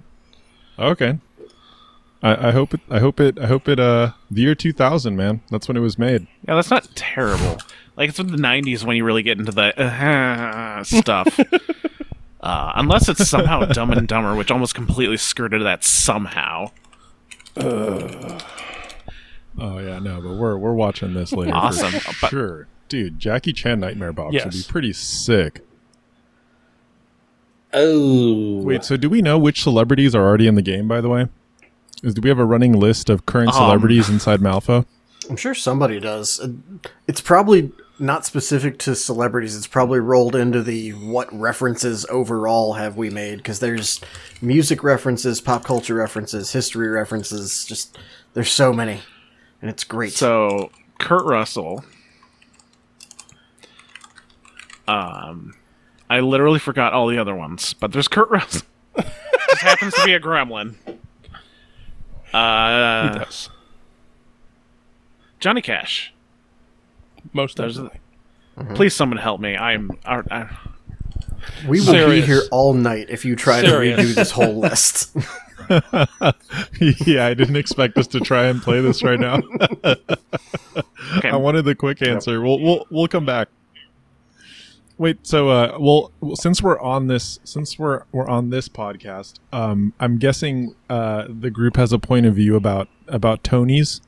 Okay. 0.78 1.18
I, 2.22 2.48
I 2.48 2.50
hope 2.52 2.74
it. 2.74 2.80
I 2.88 3.00
hope 3.00 3.20
it. 3.20 3.38
I 3.38 3.46
hope 3.46 3.68
it. 3.68 3.80
Uh, 3.80 4.12
the 4.30 4.42
year 4.42 4.54
2000, 4.54 5.16
man. 5.16 5.42
That's 5.50 5.68
when 5.68 5.76
it 5.76 5.80
was 5.80 5.98
made. 5.98 6.26
Yeah, 6.46 6.54
that's 6.54 6.70
not 6.70 6.88
terrible. 6.94 7.58
Like 7.96 8.08
it's 8.08 8.18
in 8.18 8.28
the 8.28 8.38
'90s 8.38 8.84
when 8.84 8.96
you 8.96 9.04
really 9.04 9.22
get 9.22 9.38
into 9.38 9.52
the 9.52 9.78
uh, 9.78 10.84
stuff. 10.84 11.38
uh, 12.40 12.72
unless 12.74 13.08
it's 13.08 13.28
somehow 13.28 13.64
Dumb 13.64 13.90
and 13.90 14.06
Dumber, 14.08 14.34
which 14.34 14.50
almost 14.50 14.74
completely 14.74 15.16
skirted 15.16 15.62
that 15.62 15.84
somehow. 15.84 16.70
Oh 19.58 19.78
yeah, 19.78 19.98
no, 19.98 20.22
but 20.22 20.32
we're 20.32 20.56
we're 20.56 20.72
watching 20.72 21.12
this 21.12 21.30
later. 21.30 21.54
Awesome. 21.54 21.92
Sure, 22.30 22.68
dude. 22.88 23.18
Jackie 23.18 23.52
Chan 23.52 23.80
Nightmare 23.80 24.14
Box 24.14 24.34
would 24.42 24.50
be 24.50 24.62
pretty 24.66 24.94
sick. 24.94 25.60
Oh. 27.74 28.62
Wait, 28.62 28.84
so 28.84 28.96
do 28.96 29.08
we 29.08 29.22
know 29.22 29.38
which 29.38 29.62
celebrities 29.62 30.14
are 30.14 30.22
already 30.22 30.46
in 30.46 30.54
the 30.54 30.62
game? 30.62 30.88
By 30.88 31.00
the 31.00 31.08
way, 31.08 31.28
is 32.02 32.14
do 32.14 32.20
we 32.20 32.28
have 32.28 32.38
a 32.38 32.44
running 32.44 32.78
list 32.78 33.08
of 33.08 33.26
current 33.26 33.48
Um, 33.50 33.54
celebrities 33.54 34.08
inside 34.08 34.40
Malifaux? 34.40 34.84
I'm 35.30 35.36
sure 35.36 35.54
somebody 35.54 36.00
does. 36.00 36.40
Uh, 36.40 36.48
It's 37.06 37.20
probably 37.20 37.72
not 37.98 38.26
specific 38.26 38.78
to 38.80 38.94
celebrities. 38.96 39.56
It's 39.56 39.68
probably 39.68 40.00
rolled 40.00 40.34
into 40.34 40.62
the 40.62 40.90
what 40.90 41.32
references 41.32 42.04
overall 42.10 42.74
have 42.74 42.96
we 42.96 43.08
made 43.10 43.36
because 43.36 43.60
there's 43.60 44.00
music 44.40 44.82
references, 44.82 45.40
pop 45.40 45.64
culture 45.64 45.94
references, 45.94 46.52
history 46.52 46.88
references. 46.88 47.64
Just 47.64 47.96
there's 48.34 48.50
so 48.50 48.72
many, 48.72 49.00
and 49.60 49.70
it's 49.70 49.84
great. 49.84 50.12
So 50.12 50.70
Kurt 50.98 51.24
Russell. 51.24 51.84
Um, 54.88 55.54
I 56.12 56.20
literally 56.20 56.58
forgot 56.58 56.92
all 56.92 57.06
the 57.06 57.16
other 57.16 57.34
ones, 57.34 57.72
but 57.72 57.92
there's 57.92 58.06
Kurt 58.06 58.28
Russell. 58.28 58.66
Just 58.98 59.62
happens 59.62 59.94
to 59.94 60.04
be 60.04 60.12
a 60.12 60.20
gremlin. 60.20 60.74
Uh, 62.34 63.14
yes. 63.18 63.48
Johnny 65.40 65.62
Cash. 65.62 66.12
Most 67.32 67.56
Those 67.56 67.78
are 67.78 67.84
definitely. 67.84 68.76
Please, 68.76 68.94
someone 68.94 69.16
help 69.16 69.40
me. 69.40 69.56
I'm. 69.56 69.90
I, 70.04 70.22
I, 70.30 70.56
we 71.66 71.80
will 71.80 72.10
be 72.10 72.20
here 72.20 72.42
all 72.50 72.74
night 72.74 73.06
if 73.08 73.24
you 73.24 73.34
try 73.34 73.62
Serious. 73.62 73.98
to 73.98 74.06
redo 74.06 74.14
this 74.14 74.30
whole 74.32 74.58
list. 74.58 75.16
yeah, 77.06 77.24
I 77.24 77.32
didn't 77.32 77.56
expect 77.56 77.96
us 77.96 78.06
to 78.08 78.20
try 78.20 78.48
and 78.48 78.60
play 78.60 78.82
this 78.82 79.02
right 79.02 79.18
now. 79.18 79.40
okay. 79.82 79.96
I 81.30 81.36
wanted 81.36 81.64
the 81.64 81.74
quick 81.74 82.02
answer. 82.02 82.42
We'll 82.42 82.60
we'll 82.60 82.86
we'll 82.90 83.08
come 83.08 83.24
back. 83.24 83.48
Wait, 85.02 85.26
so 85.26 85.48
uh, 85.48 85.76
well, 85.80 86.12
well, 86.20 86.36
since 86.36 86.62
we're 86.62 86.78
on 86.78 87.08
this, 87.08 87.40
since 87.42 87.76
we're 87.76 88.04
we're 88.12 88.28
on 88.28 88.50
this 88.50 88.68
podcast, 88.68 89.40
um, 89.52 89.92
I'm 89.98 90.16
guessing 90.16 90.76
uh, 90.88 91.26
the 91.28 91.50
group 91.50 91.74
has 91.76 91.92
a 91.92 91.98
point 91.98 92.24
of 92.24 92.36
view 92.36 92.54
about 92.54 92.86
about 93.08 93.42
Tony's. 93.42 94.00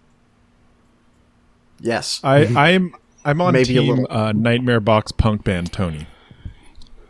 yes, 1.80 2.20
I 2.22 2.44
I'm 2.56 2.94
I'm 3.24 3.40
on 3.40 3.54
Maybe 3.54 3.76
a 3.76 3.80
team 3.80 3.96
little. 3.96 4.16
uh, 4.16 4.30
Nightmare 4.30 4.78
Box 4.78 5.10
punk 5.10 5.42
band 5.42 5.72
Tony 5.72 6.06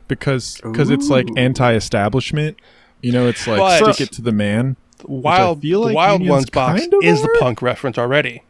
because 0.09 0.63
because 0.63 0.89
it's 0.89 1.11
like 1.11 1.29
anti-establishment. 1.37 2.57
You 3.03 3.13
know, 3.13 3.29
it's 3.29 3.47
like 3.47 3.59
But- 3.59 3.95
stick 3.95 4.09
it 4.09 4.15
to 4.15 4.23
the 4.23 4.33
man. 4.33 4.77
Wild, 5.05 5.61
feel 5.61 5.81
the 5.83 5.89
like 5.89 5.95
Wild 5.95 6.27
Ones 6.27 6.49
box 6.49 6.81
kind 6.81 6.95
of 6.95 7.05
is 7.05 7.21
the 7.21 7.37
punk 7.39 7.61
reference 7.61 7.99
already. 7.99 8.45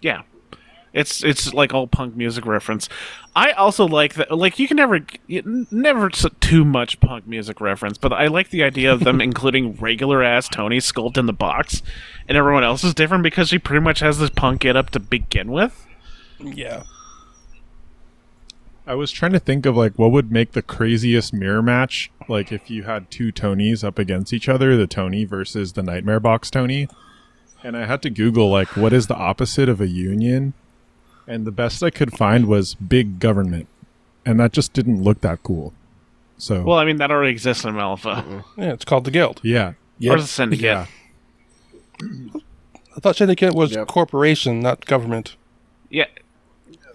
Yeah. 0.00 0.22
It's 0.96 1.22
it's 1.22 1.52
like 1.52 1.74
all 1.74 1.86
punk 1.86 2.16
music 2.16 2.46
reference. 2.46 2.88
I 3.36 3.52
also 3.52 3.86
like 3.86 4.14
that. 4.14 4.32
Like 4.32 4.58
you 4.58 4.66
can 4.66 4.78
never 4.78 5.00
never 5.70 6.08
too 6.08 6.64
much 6.64 6.98
punk 7.00 7.26
music 7.26 7.60
reference, 7.60 7.98
but 7.98 8.14
I 8.14 8.28
like 8.28 8.48
the 8.48 8.64
idea 8.64 8.90
of 8.90 9.00
them 9.00 9.20
including 9.20 9.76
regular 9.76 10.22
ass 10.22 10.48
Tony 10.48 10.78
sculpt 10.78 11.18
in 11.18 11.26
the 11.26 11.34
box, 11.34 11.82
and 12.26 12.38
everyone 12.38 12.64
else 12.64 12.82
is 12.82 12.94
different 12.94 13.24
because 13.24 13.50
she 13.50 13.58
pretty 13.58 13.84
much 13.84 14.00
has 14.00 14.18
this 14.18 14.30
punk 14.30 14.62
get 14.62 14.74
up 14.74 14.88
to 14.90 14.98
begin 14.98 15.52
with. 15.52 15.86
Yeah. 16.40 16.84
I 18.86 18.94
was 18.94 19.12
trying 19.12 19.32
to 19.32 19.40
think 19.40 19.66
of 19.66 19.76
like 19.76 19.98
what 19.98 20.12
would 20.12 20.32
make 20.32 20.52
the 20.52 20.62
craziest 20.62 21.34
mirror 21.34 21.62
match, 21.62 22.10
like 22.26 22.52
if 22.52 22.70
you 22.70 22.84
had 22.84 23.10
two 23.10 23.32
Tonys 23.32 23.84
up 23.84 23.98
against 23.98 24.32
each 24.32 24.48
other, 24.48 24.76
the 24.78 24.86
Tony 24.86 25.26
versus 25.26 25.74
the 25.74 25.82
Nightmare 25.82 26.20
Box 26.20 26.50
Tony. 26.50 26.88
And 27.62 27.76
I 27.76 27.84
had 27.84 28.00
to 28.02 28.10
Google 28.10 28.48
like 28.48 28.76
what 28.76 28.94
is 28.94 29.08
the 29.08 29.16
opposite 29.16 29.68
of 29.68 29.80
a 29.82 29.88
union, 29.88 30.54
and 31.26 31.44
the 31.46 31.50
best 31.50 31.82
I 31.82 31.90
could 31.90 32.12
find 32.16 32.46
was 32.46 32.74
big 32.74 33.18
government, 33.20 33.66
and 34.24 34.38
that 34.40 34.52
just 34.52 34.72
didn't 34.72 35.02
look 35.02 35.20
that 35.22 35.42
cool. 35.42 35.72
So 36.38 36.62
Well, 36.62 36.78
I 36.78 36.84
mean 36.84 36.96
that 36.98 37.10
already 37.10 37.30
exists 37.30 37.64
in 37.64 37.74
Malifaux. 37.74 38.22
Mm-hmm. 38.24 38.60
Yeah, 38.60 38.72
it's 38.72 38.84
called 38.84 39.04
the 39.04 39.10
Guild. 39.10 39.40
yeah, 39.42 39.72
Or 40.08 40.20
the 40.20 40.26
Syndicate. 40.26 40.62
yeah, 40.64 40.86
I 42.02 43.00
thought 43.00 43.16
Syndicate 43.16 43.54
was 43.54 43.72
Yep. 43.72 43.86
corporation, 43.88 44.60
not 44.60 44.84
government. 44.86 45.36
Yeah. 45.90 46.06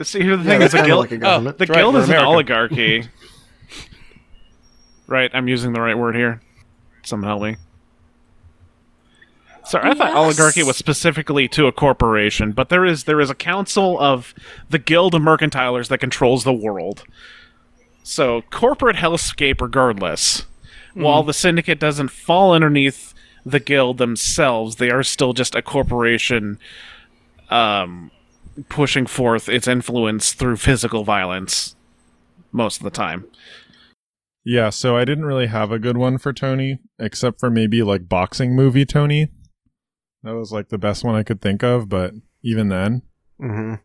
See, 0.04 0.20
here's 0.22 0.38
the 0.40 0.44
yeah, 0.44 0.50
thing: 0.50 0.60
that's 0.60 0.74
is 0.74 0.74
a 0.74 0.78
kind 0.78 0.86
of 0.86 0.88
guild. 0.88 1.00
like 1.02 1.12
a 1.12 1.18
government. 1.18 1.58
the 1.58 1.66
That's 1.66 1.70
right, 1.70 1.78
guild 1.84 1.94
we're 1.94 2.00
is 2.02 2.06
an 2.10 2.12
American. 2.16 2.34
oligarchy. 2.34 3.08
right, 5.08 5.30
I'm 5.34 5.48
using 5.48 5.74
the 5.74 5.82
right 5.82 5.98
word 5.98 6.16
here. 6.16 6.42
Someone 7.04 7.28
help 7.28 7.42
me. 7.44 7.56
Sorry, 9.66 9.90
I 9.90 9.94
thought 9.94 10.16
oligarchy 10.16 10.64
was 10.64 10.76
specifically 10.76 11.48
to 11.50 11.68
a 11.68 11.72
corporation, 11.72 12.52
but 12.52 12.70
there 12.70 12.84
is 12.84 13.04
there 13.06 13.22
is 13.22 13.30
a 13.30 13.36
council 13.36 14.00
of 14.00 14.34
the 14.70 14.80
guild 14.80 15.16
of 15.16 15.22
mercantilers 15.22 15.88
that 15.90 16.00
controls 16.00 16.44
the 16.44 16.54
world. 16.54 17.04
So 18.04 18.42
corporate 18.50 18.96
hellscape, 18.98 19.62
regardless. 19.62 20.46
While 20.94 21.24
the 21.24 21.34
syndicate 21.34 21.80
doesn't 21.80 22.10
fall 22.10 22.54
underneath 22.54 23.14
the 23.46 23.62
guild 23.62 23.98
themselves, 23.98 24.76
they 24.76 24.90
are 24.90 25.04
still 25.04 25.32
just 25.32 25.56
a 25.56 25.62
corporation 25.62 26.60
um, 27.50 28.12
pushing 28.68 29.06
forth 29.06 29.48
its 29.48 29.68
influence 29.68 30.34
through 30.34 30.58
physical 30.58 31.06
violence 31.06 31.76
most 32.52 32.78
of 32.78 32.84
the 32.84 32.90
time. 32.90 33.26
yeah. 34.44 34.70
So 34.70 34.98
I 34.98 35.06
didn't 35.06 35.26
really 35.26 35.48
have 35.48 35.72
a 35.72 35.80
good 35.80 35.96
one 35.96 36.18
for 36.18 36.34
Tony, 36.34 36.80
except 37.00 37.40
for 37.40 37.50
maybe 37.50 37.84
like 37.84 38.10
boxing 38.10 38.54
movie 38.56 38.86
Tony. 38.86 39.30
That 40.24 40.36
was 40.36 40.52
like 40.52 40.70
the 40.70 40.78
best 40.78 41.04
one 41.04 41.16
I 41.16 41.24
could 41.24 41.42
think 41.42 41.64
of, 41.64 41.90
but 41.90 42.14
even 42.44 42.70
then, 42.70 43.02
hmm 43.40 43.76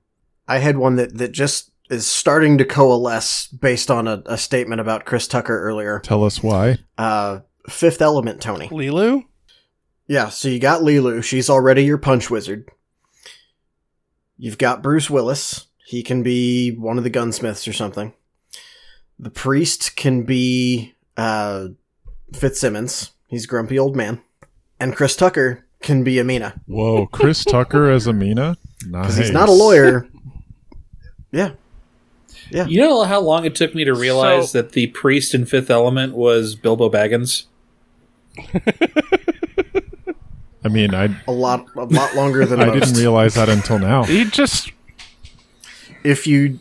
I 0.49 0.59
had 0.59 0.77
one 0.77 0.97
that, 0.97 1.19
that 1.19 1.33
just 1.33 1.73
is 1.91 2.07
starting 2.07 2.57
to 2.59 2.65
coalesce 2.65 3.49
based 3.49 3.91
on 3.91 4.07
a, 4.07 4.23
a 4.27 4.39
statement 4.39 4.81
about 4.81 5.05
Chris 5.05 5.27
Tucker 5.27 5.61
earlier. 5.61 5.99
tell 6.01 6.25
us 6.25 6.43
why. 6.43 6.79
Uh, 6.97 7.41
Fifth 7.69 8.01
Element, 8.01 8.41
Tony. 8.41 8.69
Leeloo? 8.69 9.25
Yeah, 10.07 10.29
so 10.29 10.49
you 10.49 10.61
got 10.61 10.83
Leeloo. 10.83 11.23
She's 11.25 11.51
already 11.51 11.85
your 11.85 11.99
punch 11.99 12.31
wizard. 12.31 12.69
You've 14.39 14.59
got 14.59 14.83
Bruce 14.83 15.11
Willis. 15.11 15.67
He 15.85 16.03
can 16.03 16.23
be 16.23 16.71
one 16.71 16.99
of 16.99 17.05
the 17.05 17.11
gunsmiths 17.11 17.67
or 17.67 17.73
something. 17.73 18.13
The 19.19 19.31
priest 19.31 19.97
can 19.97 20.23
be 20.23 20.95
uh, 21.17 21.69
Fitzsimmons. 22.35 23.13
He's 23.27 23.47
grumpy 23.47 23.79
old 23.79 23.97
man. 23.97 24.21
And 24.79 24.95
Chris 24.95 25.17
Tucker 25.17 25.66
can 25.83 26.03
be 26.05 26.19
Amina. 26.19 26.61
Whoa, 26.67 27.07
Chris 27.07 27.45
Tucker 27.45 27.91
as 27.91 28.07
Amina? 28.09 28.57
Nice. 28.87 29.03
Because 29.03 29.17
he's 29.17 29.31
not 29.33 29.49
a 29.49 29.53
lawyer. 29.53 30.07
Yeah. 31.33 31.51
Yeah. 32.51 32.67
You 32.67 32.81
know 32.81 33.03
how 33.05 33.21
long 33.21 33.45
it 33.45 33.55
took 33.55 33.75
me 33.75 33.85
to 33.85 33.95
realize 33.95 34.53
So- 34.53 34.63
that 34.63 34.73
the 34.73 34.87
priest 34.89 35.35
in 35.35 35.45
Fifth 35.45 35.71
Element 35.71 36.15
was 36.15 36.55
Bilbo 36.55 36.89
Baggins? 36.89 37.45
I 40.65 40.69
mean, 40.69 40.95
I 40.95 41.15
A 41.29 41.33
lot 41.33 41.67
a 41.77 41.85
lot 41.85 42.15
longer 42.15 42.45
than 42.47 42.61
I 42.61 42.67
most. 42.67 42.81
didn't 42.87 42.99
realize 42.99 43.35
that 43.35 43.49
until 43.49 43.79
now. 43.79 44.05
You 44.07 44.25
just 44.31 44.73
if 46.05 46.27
you 46.27 46.59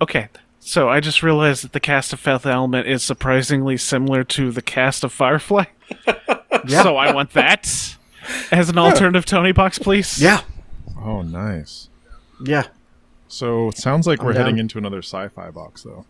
okay. 0.00 0.28
So 0.60 0.88
I 0.88 1.00
just 1.00 1.22
realized 1.22 1.64
that 1.64 1.72
the 1.72 1.80
cast 1.80 2.12
of 2.12 2.20
Fifth 2.20 2.44
Element 2.46 2.86
is 2.86 3.02
surprisingly 3.02 3.76
similar 3.78 4.24
to 4.24 4.50
the 4.50 4.60
cast 4.62 5.04
of 5.04 5.12
Firefly. 5.12 5.64
Yeah. 6.66 6.82
So 6.82 6.96
I 6.96 7.12
want 7.14 7.32
that 7.32 7.96
as 8.50 8.68
an 8.68 8.78
alternative 8.78 9.24
Tony 9.24 9.52
box, 9.52 9.78
please. 9.78 10.20
Yeah. 10.20 10.42
Oh, 11.00 11.22
nice. 11.22 11.88
Yeah. 12.44 12.64
So 13.28 13.68
it 13.68 13.76
sounds 13.78 14.06
like 14.06 14.20
I'm 14.20 14.26
we're 14.26 14.32
heading 14.34 14.58
into 14.58 14.78
another 14.78 14.98
sci-fi 15.02 15.50
box, 15.50 15.82
though. 15.82 16.04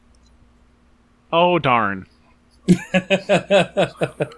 Oh 1.32 1.58
darn. 1.58 2.06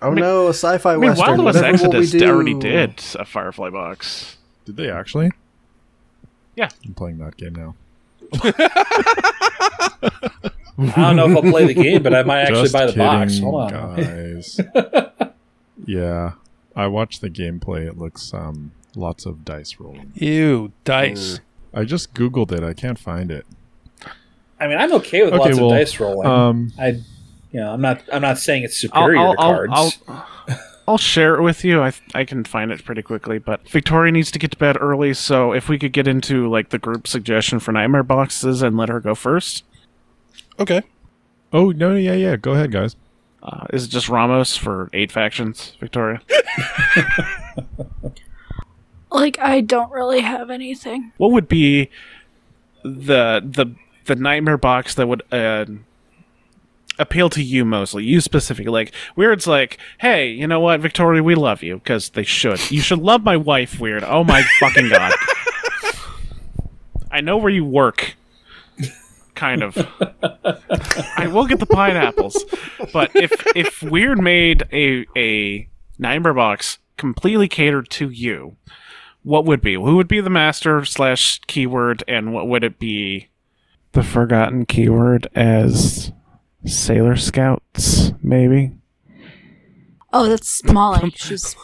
Oh 0.02 0.12
no, 0.14 0.46
a 0.46 0.50
sci-fi 0.50 0.92
I 0.92 0.96
mean, 0.96 1.10
western. 1.10 1.26
Wild 1.28 1.44
West 1.44 1.56
Whatever 1.56 1.82
will 1.84 1.90
we 1.92 1.98
Exodus 1.98 2.22
already 2.22 2.54
did 2.54 3.02
a 3.18 3.24
Firefly 3.24 3.70
box. 3.70 4.36
Did 4.64 4.76
they 4.76 4.90
actually? 4.90 5.30
Yeah. 6.56 6.68
I'm 6.86 6.94
playing 6.94 7.18
that 7.18 7.36
game 7.36 7.54
now. 7.54 7.74
I 10.78 10.94
don't 10.96 11.16
know 11.16 11.30
if 11.30 11.36
I'll 11.36 11.50
play 11.50 11.66
the 11.66 11.74
game, 11.74 12.02
but 12.02 12.14
I 12.14 12.22
might 12.22 12.40
actually 12.42 12.62
Just 12.62 12.72
buy 12.72 12.86
the 12.86 12.96
box. 12.96 13.38
Hold 13.38 13.72
on. 13.72 13.96
guys. 13.96 14.60
yeah, 15.86 16.32
I 16.80 16.86
watched 16.86 17.20
the 17.20 17.30
gameplay. 17.30 17.86
It 17.86 17.98
looks 17.98 18.32
um 18.32 18.72
lots 18.96 19.26
of 19.26 19.44
dice 19.44 19.76
rolling. 19.78 20.12
Ew, 20.14 20.72
dice. 20.84 21.40
I 21.74 21.84
just 21.84 22.14
googled 22.14 22.52
it. 22.52 22.64
I 22.64 22.72
can't 22.72 22.98
find 22.98 23.30
it. 23.30 23.46
I 24.58 24.66
mean, 24.66 24.78
I'm 24.78 24.92
okay 24.94 25.22
with 25.22 25.34
Okay, 25.34 25.42
lots 25.44 25.56
well, 25.56 25.72
of 25.72 25.78
dice 25.78 26.00
rolling. 26.00 26.26
Um, 26.26 26.72
I, 26.78 26.88
you 27.52 27.60
know, 27.60 27.72
I'm 27.72 27.80
not. 27.80 28.02
I'm 28.12 28.22
not 28.22 28.38
saying 28.38 28.64
it's 28.64 28.84
I'll, 28.84 28.90
superior 28.90 29.18
I'll, 29.18 29.34
to 29.34 29.40
I'll, 29.40 29.54
cards. 29.54 29.98
I'll, 30.08 30.26
I'll 30.88 30.98
share 30.98 31.36
it 31.36 31.42
with 31.42 31.64
you. 31.64 31.82
I 31.82 31.92
I 32.14 32.24
can 32.24 32.44
find 32.44 32.72
it 32.72 32.84
pretty 32.84 33.02
quickly, 33.02 33.38
but 33.38 33.68
Victoria 33.68 34.10
needs 34.12 34.30
to 34.32 34.38
get 34.38 34.50
to 34.50 34.56
bed 34.56 34.76
early. 34.80 35.14
So 35.14 35.52
if 35.52 35.68
we 35.68 35.78
could 35.78 35.92
get 35.92 36.08
into 36.08 36.48
like 36.48 36.70
the 36.70 36.78
group 36.78 37.06
suggestion 37.06 37.60
for 37.60 37.72
nightmare 37.72 38.02
boxes 38.02 38.62
and 38.62 38.76
let 38.76 38.88
her 38.88 39.00
go 39.00 39.14
first. 39.14 39.64
Okay. 40.58 40.82
oh 41.52 41.70
no, 41.70 41.94
yeah, 41.94 42.14
yeah. 42.14 42.36
Go 42.36 42.52
ahead, 42.52 42.72
guys. 42.72 42.96
Uh, 43.42 43.66
is 43.72 43.84
it 43.84 43.88
just 43.88 44.08
Ramos 44.08 44.56
for 44.56 44.90
eight 44.92 45.10
factions, 45.12 45.74
Victoria? 45.80 46.20
Like, 49.12 49.40
I 49.40 49.60
don't 49.60 49.90
really 49.90 50.20
have 50.20 50.50
anything. 50.50 51.10
what 51.16 51.32
would 51.32 51.48
be 51.48 51.90
the 52.84 53.42
the 53.44 53.74
the 54.04 54.14
nightmare 54.14 54.56
box 54.56 54.94
that 54.94 55.08
would 55.08 55.22
uh, 55.32 55.64
appeal 56.96 57.28
to 57.30 57.42
you 57.42 57.64
mostly 57.64 58.04
you 58.04 58.20
specifically? 58.20 58.70
Like 58.70 58.92
Wyrd's 59.16 59.48
like 59.48 59.78
hey 59.98 60.28
you 60.30 60.46
know 60.46 60.60
what 60.60 60.78
victoria 60.80 61.24
we 61.24 61.34
love 61.34 61.62
you 61.64 61.78
because 61.78 62.10
they 62.10 62.22
should. 62.22 62.70
You 62.70 62.80
should 62.80 63.00
love 63.00 63.24
my 63.24 63.36
wife 63.36 63.78
Wyrd. 63.78 64.04
Oh 64.06 64.22
my 64.22 64.44
fucking 64.60 64.88
god. 64.90 65.12
I 67.10 67.20
know 67.20 67.36
where 67.36 67.50
you 67.50 67.64
work 67.64 68.14
kind 69.40 69.62
of 69.62 69.74
i 71.16 71.26
will 71.32 71.46
get 71.46 71.58
the 71.58 71.66
pineapples 71.66 72.44
but 72.92 73.10
if 73.16 73.32
if 73.56 73.80
Wyrd 73.80 74.18
made 74.18 74.64
a 74.72 75.06
a 75.16 75.68
nightmare 75.98 76.34
box 76.34 76.78
completely 76.98 77.48
catered 77.48 77.88
to 77.90 78.10
you 78.10 78.56
what 79.22 79.44
would 79.44 79.60
be? 79.60 79.74
Who 79.74 79.96
would 79.96 80.08
be 80.08 80.22
the 80.22 80.30
master 80.30 80.82
slash 80.86 81.40
keyword, 81.46 82.02
and 82.08 82.32
what 82.32 82.48
would 82.48 82.64
it 82.64 82.78
be? 82.78 83.28
The 83.92 84.02
forgotten 84.02 84.64
keyword 84.64 85.26
as 85.34 86.10
Sailor 86.64 87.16
Scouts, 87.16 88.12
maybe. 88.22 88.72
Oh, 90.10 90.26
that's 90.26 90.64
Molly. 90.64 91.10
She's 91.16 91.54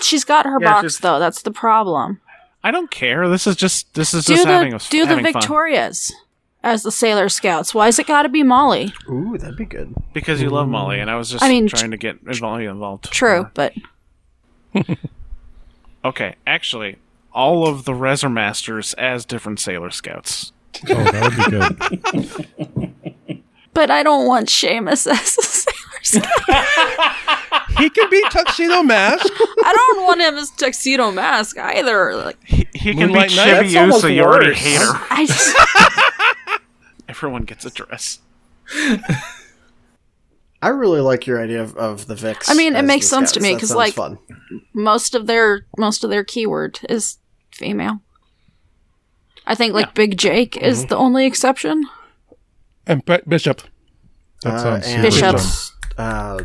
she's 0.00 0.22
got 0.22 0.46
her 0.46 0.58
Yeah, 0.60 0.68
box 0.74 0.82
she's- 0.82 0.98
though. 0.98 1.18
That's 1.18 1.42
the 1.42 1.50
problem. 1.50 2.20
I 2.62 2.70
don't 2.70 2.92
care. 2.92 3.28
This 3.28 3.48
is 3.48 3.56
just 3.56 3.92
this 3.94 4.14
is 4.14 4.24
Do 4.26 4.34
just 4.34 4.44
the 4.46 4.52
having 4.52 4.72
a 4.74 4.78
do 4.78 5.04
the 5.04 5.16
Viktorias. 5.16 6.12
fun. 6.12 6.20
Viktorias 6.64 6.72
as 6.72 6.82
the 6.82 6.92
Sailor 6.92 7.28
Scouts. 7.28 7.74
Why 7.74 7.88
is 7.88 7.98
it 7.98 8.06
got 8.06 8.22
to 8.22 8.28
be 8.28 8.42
Molly? 8.42 8.92
Ooh, 9.08 9.36
that'd 9.38 9.56
be 9.56 9.64
good. 9.64 9.94
because 10.12 10.40
you 10.40 10.50
love 10.50 10.68
Molly, 10.68 10.98
and 11.00 11.10
I 11.10 11.16
was 11.16 11.30
just 11.30 11.44
I 11.44 11.48
mean, 11.48 11.66
trying 11.68 11.90
to 11.90 11.96
get 11.96 12.40
Molly 12.40 12.64
involved. 12.66 13.04
True, 13.10 13.50
but 13.54 13.72
Okay, 16.04 16.34
actually, 16.46 16.96
all 17.32 17.66
of 17.66 17.84
the 17.84 17.92
Reser 17.92 18.32
Masters 18.32 18.92
as 18.94 19.24
different 19.24 19.58
Sailor 19.60 19.90
Scouts. 19.90 20.52
Oh, 20.90 20.94
that 20.94 22.02
would 22.12 22.60
be 22.66 22.74
good. 22.76 23.42
but 23.74 23.90
I 23.90 24.02
don't 24.02 24.26
want 24.26 24.48
Seamus 24.48 25.06
as 25.10 25.36
a 25.38 25.42
Sailor 25.42 25.76
Scout. 26.04 26.26
He 27.78 27.90
can 27.90 28.08
be 28.08 28.22
Tuxedo 28.30 28.82
Mask. 28.84 29.26
I 29.64 29.72
don't 29.74 30.04
want 30.04 30.20
him 30.20 30.36
as 30.36 30.50
Tuxedo 30.50 31.10
Mask 31.10 31.58
either. 31.58 32.14
Like 32.14 32.38
He, 32.44 32.68
he 32.72 32.90
can 32.94 32.96
be 32.98 33.06
Moonlight 33.06 33.30
Knight? 33.34 33.48
Chibi 33.48 33.62
That's 33.72 33.76
almost 33.76 34.00
so 34.02 34.06
you 34.06 34.22
already 34.22 34.54
hate 34.54 34.78
her. 34.80 34.92
I 35.10 35.26
just 35.26 36.60
Everyone 37.08 37.42
gets 37.44 37.64
a 37.64 37.70
dress. 37.70 38.20
I 40.62 40.68
really 40.68 41.00
like 41.00 41.26
your 41.26 41.42
idea 41.42 41.62
of, 41.62 41.76
of 41.76 42.06
the 42.06 42.14
Vix. 42.14 42.48
I 42.48 42.54
mean, 42.54 42.76
it 42.76 42.82
makes 42.84 43.06
the 43.10 43.16
sense 43.16 43.32
to 43.32 43.40
me, 43.40 43.54
because 43.54 43.74
like- 43.74 43.94
fun. 43.94 44.18
most 44.72 45.14
of 45.14 45.26
their 45.26 45.66
most 45.76 46.04
of 46.04 46.10
their 46.10 46.24
keyword 46.24 46.78
is 46.88 47.18
female. 47.52 48.00
I 49.46 49.54
think 49.54 49.74
like 49.74 49.94
Big 49.94 50.16
Jake 50.16 50.52
Mm-hmm. 50.52 50.64
is 50.64 50.86
the 50.86 50.96
only 50.96 51.26
exception. 51.26 51.84
and 52.86 53.04
Bi- 53.04 53.22
Bishop. 53.26 53.62
That 54.42 54.54
Uh, 54.54 54.58
sounds 54.62 54.86
and, 54.86 55.02
Bishop. 55.02 55.38
fun. 55.38 55.73
Uh, 55.96 56.44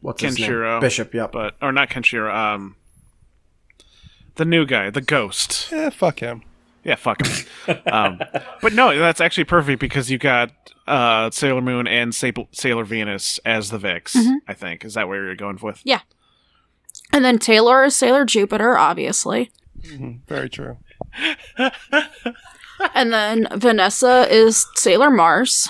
what's 0.00 0.22
his 0.22 0.38
name? 0.38 0.80
Bishop. 0.80 1.14
Yep. 1.14 1.32
but 1.32 1.54
or 1.62 1.72
not 1.72 1.90
Kenshiro, 1.90 2.34
um, 2.34 2.76
the 4.36 4.44
new 4.44 4.66
guy, 4.66 4.90
the 4.90 5.00
ghost. 5.00 5.68
Yeah, 5.70 5.90
fuck 5.90 6.20
him. 6.20 6.42
Yeah, 6.84 6.94
fuck 6.94 7.26
him. 7.26 7.78
um, 7.92 8.20
but 8.62 8.72
no, 8.72 8.96
that's 8.98 9.20
actually 9.20 9.44
perfect 9.44 9.80
because 9.80 10.10
you 10.10 10.18
got 10.18 10.50
uh, 10.86 11.30
Sailor 11.30 11.60
Moon 11.60 11.86
and 11.86 12.14
Sa- 12.14 12.30
Sailor 12.52 12.84
Venus 12.84 13.38
as 13.44 13.70
the 13.70 13.78
Vix. 13.78 14.16
I 14.46 14.54
think 14.54 14.84
is 14.84 14.94
that 14.94 15.08
where 15.08 15.24
you're 15.24 15.34
going 15.36 15.58
with? 15.62 15.80
Yeah. 15.84 16.00
And 17.12 17.24
then 17.24 17.38
Taelor 17.38 17.86
is 17.86 17.96
Sailor 17.96 18.24
Jupiter, 18.24 18.76
obviously. 18.76 19.50
Very 20.26 20.48
true. 20.50 20.78
And 22.94 23.12
then 23.12 23.48
Vanessa 23.54 24.26
is 24.32 24.66
Sailor 24.76 25.10
Mars. 25.10 25.68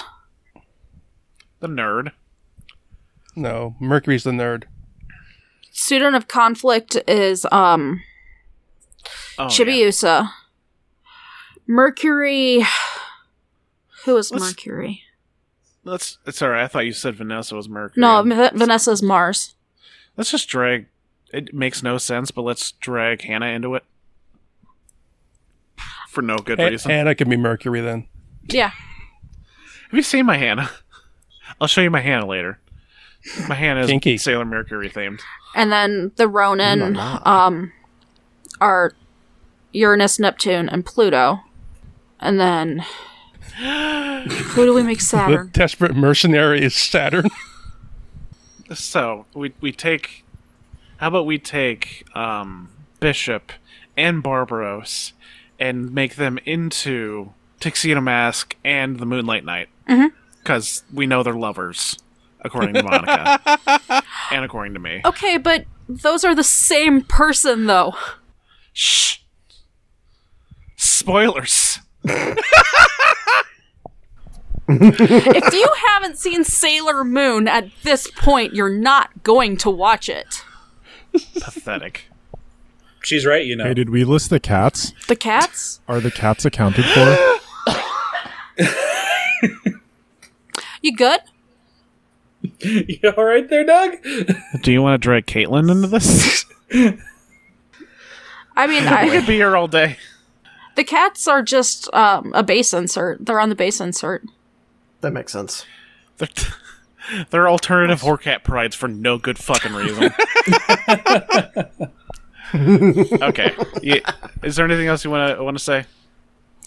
The 1.60 1.68
nerd. 1.68 2.12
No, 3.38 3.76
Mercury's 3.80 4.24
the 4.24 4.32
nerd. 4.32 4.64
Student 5.70 6.16
of 6.16 6.26
Conflict 6.28 6.96
is 7.06 7.46
um 7.52 8.02
Oh, 9.38 9.48
yeah. 9.48 10.28
Mercury 11.66 12.64
Who 14.04 14.16
is 14.16 14.30
Let's- 14.32 14.44
Mercury? 14.44 15.02
Let's. 15.84 16.18
It's 16.26 16.42
alright. 16.42 16.64
I 16.64 16.66
thought 16.66 16.84
you 16.86 16.92
said 16.92 17.14
Vanessa 17.14 17.54
was 17.54 17.68
Mercury. 17.68 18.00
No, 18.00 18.22
V- 18.22 18.58
Vanessa's 18.58 19.02
Mars. 19.02 19.54
Let's 20.16 20.30
just 20.30 20.48
drag. 20.48 20.86
It 21.32 21.54
makes 21.54 21.82
no 21.82 21.96
sense, 21.98 22.30
but 22.30 22.42
let's 22.42 22.72
drag 22.72 23.22
Hannah 23.22 23.46
into 23.46 23.74
it 23.74 23.84
for 26.10 26.20
no 26.22 26.36
good 26.38 26.58
A- 26.60 26.70
reason. 26.70 26.90
Hannah 26.90 27.14
can 27.14 27.30
be 27.30 27.36
Mercury 27.36 27.80
then. 27.80 28.06
Yeah. 28.48 28.70
Have 28.70 29.94
you 29.94 30.02
seen 30.02 30.26
my 30.26 30.36
Hannah? 30.36 30.70
I'll 31.60 31.68
show 31.68 31.80
you 31.80 31.90
my 31.90 32.00
Hannah 32.00 32.26
later. 32.26 32.58
My 33.48 33.54
Hannah 33.54 33.80
is 33.82 33.90
Kinky. 33.90 34.16
Sailor 34.18 34.44
Mercury 34.44 34.88
themed. 34.90 35.20
And 35.54 35.70
then 35.72 36.12
the 36.16 36.28
Ronin 36.28 36.82
Ooh 36.82 36.90
la 36.90 37.20
um 37.24 37.72
are 38.60 38.92
Uranus, 39.72 40.18
Neptune, 40.18 40.68
and 40.68 40.84
Pluto. 40.84 41.40
And 42.20 42.38
then 42.40 42.84
who 43.58 44.64
do 44.64 44.74
we 44.74 44.82
make 44.82 44.98
The 44.98 45.04
Saturn? 45.04 45.50
desperate 45.52 45.94
mercenary 45.96 46.62
is 46.62 46.74
Saturn. 46.74 47.28
So 48.74 49.24
we 49.34 49.54
we 49.62 49.72
take. 49.72 50.24
How 50.98 51.08
about 51.08 51.24
we 51.24 51.38
take 51.38 52.04
um, 52.14 52.68
Bishop 53.00 53.52
and 53.96 54.22
Barbaros 54.22 55.14
and 55.58 55.90
make 55.94 56.16
them 56.16 56.38
into 56.44 57.32
Tuxedo 57.60 58.02
Mask 58.02 58.54
and 58.62 58.98
the 58.98 59.06
Moonlight 59.06 59.44
Knight 59.46 59.70
because 60.42 60.82
we 60.92 61.06
know 61.06 61.22
they're 61.22 61.32
lovers, 61.32 61.96
according 62.42 62.74
to 62.74 62.82
Monica 62.82 64.02
and 64.30 64.44
according 64.44 64.74
to 64.74 64.80
me. 64.80 65.00
Okay, 65.04 65.38
but 65.38 65.64
those 65.88 66.24
are 66.24 66.34
the 66.34 66.44
same 66.44 67.02
person 67.02 67.66
though. 67.66 67.94
Shh. 68.72 69.18
Spoilers. 70.76 71.80
if 72.04 72.42
you 75.52 75.68
haven't 75.88 76.18
seen 76.18 76.44
Sailor 76.44 77.04
Moon 77.04 77.48
at 77.48 77.68
this 77.82 78.10
point, 78.10 78.54
you're 78.54 78.68
not 78.68 79.22
going 79.22 79.56
to 79.58 79.70
watch 79.70 80.08
it. 80.08 80.44
Pathetic. 81.12 82.04
She's 83.02 83.24
right, 83.24 83.44
you 83.44 83.56
know. 83.56 83.64
Hey, 83.64 83.74
did 83.74 83.90
we 83.90 84.04
list 84.04 84.28
the 84.30 84.40
cats? 84.40 84.92
The 85.08 85.16
cats? 85.16 85.80
Are 85.88 86.00
the 86.00 86.10
cats 86.10 86.44
accounted 86.44 86.84
for? 86.84 87.38
You 90.82 90.96
good? 90.96 91.20
you 92.60 92.98
all 93.16 93.24
right 93.24 93.48
there, 93.48 93.64
Doug? 93.64 93.96
Do 94.62 94.72
you 94.72 94.82
want 94.82 94.94
to 94.94 95.04
drag 95.04 95.26
Caitlin 95.26 95.70
into 95.70 95.88
this? 95.88 96.44
I 98.56 98.66
mean, 98.66 98.86
I 98.86 99.08
could 99.08 99.26
be 99.26 99.34
here 99.34 99.56
all 99.56 99.68
day. 99.68 99.96
the 100.76 100.84
cats 100.84 101.26
are 101.28 101.42
just 101.42 101.92
um, 101.94 102.32
a 102.34 102.42
base 102.42 102.72
insert. 102.74 103.24
They're 103.24 103.40
on 103.40 103.48
the 103.48 103.54
base 103.54 103.80
insert. 103.80 104.24
That 105.00 105.12
makes 105.12 105.32
sense. 105.32 105.64
They're, 106.18 106.28
they're 107.30 107.48
alternative 107.48 108.00
Hoarcat 108.02 108.42
prides 108.44 108.74
for 108.74 108.88
no 108.88 109.16
good 109.18 109.38
fucking 109.38 109.72
reason. 109.74 110.12
okay. 113.22 113.54
Yeah. 113.82 114.00
Is 114.42 114.56
there 114.56 114.64
anything 114.64 114.86
else 114.88 115.04
you 115.04 115.10
want 115.10 115.36
to 115.36 115.44
want 115.44 115.56
to 115.58 115.62
say? 115.62 115.84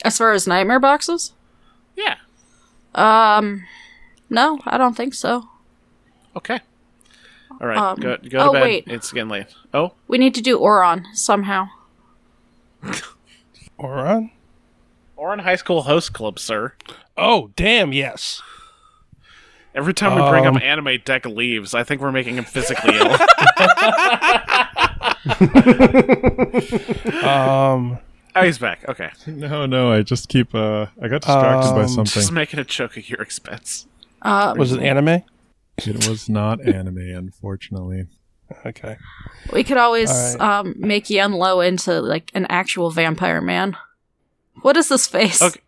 As 0.03 0.17
far 0.17 0.31
as 0.31 0.47
nightmare 0.47 0.79
boxes, 0.79 1.33
Yeah. 1.95 2.15
um, 2.95 3.63
no, 4.31 4.59
I 4.65 4.77
don't 4.79 4.97
think 4.97 5.13
so. 5.13 5.47
Okay. 6.35 6.59
All 7.59 7.67
right. 7.67 7.77
Um, 7.77 7.99
go 7.99 8.17
go 8.17 8.29
to 8.29 8.39
oh, 8.49 8.53
bed. 8.53 8.61
wait. 8.63 8.83
It's 8.87 9.11
getting 9.11 9.29
late. 9.29 9.47
Oh, 9.73 9.93
We 10.07 10.17
need 10.17 10.33
to 10.35 10.41
do 10.41 10.57
Ouran 10.59 11.03
somehow. 11.13 11.67
Ouran? 13.79 14.31
Ouran 15.17 15.41
High 15.41 15.55
School 15.57 15.83
Host 15.83 16.13
Club, 16.13 16.39
sir. 16.39 16.73
Oh, 17.17 17.51
damn, 17.55 17.93
yes. 17.93 18.41
Every 19.75 19.93
time 19.93 20.15
we 20.15 20.29
bring 20.29 20.45
Um, 20.47 20.57
up 20.57 20.63
anime, 20.63 20.97
Deck 21.05 21.25
leaves. 21.25 21.73
I 21.73 21.83
think 21.83 22.01
we're 22.01 22.11
making 22.11 22.35
him 22.35 22.43
physically 22.45 22.95
ill. 22.97 23.15
Um, 27.23 27.97
oh, 28.35 28.43
he's 28.43 28.57
back. 28.57 28.87
Okay. 28.89 29.09
No, 29.27 29.65
no, 29.65 29.91
I 29.91 30.01
just 30.01 30.29
keep. 30.29 30.53
Uh, 30.53 30.87
I 31.01 31.07
got 31.07 31.21
distracted 31.21 31.71
by 31.73 31.81
Um, 31.83 31.87
something. 31.87 32.05
Just 32.05 32.31
making 32.31 32.59
a 32.59 32.63
joke 32.63 32.97
at 32.97 33.09
your 33.09 33.21
expense. 33.21 33.87
Uh, 34.21 34.53
was 34.57 34.71
it 34.71 34.81
anime? 34.81 35.23
It 35.87 36.07
was 36.07 36.29
not 36.29 36.61
anime, 36.65 36.97
unfortunately. 36.97 38.07
Okay. 38.65 38.97
we 39.53 39.63
could 39.63 39.77
always 39.77 40.09
Alright. 40.11 40.41
um 40.41 40.75
make 40.77 41.09
Yan 41.09 41.31
Lo 41.31 41.61
into 41.61 42.01
like 42.01 42.29
an 42.33 42.45
actual 42.49 42.91
vampire 42.91 43.39
man. 43.41 43.77
What 44.61 44.75
is 44.77 44.89
this 44.89 45.07
face 45.07 45.41
Okay. 45.41 45.59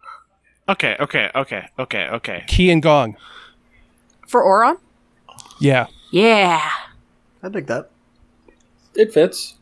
Okay, 0.69 0.95
okay, 0.99 1.30
okay, 1.35 1.68
okay, 1.77 2.07
okay. 2.07 2.44
Key 2.48 2.72
and 2.72 2.81
Gong. 2.81 3.18
for 4.27 4.44
Ouran? 4.44 4.77
Yeah. 5.60 5.88
Yeah. 6.11 6.69
I 7.41 7.49
dig 7.49 7.68
that. 7.68 7.90
It 8.95 9.14
fits. 9.14 9.56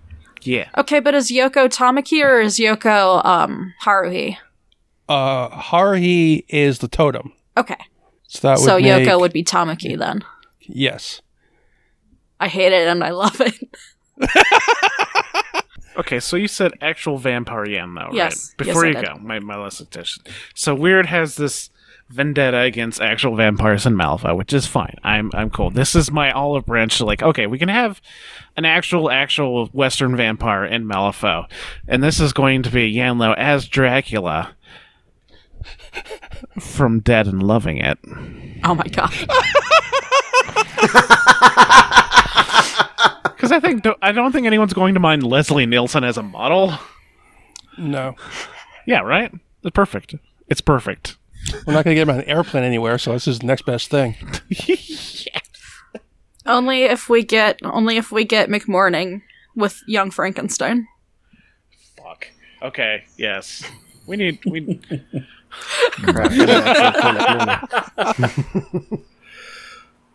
Yeah. 0.44 0.70
Okay, 0.78 1.00
but 1.00 1.14
is 1.16 1.32
Yoko 1.32 1.68
Tamaki 1.70 2.24
or 2.24 2.40
is 2.42 2.58
Yoko 2.58 3.24
um 3.26 3.74
Haruhi? 3.84 4.38
Uh, 5.10 5.50
Haruhi 5.50 6.46
is 6.48 6.80
the 6.80 6.88
totem. 6.88 7.34
Okay, 7.58 7.78
So 8.28 8.48
that 8.48 8.58
would 8.60 8.66
so 8.66 8.80
make, 8.80 9.08
Yoko 9.08 9.20
would 9.20 9.34
be 9.34 9.44
Tamaki 9.44 9.98
then. 9.98 10.24
Yes. 10.74 11.22
I 12.40 12.48
hate 12.48 12.72
it 12.74 12.88
and 12.88 13.04
I 13.04 13.12
love 13.12 13.40
it. 13.42 13.78
Okay, 15.98 16.22
so 16.22 16.38
you 16.38 16.48
said 16.48 16.72
actual 16.82 17.18
vampire 17.18 17.68
Yan, 17.68 17.94
though, 17.96 18.10
Yes. 18.14 18.54
right? 18.58 18.66
Yes, 18.68 18.74
Before 18.74 18.86
I 18.86 18.88
you 18.88 18.94
did. 18.96 19.06
go, 19.06 19.18
my, 19.20 19.40
my 19.40 19.58
last 19.58 19.76
suggestion. 19.78 20.24
So 20.56 20.74
Wyrd 20.76 21.08
has 21.08 21.36
this 21.36 21.70
vendetta 22.10 22.60
against 22.60 23.02
actual 23.02 23.36
vampires 23.36 23.86
in 23.86 23.94
Malifaux, 23.96 24.36
which 24.38 24.54
is 24.54 24.66
fine. 24.66 24.96
I'm 25.04 25.30
I'm 25.34 25.50
cool. 25.50 25.70
This 25.70 25.94
is 25.94 26.10
my 26.10 26.32
olive 26.32 26.66
branch 26.66 26.98
to 27.00 27.06
like, 27.06 27.22
okay, 27.22 27.46
we 27.46 27.60
can 27.60 27.68
have 27.68 28.02
an 28.56 28.64
actual, 28.64 29.12
actual 29.12 29.68
Western 29.74 30.16
vampire 30.16 30.64
in 30.64 30.86
Malifaux. 30.86 31.46
And 31.90 32.02
this 32.02 32.22
is 32.22 32.32
going 32.32 32.64
to 32.64 32.70
be 32.70 32.94
Yanlo 32.96 33.36
as 33.38 33.68
Dracula 33.68 34.56
from 36.58 37.02
Dead 37.02 37.28
and 37.28 37.44
Loving 37.44 37.78
It. 37.80 38.00
Oh 38.64 38.76
my 38.76 38.88
god. 38.88 39.12
Because 43.24 43.52
I 43.52 43.60
think 43.60 43.86
I 44.02 44.12
don't 44.12 44.32
think 44.32 44.48
anyone's 44.48 44.74
going 44.74 44.94
to 44.94 45.00
mind 45.00 45.24
Leslie 45.24 45.66
Nielsen 45.66 46.04
as 46.04 46.18
a 46.18 46.24
model. 46.24 46.74
No. 47.78 48.16
Yeah, 48.86 49.00
right? 49.00 49.32
It's 49.64 49.74
perfect. 49.74 50.16
It's 50.48 50.62
perfect. 50.62 51.18
We're 51.66 51.74
not 51.74 51.86
going 51.86 51.96
to 51.96 51.96
get 51.96 52.04
him 52.04 52.12
on 52.12 52.20
an 52.20 52.26
airplane 52.26 52.64
anywhere, 52.64 52.98
so 52.98 53.14
this 53.14 53.28
is 53.28 53.40
the 53.40 53.48
next 53.48 53.66
best 53.66 53.90
thing. 53.90 54.16
yes. 54.50 55.28
only 56.46 56.84
if 56.84 57.10
we 57.10 57.24
get 57.24 57.60
only 57.64 57.98
if 57.98 58.12
we 58.12 58.26
get 58.26 58.50
McMourning 58.50 59.22
with 59.56 59.82
young 59.88 60.12
Frankenstein. 60.12 60.88
Fuck. 61.98 62.28
Okay. 62.62 63.04
Yes. 63.18 63.64
We 64.08 64.18
need. 64.18 64.40
We. 64.46 64.80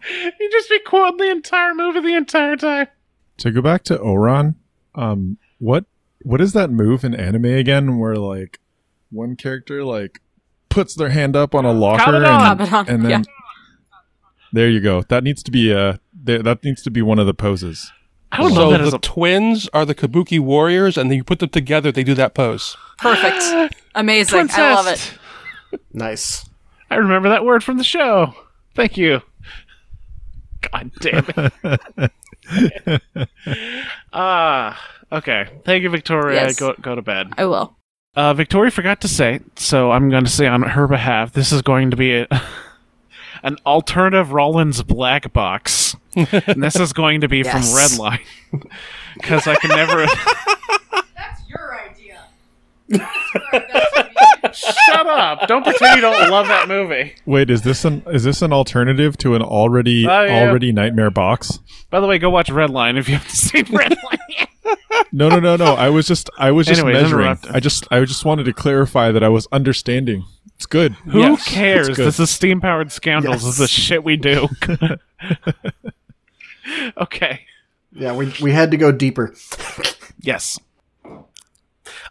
Crap. 0.06 0.22
yeah, 0.22 0.28
actually, 0.28 0.36
you 0.40 0.50
just 0.50 0.70
be 0.70 0.78
quoting 0.80 1.18
the 1.18 1.30
entire 1.30 1.74
movie 1.74 2.00
the 2.00 2.14
entire 2.14 2.56
time. 2.56 2.88
To 3.38 3.50
go 3.50 3.60
back 3.60 3.84
to 3.84 3.98
Ouran, 3.98 4.54
um, 4.94 5.38
what 5.58 5.84
what 6.22 6.40
is 6.40 6.52
that 6.54 6.70
move 6.70 7.04
in 7.04 7.14
anime 7.14 7.44
again? 7.44 7.98
Where 7.98 8.16
like 8.16 8.60
one 9.10 9.36
character 9.36 9.84
like 9.84 10.20
puts 10.68 10.94
their 10.94 11.10
hand 11.10 11.36
up 11.36 11.54
on 11.54 11.64
a 11.64 11.72
locker 11.72 12.14
and, 12.14 12.24
Kabedon, 12.24 12.88
and 12.88 13.04
then 13.04 13.10
yeah. 13.10 13.22
there 14.52 14.68
you 14.68 14.80
go. 14.80 15.02
That 15.02 15.24
needs 15.24 15.42
to 15.44 15.50
be 15.50 15.72
uh 15.72 15.98
that 16.24 16.64
needs 16.64 16.82
to 16.82 16.90
be 16.90 17.02
one 17.02 17.18
of 17.18 17.26
the 17.26 17.34
poses. 17.34 17.92
I 18.32 18.38
don't 18.38 18.52
so 18.52 18.70
know 18.70 18.78
that 18.78 18.90
the 18.90 18.96
a. 18.96 19.00
twins 19.00 19.68
are 19.72 19.84
the 19.84 19.94
Kabuki 19.94 20.40
warriors, 20.40 20.96
and 20.96 21.10
then 21.10 21.16
you 21.16 21.24
put 21.24 21.38
them 21.38 21.48
together, 21.48 21.92
they 21.92 22.04
do 22.04 22.14
that 22.14 22.34
pose. 22.34 22.76
Perfect. 22.98 23.74
Amazing. 23.94 24.50
I 24.52 24.74
love 24.74 24.86
it. 24.88 25.14
nice. 25.92 26.44
I 26.90 26.96
remember 26.96 27.28
that 27.28 27.44
word 27.44 27.62
from 27.64 27.78
the 27.78 27.84
show. 27.84 28.34
Thank 28.74 28.96
you. 28.96 29.22
God 30.72 30.90
damn 31.00 31.26
it. 31.36 32.12
Ah. 34.12 34.80
okay. 35.12 35.46
Thank 35.64 35.82
you, 35.82 35.90
Victoria. 35.90 36.42
Yes. 36.42 36.58
Go 36.60 36.74
go 36.80 36.94
to 36.94 37.02
bed. 37.02 37.32
I 37.36 37.44
will. 37.46 37.76
Uh, 38.14 38.32
Victoria 38.34 38.70
forgot 38.70 39.00
to 39.02 39.08
say, 39.08 39.40
so 39.56 39.90
I'm 39.90 40.08
going 40.08 40.24
to 40.24 40.30
say 40.30 40.46
on 40.46 40.62
her 40.62 40.86
behalf, 40.86 41.32
this 41.32 41.52
is 41.52 41.60
going 41.60 41.90
to 41.90 41.96
be 41.96 42.14
a, 42.16 42.26
an 43.42 43.56
alternative 43.66 44.32
Rollins 44.32 44.82
black 44.82 45.32
box. 45.34 45.94
and 46.14 46.62
this 46.62 46.76
is 46.76 46.92
going 46.94 47.20
to 47.20 47.28
be 47.28 47.38
Yes. 47.38 47.52
from 47.52 47.62
Redline. 48.08 48.20
Because 49.14 49.46
I 49.46 49.56
can 49.56 49.68
never. 49.70 50.06
That's 51.14 51.42
your 51.48 51.78
idea. 51.78 52.26
Shut 54.52 55.06
up! 55.06 55.46
Don't 55.48 55.62
pretend 55.64 55.96
you 55.96 56.00
don't 56.02 56.30
love 56.30 56.46
that 56.48 56.68
movie. 56.68 57.14
Wait, 57.26 57.50
is 57.50 57.62
this 57.62 57.84
an 57.84 58.02
is 58.06 58.24
this 58.24 58.42
an 58.42 58.52
alternative 58.52 59.16
to 59.18 59.34
an 59.34 59.42
already 59.42 60.06
Oh, 60.06 60.22
yeah. 60.24 60.48
already 60.48 60.72
nightmare 60.72 61.10
box? 61.10 61.60
By 61.90 62.00
the 62.00 62.06
way, 62.06 62.18
go 62.18 62.30
watch 62.30 62.48
Redline 62.48 62.98
if 62.98 63.08
you 63.08 63.16
haven't 63.16 63.30
seen 63.30 63.64
Redline 63.66 64.18
yet. 64.28 64.48
No, 65.12 65.28
no, 65.28 65.38
no, 65.40 65.56
no. 65.56 65.74
I 65.74 65.88
was 65.90 66.06
just 66.06 66.28
I 66.38 66.50
was 66.50 66.66
just 66.66 66.80
Anyways, 66.80 67.02
measuring. 67.02 67.22
interrupt. 67.26 67.46
I 67.50 67.60
just 67.60 67.86
I 67.90 68.04
just 68.04 68.24
wanted 68.24 68.44
to 68.44 68.52
clarify 68.52 69.12
that 69.12 69.22
I 69.22 69.28
was 69.28 69.46
understanding. 69.52 70.24
It's 70.56 70.66
good. 70.66 70.92
Who 70.94 71.20
Yes, 71.20 71.46
cares? 71.46 71.88
good. 71.88 72.06
This 72.06 72.18
is 72.18 72.30
steam 72.30 72.60
powered 72.60 72.90
scoundrels. 72.90 73.42
This 73.42 73.52
is 73.52 73.58
the 73.58 73.68
shit 73.68 74.02
we 74.04 74.16
do. 74.16 74.48
okay. 76.98 77.40
Yeah, 77.92 78.14
we 78.14 78.32
we 78.42 78.52
had 78.52 78.70
to 78.72 78.76
go 78.76 78.92
deeper. 78.92 79.34
Yes. 80.20 80.58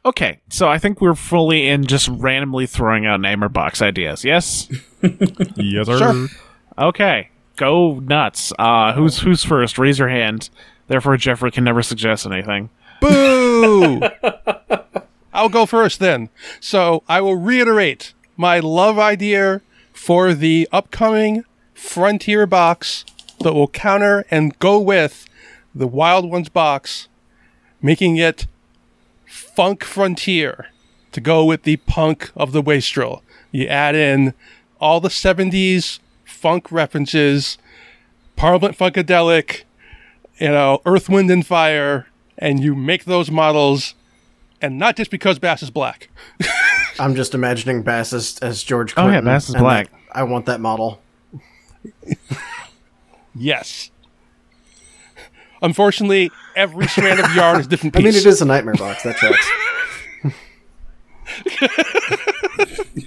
Okay, 0.05 0.39
so 0.49 0.69
I 0.69 0.77
think 0.77 1.01
we're 1.01 1.15
fully 1.15 1.67
in 1.67 1.85
just 1.85 2.07
randomly 2.09 2.67
throwing 2.67 3.07
out 3.07 3.19
name 3.21 3.43
or 3.43 3.49
box 3.49 3.81
ideas. 3.81 4.23
Yes. 4.23 4.69
Yes, 5.55 5.85
sir. 5.85 5.97
Sure. 5.99 6.27
Okay, 6.79 7.29
go 7.57 7.99
nuts. 7.99 8.51
Uh, 8.57 8.91
who's 8.93 9.19
who's 9.19 9.43
first? 9.43 9.77
Raise 9.77 9.99
your 9.99 10.07
hand. 10.09 10.49
Therefore, 10.87 11.15
Jeffrey 11.15 11.51
can 11.51 11.63
never 11.63 11.83
suggest 11.83 12.25
anything. 12.25 12.71
Boo! 13.01 14.01
I'll 15.33 15.49
go 15.49 15.67
first 15.67 15.99
then. 15.99 16.29
So 16.59 17.03
I 17.07 17.21
will 17.21 17.35
reiterate 17.35 18.13
my 18.35 18.59
love 18.59 18.97
idea 18.97 19.61
for 19.93 20.33
the 20.33 20.67
upcoming 20.71 21.43
Frontier 21.75 22.47
box 22.47 23.05
that 23.41 23.53
will 23.53 23.67
counter 23.67 24.25
and 24.31 24.57
go 24.57 24.79
with 24.79 25.27
the 25.75 25.87
Wild 25.87 26.29
Ones 26.29 26.49
box, 26.49 27.07
making 27.79 28.17
it 28.17 28.47
Funk 29.27 29.83
Frontier 29.83 30.67
to 31.11 31.21
go 31.21 31.45
with 31.45 31.63
the 31.63 31.77
punk 31.77 32.31
of 32.35 32.51
the 32.51 32.61
Wastrel. 32.61 33.23
You 33.51 33.67
add 33.67 33.95
in 33.95 34.33
all 34.79 34.99
the 34.99 35.09
70s 35.09 35.99
funk 36.25 36.71
references, 36.71 37.57
Parliament 38.35 38.77
Funkadelic, 38.77 39.63
you 40.37 40.49
know, 40.49 40.81
Earth, 40.85 41.07
Wind, 41.09 41.31
and 41.31 41.45
Fire, 41.45 42.07
and 42.37 42.59
you 42.59 42.75
make 42.75 43.05
those 43.05 43.31
models, 43.31 43.95
and 44.61 44.77
not 44.77 44.97
just 44.97 45.09
because 45.09 45.39
Bass 45.39 45.63
is 45.63 45.71
black. 45.71 46.09
I'm 46.99 47.15
just 47.15 47.33
imagining 47.33 47.81
Bass 47.83 48.13
as, 48.13 48.37
as 48.41 48.63
George 48.63 48.93
Oh, 48.97 49.07
yeah, 49.07 49.21
Bass 49.21 49.49
is 49.49 49.55
black. 49.55 49.89
I 50.11 50.23
want 50.23 50.45
that 50.47 50.59
model. 50.59 51.01
Yes. 53.35 53.91
Unfortunately, 55.61 56.31
every 56.55 56.87
strand 56.87 57.19
of 57.19 57.35
yarn 57.35 57.59
is 57.59 57.65
a 57.67 57.69
different 57.69 57.95
I 57.95 57.99
mean, 57.99 58.07
it 58.09 58.25
is 58.25 58.41
a 58.41 58.45
nightmare 58.45 58.75
box. 58.75 59.03
That 59.03 59.17
tracks. 59.17 59.49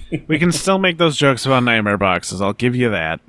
We 0.27 0.37
can 0.37 0.51
still 0.51 0.77
make 0.77 0.97
those 0.97 1.17
jokes 1.17 1.45
about 1.45 1.63
nightmare 1.63 1.97
boxes. 1.97 2.41
I'll 2.41 2.53
give 2.53 2.75
you 2.75 2.89
that. 2.91 3.19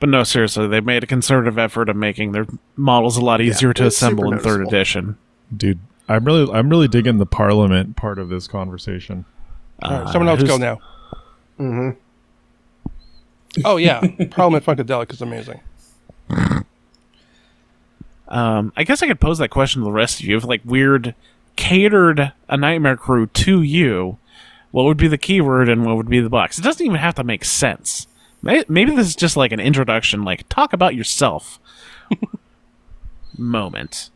But 0.00 0.08
no, 0.08 0.24
seriously, 0.24 0.66
they 0.66 0.80
made 0.80 1.04
a 1.04 1.06
concerted 1.06 1.58
effort 1.58 1.88
of 1.88 1.96
making 1.96 2.32
their 2.32 2.46
models 2.76 3.16
a 3.16 3.20
lot 3.20 3.40
easier 3.40 3.72
to 3.74 3.86
assemble 3.86 4.32
in 4.32 4.38
third 4.38 4.66
edition. 4.66 5.16
Dude, 5.56 5.78
I'm 6.08 6.24
really 6.24 6.52
I'm 6.52 6.68
really 6.70 6.88
digging 6.88 7.18
the 7.18 7.26
parliament 7.26 7.96
part 7.96 8.18
of 8.18 8.28
this 8.28 8.46
conversation. 8.46 9.24
All 9.82 9.90
right, 9.90 10.12
someone 10.12 10.28
else 10.28 10.42
go 10.42 10.56
now. 10.56 10.80
Mm-hmm. 11.58 11.90
Oh 13.64 13.76
yeah, 13.76 14.00
Parliament 14.30 14.64
Funkadelic 14.64 15.12
is 15.12 15.22
amazing. 15.22 15.60
Um, 18.28 18.72
I 18.76 18.84
guess 18.84 19.02
I 19.02 19.06
could 19.06 19.20
pose 19.20 19.38
that 19.38 19.48
question 19.48 19.80
to 19.80 19.84
the 19.86 19.92
rest 19.92 20.20
of 20.20 20.26
you. 20.26 20.36
If 20.36 20.44
like 20.44 20.62
Wyrd 20.64 21.14
catered 21.56 22.32
a 22.48 22.56
nightmare 22.56 22.96
crew 22.96 23.26
to 23.26 23.62
you, 23.62 24.18
what 24.70 24.84
would 24.84 24.96
be 24.98 25.08
the 25.08 25.18
keyword 25.18 25.68
and 25.68 25.84
what 25.86 25.96
would 25.96 26.08
be 26.10 26.20
the 26.20 26.28
box? 26.28 26.58
It 26.58 26.62
doesn't 26.62 26.84
even 26.84 26.98
have 26.98 27.14
to 27.16 27.24
make 27.24 27.44
sense. 27.44 28.06
Maybe 28.42 28.92
this 28.94 29.08
is 29.08 29.16
just 29.16 29.36
like 29.36 29.50
an 29.50 29.58
introduction, 29.60 30.24
like 30.24 30.48
talk 30.48 30.72
about 30.72 30.94
yourself 30.94 31.58
moment. 33.36 34.10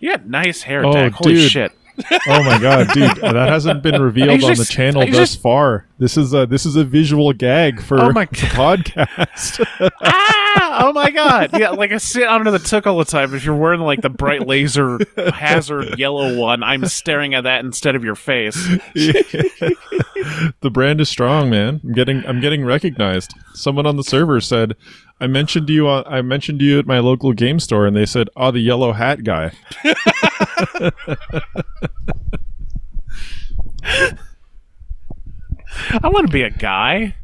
You 0.00 0.10
got 0.12 0.26
nice 0.26 0.62
hair, 0.62 0.84
Oh. 0.86 1.10
Holy 1.10 1.34
dude. 1.34 1.50
shit! 1.50 1.72
Oh 2.28 2.42
my 2.42 2.58
god, 2.58 2.88
dude, 2.92 3.16
that 3.16 3.48
hasn't 3.48 3.82
been 3.82 4.00
revealed 4.00 4.30
on 4.30 4.40
the 4.40 4.54
just- 4.54 4.70
channel 4.70 5.02
thus 5.06 5.14
just- 5.14 5.40
far. 5.42 5.86
This 5.98 6.16
is 6.16 6.32
a 6.32 6.46
this 6.46 6.64
is 6.64 6.76
a 6.76 6.84
visual 6.84 7.32
gag 7.32 7.82
for 7.82 7.98
Oh 7.98 8.12
my 8.12 8.26
the 8.26 8.36
podcast. 8.36 9.66
ah! 10.02 10.84
Oh 10.84 10.92
my 10.92 11.10
god! 11.10 11.58
Yeah, 11.58 11.70
like 11.70 11.90
I 11.90 11.98
sit 11.98 12.28
under 12.28 12.52
the 12.52 12.60
took 12.60 12.86
all 12.86 12.98
the 12.98 13.04
time. 13.04 13.34
If 13.34 13.44
you're 13.44 13.56
wearing 13.56 13.80
like 13.80 14.00
the 14.00 14.08
bright 14.08 14.46
laser 14.46 14.98
hazard 15.34 15.98
yellow 15.98 16.36
one, 16.38 16.62
I'm 16.62 16.86
staring 16.86 17.34
at 17.34 17.42
that 17.44 17.64
instead 17.64 17.96
of 17.96 18.04
your 18.04 18.14
face. 18.14 18.54
the 18.94 20.70
brand 20.72 21.00
is 21.00 21.08
strong, 21.08 21.50
man. 21.50 21.80
I'm 21.82 21.92
getting 21.92 22.24
I'm 22.26 22.40
getting 22.40 22.64
recognized. 22.64 23.34
Someone 23.54 23.86
on 23.86 23.96
the 23.96 24.04
server 24.04 24.40
said, 24.40 24.76
"I 25.20 25.26
mentioned 25.26 25.68
you 25.68 25.88
on 25.88 26.04
I 26.06 26.22
mentioned 26.22 26.60
you 26.60 26.78
at 26.78 26.86
my 26.86 27.00
local 27.00 27.32
game 27.32 27.58
store," 27.58 27.86
and 27.86 27.96
they 27.96 28.06
said, 28.06 28.28
"Oh, 28.36 28.52
the 28.52 28.60
yellow 28.60 28.92
hat 28.92 29.24
guy." 29.24 29.50
I 36.02 36.08
want 36.08 36.26
to 36.26 36.32
be 36.32 36.42
a 36.42 36.50
guy. 36.50 37.14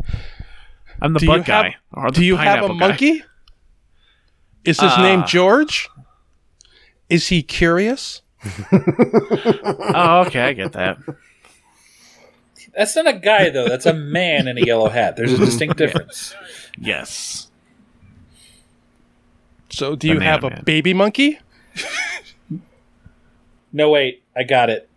I'm 1.01 1.12
the 1.12 1.19
Do 1.20 1.27
you 1.27 1.32
bug 1.32 1.44
guy. 1.44 1.65
have- 1.70 1.74
or 1.93 2.11
the 2.11 2.20
Do 2.20 2.24
you 2.24 2.36
have 2.36 2.65
a 2.65 2.69
guy. 2.69 2.74
monkey? 2.74 3.23
Is 4.65 4.81
his 4.81 4.93
Ah. 4.93 5.02
name 5.02 5.24
George? 5.27 5.89
Is 7.11 7.28
he 7.28 7.43
curious? 7.43 8.23
Oh, 9.97 10.24
okay, 10.27 10.40
I 10.43 10.52
get 10.52 10.73
that. 10.73 10.98
That's 12.77 12.97
not 12.97 13.06
a 13.06 13.12
guy 13.12 13.51
though. 13.51 13.69
That's 13.69 13.86
a 13.86 13.94
man 13.94 14.48
in 14.48 14.59
a 14.59 14.61
yellow 14.61 14.89
hat. 14.89 15.16
There's 15.16 15.32
a 15.32 15.39
distinct 15.39 15.77
difference. 15.78 16.35
Yes. 16.78 17.48
So 19.70 19.94
do 19.97 20.09
you 20.09 20.15
Banana 20.15 20.31
have 20.31 20.44
a 20.44 20.51
Man. 20.51 20.62
baby 20.65 20.93
monkey? 20.94 21.39
No, 23.75 23.91
wait, 23.91 24.23
I 24.37 24.45
got 24.45 24.71
it. 24.71 24.89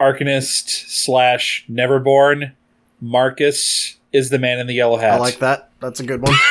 Arcanist 0.00 0.68
slash 0.88 1.66
Neverborn. 1.68 2.52
Marcus 3.00 3.96
is 4.12 4.30
the 4.30 4.38
man 4.38 4.60
in 4.60 4.68
the 4.68 4.74
yellow 4.74 4.96
hat. 4.96 5.14
I 5.14 5.18
like 5.18 5.40
that. 5.40 5.70
That's 5.80 5.98
a 5.98 6.04
good 6.04 6.22
one. 6.22 6.32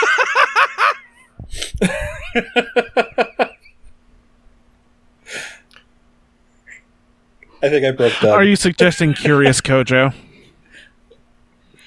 I 7.64 7.70
think 7.70 7.86
I 7.86 7.92
broke 7.92 8.14
that. 8.22 8.32
Are 8.32 8.44
you 8.44 8.58
suggesting 8.58 9.14
Curious 9.14 9.62
Kojo? 9.62 10.14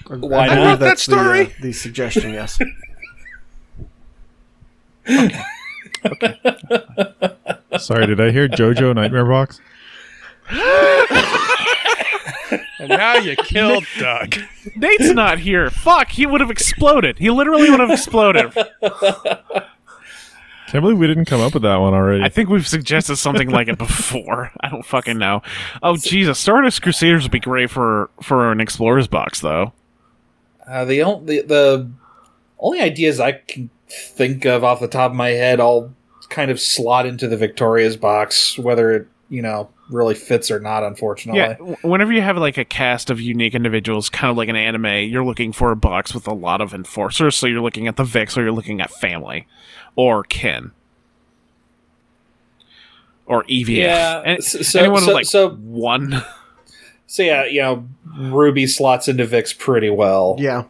Why 0.09 0.45
I 0.45 0.47
not? 0.47 0.55
believe 0.55 0.79
that 0.79 0.79
that's 0.79 1.05
the, 1.05 1.13
story. 1.13 1.47
uh, 1.47 1.51
the 1.61 1.73
suggestion. 1.73 2.33
Yes. 2.33 2.59
Sorry, 7.79 8.07
did 8.07 8.21
I 8.21 8.31
hear 8.31 8.49
JoJo 8.49 8.95
Nightmare 8.95 9.25
Box? 9.25 9.61
And 12.79 12.89
now 12.89 13.15
you 13.17 13.35
killed 13.37 13.87
Doug. 13.99 14.37
Nate's 14.77 15.11
not 15.13 15.39
here. 15.39 15.71
Fuck, 15.71 16.11
he 16.11 16.27
would 16.27 16.41
have 16.41 16.51
exploded. 16.51 17.19
He 17.19 17.31
literally 17.31 17.71
would 17.71 17.81
have 17.81 17.91
exploded. 17.91 18.53
Can't 20.69 20.83
believe 20.83 20.99
we 20.99 21.07
didn't 21.07 21.27
come 21.27 21.41
up 21.41 21.55
with 21.55 21.63
that 21.63 21.77
one 21.77 21.95
already. 21.95 22.23
I 22.25 22.29
think 22.29 22.49
we've 22.49 22.67
suggested 22.67 23.17
something 23.17 23.49
like 23.49 23.69
it 23.69 23.79
before. 23.79 24.51
I 24.61 24.69
don't 24.69 24.85
fucking 24.85 25.19
know. 25.19 25.43
Oh 25.83 25.97
Jesus, 25.97 26.39
Stardust 26.39 26.83
Crusaders 26.83 27.23
would 27.23 27.33
be 27.33 27.41
great 27.41 27.71
for 27.71 28.11
for 28.23 28.51
an 28.51 28.61
Explorer's 28.61 29.07
box 29.07 29.41
though. 29.41 29.73
Uh, 30.67 30.85
the, 30.85 31.03
only, 31.03 31.41
the 31.43 31.47
the 31.47 31.91
only 32.59 32.81
ideas 32.81 33.21
I 33.21 33.33
can 33.33 33.71
think 33.89 34.45
of 34.47 34.65
off 34.65 34.81
the 34.81 34.89
top 34.89 35.11
of 35.11 35.17
my 35.17 35.31
head 35.31 35.61
all 35.61 35.95
kind 36.35 36.51
of 36.51 36.59
slot 36.61 37.07
into 37.07 37.29
the 37.29 37.37
Victoria's 37.37 37.97
box, 37.97 38.59
whether 38.59 38.93
it 38.93 39.07
you 39.31 39.41
know 39.41 39.69
really 39.91 40.15
fits 40.15 40.51
or 40.51 40.59
not. 40.61 40.83
Unfortunately, 40.83 41.41
Yeah, 41.41 41.55
whenever 41.83 42.13
you 42.13 42.21
have 42.23 42.37
like 42.37 42.59
a 42.59 42.65
cast 42.65 43.11
of 43.11 43.21
unique 43.21 43.55
individuals, 43.55 44.09
kind 44.09 44.31
of 44.31 44.37
like 44.37 44.49
an 44.49 44.57
anime, 44.57 45.09
you're 45.11 45.25
looking 45.25 45.53
for 45.53 45.71
a 45.71 45.77
box 45.77 46.13
with 46.15 46.27
a 46.27 46.35
lot 46.35 46.61
of 46.61 46.75
enforcers. 46.75 47.37
So 47.37 47.47
you're 47.47 47.61
looking 47.63 47.87
at 47.89 47.97
the 47.97 48.05
Vix, 48.05 48.37
or 48.37 48.43
you're 48.43 48.53
looking 48.53 48.81
at 48.81 48.91
family, 48.91 49.47
or 49.97 50.25
kin, 50.25 50.73
or 53.27 53.45
EVF. 53.45 53.69
Yeah, 53.77 54.23
And- 54.25 54.45
so- 54.45 54.79
anyone 54.81 55.01
so- 55.01 55.07
with 55.09 55.15
like 55.15 55.27
so- 55.27 55.51
one. 55.51 56.23
So 57.07 57.23
yeah, 57.23 57.45
you 57.45 57.61
know, 57.61 57.87
Ruby 58.19 58.67
slots 58.67 59.07
into 59.09 59.25
Vix 59.27 59.53
pretty 59.53 59.91
well. 59.91 60.37
Yeah. 60.39 60.65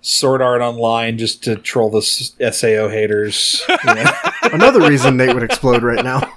Sword 0.00 0.40
Art 0.40 0.62
Online 0.62 1.18
just 1.18 1.42
to 1.44 1.56
troll 1.56 1.90
the 1.90 2.00
Sao 2.02 2.88
haters. 2.88 3.62
you 3.68 3.94
know. 3.94 4.04
Another 4.52 4.80
reason 4.88 5.16
Nate 5.16 5.34
would 5.34 5.42
explode 5.42 5.82
right 5.82 6.04
now. 6.04 6.32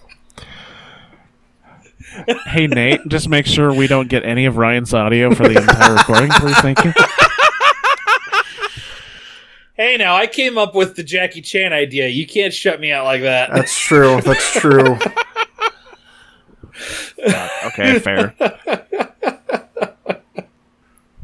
hey 2.47 2.67
Nate, 2.67 2.99
just 3.07 3.29
make 3.29 3.45
sure 3.45 3.73
we 3.73 3.87
don't 3.87 4.09
get 4.09 4.23
any 4.25 4.45
of 4.45 4.57
Ryan's 4.57 4.93
audio 4.93 5.33
for 5.33 5.47
the 5.47 5.57
entire 5.57 5.95
recording, 5.95 6.29
please. 6.31 6.57
Thank 6.57 6.83
you. 6.83 6.93
hey, 9.75 9.97
now 9.97 10.15
I 10.15 10.27
came 10.27 10.57
up 10.57 10.75
with 10.75 10.95
the 10.95 11.03
Jackie 11.03 11.41
Chan 11.41 11.71
idea. 11.73 12.07
You 12.09 12.27
can't 12.27 12.53
shut 12.53 12.79
me 12.79 12.91
out 12.91 13.05
like 13.05 13.21
that. 13.21 13.51
That's 13.53 13.77
true. 13.77 14.19
That's 14.21 14.51
true. 14.53 14.97
Uh, 17.23 17.47
okay, 17.67 17.99
fair. 17.99 18.33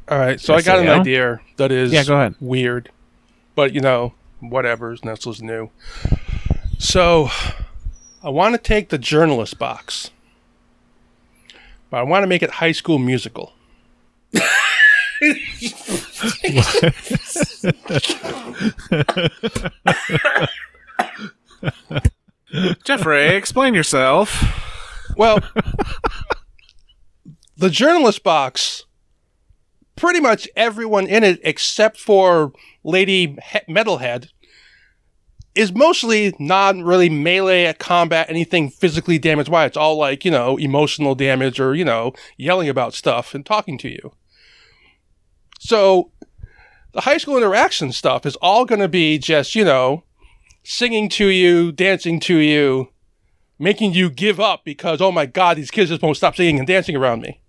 All 0.09 0.17
right, 0.17 0.39
so 0.39 0.53
I 0.53 0.61
got 0.61 0.79
an 0.79 0.85
SAO? 0.85 0.99
idea 1.01 1.39
that 1.57 1.71
is 1.71 1.91
Yeah, 1.91 2.03
go 2.05 2.15
ahead. 2.15 2.35
weird, 2.39 2.91
but 3.55 3.73
you 3.73 3.81
know, 3.81 4.13
whatever. 4.39 4.95
Nestle's 5.03 5.41
new. 5.41 5.69
So, 6.77 7.29
I 8.23 8.29
want 8.29 8.53
to 8.55 8.59
take 8.61 8.89
the 8.89 8.97
journalist 8.97 9.57
box, 9.57 10.11
but 11.89 11.97
I 11.97 12.03
want 12.03 12.23
to 12.23 12.27
make 12.27 12.43
it 12.43 12.51
High 12.51 12.71
School 12.71 12.99
Musical. 12.99 13.53
Jeffrey, 22.85 23.27
explain 23.35 23.73
yourself. 23.73 24.43
Well, 25.17 25.39
the 27.57 27.69
journalist 27.69 28.23
box, 28.23 28.85
pretty 29.95 30.19
much 30.19 30.47
everyone 30.55 31.07
in 31.07 31.23
it 31.23 31.39
except 31.43 31.97
for 31.99 32.53
Lady 32.83 33.37
he- 33.51 33.73
Metalhead 33.73 34.29
is 35.57 35.73
mostly 35.73 36.35
not 36.39 36.75
really 36.75 37.09
melee 37.09 37.73
combat, 37.73 38.29
anything 38.29 38.69
physically 38.69 39.17
damaged. 39.17 39.49
Why? 39.49 39.65
It's 39.65 39.77
all 39.77 39.97
like, 39.97 40.23
you 40.23 40.31
know, 40.31 40.57
emotional 40.57 41.15
damage 41.15 41.59
or, 41.59 41.75
you 41.75 41.85
know, 41.85 42.13
yelling 42.37 42.69
about 42.69 42.93
stuff 42.93 43.33
and 43.33 43.45
talking 43.45 43.77
to 43.79 43.89
you. 43.89 44.13
So 45.59 46.11
the 46.93 47.01
high 47.01 47.17
school 47.17 47.37
interaction 47.37 47.91
stuff 47.91 48.25
is 48.25 48.35
all 48.37 48.65
going 48.65 48.81
to 48.81 48.87
be 48.87 49.17
just, 49.17 49.55
you 49.55 49.65
know, 49.65 50.03
singing 50.63 51.09
to 51.09 51.27
you, 51.27 51.71
dancing 51.71 52.19
to 52.21 52.37
you, 52.37 52.89
making 53.59 53.93
you 53.93 54.09
give 54.09 54.39
up 54.39 54.63
because 54.63 55.01
oh 55.01 55.11
my 55.11 55.25
god 55.25 55.57
these 55.57 55.71
kids 55.71 55.89
just 55.89 56.01
won't 56.01 56.17
stop 56.17 56.35
singing 56.35 56.59
and 56.59 56.67
dancing 56.67 56.95
around 56.95 57.21
me 57.21 57.41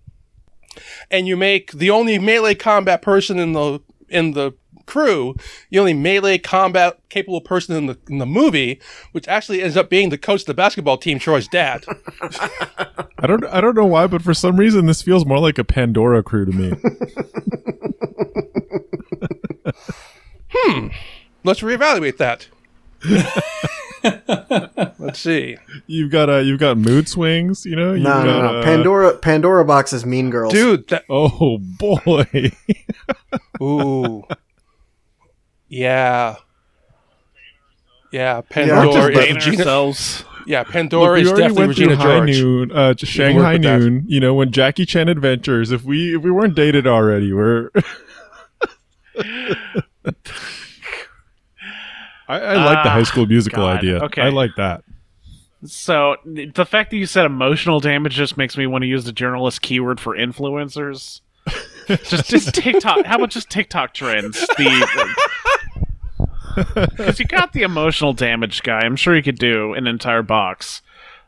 and 1.10 1.26
you 1.26 1.36
make 1.36 1.72
the 1.72 1.90
only 1.90 2.18
melee 2.18 2.54
combat 2.54 3.02
person 3.02 3.38
in 3.38 3.52
the 3.52 3.80
in 4.08 4.32
the 4.32 4.52
crew 4.88 5.34
the 5.70 5.78
only 5.78 5.94
melee 5.94 6.38
combat 6.38 6.98
capable 7.08 7.40
person 7.40 7.76
in 7.76 7.86
the 7.86 7.96
in 8.08 8.18
the 8.18 8.26
movie 8.26 8.80
which 9.12 9.28
actually 9.28 9.62
ends 9.62 9.76
up 9.76 9.88
being 9.88 10.08
the 10.08 10.18
coach 10.18 10.40
of 10.40 10.46
the 10.46 10.54
basketball 10.54 10.96
team 10.98 11.18
troy's 11.18 11.46
dad 11.48 11.84
I 13.20 13.26
don't 13.26 13.44
I 13.46 13.60
don't 13.60 13.74
know 13.76 13.86
why, 13.86 14.06
but 14.06 14.22
for 14.22 14.32
some 14.34 14.56
reason 14.56 14.86
this 14.86 15.02
feels 15.02 15.26
more 15.26 15.38
like 15.40 15.58
a 15.58 15.64
Pandora 15.64 16.22
crew 16.22 16.44
to 16.46 16.52
me. 16.52 16.72
Hmm. 20.50 20.88
Let's 21.44 21.60
reevaluate 21.60 22.16
that 22.18 22.48
let's 24.98 25.20
see 25.20 25.56
you've 25.86 26.10
got 26.10 26.28
uh, 26.30 26.38
you've 26.38 26.58
got 26.58 26.76
mood 26.78 27.08
swings, 27.08 27.64
you 27.66 27.76
know. 27.76 27.92
You've 27.92 28.02
No, 28.02 28.10
got, 28.10 28.24
no, 28.26 28.40
no. 28.52 28.58
uh, 28.58 28.64
Pandora 28.64 29.18
Pandora 29.18 29.64
box 29.64 29.92
is 29.92 30.04
Mean 30.06 30.30
Girls. 30.30 30.52
dude 30.52 30.88
that 30.88 31.04
Oh 31.08 31.58
boy. 31.58 32.52
ooh 33.62 34.24
yeah 35.68 36.36
yeah 38.12 38.34
Aren't 38.36 38.48
pandora 38.50 38.84
just 38.92 38.96
is 38.96 39.06
Explain 39.08 39.34
Regina, 39.34 39.58
ourselves. 39.58 40.24
yeah 40.46 40.64
pandora 40.64 41.06
Look, 41.08 41.14
we 41.16 41.20
is 41.22 41.28
already 41.28 41.42
definitely 41.42 41.66
went 41.66 41.76
through 41.76 41.86
regina 41.88 41.96
High 41.96 42.18
george 42.18 42.30
Noon, 42.30 42.72
uh, 42.72 42.74
to 42.74 42.86
work 42.88 42.98
Shanghai 43.08 43.52
with 43.54 43.62
that. 43.62 43.78
Noon. 43.80 44.04
You 44.06 44.20
know, 44.20 44.34
when 44.34 44.50
Jackie 44.52 44.86
Chan 44.86 45.08
Adventures. 45.08 45.70
If 45.72 45.84
we 45.84 46.16
if 46.16 46.22
we 46.22 46.30
weren't 46.30 46.54
dated 46.54 46.86
already, 46.86 47.32
we're 47.32 47.70
I, 52.30 52.38
I 52.40 52.54
like 52.56 52.84
the 52.84 52.90
Ah, 52.90 52.92
high 52.92 53.02
school 53.04 53.26
musical 53.26 53.64
God. 53.64 53.78
idea. 53.78 53.98
Okay. 54.04 54.22
I 54.22 54.28
like 54.28 54.50
that. 54.56 54.84
So 55.64 56.16
the 56.24 56.64
fact 56.66 56.90
that 56.90 56.98
you 56.98 57.06
said 57.06 57.24
emotional 57.26 57.80
damage 57.80 58.14
just 58.14 58.36
makes 58.36 58.56
me 58.56 58.66
want 58.66 58.82
to 58.82 58.86
use 58.88 59.04
the 59.04 59.12
journalist 59.12 59.60
keyword 59.62 59.98
for 59.98 60.16
influencers. 60.16 61.20
just 61.88 62.28
just 62.30 62.54
TikTok. 62.54 63.04
How 63.06 63.16
about 63.16 63.30
just 63.30 63.48
TikTok 63.50 63.94
trends? 63.94 64.38
The 64.58 65.14
because 66.74 67.18
you 67.18 67.26
got 67.26 67.52
the 67.52 67.62
emotional 67.62 68.12
damage 68.12 68.62
guy. 68.62 68.80
I'm 68.80 68.96
sure 68.96 69.16
you 69.16 69.22
could 69.22 69.38
do 69.38 69.74
an 69.74 69.86
entire 69.86 70.22
box 70.22 70.82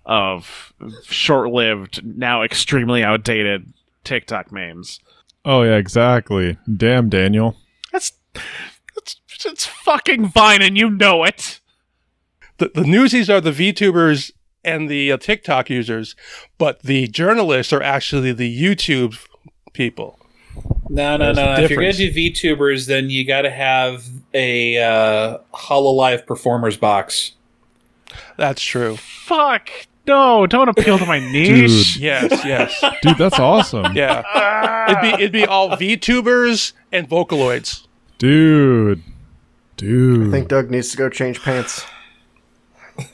of 0.05 0.73
short-lived, 1.05 2.05
now 2.05 2.43
extremely 2.43 3.05
outdated 3.05 3.73
TikTok 4.05 4.51
memes. 4.51 5.01
Oh 5.45 5.63
yeah, 5.63 5.77
exactly. 5.77 6.59
Damn, 6.77 7.09
Daniel. 7.09 7.57
That's 7.93 8.13
that's 8.95 9.17
it's 9.45 9.67
fucking 9.67 10.27
Vine, 10.27 10.63
and 10.63 10.77
you 10.77 10.91
know 10.91 11.25
it. 11.25 11.61
The, 12.59 12.71
the 12.75 12.85
newsies 12.85 13.31
are 13.31 13.41
the 13.41 13.53
VTubers 13.53 14.33
and 14.63 14.91
the 14.91 15.13
uh, 15.13 15.17
TikTok 15.17 15.71
users, 15.71 16.15
but 16.59 16.83
the 16.83 17.07
journalists 17.09 17.73
are 17.73 17.83
actually 17.83 18.33
the 18.33 18.63
YouTube 18.63 19.19
people. 19.73 20.20
No, 20.89 21.17
no, 21.17 21.33
There's 21.33 21.37
no. 21.37 21.55
If 21.65 21.71
you're 21.71 21.81
gonna 21.81 21.93
difference. 21.93 22.15
do 22.33 22.57
VTubers, 22.57 22.87
then 22.87 23.11
you 23.11 23.25
got 23.25 23.43
to 23.43 23.51
have 23.51 24.05
a 24.35 24.79
uh, 24.79 25.39
Hololive 25.55 26.27
performers 26.27 26.77
box. 26.77 27.33
That's 28.37 28.61
true. 28.63 28.97
Fuck 28.97 29.71
no! 30.07 30.47
Don't 30.49 30.69
appeal 30.69 30.99
to 30.99 31.07
my 31.07 31.19
niche. 31.33 31.95
Dude. 31.95 32.03
Yes, 32.03 32.45
yes. 32.45 32.85
Dude, 33.03 33.19
that's 33.19 33.39
awesome. 33.39 33.95
Yeah. 33.95 34.87
It'd 34.91 35.01
be 35.01 35.09
it'd 35.23 35.33
be 35.33 35.45
all 35.47 35.71
VTubers 35.71 36.73
and 36.91 37.09
Vocaloids. 37.09 37.87
Dude. 38.19 39.03
Dude. 39.77 40.29
I 40.29 40.31
think 40.31 40.49
Doug 40.49 40.71
needs 40.71 40.91
to 40.91 40.97
go 40.97 41.09
change 41.09 41.41
pants. 41.41 41.85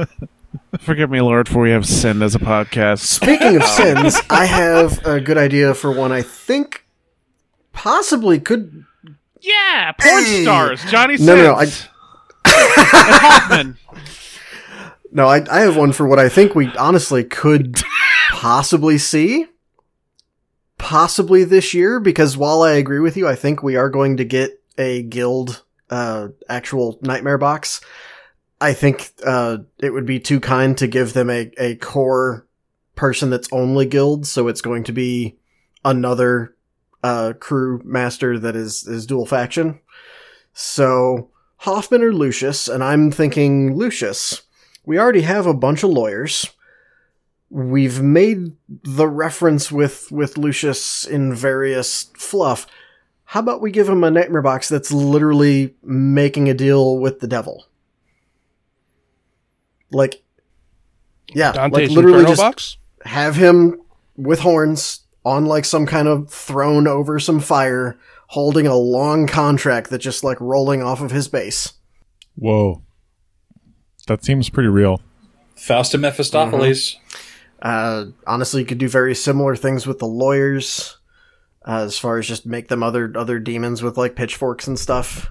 Forgive 0.80 1.10
me, 1.10 1.20
Lord, 1.20 1.48
for 1.48 1.62
we 1.62 1.70
have 1.70 1.86
sinned 1.86 2.22
as 2.22 2.34
a 2.34 2.38
podcast. 2.38 3.00
Speaking 3.00 3.56
of 3.56 3.64
sins, 3.64 4.18
I 4.30 4.46
have 4.46 5.04
a 5.06 5.20
good 5.20 5.36
idea 5.38 5.74
for 5.74 5.92
one 5.92 6.10
I 6.10 6.22
think 6.22 6.84
possibly 7.72 8.40
could. 8.40 8.84
Yeah, 9.40 9.92
porn 9.98 10.24
Hey. 10.24 10.42
stars, 10.42 10.82
Johnny 10.90 11.16
Sins. 11.16 11.26
No, 11.26 11.36
no, 11.36 11.42
no, 11.44 11.54
I- 11.54 11.62
and 11.64 11.72
Hoffman. 12.46 13.76
No, 15.12 15.26
I, 15.26 15.44
I 15.50 15.62
have 15.62 15.76
one 15.76 15.90
for 15.90 16.06
what 16.06 16.20
I 16.20 16.28
think 16.28 16.54
we 16.54 16.68
honestly 16.76 17.24
could 17.24 17.82
possibly 18.30 18.96
see. 18.96 19.46
Possibly 20.78 21.42
this 21.42 21.74
year, 21.74 21.98
because 21.98 22.36
while 22.36 22.62
I 22.62 22.74
agree 22.74 23.00
with 23.00 23.16
you, 23.16 23.26
I 23.26 23.34
think 23.34 23.60
we 23.60 23.74
are 23.74 23.90
going 23.90 24.18
to 24.18 24.24
get 24.24 24.62
a 24.78 25.02
guild 25.02 25.64
uh, 25.90 26.28
actual 26.48 27.00
nightmare 27.02 27.38
box. 27.38 27.80
I 28.60 28.74
think 28.74 29.12
uh, 29.24 29.58
it 29.78 29.90
would 29.90 30.06
be 30.06 30.20
too 30.20 30.40
kind 30.40 30.76
to 30.78 30.86
give 30.86 31.12
them 31.12 31.30
a, 31.30 31.50
a 31.58 31.76
core 31.76 32.46
person 32.94 33.30
that's 33.30 33.48
only 33.52 33.86
guild, 33.86 34.26
so 34.26 34.48
it's 34.48 34.60
going 34.60 34.84
to 34.84 34.92
be 34.92 35.38
another 35.84 36.54
uh, 37.02 37.32
crew 37.40 37.80
master 37.84 38.38
that 38.38 38.56
is, 38.56 38.86
is 38.86 39.06
dual 39.06 39.24
faction. 39.24 39.80
So 40.52 41.30
Hoffman 41.58 42.02
or 42.02 42.12
Lucius, 42.12 42.68
and 42.68 42.84
I'm 42.84 43.10
thinking 43.10 43.76
Lucius. 43.76 44.42
We 44.84 44.98
already 44.98 45.22
have 45.22 45.46
a 45.46 45.54
bunch 45.54 45.82
of 45.82 45.90
lawyers. 45.90 46.50
We've 47.48 48.00
made 48.00 48.52
the 48.68 49.08
reference 49.08 49.72
with 49.72 50.10
with 50.12 50.38
Lucius 50.38 51.04
in 51.04 51.34
various 51.34 52.10
fluff. 52.16 52.66
How 53.24 53.40
about 53.40 53.60
we 53.60 53.70
give 53.70 53.88
him 53.88 54.04
a 54.04 54.10
nightmare 54.10 54.42
box 54.42 54.68
that's 54.68 54.92
literally 54.92 55.74
making 55.82 56.48
a 56.48 56.54
deal 56.54 56.98
with 56.98 57.20
the 57.20 57.28
devil? 57.28 57.66
Like, 59.90 60.22
yeah, 61.34 61.52
Dante's 61.52 61.88
like 61.88 61.90
literally 61.90 62.20
Inferno 62.20 62.28
just 62.28 62.40
box. 62.40 62.76
have 63.04 63.36
him 63.36 63.80
with 64.16 64.40
horns 64.40 65.00
on 65.24 65.46
like 65.46 65.64
some 65.64 65.86
kind 65.86 66.08
of 66.08 66.30
throne 66.30 66.86
over 66.86 67.18
some 67.18 67.40
fire, 67.40 67.98
holding 68.28 68.66
a 68.66 68.76
long 68.76 69.26
contract 69.26 69.90
that 69.90 69.98
just 69.98 70.24
like 70.24 70.40
rolling 70.40 70.82
off 70.82 71.00
of 71.00 71.10
his 71.10 71.28
base. 71.28 71.74
Whoa. 72.36 72.82
That 74.06 74.24
seems 74.24 74.48
pretty 74.48 74.68
real. 74.68 75.00
Faust 75.56 75.94
and 75.94 76.02
Mephistopheles. 76.02 76.96
Uh, 77.60 78.06
honestly, 78.26 78.62
you 78.62 78.66
could 78.66 78.78
do 78.78 78.88
very 78.88 79.14
similar 79.14 79.54
things 79.54 79.86
with 79.86 79.98
the 79.98 80.06
lawyers, 80.06 80.96
uh, 81.66 81.82
as 81.84 81.98
far 81.98 82.18
as 82.18 82.26
just 82.26 82.46
make 82.46 82.68
them 82.68 82.82
other 82.82 83.12
other 83.14 83.38
demons 83.38 83.82
with 83.82 83.98
like 83.98 84.16
pitchforks 84.16 84.66
and 84.66 84.78
stuff. 84.78 85.30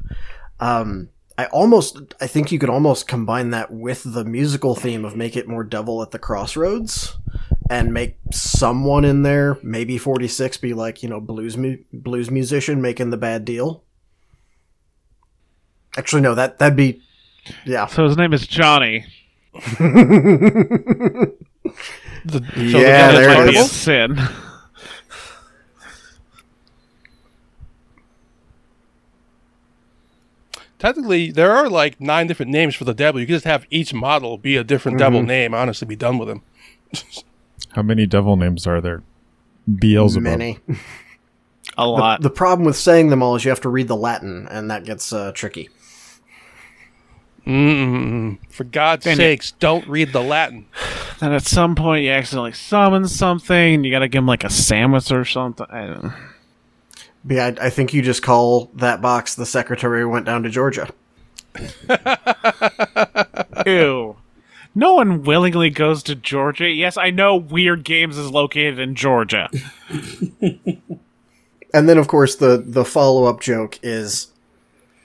Um, 0.60 1.10
I 1.40 1.46
almost, 1.46 1.98
I 2.20 2.28
think 2.28 2.52
you 2.52 2.60
could 2.60 2.70
almost 2.70 3.08
combine 3.08 3.52
that 3.52 3.72
with 3.72 4.04
the 4.06 4.26
musical 4.26 4.76
theme 4.76 5.06
of 5.06 5.16
make 5.16 5.38
it 5.38 5.48
more 5.48 5.64
devil 5.64 6.02
at 6.02 6.12
the 6.12 6.20
crossroads, 6.20 7.18
and 7.70 7.94
make 7.94 8.18
someone 8.30 9.06
in 9.06 9.24
there, 9.24 9.58
maybe 9.64 9.98
forty 9.98 10.28
six, 10.28 10.58
be 10.58 10.74
like 10.74 11.02
you 11.02 11.08
know 11.08 11.22
blues 11.22 11.56
mu- 11.56 11.78
blues 11.94 12.30
musician 12.30 12.82
making 12.82 13.12
the 13.12 13.16
bad 13.16 13.46
deal. 13.46 13.86
Actually, 15.96 16.24
no, 16.24 16.36
that 16.36 16.60
that'd 16.60 16.76
be, 16.76 17.02
yeah. 17.64 17.86
So 17.86 18.04
his 18.06 18.18
name 18.18 18.34
is 18.34 18.46
Johnny. 18.46 19.06
The, 22.26 22.44
so 22.56 22.80
Yeah, 22.80 23.14
the 23.14 23.18
there 23.18 23.30
it 23.30 23.34
Might 23.34 23.36
Devil 23.36 23.52
be 23.52 23.58
a 23.58 23.64
sin. 23.64 24.20
Technically, 30.80 31.30
there 31.32 31.52
are 31.52 31.70
like 31.70 32.00
nine 32.02 32.26
different 32.28 32.52
names 32.52 32.74
for 32.76 32.86
the 32.86 32.94
devil. 32.94 33.20
You 33.22 33.28
can 33.28 33.36
just 33.36 33.46
have 33.46 33.66
each 33.70 33.94
model 33.94 34.38
be 34.38 34.56
a 34.56 34.64
different 34.64 34.98
devil 34.98 35.22
name. 35.22 35.54
Honestly, 35.54 35.86
be 35.86 35.96
done 35.98 36.18
with 36.18 36.30
him. 36.30 36.42
How 37.74 37.82
many 37.84 38.08
devil 38.08 38.36
names 38.38 38.66
are 38.66 38.80
there? 38.82 39.04
Beelzebub. 39.72 40.24
Many. 40.24 40.58
A 41.78 41.82
The, 41.84 41.86
lot. 41.88 42.22
the 42.22 42.30
problem 42.30 42.66
with 42.66 42.76
saying 42.76 43.10
them 43.10 43.22
all 43.22 43.36
is 43.36 43.46
you 43.46 43.50
have 43.50 43.62
to 43.62 43.70
read 43.70 43.88
the 43.88 43.96
Latin, 43.96 44.48
and 44.50 44.72
that 44.72 44.86
gets 44.86 45.14
uh, 45.14 45.32
tricky. 45.34 45.70
Mm-mm. 47.46 48.38
For 48.50 48.64
God's 48.64 49.06
Dang 49.06 49.14
it. 49.14 49.18
sakes, 49.18 49.52
don't 49.54 49.88
read 49.88 50.12
the 50.14 50.22
Latin. 50.22 50.66
then 51.20 51.32
at 51.34 51.44
some 51.44 51.76
point 51.76 52.04
you 52.04 52.12
accidentally 52.12 52.52
summon 52.54 53.08
something. 53.08 53.76
and 53.76 53.86
You 53.86 53.92
got 53.92 54.00
to 54.00 54.08
give 54.08 54.20
him 54.20 54.28
like 54.28 54.44
a 54.44 54.50
sandwich 54.50 55.12
or 55.12 55.26
something. 55.26 55.66
I 55.70 55.88
don't 55.88 56.04
know. 56.06 56.14
But 56.14 57.04
yeah, 57.28 57.54
I, 57.60 57.66
I 57.66 57.70
think 57.70 57.94
you 57.94 58.02
just 58.02 58.24
call 58.24 58.72
that 58.76 59.02
box 59.02 59.36
the 59.36 59.46
secretary 59.46 60.06
went 60.06 60.26
down 60.26 60.44
to 60.44 60.50
Georgia. 60.50 60.90
Ew. 63.66 64.16
No 64.76 64.94
one 64.94 65.24
willingly 65.24 65.70
goes 65.70 66.04
to 66.04 66.16
Georgia. 66.16 66.70
Yes, 66.70 66.96
I 66.96 67.10
know 67.10 67.40
Wyrd 67.40 67.84
Games 67.84 68.18
is 68.18 68.30
located 68.30 68.80
in 68.80 68.96
Georgia. 68.96 69.50
And 71.74 71.88
then, 71.88 71.98
of 71.98 72.08
course, 72.08 72.36
the 72.36 72.64
the 72.66 72.86
follow 72.86 73.26
up 73.26 73.42
joke 73.42 73.80
is 73.84 74.28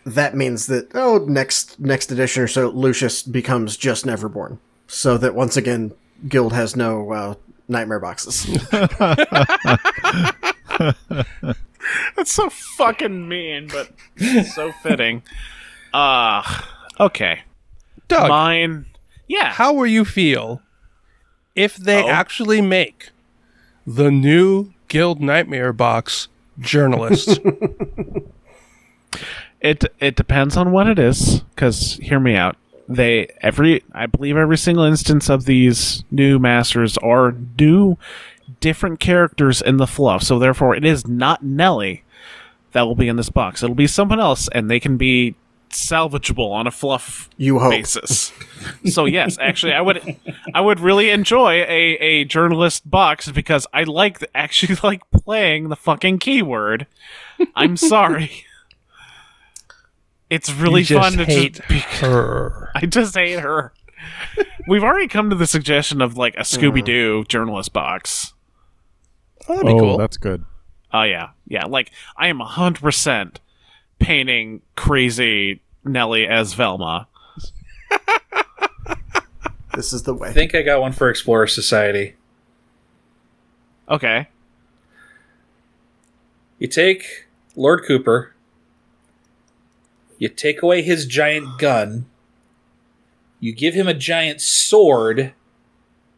that 0.07 0.35
means 0.35 0.67
that 0.67 0.89
oh, 0.95 1.25
next 1.29 1.79
next 1.79 2.11
edition 2.11 2.43
or 2.43 2.49
so, 2.49 2.69
Lucius 2.69 3.23
becomes 3.23 3.77
just 3.77 4.07
Neverborn, 4.07 4.59
so 4.87 5.19
that 5.19 5.35
once 5.35 5.57
again, 5.57 5.93
Guild 6.27 6.53
has 6.53 6.75
no 6.75 7.13
uh, 7.13 7.35
nightmare 7.69 8.01
boxes. 8.01 8.47
That's 12.17 12.33
so 12.33 12.51
fucking 12.51 13.29
mean, 13.29 13.69
but 13.69 13.91
so 14.55 14.73
fitting. 14.83 15.23
Uh 15.93 16.43
okay. 17.01 17.41
Doug, 18.09 18.29
Mine. 18.29 18.87
Yeah. 19.29 19.53
how 19.53 19.73
will 19.73 19.87
you 19.87 20.05
feel 20.05 20.61
if 21.55 21.77
they 21.77 22.03
Oh. 22.03 22.09
actually 22.09 22.61
make 22.61 23.11
the 23.87 24.11
new 24.11 24.73
Guild 24.89 25.21
Nightmare 25.21 25.73
box 25.73 26.29
journalists? 26.59 27.39
It 29.61 29.85
it 29.99 30.15
depends 30.15 30.57
on 30.59 30.73
what 30.73 30.87
it 30.87 30.99
is. 30.99 31.41
Because 31.55 31.95
hear 32.03 32.21
me 32.21 32.37
out. 32.37 32.57
They 32.87 33.29
every 33.41 33.83
I 33.95 34.05
believe 34.07 34.37
every 34.37 34.59
single 34.59 34.85
instance 34.85 35.31
of 35.31 35.47
these 35.47 36.05
new 36.11 36.39
masters 36.39 36.99
are 36.99 37.35
new, 37.59 37.97
different 38.61 39.01
characters 39.01 39.61
in 39.63 39.77
the 39.79 39.87
fluff. 39.87 40.23
So 40.23 40.39
therefore, 40.39 40.75
it 40.75 40.85
is 40.85 41.07
not 41.07 41.43
Nelly 41.43 42.05
that 42.73 42.83
will 42.83 42.95
be 42.97 43.09
in 43.09 43.17
this 43.17 43.31
box. 43.31 43.63
It'll 43.63 43.75
be 43.77 43.87
someone 43.87 44.21
else, 44.21 44.49
and 44.53 44.71
they 44.71 44.81
can 44.81 44.97
be 44.97 45.37
salvageable 45.71 46.53
on 46.53 46.67
a 46.69 46.71
fluff 46.71 47.29
You 47.37 47.59
hope. 47.59 47.71
basis. 47.73 48.33
so 48.87 49.07
yes, 49.07 49.37
actually, 49.41 49.73
I 49.73 49.81
would 49.81 50.17
I 50.55 50.61
would 50.61 50.79
really 50.81 51.11
enjoy 51.11 51.63
a 51.63 51.97
a 51.99 52.25
journalist 52.25 52.89
box 52.89 53.31
because 53.31 53.67
I 53.73 53.83
like 53.85 54.19
actually 54.35 54.77
like 54.83 55.03
playing 55.11 55.69
the 55.69 55.77
fucking 55.77 56.19
keyword. 56.19 56.87
I'm 57.57 57.77
sorry. 57.77 58.31
It's 60.31 60.53
really 60.53 60.81
You 60.81 60.87
just 60.87 61.03
fun 61.17 61.19
to 61.19 61.25
hate 61.25 61.55
just 61.55 61.69
be, 61.69 61.79
her. 62.07 62.71
I 62.75 62.87
just 62.87 63.15
hate 63.15 63.41
her. 63.41 63.73
We've 64.69 64.83
already 64.85 65.09
come 65.09 65.31
to 65.31 65.37
the 65.37 65.47
suggestion 65.47 66.01
of 66.03 66.17
like 66.17 66.35
a 66.37 66.41
Scooby 66.41 66.85
Doo 66.85 67.25
journalist 67.29 67.73
box. 67.73 68.33
Oh, 69.49 69.55
that'd 69.55 69.67
be 69.67 69.73
oh, 69.73 69.81
cool. 69.81 69.99
that's 69.99 70.17
good. 70.17 70.45
Oh 70.93 71.03
yeah, 71.03 71.31
yeah. 71.47 71.67
Like 71.67 71.91
I 72.17 72.29
am 72.29 72.41
hundred 72.41 72.83
percent 72.83 73.41
painting 73.99 74.63
crazy 74.77 75.61
Nelly 75.85 76.27
as 76.27 76.55
Velma. 76.55 77.09
This 79.75 79.93
is 79.93 80.05
the 80.05 80.15
way. 80.15 80.29
I 80.29 80.33
think 80.33 80.55
I 80.55 80.63
got 80.63 80.81
one 80.81 80.93
for 80.93 81.11
Explorer 81.11 81.49
Society. 81.49 82.15
Okay. 83.89 84.29
You 86.59 86.69
take 86.69 87.27
Lord 87.57 87.85
Cooper, 87.87 88.35
you 90.19 90.29
take 90.29 90.63
away 90.63 90.83
his 90.83 91.07
giant 91.07 91.59
gun, 91.59 92.07
you 93.41 93.53
give 93.53 93.75
him 93.75 93.89
a 93.89 93.95
giant 93.95 94.41
sword, 94.41 95.35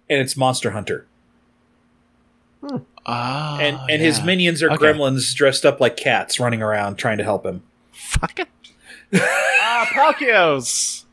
and 0.09 0.21
it's 0.21 0.37
Monster 0.37 0.73
Hunter. 0.73 1.07
Hmm. 2.61 2.79
Ah, 3.09 3.59
and 3.61 3.79
and 3.89 4.03
his 4.03 4.23
minions 4.23 4.63
are 4.63 4.71
Okay. 4.73 4.85
gremlins 4.85 5.33
dressed 5.35 5.65
up 5.65 5.81
like 5.81 5.97
cats 5.97 6.41
running 6.41 6.61
around 6.61 6.97
trying 6.97 7.19
to 7.19 7.25
help 7.25 7.47
him. 7.47 7.63
fucking 7.93 8.47
ah 9.15 9.87
Palicos. 9.93 11.05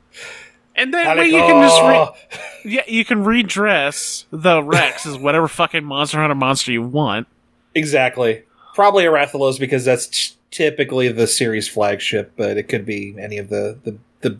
And 0.76 0.91
then 0.91 1.06
well, 1.18 1.24
you 1.26 1.38
can 1.38 1.61
just 1.61 1.82
re- 1.84 2.40
yeah 2.74 2.82
you 2.88 3.06
can 3.06 3.24
redress 3.24 4.26
the 4.32 4.64
Rex 4.64 5.06
as 5.06 5.18
whatever 5.18 5.48
fucking 5.48 5.84
Monster 5.84 6.18
Hunter 6.18 6.34
monster 6.36 6.72
you 6.72 6.82
want. 6.82 7.28
Exactly. 7.76 8.44
Probably 8.74 9.06
a 9.06 9.11
Rathalos 9.11 9.60
because 9.60 9.86
that's 9.86 10.07
t- 10.07 10.36
typically 10.49 11.10
the 11.10 11.28
series 11.28 11.68
flagship, 11.68 12.32
but 12.36 12.57
it 12.57 12.64
could 12.64 12.86
be 12.88 13.15
any 13.20 13.38
of 13.38 13.49
the 13.49 13.78
the, 13.84 13.98
the 14.22 14.40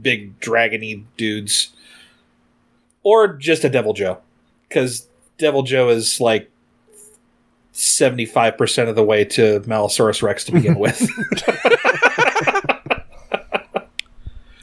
big 0.00 0.40
dragony 0.40 1.04
dudes, 1.18 1.74
or 3.02 3.28
just 3.36 3.62
a 3.64 3.68
Deviljho, 3.68 4.18
because 4.68 5.06
Deviljho 5.40 5.90
is 5.90 6.20
like 6.20 6.50
seventy 7.72 8.26
five 8.26 8.56
percent 8.56 8.88
of 8.88 8.96
the 8.96 9.04
way 9.04 9.24
to 9.24 9.60
Malosaurus 9.60 10.22
Rex 10.22 10.44
to 10.44 10.52
begin 10.52 10.78
with. 10.78 10.98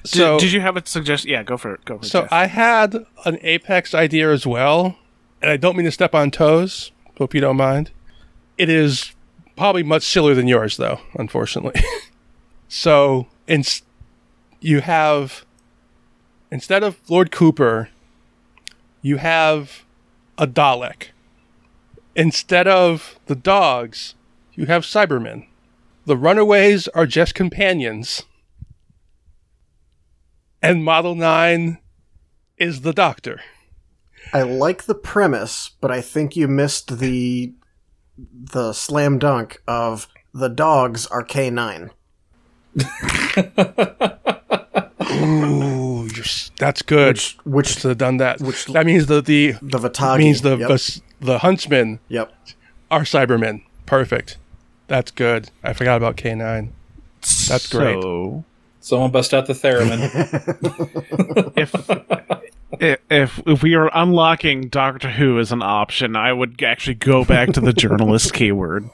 so 0.05 0.37
did, 0.37 0.45
did 0.45 0.51
you 0.53 0.61
have 0.61 0.77
a 0.77 0.85
suggestion? 0.85 1.31
Yeah, 1.31 1.43
go 1.43 1.57
for 1.57 1.73
it. 1.73 1.85
Go 1.85 1.97
for 1.97 2.05
it. 2.05 2.09
So 2.09 2.21
Jeff. 2.21 2.31
I 2.31 2.45
had 2.47 3.05
an 3.25 3.39
Apex 3.41 3.93
idea 3.93 4.31
as 4.31 4.45
well, 4.45 4.97
and 5.41 5.51
I 5.51 5.57
don't 5.57 5.75
mean 5.75 5.85
to 5.85 5.91
step 5.91 6.15
on 6.15 6.31
toes. 6.31 6.91
Hope 7.17 7.33
you 7.33 7.41
don't 7.41 7.57
mind. 7.57 7.91
It 8.57 8.69
is 8.69 9.13
probably 9.55 9.83
much 9.83 10.03
sillier 10.03 10.35
than 10.35 10.47
yours, 10.47 10.77
though, 10.77 10.99
unfortunately. 11.15 11.81
so 12.67 13.27
in, 13.47 13.63
you 14.61 14.81
have 14.81 15.45
instead 16.51 16.83
of 16.83 16.99
Lord 17.09 17.31
Cooper, 17.31 17.89
you 19.01 19.17
have 19.17 19.83
a 20.37 20.47
Dalek. 20.47 21.09
Instead 22.15 22.67
of 22.67 23.19
the 23.25 23.35
dogs, 23.35 24.15
you 24.53 24.65
have 24.65 24.83
Cybermen. 24.83 25.45
The 26.05 26.17
Runaways 26.17 26.87
are 26.89 27.05
just 27.05 27.35
companions. 27.35 28.23
And 30.61 30.83
Model 30.83 31.15
9 31.15 31.77
is 32.57 32.81
the 32.81 32.93
Doctor. 32.93 33.41
I 34.33 34.41
like 34.41 34.83
the 34.83 34.95
premise, 34.95 35.71
but 35.79 35.91
I 35.91 36.01
think 36.01 36.35
you 36.35 36.47
missed 36.47 36.99
the 36.99 37.53
the 38.17 38.73
slam 38.73 39.19
dunk 39.19 39.61
of 39.67 40.07
the 40.33 40.49
dogs 40.49 41.05
are 41.07 41.23
K9. 41.23 41.91
Ooh, 46.19 46.53
that's 46.57 46.81
good. 46.81 47.15
Which 47.15 47.37
which 47.43 47.67
Should 47.67 47.83
have 47.83 47.97
done 47.97 48.17
that. 48.17 48.41
which- 48.41 48.65
that 48.65 48.85
means 48.85 49.07
the 49.07 49.21
the 49.21 49.53
the 49.61 49.79
Vitagi 49.79 50.19
means 50.19 50.41
the 50.41 50.57
yep, 50.57 50.69
the, 50.69 51.01
the 51.19 51.37
huntsmen 51.39 51.99
yep. 52.09 52.33
are 52.91 53.01
Cybermen. 53.01 53.63
Perfect. 53.85 54.37
That's 54.87 55.11
good. 55.11 55.49
I 55.63 55.73
forgot 55.73 55.97
about 55.97 56.17
K 56.17 56.35
nine. 56.35 56.73
That's 57.47 57.67
great. 57.67 58.01
So, 58.01 58.45
Someone 58.79 59.11
bust 59.11 59.33
out 59.33 59.47
the 59.47 59.53
theremin. 59.53 59.99
if 61.57 61.75
if 63.11 63.41
if 63.45 63.61
we 63.61 63.75
are 63.75 63.91
unlocking 63.93 64.69
Doctor 64.69 65.09
Who 65.11 65.39
as 65.39 65.51
an 65.51 65.61
option, 65.61 66.15
I 66.15 66.31
would 66.31 66.63
actually 66.63 66.93
go 66.93 67.25
back 67.25 67.49
to 67.53 67.59
the 67.59 67.73
journalist 67.73 68.33
keyword. 68.33 68.89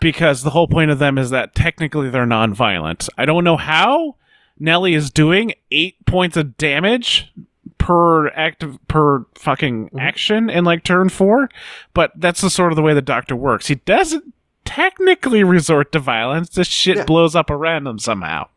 Because 0.00 0.42
the 0.42 0.50
whole 0.50 0.66
point 0.66 0.90
of 0.90 0.98
them 0.98 1.18
is 1.18 1.28
that 1.28 1.54
technically 1.54 2.08
they're 2.08 2.24
non-violent. 2.26 3.08
I 3.18 3.26
don't 3.26 3.44
know 3.44 3.56
how 3.56 4.16
Nelly 4.58 4.94
is 4.94 5.10
doing 5.10 5.52
eight 5.70 6.04
points 6.06 6.36
of 6.36 6.56
damage 6.56 7.32
per 7.78 8.28
active 8.28 8.78
per 8.88 9.26
fucking 9.34 9.90
action 9.98 10.48
in 10.48 10.64
like 10.64 10.84
turn 10.84 11.08
four, 11.08 11.48
but 11.92 12.12
that's 12.16 12.40
the 12.40 12.50
sort 12.50 12.72
of 12.72 12.76
the 12.76 12.82
way 12.82 12.94
the 12.94 13.02
Doctor 13.02 13.36
works. 13.36 13.66
He 13.66 13.74
doesn't 13.76 14.32
technically 14.64 15.44
resort 15.44 15.92
to 15.92 15.98
violence. 15.98 16.50
This 16.50 16.68
shit 16.68 16.96
Yeah. 16.98 17.04
blows 17.04 17.34
up 17.34 17.50
around 17.50 17.86
him 17.86 17.98
somehow. 17.98 18.48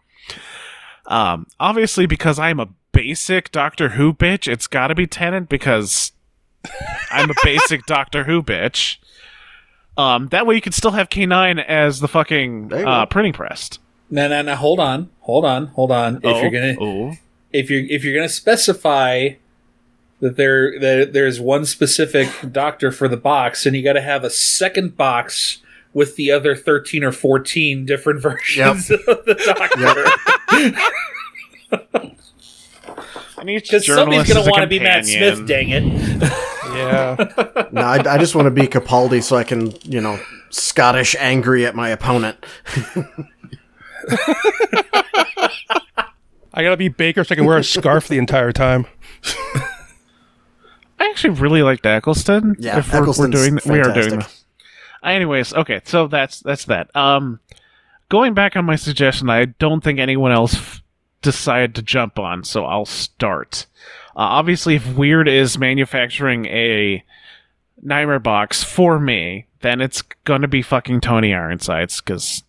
Um, 1.07 1.47
obviously, 1.59 2.05
because 2.05 2.37
I'm 2.39 2.59
a 2.59 2.69
basic 2.91 3.51
Doctor 3.51 3.89
Who 3.89 4.13
bitch, 4.13 4.51
it's 4.51 4.67
got 4.67 4.87
to 4.87 4.95
be 4.95 5.07
Tennant 5.07 5.49
because 5.49 6.11
I'm 7.11 7.29
a 7.29 7.35
basic 7.43 7.85
Doctor 7.85 8.23
Who 8.25 8.41
bitch. 8.43 8.97
Um, 9.97 10.27
that 10.27 10.45
way 10.45 10.55
you 10.55 10.61
can 10.61 10.73
still 10.73 10.91
have 10.91 11.09
K9 11.09 11.63
as 11.65 11.99
the 12.01 12.07
fucking 12.07 12.71
uh, 12.71 13.05
printing 13.07 13.33
press. 13.33 13.79
No, 14.09 14.27
no, 14.27 14.41
no. 14.41 14.55
Hold 14.55 14.79
on, 14.79 15.09
hold 15.21 15.45
on, 15.45 15.67
hold 15.67 15.91
on. 15.91 16.17
If 16.17 16.23
you're 16.23 16.45
oh, 16.45 16.49
gonna 16.49 16.75
oh. 16.79 17.17
if 17.51 17.69
you're 17.69 17.85
if 17.85 18.03
you're 18.03 18.15
gonna 18.15 18.29
specify 18.29 19.31
that 20.19 20.35
there 20.35 20.79
that 20.79 21.13
there's 21.13 21.39
one 21.39 21.65
specific 21.65 22.29
doctor 22.51 22.91
for 22.91 23.07
the 23.07 23.17
box, 23.17 23.65
and 23.65 23.75
you 23.75 23.83
got 23.83 23.93
to 23.93 24.01
have 24.01 24.23
a 24.23 24.29
second 24.29 24.97
box 24.97 25.59
with 25.93 26.15
the 26.15 26.31
other 26.31 26.55
thirteen 26.55 27.03
or 27.03 27.11
fourteen 27.11 27.85
different 27.85 28.21
versions 28.23 28.89
of 28.89 29.05
the 29.05 29.35
doctor. 29.45 30.05
And 33.39 33.51
each 33.51 33.69
Because 33.69 33.85
somebody's 33.85 34.27
journalist 34.27 34.33
gonna 34.33 34.49
want 34.49 34.61
to 34.61 34.67
be 34.67 34.79
Matt. 34.79 35.05
Smith. 35.05 35.45
Dang 35.47 35.69
it! 35.69 35.83
Yeah. 35.83 37.67
No, 37.71 37.81
I, 37.81 38.15
I 38.15 38.17
just 38.17 38.35
want 38.35 38.45
to 38.47 38.51
be 38.51 38.63
Capaldi 38.63 39.23
so 39.23 39.35
I 39.35 39.43
can, 39.43 39.73
you 39.83 40.01
know, 40.01 40.19
Scottish 40.49 41.15
angry 41.19 41.65
at 41.65 41.75
my 41.75 41.89
opponent. 41.89 42.43
I 46.53 46.63
gotta 46.63 46.77
be 46.77 46.89
Baker 46.89 47.23
so 47.23 47.33
I 47.33 47.35
can 47.35 47.45
wear 47.45 47.57
a 47.57 47.63
scarf 47.63 48.07
the 48.07 48.17
entire 48.17 48.51
time. 48.51 48.85
I 50.99 51.09
actually 51.09 51.35
really 51.39 51.61
liked 51.61 51.85
Eccleston. 51.85 52.55
Yeah, 52.59 52.79
if 52.79 52.91
we're, 52.91 52.99
we're 52.99 53.03
Eccleston's 53.03 53.35
doing, 53.35 53.59
we 53.67 53.79
are 53.79 53.93
doing. 53.93 54.09
fantastic. 54.09 54.43
Anyways, 55.03 55.53
okay, 55.53 55.81
so 55.85 56.07
that's 56.07 56.39
that's 56.39 56.65
that. 56.65 56.93
Um, 56.95 57.39
going 58.09 58.33
back 58.33 58.55
on 58.55 58.65
my 58.65 58.75
suggestion, 58.75 59.29
I 59.29 59.45
don't 59.45 59.83
think 59.83 59.99
anyone 59.99 60.31
else 60.31 60.55
f- 60.55 60.81
decided 61.21 61.75
to 61.75 61.81
jump 61.83 62.17
on, 62.17 62.43
so 62.43 62.65
I'll 62.65 62.85
start. 62.85 63.67
Uh, 64.15 64.21
obviously, 64.41 64.75
if 64.75 64.83
Wyrd 64.83 65.27
is 65.27 65.59
manufacturing 65.59 66.47
a 66.47 67.03
Nightmare 67.81 68.19
box 68.19 68.63
for 68.63 68.99
me, 68.99 69.45
then 69.61 69.81
it's 69.81 70.01
gonna 70.23 70.47
be 70.47 70.63
fucking 70.63 71.01
Tony 71.01 71.33
Ironsides 71.33 72.01
because 72.01 72.43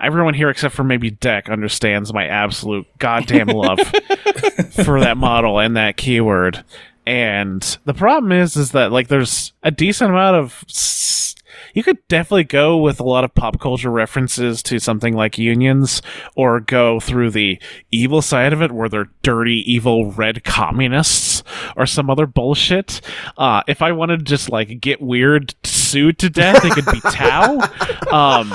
everyone 0.00 0.34
here 0.34 0.50
except 0.50 0.74
for 0.74 0.84
maybe 0.84 1.10
Deck 1.10 1.48
understands 1.48 2.12
my 2.12 2.26
absolute 2.26 2.86
goddamn 2.98 3.48
love 3.48 3.78
for 4.84 5.00
that 5.00 5.16
model 5.16 5.58
and 5.58 5.76
that 5.76 5.96
keyword. 5.96 6.64
And 7.06 7.62
the 7.84 7.94
problem 7.94 8.32
is, 8.32 8.56
is 8.56 8.72
that 8.72 8.90
like 8.92 9.08
there's 9.08 9.52
a 9.62 9.70
decent 9.70 10.10
amount 10.10 10.36
of. 10.36 10.64
s- 10.68 11.36
You 11.72 11.84
could 11.84 11.98
definitely 12.08 12.44
go 12.44 12.76
with 12.78 12.98
a 12.98 13.04
lot 13.04 13.22
of 13.22 13.32
pop 13.34 13.60
culture 13.60 13.90
references 13.90 14.60
to 14.64 14.80
something 14.80 15.14
like 15.14 15.38
unions, 15.38 16.02
or 16.34 16.58
go 16.58 16.98
through 16.98 17.30
the 17.30 17.60
evil 17.92 18.22
side 18.22 18.52
of 18.52 18.60
it, 18.60 18.72
where 18.72 18.88
they're 18.88 19.10
dirty, 19.22 19.62
evil 19.70 20.10
red 20.12 20.42
communists, 20.42 21.44
or 21.76 21.86
some 21.86 22.10
other 22.10 22.26
bullshit. 22.26 23.00
Uh, 23.38 23.62
if 23.68 23.82
I 23.82 23.92
wanted 23.92 24.18
to 24.20 24.24
just 24.24 24.50
like 24.50 24.80
get 24.80 25.00
Wyrd, 25.00 25.54
sued 25.64 26.18
to 26.18 26.28
death, 26.30 26.64
it 26.64 26.72
could 26.72 26.86
be 26.92 27.00
Tao. 27.00 27.60
Um, 28.06 28.52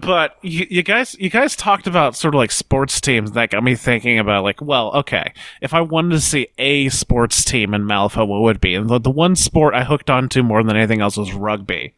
but 0.00 0.38
you, 0.40 0.66
you 0.70 0.82
guys 0.82 1.14
you 1.18 1.28
guys 1.28 1.54
talked 1.54 1.86
about 1.86 2.16
sort 2.16 2.34
of 2.34 2.38
like 2.38 2.50
sports 2.50 3.00
teams 3.00 3.32
that 3.32 3.50
got 3.50 3.62
me 3.62 3.74
thinking 3.74 4.18
about 4.18 4.42
like 4.42 4.60
well 4.60 4.90
okay 4.92 5.32
if 5.60 5.74
i 5.74 5.80
wanted 5.80 6.10
to 6.10 6.20
see 6.20 6.48
a 6.58 6.88
sports 6.88 7.44
team 7.44 7.74
in 7.74 7.82
malifaux 7.82 8.26
what 8.26 8.40
would 8.40 8.56
it 8.56 8.62
be? 8.62 8.74
And 8.74 8.88
the, 8.88 8.98
the 8.98 9.10
one 9.10 9.36
sport 9.36 9.74
i 9.74 9.84
hooked 9.84 10.08
onto 10.08 10.42
more 10.42 10.62
than 10.62 10.76
anything 10.76 11.00
else 11.00 11.16
was 11.16 11.34
rugby. 11.34 11.94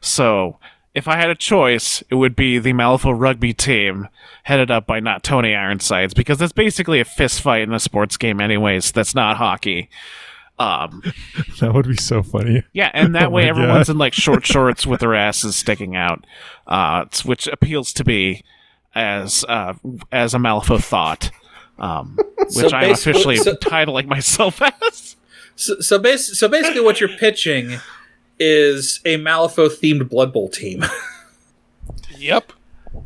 So 0.00 0.58
if 0.94 1.08
i 1.08 1.16
had 1.16 1.30
a 1.30 1.34
choice 1.34 2.02
it 2.10 2.16
would 2.16 2.36
be 2.36 2.58
the 2.58 2.72
malifaux 2.72 3.18
rugby 3.18 3.54
team 3.54 4.08
headed 4.42 4.70
up 4.70 4.86
by 4.86 5.00
not 5.00 5.22
tony 5.22 5.54
ironsides 5.54 6.12
because 6.12 6.38
that's 6.38 6.52
basically 6.52 7.00
a 7.00 7.04
fist 7.04 7.40
fight 7.40 7.62
in 7.62 7.72
a 7.72 7.80
sports 7.80 8.16
game 8.16 8.40
anyways 8.40 8.92
that's 8.92 9.14
not 9.14 9.36
hockey 9.38 9.88
um 10.60 11.02
That 11.60 11.74
would 11.74 11.88
be 11.88 11.96
so 11.96 12.22
funny. 12.22 12.62
yeah, 12.72 12.90
and 12.94 13.14
that 13.16 13.24
Oh 13.26 13.30
way 13.30 13.48
everyone's 13.48 13.88
God. 13.88 13.94
in 13.94 13.98
like 13.98 14.12
short 14.14 14.46
shorts 14.54 14.86
with 14.86 15.00
their 15.00 15.14
asses 15.14 15.56
sticking 15.56 15.96
out, 15.96 16.24
uh, 16.68 17.06
which 17.24 17.46
appeals 17.48 17.92
to 17.94 18.04
me. 18.04 18.44
as 18.94 19.44
uh, 19.48 19.74
as 20.12 20.34
a 20.34 20.38
Malifaux 20.38 20.82
thought, 20.82 21.30
um, 21.78 22.18
which 22.38 22.52
So 22.70 22.76
I'm 22.76 22.90
officially 22.92 23.36
so- 23.38 23.54
titling 23.56 24.06
myself 24.06 24.60
as. 24.62 25.16
So, 25.56 25.78
so, 25.80 25.98
bas- 25.98 26.38
so 26.38 26.48
basically, 26.48 26.80
what 26.80 27.00
you're 27.00 27.08
pitching 27.18 27.78
is 28.38 29.00
a 29.04 29.16
Malifaux 29.18 29.68
themed 29.68 30.08
Blood 30.08 30.32
Bowl 30.32 30.48
team. 30.48 30.82
Yep. 32.16 32.52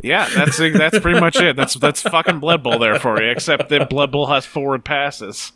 Yeah, 0.02 0.28
that's 0.34 0.58
that's 0.58 0.98
pretty 1.00 1.18
much 1.20 1.36
it. 1.36 1.56
That's 1.56 1.74
that's 1.74 2.00
fucking 2.02 2.40
Blood 2.40 2.62
Bowl 2.62 2.78
there 2.78 2.98
for 2.98 3.20
you. 3.22 3.28
Except 3.30 3.68
that 3.70 3.90
Blood 3.90 4.10
Bowl 4.12 4.26
has 4.26 4.46
forward 4.46 4.84
passes. 4.84 5.52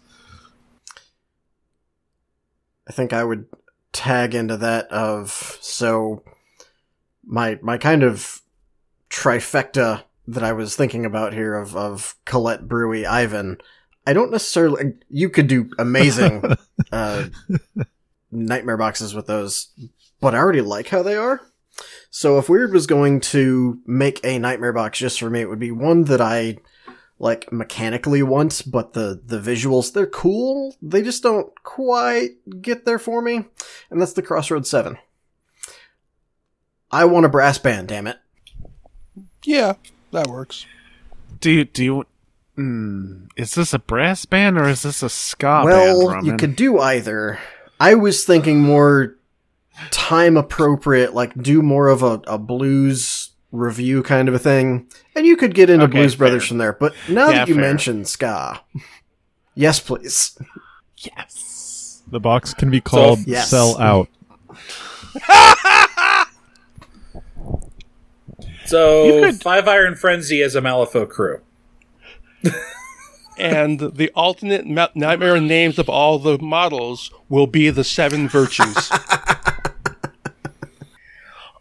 I 2.88 2.92
think 2.92 3.12
I 3.12 3.22
would 3.22 3.46
tag 3.92 4.34
into 4.34 4.56
that 4.56 4.90
of 4.92 5.58
so 5.60 6.22
my 7.24 7.58
my 7.62 7.78
kind 7.78 8.02
of 8.02 8.40
trifecta 9.10 10.02
that 10.26 10.42
I 10.42 10.52
was 10.52 10.76
thinking 10.76 11.04
about 11.04 11.32
here 11.32 11.54
of 11.54 11.76
of 11.76 12.16
Colette 12.24 12.66
Brewy 12.66 13.06
Ivan. 13.06 13.58
I 14.06 14.12
don't 14.12 14.30
necessarily 14.30 14.94
you 15.08 15.28
could 15.28 15.46
do 15.46 15.70
amazing 15.78 16.42
uh, 16.92 17.26
nightmare 18.30 18.76
boxes 18.76 19.14
with 19.14 19.26
those, 19.26 19.68
but 20.20 20.34
I 20.34 20.38
already 20.38 20.62
like 20.62 20.88
how 20.88 21.02
they 21.02 21.16
are. 21.16 21.40
So 22.10 22.38
if 22.38 22.46
Wyrd 22.46 22.72
was 22.72 22.86
going 22.86 23.20
to 23.20 23.80
make 23.86 24.20
a 24.24 24.38
nightmare 24.38 24.72
box 24.72 24.98
just 24.98 25.20
for 25.20 25.30
me, 25.30 25.40
it 25.40 25.48
would 25.48 25.58
be 25.58 25.70
one 25.70 26.04
that 26.04 26.20
I 26.20 26.56
like 27.18 27.52
mechanically 27.52 28.22
once, 28.22 28.62
but 28.62 28.92
the 28.92 29.20
the 29.24 29.38
visuals 29.38 29.92
they're 29.92 30.06
cool. 30.06 30.76
They 30.80 31.02
just 31.02 31.22
don't 31.22 31.52
quite 31.62 32.30
get 32.60 32.84
there 32.84 32.98
for 32.98 33.20
me, 33.22 33.44
and 33.90 34.00
that's 34.00 34.12
the 34.12 34.22
Crossroads 34.22 34.70
Seven. 34.70 34.98
I 36.90 37.04
want 37.04 37.26
a 37.26 37.28
brass 37.28 37.58
band, 37.58 37.88
damn 37.88 38.06
it. 38.06 38.18
Yeah, 39.44 39.74
that 40.12 40.28
works. 40.28 40.66
Do 41.40 41.50
you 41.50 41.64
do 41.64 41.84
you? 41.84 42.04
Mm, 42.56 43.28
is 43.36 43.54
this 43.54 43.72
a 43.72 43.78
brass 43.78 44.24
band 44.24 44.58
or 44.58 44.68
is 44.68 44.82
this 44.82 45.02
a 45.02 45.08
ska 45.08 45.62
well, 45.64 46.08
band? 46.10 46.26
you 46.26 46.36
could 46.36 46.56
do 46.56 46.80
either. 46.80 47.38
I 47.78 47.94
was 47.94 48.24
thinking 48.24 48.60
more 48.60 49.16
time 49.90 50.36
appropriate, 50.36 51.14
like 51.14 51.40
do 51.40 51.62
more 51.62 51.88
of 51.88 52.02
a, 52.02 52.20
a 52.26 52.38
blues 52.38 53.17
review 53.52 54.02
kind 54.02 54.28
of 54.28 54.34
a 54.34 54.38
thing, 54.38 54.86
and 55.14 55.24
you 55.26 55.36
could 55.36 55.54
get 55.54 55.70
into 55.70 55.84
Okay, 55.84 55.92
Blues 55.98 56.14
Brothers 56.16 56.42
fair. 56.44 56.48
from 56.48 56.58
there. 56.58 56.72
But 56.74 56.94
now 57.08 57.28
Yeah, 57.30 57.38
that 57.38 57.48
you 57.48 57.54
fair. 57.54 57.62
mentioned 57.62 58.08
ska, 58.08 58.60
yes, 59.54 59.80
please. 59.80 60.38
Yes. 60.98 62.02
The 62.10 62.20
box 62.20 62.54
can 62.54 62.70
be 62.70 62.80
called 62.80 63.20
yes. 63.26 63.50
Sell 63.50 63.78
Out. 63.80 64.08
So 68.66 69.04
You 69.06 69.22
could- 69.24 69.40
Five 69.42 69.66
Iron 69.66 69.94
Frenzy 69.94 70.42
as 70.42 70.54
a 70.54 70.60
Malifaux 70.60 71.08
crew. 71.08 71.40
And 73.40 73.78
the 73.78 74.10
alternate 74.16 74.66
ma- 74.66 74.88
nightmare 74.96 75.40
names 75.40 75.78
of 75.78 75.88
all 75.88 76.18
the 76.18 76.38
models 76.40 77.12
will 77.28 77.46
be 77.46 77.70
the 77.70 77.84
seven 77.84 78.28
virtues. 78.28 78.90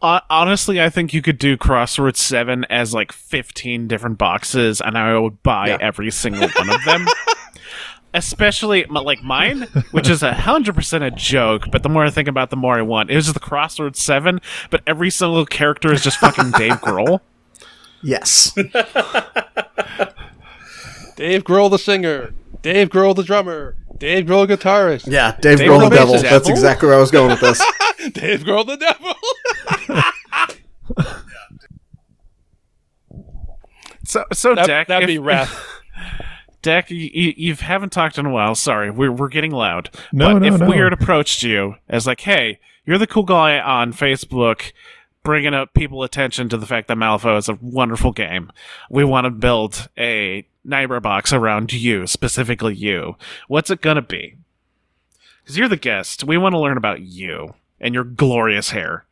Hon- 0.01 0.21
honestly, 0.29 0.81
I 0.81 0.89
think 0.89 1.13
you 1.13 1.21
could 1.21 1.37
do 1.39 1.57
Crossroads 1.57 2.19
Seven 2.21 2.65
as 2.65 2.93
like 2.93 3.11
fifteen 3.11 3.87
different 3.87 4.17
boxes, 4.17 4.79
and 4.81 4.97
I 4.97 5.17
would 5.17 5.41
buy 5.43 5.69
Yeah. 5.69 5.77
every 5.81 6.11
single 6.11 6.47
one 6.49 6.69
of 6.69 6.83
them. 6.85 7.05
Especially 8.13 8.83
m- 8.85 8.93
like 8.93 9.21
mine, 9.21 9.63
which 9.91 10.09
is 10.09 10.23
a 10.23 10.33
hundred 10.33 10.75
percent 10.75 11.03
a 11.03 11.11
joke. 11.11 11.65
But 11.71 11.83
the 11.83 11.89
more 11.89 12.05
I 12.05 12.09
think 12.09 12.27
about, 12.27 12.45
it, 12.45 12.49
the 12.51 12.55
more 12.55 12.77
I 12.77 12.81
want. 12.81 13.11
It 13.11 13.15
was 13.15 13.25
just 13.25 13.33
the 13.35 13.39
Crossroads 13.39 13.99
Seven, 13.99 14.39
but 14.69 14.81
every 14.87 15.09
single 15.09 15.45
character 15.45 15.91
is 15.93 16.01
just 16.01 16.17
fucking 16.17 16.51
Dave 16.51 16.73
Grohl. 16.81 17.19
Yes. 18.01 18.51
Dave 21.15 21.43
Grohl 21.43 21.69
the 21.71 21.79
singer, 21.79 22.33
Dave 22.61 22.89
Grohl 22.89 23.15
the 23.15 23.23
drummer, 23.23 23.75
Dave 23.97 24.25
Grohl 24.25 24.47
guitarist, 24.47 25.11
Yeah, 25.11 25.35
Dave, 25.41 25.57
Dave 25.59 25.69
Grohl 25.69 25.79
the 25.79 25.87
Grohl 25.95 26.11
Devil. 26.13 26.17
That's 26.21 26.47
exactly 26.49 26.87
where 26.87 26.97
I 26.97 27.01
was 27.01 27.09
going 27.11 27.29
with 27.31 27.39
this. 27.41 27.59
Dave 28.09 28.41
Grohl 28.43 28.65
the 28.65 28.77
devil. 28.77 29.13
So, 34.03 34.23
so 34.31 34.55
That, 34.55 34.67
Deck, 34.67 34.87
that'd 34.87 35.09
if- 35.09 35.15
be 35.15 35.19
wrath. 35.19 35.65
Deck, 36.61 36.89
you, 36.89 37.09
you, 37.13 37.33
you 37.37 37.55
haven't 37.55 37.91
talked 37.91 38.17
in 38.17 38.25
a 38.25 38.29
while. 38.31 38.55
Sorry, 38.55 38.89
we're, 38.89 39.11
we're 39.11 39.27
getting 39.29 39.51
loud. 39.51 39.89
No, 40.11 40.33
but 40.33 40.39
no, 40.39 40.53
if 40.53 40.59
no. 40.59 40.67
Wyrd 40.67 40.91
approached 40.91 41.43
you 41.43 41.75
as 41.87 42.07
like, 42.07 42.21
hey, 42.21 42.59
you're 42.85 42.97
the 42.97 43.05
cool 43.07 43.23
guy 43.23 43.59
on 43.59 43.93
Facebook, 43.93 44.71
bringing 45.23 45.53
up 45.53 45.73
people 45.73 46.03
attention 46.03 46.49
to 46.49 46.57
the 46.57 46.65
fact 46.65 46.87
that 46.87 46.97
Malifaux 46.97 47.37
is 47.37 47.47
a 47.47 47.57
wonderful 47.61 48.11
game. 48.11 48.51
We 48.89 49.03
want 49.03 49.25
to 49.25 49.29
build 49.31 49.87
a 49.97 50.47
neighbor 50.65 50.99
box 50.99 51.31
around 51.31 51.71
you, 51.73 52.07
specifically 52.07 52.75
you. 52.75 53.15
What's 53.47 53.69
it 53.69 53.81
gonna 53.81 54.01
be? 54.01 54.35
Because 55.43 55.57
you're 55.57 55.69
the 55.69 55.77
guest. 55.77 56.23
We 56.23 56.37
want 56.37 56.53
to 56.53 56.59
learn 56.59 56.77
about 56.77 57.01
you 57.01 57.53
and 57.79 57.93
your 57.93 58.03
glorious 58.03 58.71
hair. 58.71 59.05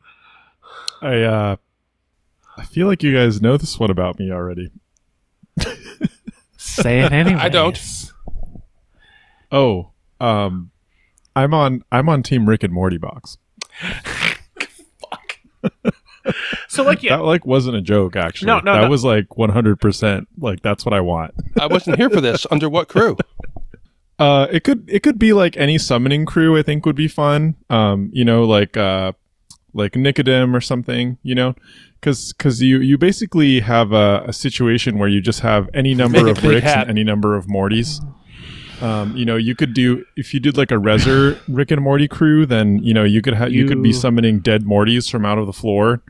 I 1.02 1.22
uh, 1.22 1.56
I 2.56 2.64
feel 2.64 2.86
like 2.86 3.02
you 3.02 3.14
guys 3.14 3.40
know 3.40 3.56
this 3.56 3.78
one 3.78 3.90
about 3.90 4.18
me 4.18 4.30
already. 4.30 4.70
Say 6.56 7.00
it 7.00 7.12
anyway. 7.12 7.40
I 7.40 7.48
don't. 7.48 7.78
Oh, 9.52 9.90
um, 10.20 10.70
I'm 11.34 11.54
on 11.54 11.84
I'm 11.92 12.08
on 12.08 12.22
Team 12.22 12.48
Rick 12.48 12.62
and 12.62 12.72
Morty 12.72 12.98
box. 12.98 13.38
Fuck. 15.00 15.38
so 16.68 16.82
like, 16.82 17.02
yeah, 17.02 17.18
That 17.18 17.24
like 17.24 17.46
wasn't 17.46 17.76
a 17.76 17.82
joke 17.82 18.16
actually. 18.16 18.46
No, 18.46 18.60
no, 18.60 18.74
that 18.74 18.82
no. 18.82 18.88
was 18.88 19.04
like 19.04 19.36
100 19.36 19.76
percent 19.80 20.28
like 20.38 20.62
that's 20.62 20.84
what 20.84 20.94
I 20.94 21.00
want. 21.00 21.34
I 21.60 21.66
wasn't 21.66 21.98
here 21.98 22.10
for 22.10 22.20
this. 22.20 22.46
Under 22.50 22.68
what 22.68 22.88
crew? 22.88 23.16
Uh, 24.18 24.46
it 24.50 24.64
could 24.64 24.88
it 24.88 25.02
could 25.02 25.18
be 25.18 25.32
like 25.32 25.56
any 25.56 25.78
summoning 25.78 26.24
crew. 26.24 26.58
I 26.58 26.62
think 26.62 26.86
would 26.86 26.96
be 26.96 27.08
fun. 27.08 27.54
Um, 27.68 28.10
you 28.12 28.24
know, 28.24 28.44
like 28.44 28.76
uh, 28.76 29.12
like 29.74 29.92
Nicodem 29.92 30.54
or 30.54 30.60
something. 30.60 31.18
You 31.22 31.34
know, 31.34 31.54
because 32.00 32.32
because 32.32 32.62
you 32.62 32.80
you 32.80 32.96
basically 32.96 33.60
have 33.60 33.92
a, 33.92 34.24
a 34.26 34.32
situation 34.32 34.98
where 34.98 35.08
you 35.08 35.20
just 35.20 35.40
have 35.40 35.68
any 35.74 35.94
number 35.94 36.28
of 36.28 36.36
big 36.36 36.44
Ricks 36.44 36.64
hat. 36.64 36.82
and 36.82 36.90
any 36.90 37.04
number 37.04 37.36
of 37.36 37.46
Mortys. 37.46 38.00
Um, 38.82 39.16
you 39.16 39.24
know, 39.24 39.36
you 39.36 39.54
could 39.54 39.72
do 39.74 40.04
if 40.16 40.34
you 40.34 40.40
did 40.40 40.56
like 40.56 40.70
a 40.70 40.74
Rezer 40.74 41.38
Rick 41.48 41.70
and 41.70 41.82
Morty 41.82 42.08
crew, 42.08 42.46
then 42.46 42.78
you 42.82 42.92
know 42.94 43.04
you 43.04 43.22
could 43.22 43.34
have 43.34 43.52
you, 43.52 43.66
could 43.66 43.82
be 43.82 43.92
summoning 43.92 44.40
dead 44.40 44.64
Mortys 44.64 45.10
from 45.10 45.24
out 45.24 45.38
of 45.38 45.46
the 45.46 45.52
floor. 45.52 46.02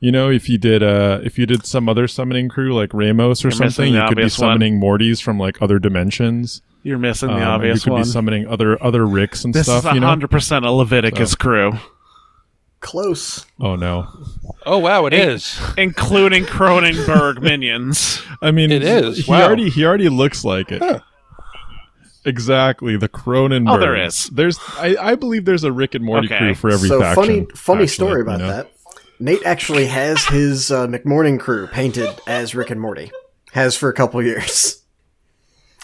You 0.00 0.10
know, 0.10 0.30
if 0.30 0.48
you 0.48 0.58
did 0.58 0.82
uh 0.82 1.20
if 1.22 1.38
you 1.38 1.46
did 1.46 1.64
some 1.64 1.88
other 1.88 2.08
summoning 2.08 2.48
crew 2.48 2.74
like 2.74 2.92
Ramos 2.92 3.44
or 3.44 3.48
You're 3.48 3.52
something, 3.52 3.94
you 3.94 4.00
could 4.00 4.16
be 4.16 4.22
obvious 4.22 4.38
one. 4.38 4.54
summoning 4.54 4.80
Mortys 4.80 5.22
from 5.22 5.38
like 5.38 5.60
other 5.62 5.78
dimensions. 5.78 6.60
You're 6.84 6.98
missing 6.98 7.28
the 7.28 7.34
Um, 7.34 7.40
and 7.42 7.48
obvious 7.50 7.76
you 7.78 7.82
could 7.84 7.92
one. 7.92 8.02
be 8.02 8.08
summoning 8.08 8.46
other 8.48 8.82
other 8.82 9.06
Ricks 9.06 9.44
and 9.44 9.54
this 9.54 9.66
stuff. 9.66 9.86
is 9.86 9.94
you 9.94 10.00
know. 10.00 10.06
hundred 10.08 10.30
percent 10.30 10.64
a 10.64 10.70
Leviticus 10.70 11.30
So. 11.32 11.36
crew. 11.36 11.72
Close. 12.80 13.46
Oh 13.60 13.76
no! 13.76 14.08
Oh 14.66 14.78
wow, 14.78 15.06
it 15.06 15.12
is. 15.14 15.60
including 15.78 16.44
Cronenberg 16.44 17.40
minions. 17.42 18.20
I 18.42 18.50
mean, 18.50 18.72
It 18.72 18.82
is, 18.82 19.18
He 19.24 19.30
wow. 19.30 19.42
already 19.44 19.70
he 19.70 19.84
already 19.84 20.08
looks 20.08 20.44
like 20.44 20.72
it. 20.72 20.82
Exactly, 22.24 22.96
the 22.96 23.08
Cronenberg. 23.08 23.70
Oh, 23.76 23.78
there 23.78 23.96
is. 23.96 24.26
There's, 24.30 24.58
I, 24.76 24.96
I 25.00 25.14
believe 25.16 25.44
there's 25.44 25.64
a 25.64 25.72
Rick 25.72 25.94
and 25.96 26.04
Morty 26.04 26.26
Okay. 26.28 26.38
crew 26.38 26.54
for 26.54 26.70
every 26.70 26.88
so 26.88 27.00
faction. 27.00 27.22
funny, 27.24 27.46
funny 27.54 27.82
actually, 27.82 27.86
story 27.88 28.20
about 28.22 28.40
you 28.40 28.46
know? 28.46 28.52
that. 28.52 28.72
Nate 29.18 29.42
actually 29.44 29.86
has 29.86 30.24
his 30.26 30.70
uh, 30.70 30.86
McMourning 30.86 31.38
crew 31.40 31.66
painted 31.66 32.10
as 32.28 32.54
Rick 32.54 32.70
and 32.70 32.80
Morty. 32.80 33.10
Has 33.52 33.76
for 33.76 33.88
a 33.88 33.92
couple 33.92 34.22
years. 34.22 34.81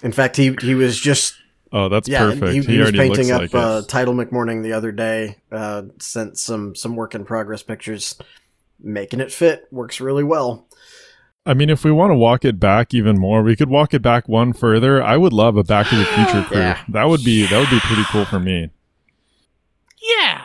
In 0.03 0.13
fact, 0.13 0.37
he 0.37 0.57
he 0.61 0.75
was 0.75 0.99
just 0.99 1.35
Oh, 1.73 1.89
that's 1.89 2.09
yeah 2.09 2.21
perfect. 2.21 2.53
he, 2.53 2.61
He, 2.61 2.77
he 2.77 2.79
was 2.79 2.93
painting 2.93 3.31
up 3.31 3.41
like 3.43 3.55
uh. 3.55 3.83
Title 3.83 4.15
McMourning 4.15 4.63
the 4.63 4.73
other 4.73 4.93
day. 4.93 5.37
Uh, 5.53 5.83
sent 5.99 6.39
some 6.39 6.75
some 6.75 6.97
work 6.97 7.15
in 7.15 7.25
progress 7.25 7.63
pictures, 7.63 8.17
making 8.81 9.21
it 9.21 9.33
fit. 9.33 9.67
Works 9.71 10.01
really 10.01 10.25
well. 10.25 10.67
I 11.45 11.55
mean, 11.55 11.71
if 11.71 11.83
we 11.85 11.91
want 11.91 12.11
to 12.11 12.15
walk 12.15 12.45
it 12.45 12.61
back 12.61 12.93
even 12.93 13.19
more, 13.19 13.43
we 13.43 13.57
could 13.57 13.71
walk 13.71 13.95
it 13.95 14.03
back 14.03 14.29
one 14.29 14.53
further. 14.53 15.03
I 15.03 15.17
would 15.17 15.33
love 15.33 15.57
a 15.57 15.65
Back 15.65 15.89
to 15.89 15.97
the 15.97 16.05
Future 16.05 16.43
crew. 16.47 16.59
Yeah. 16.59 16.79
That 16.89 17.05
would 17.09 17.25
be 17.25 17.47
that 17.47 17.59
would 17.59 17.71
be 17.71 17.81
pretty 17.81 18.05
cool 18.11 18.25
for 18.27 18.39
me. 18.41 18.71
Yeah. 20.01 20.43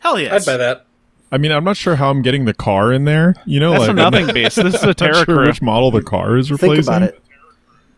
Hell 0.00 0.18
yes, 0.18 0.46
I'd 0.48 0.50
buy 0.52 0.56
that. 0.56 0.86
I 1.32 1.38
mean, 1.38 1.52
I'm 1.52 1.62
not 1.64 1.76
sure 1.76 1.94
how 1.94 2.10
I'm 2.10 2.22
getting 2.22 2.44
the 2.44 2.54
car 2.54 2.92
in 2.92 3.04
there. 3.04 3.34
You 3.44 3.60
know, 3.60 3.70
That's 3.72 3.82
like 3.82 3.90
a 3.90 3.94
nothing 3.94 4.26
base. 4.34 4.56
This 4.56 4.74
is 4.74 4.82
a 4.82 4.88
I'm 4.88 4.94
Terra 4.94 5.14
sure 5.14 5.24
crew. 5.26 5.46
which 5.46 5.62
model 5.62 5.90
the 5.92 6.02
car 6.02 6.36
is 6.36 6.50
replacing. 6.50 6.76
Think 6.76 6.86
about 6.86 7.02
it. 7.02 7.22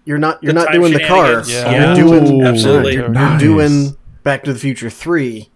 You're 0.04 0.18
not 0.18 0.42
you're 0.42 0.52
The 0.52 0.60
not 0.64 0.72
doing 0.72 0.92
the 0.92 1.00
car. 1.06 1.44
shenanigans. 1.44 1.50
Yeah. 1.52 1.94
You're 1.94 1.94
doing 1.94 2.42
Absolutely. 2.46 2.94
You're, 2.94 3.08
nice. 3.08 3.40
you're 3.42 3.56
doing 3.56 3.96
Back 4.22 4.44
to 4.44 4.52
the 4.52 4.58
Future 4.58 4.90
three. 4.90 5.48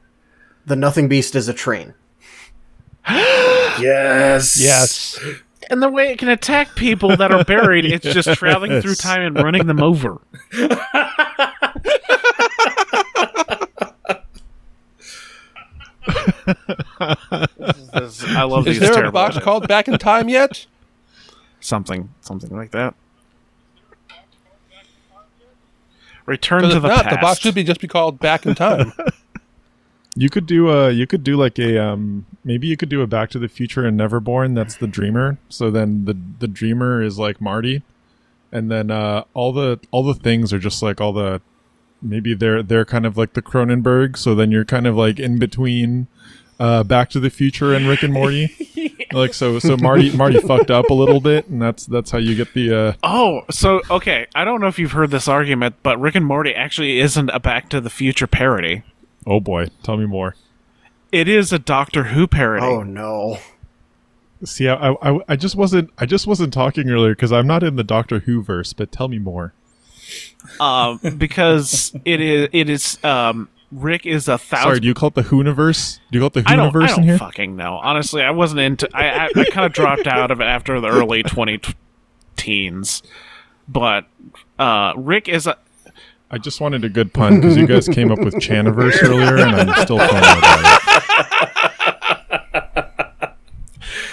The 0.67 0.77
Nothing 0.77 1.09
Beast 1.09 1.35
is 1.35 1.49
a 1.49 1.55
train. 1.55 1.95
Yes. 3.79 4.59
Yes. 4.59 5.19
And 5.69 5.83
the 5.83 5.91
way 5.91 6.11
it 6.11 6.19
can 6.19 6.31
attack 6.31 6.75
people 6.77 7.15
that 7.19 7.31
are 7.31 7.45
buried, 7.45 7.85
it's 7.85 8.05
just 8.07 8.33
traveling 8.39 8.81
through 8.81 8.95
time 8.95 9.21
and 9.21 9.37
running 9.37 9.67
them 9.67 9.83
over. 9.83 10.19
This 16.57 18.23
is- 18.23 18.25
I 18.25 18.43
love 18.43 18.67
Is 18.69 18.79
these 18.79 18.91
there 18.91 19.05
a 19.05 19.13
box 19.13 19.33
ideas. 19.37 19.45
called 19.45 19.69
Back 19.69 19.89
in 19.89 19.99
Time 19.99 20.29
yet? 20.29 20.67
something 21.59 22.09
something 22.21 22.55
like 22.57 22.71
that. 22.71 22.95
Return 26.27 26.63
to 26.63 26.77
if 26.77 26.83
the 26.83 26.89
not, 26.89 27.05
past. 27.05 27.17
the 27.17 27.21
box 27.21 27.41
should 27.41 27.55
be 27.55 27.65
just 27.65 27.81
be 27.81 27.89
called 27.89 28.19
Back 28.19 28.47
in 28.47 28.55
Time. 28.55 28.93
You 30.19 30.31
could 30.31 30.47
do 30.47 30.71
a 30.71 30.91
you 30.91 31.07
could 31.07 31.23
do 31.23 31.37
like 31.37 31.59
a 31.59 31.77
um 31.77 32.25
maybe 32.43 32.67
you 32.67 32.77
could 32.79 32.89
do 32.89 33.03
a 33.03 33.07
Back 33.07 33.29
to 33.31 33.39
the 33.39 33.49
Future 33.49 33.85
and 33.85 34.01
Neverborn. 34.01 34.55
That's 34.55 34.75
the 34.75 34.87
Dreamer. 34.87 35.37
So 35.51 35.71
then 35.71 36.07
the 36.07 36.17
the 36.39 36.49
Dreamer 36.49 37.03
is 37.03 37.19
like 37.19 37.39
Marty, 37.39 37.83
and 38.51 38.71
then 38.71 38.91
uh 38.91 39.25
all 39.35 39.53
the 39.53 39.79
all 39.91 40.03
the 40.03 40.15
things 40.15 40.55
are 40.55 40.59
just 40.59 40.83
like 40.83 41.03
all 41.03 41.13
the 41.13 41.43
maybe 42.01 42.33
they're 42.33 42.63
they're 42.63 42.87
kind 42.87 43.05
of 43.05 43.19
like 43.19 43.35
the 43.35 43.43
Cronenberg. 43.43 44.17
So 44.17 44.35
then 44.35 44.51
you're 44.51 44.65
kind 44.65 44.87
of 44.87 44.97
like 44.97 45.21
in 45.21 45.39
between 45.39 46.07
uh 46.59 46.83
Back 46.85 47.11
to 47.11 47.21
the 47.21 47.31
Future 47.31 47.75
and 47.75 47.87
Rick 47.89 48.03
and 48.03 48.13
Morty. 48.13 48.55
Like 49.13 49.35
so 49.35 49.61
so 49.61 49.77
Marty 49.77 50.11
Marty 50.17 50.41
fucked 50.41 50.71
up 50.71 50.91
a 50.91 50.95
little 50.95 51.21
bit, 51.21 51.47
and 51.47 51.63
that's 51.63 51.87
that's 51.87 52.11
how 52.11 52.19
you 52.19 52.35
get 52.35 52.53
the 52.55 52.75
uh 52.77 52.93
Oh, 53.05 53.43
so 53.51 53.81
okay. 53.89 54.27
I 54.35 54.45
don't 54.45 54.61
know 54.61 54.67
if 54.67 54.81
you've 54.81 54.93
heard 54.93 55.13
this 55.13 55.29
argument, 55.29 55.77
but 55.85 55.99
Rick 56.01 56.17
and 56.17 56.27
Morty 56.27 56.53
actually 56.53 56.99
isn't 56.99 57.31
a 57.31 57.39
Back 57.39 57.69
to 57.71 57.81
the 57.81 57.89
Future 57.89 58.27
parody. 58.27 58.83
oh 59.25 59.39
boy, 59.39 59.69
tell 59.85 59.97
me 59.97 60.07
more. 60.07 60.35
It 61.13 61.29
is 61.29 61.53
a 61.53 61.59
Doctor 61.59 62.05
Who 62.05 62.27
parody. 62.27 62.67
Oh 62.67 62.83
no. 62.83 63.39
See, 64.45 64.69
I, 64.69 64.91
I, 65.01 65.21
I 65.29 65.37
just 65.37 65.55
wasn't 65.55 65.91
I 65.99 66.05
just 66.05 66.27
wasn't 66.27 66.53
talking 66.53 66.91
earlier 66.91 67.15
because 67.15 67.33
I'm 67.33 67.47
not 67.47 67.63
in 67.63 67.77
the 67.77 67.85
Doctor 67.85 68.19
Who 68.21 68.43
verse. 68.43 68.73
But 68.73 68.91
tell 68.91 69.07
me 69.07 69.19
more. 69.21 69.53
um, 70.61 70.99
because 71.17 71.95
it 72.05 72.21
is 72.21 72.49
it 72.53 72.69
is 72.69 73.03
um, 73.05 73.49
Rick 73.73 74.07
is 74.07 74.29
a 74.29 74.39
thousand. 74.39 74.63
Sorry, 74.65 74.81
do 74.81 74.87
you 74.89 74.95
call 74.95 75.09
it 75.09 75.15
the 75.15 75.23
Whoniverse? 75.23 75.99
Do 76.11 76.19
you 76.19 76.21
call 76.21 76.29
it 76.29 76.33
the 76.35 76.45
I 76.47 76.57
don't, 76.57 76.69
I 76.69 76.71
Whoniverse 76.71 76.89
don't 76.89 76.99
in 77.01 77.05
here? 77.05 77.19
fucking 77.19 77.57
know. 77.57 77.79
Honestly, 77.83 78.23
I 78.23 78.31
wasn't 78.31 78.61
into. 78.61 78.89
I 78.95 79.09
I, 79.09 79.29
I 79.37 79.45
kind 79.47 79.67
of 79.67 79.73
dropped 79.73 80.07
out 80.07 80.31
of 80.31 80.41
it 80.41 80.45
after 80.45 80.81
the 80.81 80.89
early 80.89 81.23
twenty 81.23 81.61
teens, 82.37 83.03
but 83.69 84.07
uh, 84.59 84.93
Rick 84.97 85.29
is 85.29 85.47
a. 85.47 85.57
I 86.31 86.39
just 86.39 86.61
wanted 86.61 86.85
a 86.85 86.89
good 86.89 87.13
pun 87.15 87.41
because 87.41 87.57
you 87.57 87.67
guys 87.67 87.89
came 87.89 88.11
up 88.11 88.19
with 88.19 88.35
Chaniverse 88.35 89.03
earlier, 89.03 89.37
and 89.37 89.55
I'm 89.71 89.83
still 89.85 89.99
throwing 89.99 90.23
it. 90.25 90.83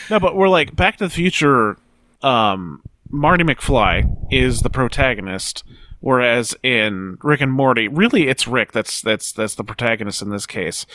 No, 0.09 0.19
but 0.19 0.35
we're 0.35 0.49
like 0.49 0.75
Back 0.75 0.97
to 0.97 1.05
the 1.05 1.09
Future. 1.09 1.77
Um, 2.21 2.81
Marty 3.09 3.43
McFly 3.43 4.27
is 4.31 4.61
the 4.61 4.69
protagonist, 4.69 5.63
whereas 6.03 6.53
in 6.61 7.17
Rick 7.23 7.39
and 7.39 7.51
Morty, 7.51 7.87
really 7.87 8.27
it's 8.27 8.45
Rick 8.45 8.73
that's 8.73 9.01
that's 9.01 9.31
that's 9.31 9.55
the 9.55 9.63
protagonist 9.63 10.21
in 10.21 10.29
this 10.29 10.45
case, 10.45 10.85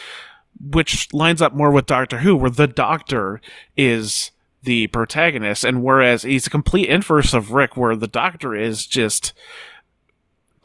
which 0.60 1.12
lines 1.14 1.40
up 1.40 1.54
more 1.54 1.70
with 1.70 1.86
Doctor 1.86 2.18
Who, 2.18 2.36
where 2.36 2.50
the 2.50 2.66
Doctor 2.66 3.40
is 3.74 4.32
the 4.62 4.86
protagonist, 4.88 5.64
and 5.64 5.82
whereas 5.82 6.24
he's 6.24 6.46
a 6.46 6.50
complete 6.50 6.90
inverse 6.90 7.32
of 7.32 7.52
Rick, 7.52 7.74
where 7.74 7.96
the 7.96 8.06
Doctor 8.06 8.54
is 8.54 8.86
just 8.86 9.32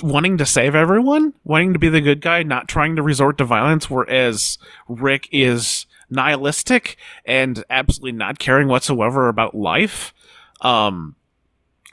wanting 0.01 0.37
to 0.39 0.45
save 0.45 0.75
everyone, 0.75 1.33
wanting 1.45 1.71
to 1.71 1.79
be 1.79 1.87
the 1.87 2.01
good 2.01 2.19
guy, 2.19 2.43
not 2.43 2.67
trying 2.67 2.97
to 2.97 3.01
resort 3.01 3.37
to 3.37 3.45
violence, 3.45 3.89
whereas 3.89 4.57
Rick 4.89 5.29
is 5.31 5.85
nihilistic 6.09 6.97
and 7.23 7.63
absolutely 7.69 8.11
not 8.11 8.39
caring 8.39 8.67
whatsoever 8.67 9.29
about 9.29 9.55
life. 9.55 10.13
Um, 10.59 11.15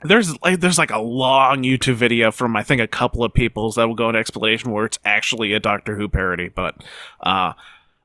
there's 0.03 0.39
like 0.41 0.59
there's 0.59 0.77
like 0.77 0.91
a 0.91 0.99
long 0.99 1.63
YouTube 1.63 1.95
video 1.95 2.31
from 2.31 2.55
I 2.55 2.63
think 2.63 2.81
a 2.81 2.87
couple 2.87 3.23
of 3.23 3.33
people's 3.33 3.75
that 3.75 3.87
will 3.87 3.95
go 3.95 4.09
into 4.09 4.19
explanation 4.19 4.71
where 4.71 4.85
it's 4.85 4.99
actually 5.05 5.53
a 5.53 5.59
Doctor 5.59 5.95
Who 5.95 6.07
parody, 6.07 6.49
but 6.49 6.75
uh, 7.21 7.53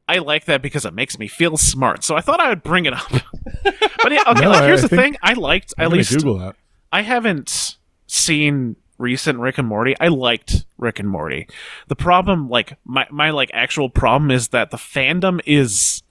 I 0.08 0.18
like 0.18 0.44
that 0.44 0.62
because 0.62 0.84
it 0.84 0.94
makes 0.94 1.18
me 1.18 1.28
feel 1.28 1.56
smart. 1.56 2.04
So 2.04 2.16
I 2.16 2.20
thought 2.20 2.40
I 2.40 2.48
would 2.48 2.62
bring 2.62 2.86
it 2.86 2.92
up. 2.92 3.10
but 3.62 4.12
yeah, 4.12 4.22
okay. 4.28 4.40
No, 4.40 4.50
like, 4.50 4.64
here's 4.64 4.84
I 4.84 4.88
the 4.88 4.96
thing: 4.96 5.16
I 5.22 5.32
liked 5.32 5.74
I'm 5.78 5.86
at 5.86 5.92
least 5.92 6.12
Google 6.12 6.38
that. 6.38 6.56
I 6.92 7.02
haven't 7.02 7.78
seen 8.06 8.76
recent 8.98 9.38
Rick 9.38 9.58
and 9.58 9.68
Morty. 9.68 9.94
I 10.00 10.08
liked 10.08 10.66
Rick 10.78 11.00
and 11.00 11.08
Morty. 11.08 11.48
The 11.88 11.96
problem, 11.96 12.48
like 12.48 12.78
my 12.84 13.06
my 13.10 13.30
like 13.30 13.50
actual 13.52 13.90
problem, 13.90 14.30
is 14.30 14.48
that 14.48 14.70
the 14.70 14.76
fandom 14.76 15.40
is 15.44 16.02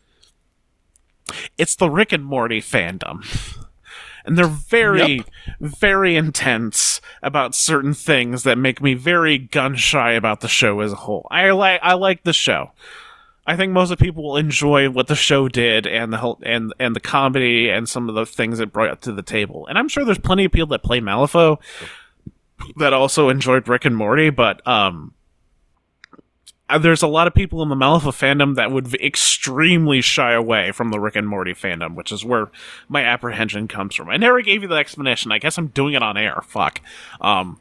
it's 1.57 1.75
the 1.75 1.89
Rick 1.89 2.11
and 2.11 2.25
Morty 2.25 2.61
fandom. 2.61 3.23
And 4.25 4.37
they're 4.37 4.47
very, 4.47 5.23
very 5.59 6.15
intense 6.15 6.99
about 7.21 7.53
certain 7.53 7.93
things 7.93 8.43
that 8.43 8.57
make 8.57 8.81
me 8.81 8.93
very 8.93 9.37
gun 9.37 9.75
shy 9.75 10.11
about 10.13 10.41
the 10.41 10.47
show 10.47 10.79
as 10.81 10.91
a 10.91 10.95
whole. 10.97 11.27
I 11.29 11.51
like 11.51 11.79
I 11.83 11.93
like 11.93 12.23
the 12.23 12.33
show. 12.33 12.71
I 13.47 13.55
think 13.55 13.71
most 13.71 13.91
of 13.91 13.99
the 13.99 14.03
people 14.03 14.23
will 14.23 14.37
enjoy 14.37 14.89
what 14.89 15.07
the 15.07 15.15
show 15.15 15.47
did 15.47 15.85
and 15.85 16.11
the 16.11 16.17
whole 16.17 16.39
and 16.43 16.73
and 16.79 16.95
the 16.95 16.99
comedy 16.99 17.69
and 17.69 17.87
some 17.87 18.09
of 18.09 18.15
the 18.15 18.25
things 18.25 18.59
it 18.59 18.73
brought 18.73 19.01
to 19.03 19.11
the 19.11 19.21
table. 19.21 19.67
And 19.67 19.77
I'm 19.77 19.87
sure 19.87 20.03
there's 20.03 20.17
plenty 20.17 20.45
of 20.45 20.51
people 20.51 20.67
that 20.67 20.83
play 20.83 20.99
Malifaux 20.99 21.59
that 22.77 22.93
also 22.93 23.29
enjoyed 23.29 23.67
Rick 23.67 23.85
and 23.85 23.95
Morty, 23.95 24.31
but 24.31 24.65
um 24.67 25.13
there's 26.79 27.03
a 27.03 27.07
lot 27.07 27.27
of 27.27 27.33
people 27.33 27.61
in 27.61 27.69
the 27.69 27.75
Malifaux 27.75 28.11
fandom 28.11 28.55
that 28.55 28.71
would 28.71 28.93
extremely 28.95 30.01
shy 30.01 30.33
away 30.33 30.71
from 30.71 30.89
the 30.89 30.99
Rick 30.99 31.15
and 31.15 31.27
Morty 31.27 31.53
fandom, 31.53 31.93
which 31.95 32.11
is 32.11 32.25
where 32.25 32.49
my 32.89 33.03
apprehension 33.03 33.67
comes 33.67 33.93
from. 33.95 34.09
I 34.09 34.17
never 34.17 34.41
gave 34.41 34.63
you 34.63 34.67
the 34.67 34.75
explanation. 34.75 35.31
I 35.31 35.37
guess 35.37 35.57
I'm 35.57 35.67
doing 35.67 35.93
it 35.93 36.01
on 36.01 36.17
air. 36.17 36.41
Fuck. 36.43 36.81
Um, 37.21 37.59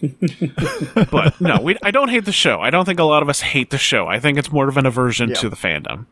but 1.10 1.40
no, 1.40 1.60
we, 1.60 1.76
I 1.82 1.90
don't 1.90 2.08
hate 2.08 2.24
the 2.24 2.32
show. 2.32 2.60
I 2.60 2.70
don't 2.70 2.84
think 2.86 2.98
a 2.98 3.04
lot 3.04 3.22
of 3.22 3.28
us 3.28 3.40
hate 3.40 3.70
the 3.70 3.78
show. 3.78 4.06
I 4.06 4.18
think 4.18 4.38
it's 4.38 4.50
more 4.50 4.68
of 4.68 4.76
an 4.76 4.86
aversion 4.86 5.28
Yeah. 5.30 5.34
to 5.36 5.48
the 5.50 5.56
fandom. 5.56 6.06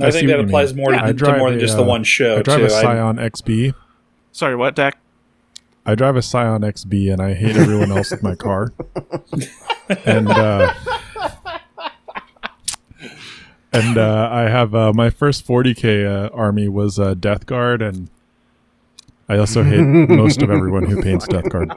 I, 0.00 0.06
I 0.06 0.10
see 0.10 0.18
think 0.18 0.30
that 0.30 0.40
applies 0.40 0.74
mean. 0.74 0.82
more 0.84 0.92
Yeah. 0.92 1.00
to, 1.02 1.06
to 1.08 1.12
drive 1.12 1.38
more 1.38 1.50
than 1.50 1.58
a, 1.58 1.62
just 1.62 1.76
the 1.76 1.82
uh, 1.84 1.86
one 1.86 2.02
show 2.04 2.38
I 2.38 2.42
drive 2.42 2.58
too. 2.58 2.64
a 2.64 2.66
I- 2.76 2.82
Scion 2.82 3.16
XB. 3.16 3.74
Sorry, 4.32 4.56
what, 4.56 4.74
Dak? 4.74 4.98
I 5.86 5.94
drive 5.94 6.16
a 6.16 6.22
Scion 6.22 6.62
XB, 6.62 7.12
and 7.12 7.20
I 7.20 7.34
hate 7.34 7.56
everyone 7.56 7.90
else 7.90 8.10
with 8.10 8.22
my 8.22 8.34
car. 8.34 8.72
and 10.06 10.28
uh, 10.28 10.72
and 13.72 13.98
uh, 13.98 14.28
I 14.32 14.42
have 14.42 14.74
uh, 14.74 14.92
my 14.94 15.10
first 15.10 15.46
40k 15.46 16.06
uh, 16.06 16.30
army 16.34 16.68
was 16.68 16.98
uh, 16.98 17.12
Death 17.14 17.44
Guard, 17.44 17.82
and 17.82 18.08
I 19.28 19.36
also 19.36 19.62
hate 19.62 19.80
most 19.80 20.40
of 20.40 20.50
everyone 20.50 20.84
who 20.84 21.02
paints 21.02 21.26
Death 21.26 21.50
Guard. 21.50 21.72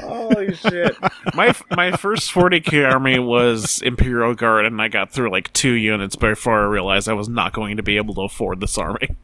Holy 0.00 0.54
shit! 0.54 0.96
my 1.34 1.48
f- 1.48 1.64
my 1.70 1.92
first 1.92 2.32
40k 2.32 2.90
army 2.90 3.18
was 3.18 3.82
Imperial 3.82 4.34
Guard, 4.34 4.64
and 4.64 4.80
I 4.80 4.88
got 4.88 5.10
through 5.12 5.30
like 5.30 5.52
two 5.52 5.72
units 5.72 6.16
before 6.16 6.62
I 6.62 6.66
realized 6.66 7.10
I 7.10 7.14
was 7.14 7.28
not 7.28 7.52
going 7.52 7.76
to 7.76 7.82
be 7.82 7.98
able 7.98 8.14
to 8.14 8.22
afford 8.22 8.60
this 8.60 8.78
army. 8.78 9.16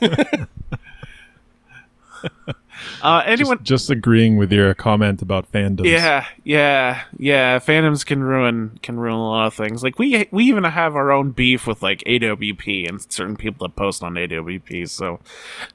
uh, 3.02 3.22
anyone? 3.24 3.58
Just, 3.58 3.66
just 3.66 3.90
agreeing 3.90 4.36
with 4.36 4.52
your 4.52 4.74
comment 4.74 5.22
about 5.22 5.50
fandoms. 5.50 5.86
Yeah, 5.86 6.26
yeah, 6.44 7.02
yeah. 7.18 7.58
Fandoms 7.58 8.04
can 8.04 8.22
ruin 8.22 8.78
can 8.82 8.98
ruin 8.98 9.14
a 9.14 9.28
lot 9.28 9.46
of 9.46 9.54
things. 9.54 9.82
Like 9.82 9.98
we 9.98 10.28
we 10.30 10.44
even 10.44 10.64
have 10.64 10.96
our 10.96 11.10
own 11.10 11.30
beef 11.30 11.66
with 11.66 11.82
like 11.82 12.00
AWP 12.04 12.88
and 12.88 13.00
certain 13.12 13.36
people 13.36 13.66
that 13.66 13.76
post 13.76 14.02
on 14.02 14.14
AWP. 14.14 14.88
So 14.88 15.20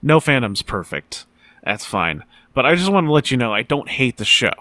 no 0.02 0.20
fandom's 0.20 0.61
perfect. 0.61 1.26
That's 1.64 1.86
fine. 1.86 2.24
But 2.53 2.65
I 2.65 2.76
just 2.76 2.91
want 2.91 3.07
to 3.07 3.11
let 3.11 3.32
you 3.32 3.38
know 3.38 3.53
I 3.53 3.64
don't 3.64 3.90
hate 3.90 4.18
the 4.18 4.26
show 4.26 4.53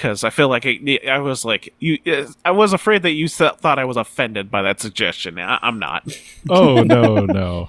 because 0.00 0.24
I 0.24 0.30
feel 0.30 0.48
like 0.48 0.64
I, 0.64 0.98
I 1.06 1.18
was 1.18 1.44
like 1.44 1.74
you. 1.78 1.98
I 2.44 2.52
was 2.52 2.72
afraid 2.72 3.02
that 3.02 3.12
you 3.12 3.28
th- 3.28 3.56
thought 3.56 3.78
I 3.78 3.84
was 3.84 3.98
offended 3.98 4.50
by 4.50 4.62
that 4.62 4.80
suggestion. 4.80 5.38
I, 5.38 5.58
I'm 5.60 5.78
not. 5.78 6.10
Oh 6.48 6.82
no, 6.82 7.24
no. 7.26 7.68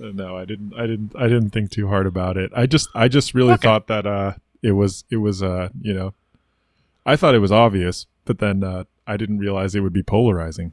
No, 0.00 0.36
I 0.36 0.44
didn't 0.44 0.72
I 0.76 0.86
didn't 0.86 1.12
I 1.16 1.24
didn't 1.28 1.50
think 1.50 1.70
too 1.70 1.88
hard 1.88 2.06
about 2.06 2.36
it. 2.36 2.50
I 2.54 2.66
just 2.66 2.88
I 2.94 3.08
just 3.08 3.34
really 3.34 3.54
Okay. 3.54 3.62
thought 3.62 3.86
that 3.88 4.06
uh 4.06 4.34
it 4.62 4.72
was 4.72 5.04
it 5.10 5.16
was 5.16 5.42
uh, 5.42 5.68
you 5.80 5.94
know, 5.94 6.14
I 7.06 7.16
thought 7.16 7.34
it 7.34 7.38
was 7.40 7.52
obvious, 7.52 8.06
but 8.24 8.38
then 8.38 8.62
uh 8.64 8.84
I 9.06 9.16
didn't 9.16 9.38
realize 9.38 9.74
it 9.74 9.80
would 9.80 9.92
be 9.92 10.02
polarizing. 10.02 10.72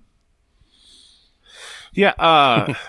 Yeah. 1.93 2.13
Uh, 2.19 2.73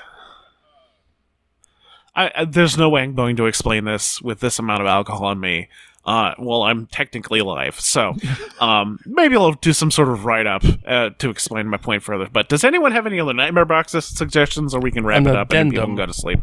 I, 2.15 2.31
I 2.35 2.45
there's 2.45 2.77
no 2.79 2.89
way 2.89 3.03
I'm 3.03 3.15
going 3.15 3.37
to 3.37 3.47
explain 3.47 3.85
this 3.85 4.21
with 4.23 4.41
this 4.41 4.59
amount 4.59 4.81
of 4.81 4.87
alcohol 4.87 5.27
on 5.27 5.39
me. 5.41 5.69
Uh, 6.07 6.35
well, 6.39 6.63
I'm 6.63 6.87
technically 6.87 7.41
alive, 7.41 7.81
so 7.81 8.15
um, 8.61 9.01
maybe 9.05 9.35
I'll 9.37 9.53
do 9.53 9.73
some 9.73 9.91
sort 9.91 10.09
of 10.09 10.25
write 10.25 10.47
up 10.47 10.63
uh, 10.87 11.11
to 11.19 11.31
explain 11.31 11.67
my 11.67 11.79
point 11.79 12.05
further. 12.05 12.29
But 12.33 12.49
does 12.49 12.63
anyone 12.63 12.93
have 12.93 13.07
any 13.07 13.19
other 13.19 13.35
nightmare 13.35 13.65
boxes 13.65 14.05
suggestions, 14.05 14.73
or 14.73 14.81
we 14.81 14.93
can 14.93 15.05
wrap 15.05 15.19
An 15.19 15.27
it 15.27 15.37
up 15.37 15.53
and 15.53 15.71
people 15.71 15.87
can 15.87 15.97
go 15.97 16.07
to 16.07 16.15
sleep? 16.15 16.39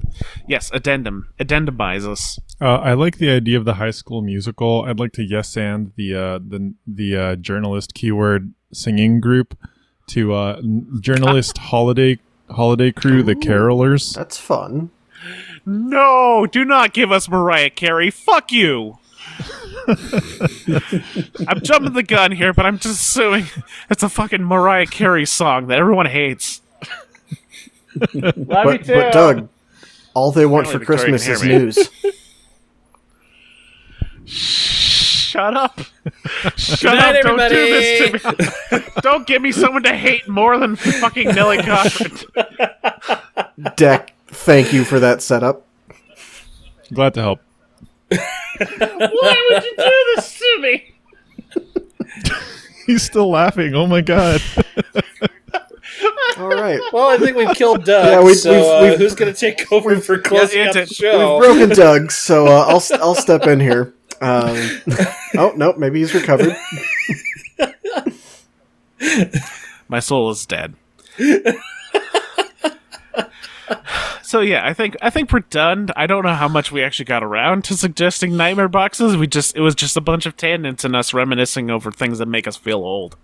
Yes, 0.47 0.69
addendum, 0.73 1.29
addendum 1.39 1.77
us. 1.79 2.39
Uh, 2.59 2.75
I 2.75 2.93
like 2.93 3.17
the 3.17 3.29
idea 3.29 3.57
of 3.57 3.65
the 3.65 3.75
high 3.75 3.91
school 3.91 4.21
musical. 4.21 4.83
I'd 4.85 4.99
like 4.99 5.13
to 5.13 5.23
yes 5.23 5.55
and 5.55 5.91
the 5.95 6.15
uh, 6.15 6.39
the 6.39 6.73
the 6.85 7.15
uh, 7.15 7.35
journalist 7.35 7.93
keyword 7.93 8.53
singing 8.73 9.19
group 9.19 9.57
to 10.07 10.33
uh, 10.33 10.61
journalist 10.99 11.57
holiday 11.69 12.19
holiday 12.49 12.91
crew, 12.91 13.23
the 13.23 13.35
Carolers. 13.35 14.13
That's 14.13 14.37
fun. 14.37 14.91
No, 15.65 16.45
do 16.45 16.65
not 16.65 16.93
give 16.93 17.11
us 17.11 17.29
Mariah 17.29 17.69
Carey. 17.69 18.11
Fuck 18.11 18.51
you. 18.51 18.97
I'm 21.47 21.61
jumping 21.61 21.93
the 21.93 22.03
gun 22.03 22.31
here, 22.31 22.53
but 22.53 22.65
I'm 22.65 22.77
just 22.77 23.01
assuming 23.01 23.45
it's 23.89 24.03
a 24.03 24.09
fucking 24.09 24.43
Mariah 24.43 24.85
Carey 24.85 25.25
song 25.25 25.67
that 25.67 25.79
everyone 25.79 26.05
hates. 26.05 26.61
But, 28.13 28.87
but 28.87 29.13
Doug, 29.13 29.49
All 30.13 30.31
they 30.31 30.45
want 30.45 30.67
for 30.67 30.79
Victoria 30.79 31.17
Christmas 31.17 31.27
is 31.27 31.43
news. 31.43 31.89
Shut 35.33 35.55
up! 35.57 35.79
Shut 36.55 36.79
Good 36.79 36.95
night, 36.95 37.15
up! 37.17 37.23
Don't 37.23 37.49
do 37.49 37.55
this 37.55 38.21
to 38.21 38.31
me. 38.77 38.83
Don't 39.01 39.27
give 39.27 39.41
me 39.41 39.51
someone 39.51 39.83
to 39.83 39.95
hate 39.95 40.27
more 40.27 40.57
than 40.57 40.75
fucking 40.75 41.29
Nelly 41.29 41.57
Cochran. 41.57 42.11
Deck, 43.75 44.13
thank 44.27 44.71
you 44.71 44.83
for 44.85 44.99
that 44.99 45.21
setup. 45.21 45.65
Glad 46.93 47.15
to 47.15 47.21
help. 47.21 47.41
Why 48.59 49.47
would 49.49 49.63
you 49.63 49.75
do 49.77 50.05
this 50.15 50.39
to 50.39 50.59
me? 50.61 50.93
He's 52.85 53.03
still 53.03 53.29
laughing. 53.29 53.73
Oh 53.75 53.87
my 53.87 54.01
god. 54.01 54.41
All 56.37 56.49
right. 56.49 56.79
Well, 56.91 57.09
I 57.09 57.17
think 57.17 57.37
we've 57.37 57.55
killed 57.55 57.85
Doug. 57.85 58.05
Yeah, 58.05 58.23
we- 58.23 58.33
so 58.33 58.51
we've- 58.51 58.65
uh, 58.67 58.81
we've- 58.83 58.97
who's 58.97 59.15
going 59.15 59.33
to 59.33 59.39
take 59.39 59.71
over 59.71 59.95
for 59.97 60.17
closing 60.17 60.59
yeah, 60.59 60.67
out 60.69 60.73
the 60.73 60.85
show? 60.87 61.37
We've 61.39 61.47
broken 61.49 61.69
Doug, 61.75 62.11
so 62.11 62.47
uh, 62.47 62.65
I'll 62.67 62.83
I'll 63.01 63.15
step 63.15 63.45
in 63.47 63.59
here. 63.59 63.93
Um, 64.21 64.55
oh 65.37 65.53
no, 65.55 65.73
maybe 65.73 65.99
he's 65.99 66.13
recovered. 66.13 66.55
My 69.87 69.99
soul 69.99 70.31
is 70.31 70.45
dead. 70.45 70.75
so 74.33 74.39
yeah, 74.39 74.65
I 74.65 74.73
think 74.73 74.97
I 74.99 75.11
think 75.11 75.31
we're 75.31 75.41
done. 75.41 75.89
I 75.95 76.07
don't 76.07 76.23
know 76.23 76.33
how 76.33 76.47
much 76.47 76.71
we 76.71 76.81
actually 76.81 77.05
got 77.05 77.21
around 77.21 77.65
to 77.65 77.77
suggesting 77.77 78.35
nightmare 78.35 78.67
boxes. 78.67 79.15
We 79.15 79.27
just 79.27 79.55
it 79.55 79.59
was 79.59 79.75
just 79.75 79.95
a 79.95 80.01
bunch 80.01 80.25
of 80.25 80.35
tangents 80.35 80.83
and 80.83 80.95
us 80.95 81.13
reminiscing 81.13 81.69
over 81.69 81.91
things 81.91 82.17
that 82.17 82.25
make 82.25 82.47
us 82.47 82.57
feel 82.57 82.79
old. 82.79 83.15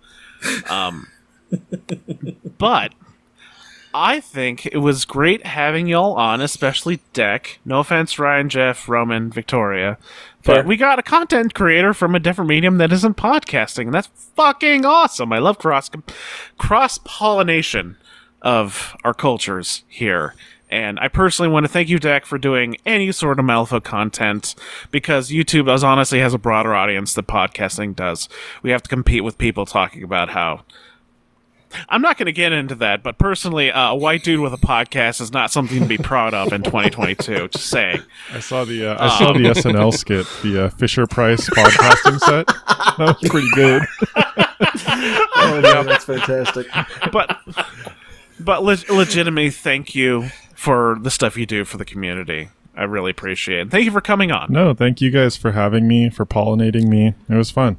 Um, 0.68 1.08
but 2.58 2.92
I 3.92 4.20
think 4.20 4.66
it 4.66 4.76
was 4.76 5.04
great 5.04 5.44
having 5.44 5.88
y'all 5.88 6.14
on, 6.14 6.40
especially 6.40 7.00
Deck. 7.12 7.58
No 7.64 7.80
offense, 7.80 8.16
Ryan, 8.20 8.48
Jeff, 8.48 8.88
Roman, 8.88 9.32
Victoria. 9.32 9.98
But 10.44 10.54
Fair. 10.58 10.64
we 10.64 10.76
got 10.76 11.00
a 11.00 11.02
content 11.02 11.54
creator 11.54 11.92
from 11.92 12.14
a 12.14 12.20
different 12.20 12.48
medium 12.48 12.78
that 12.78 12.92
isn't 12.92 13.16
podcasting. 13.16 13.86
and 13.86 13.94
That's 13.94 14.10
fucking 14.36 14.86
awesome. 14.86 15.32
I 15.32 15.40
love 15.40 15.58
cross 15.58 15.90
cross 16.56 16.98
pollination 16.98 17.96
of 18.42 18.96
our 19.02 19.12
cultures 19.12 19.82
here. 19.88 20.36
And 20.70 21.00
I 21.00 21.08
personally 21.08 21.50
want 21.50 21.64
to 21.64 21.68
thank 21.68 21.88
you, 21.88 21.98
Deck, 21.98 22.24
for 22.24 22.38
doing 22.38 22.76
any 22.86 23.10
sort 23.10 23.40
of 23.40 23.44
Malifaux 23.44 23.82
content 23.82 24.54
because 24.92 25.30
YouTube 25.30 25.66
does 25.66 25.82
honestly 25.82 26.20
has 26.20 26.32
a 26.32 26.38
broader 26.38 26.74
audience 26.74 27.12
than 27.12 27.24
podcasting 27.24 27.96
does. 27.96 28.28
We 28.62 28.70
have 28.70 28.82
to 28.84 28.88
compete 28.88 29.24
with 29.24 29.36
people 29.36 29.66
talking 29.66 30.04
about 30.04 30.30
how 30.30 30.62
I'm 31.88 32.02
not 32.02 32.18
going 32.18 32.26
to 32.26 32.32
get 32.32 32.52
into 32.52 32.74
that, 32.76 33.02
but 33.02 33.18
personally, 33.18 33.70
uh, 33.70 33.90
a 33.90 33.96
white 33.96 34.22
dude 34.24 34.40
with 34.40 34.52
a 34.52 34.58
podcast 34.58 35.20
is 35.20 35.32
not 35.32 35.50
something 35.50 35.80
to 35.80 35.86
be 35.86 35.98
proud 35.98 36.34
of 36.34 36.52
in 36.52 36.62
2022. 36.62 37.48
Just 37.48 37.66
saying. 37.66 38.02
I 38.32 38.40
saw 38.40 38.64
the 38.64 38.86
uh, 38.92 38.96
I 38.98 39.18
saw 39.18 39.32
the 39.32 39.40
SNL 39.40 39.92
skit, 39.92 40.26
the 40.42 40.66
uh, 40.66 40.68
Fisher 40.70 41.06
Price 41.06 41.48
podcasting 41.50 42.18
set. 42.20 42.46
That 42.98 43.16
was 43.20 43.30
pretty 43.30 43.50
good. 43.54 43.82
Oh, 45.42 45.60
man, 45.62 45.86
that's 45.86 46.04
fantastic. 46.04 46.66
But, 47.10 47.38
but 48.38 48.62
le- 48.62 48.94
legitimately, 48.94 49.50
thank 49.50 49.94
you 49.94 50.28
for 50.60 50.98
the 51.00 51.10
stuff 51.10 51.38
you 51.38 51.46
do 51.46 51.64
for 51.64 51.78
the 51.78 51.86
community. 51.86 52.50
I 52.76 52.82
really 52.84 53.10
appreciate 53.10 53.60
it. 53.66 53.70
Thank 53.70 53.86
you 53.86 53.90
for 53.90 54.02
coming 54.02 54.30
on. 54.30 54.52
No, 54.52 54.74
thank 54.74 55.00
you 55.00 55.10
guys 55.10 55.34
for 55.36 55.52
having 55.52 55.88
me, 55.88 56.10
for 56.10 56.26
pollinating 56.26 56.86
me. 56.86 57.14
It 57.30 57.34
was 57.34 57.50
fun. 57.50 57.78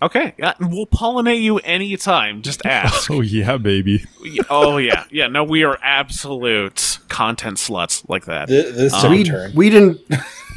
Okay, 0.00 0.32
yeah, 0.38 0.54
we'll 0.60 0.86
pollinate 0.86 1.42
you 1.42 1.58
anytime. 1.58 2.42
Just 2.42 2.64
ask. 2.66 3.10
Oh 3.10 3.20
yeah, 3.20 3.56
baby. 3.56 4.04
oh 4.48 4.76
yeah, 4.78 5.04
yeah. 5.10 5.26
No, 5.26 5.42
we 5.42 5.64
are 5.64 5.76
absolute 5.82 6.98
content 7.08 7.56
sluts 7.58 8.08
like 8.08 8.26
that. 8.26 8.46
Th- 8.48 8.72
this 8.74 8.92
um, 8.94 9.00
took 9.02 9.10
a 9.10 9.14
We, 9.14 9.24
turn. 9.24 9.52
we 9.54 9.70
didn't. 9.70 10.00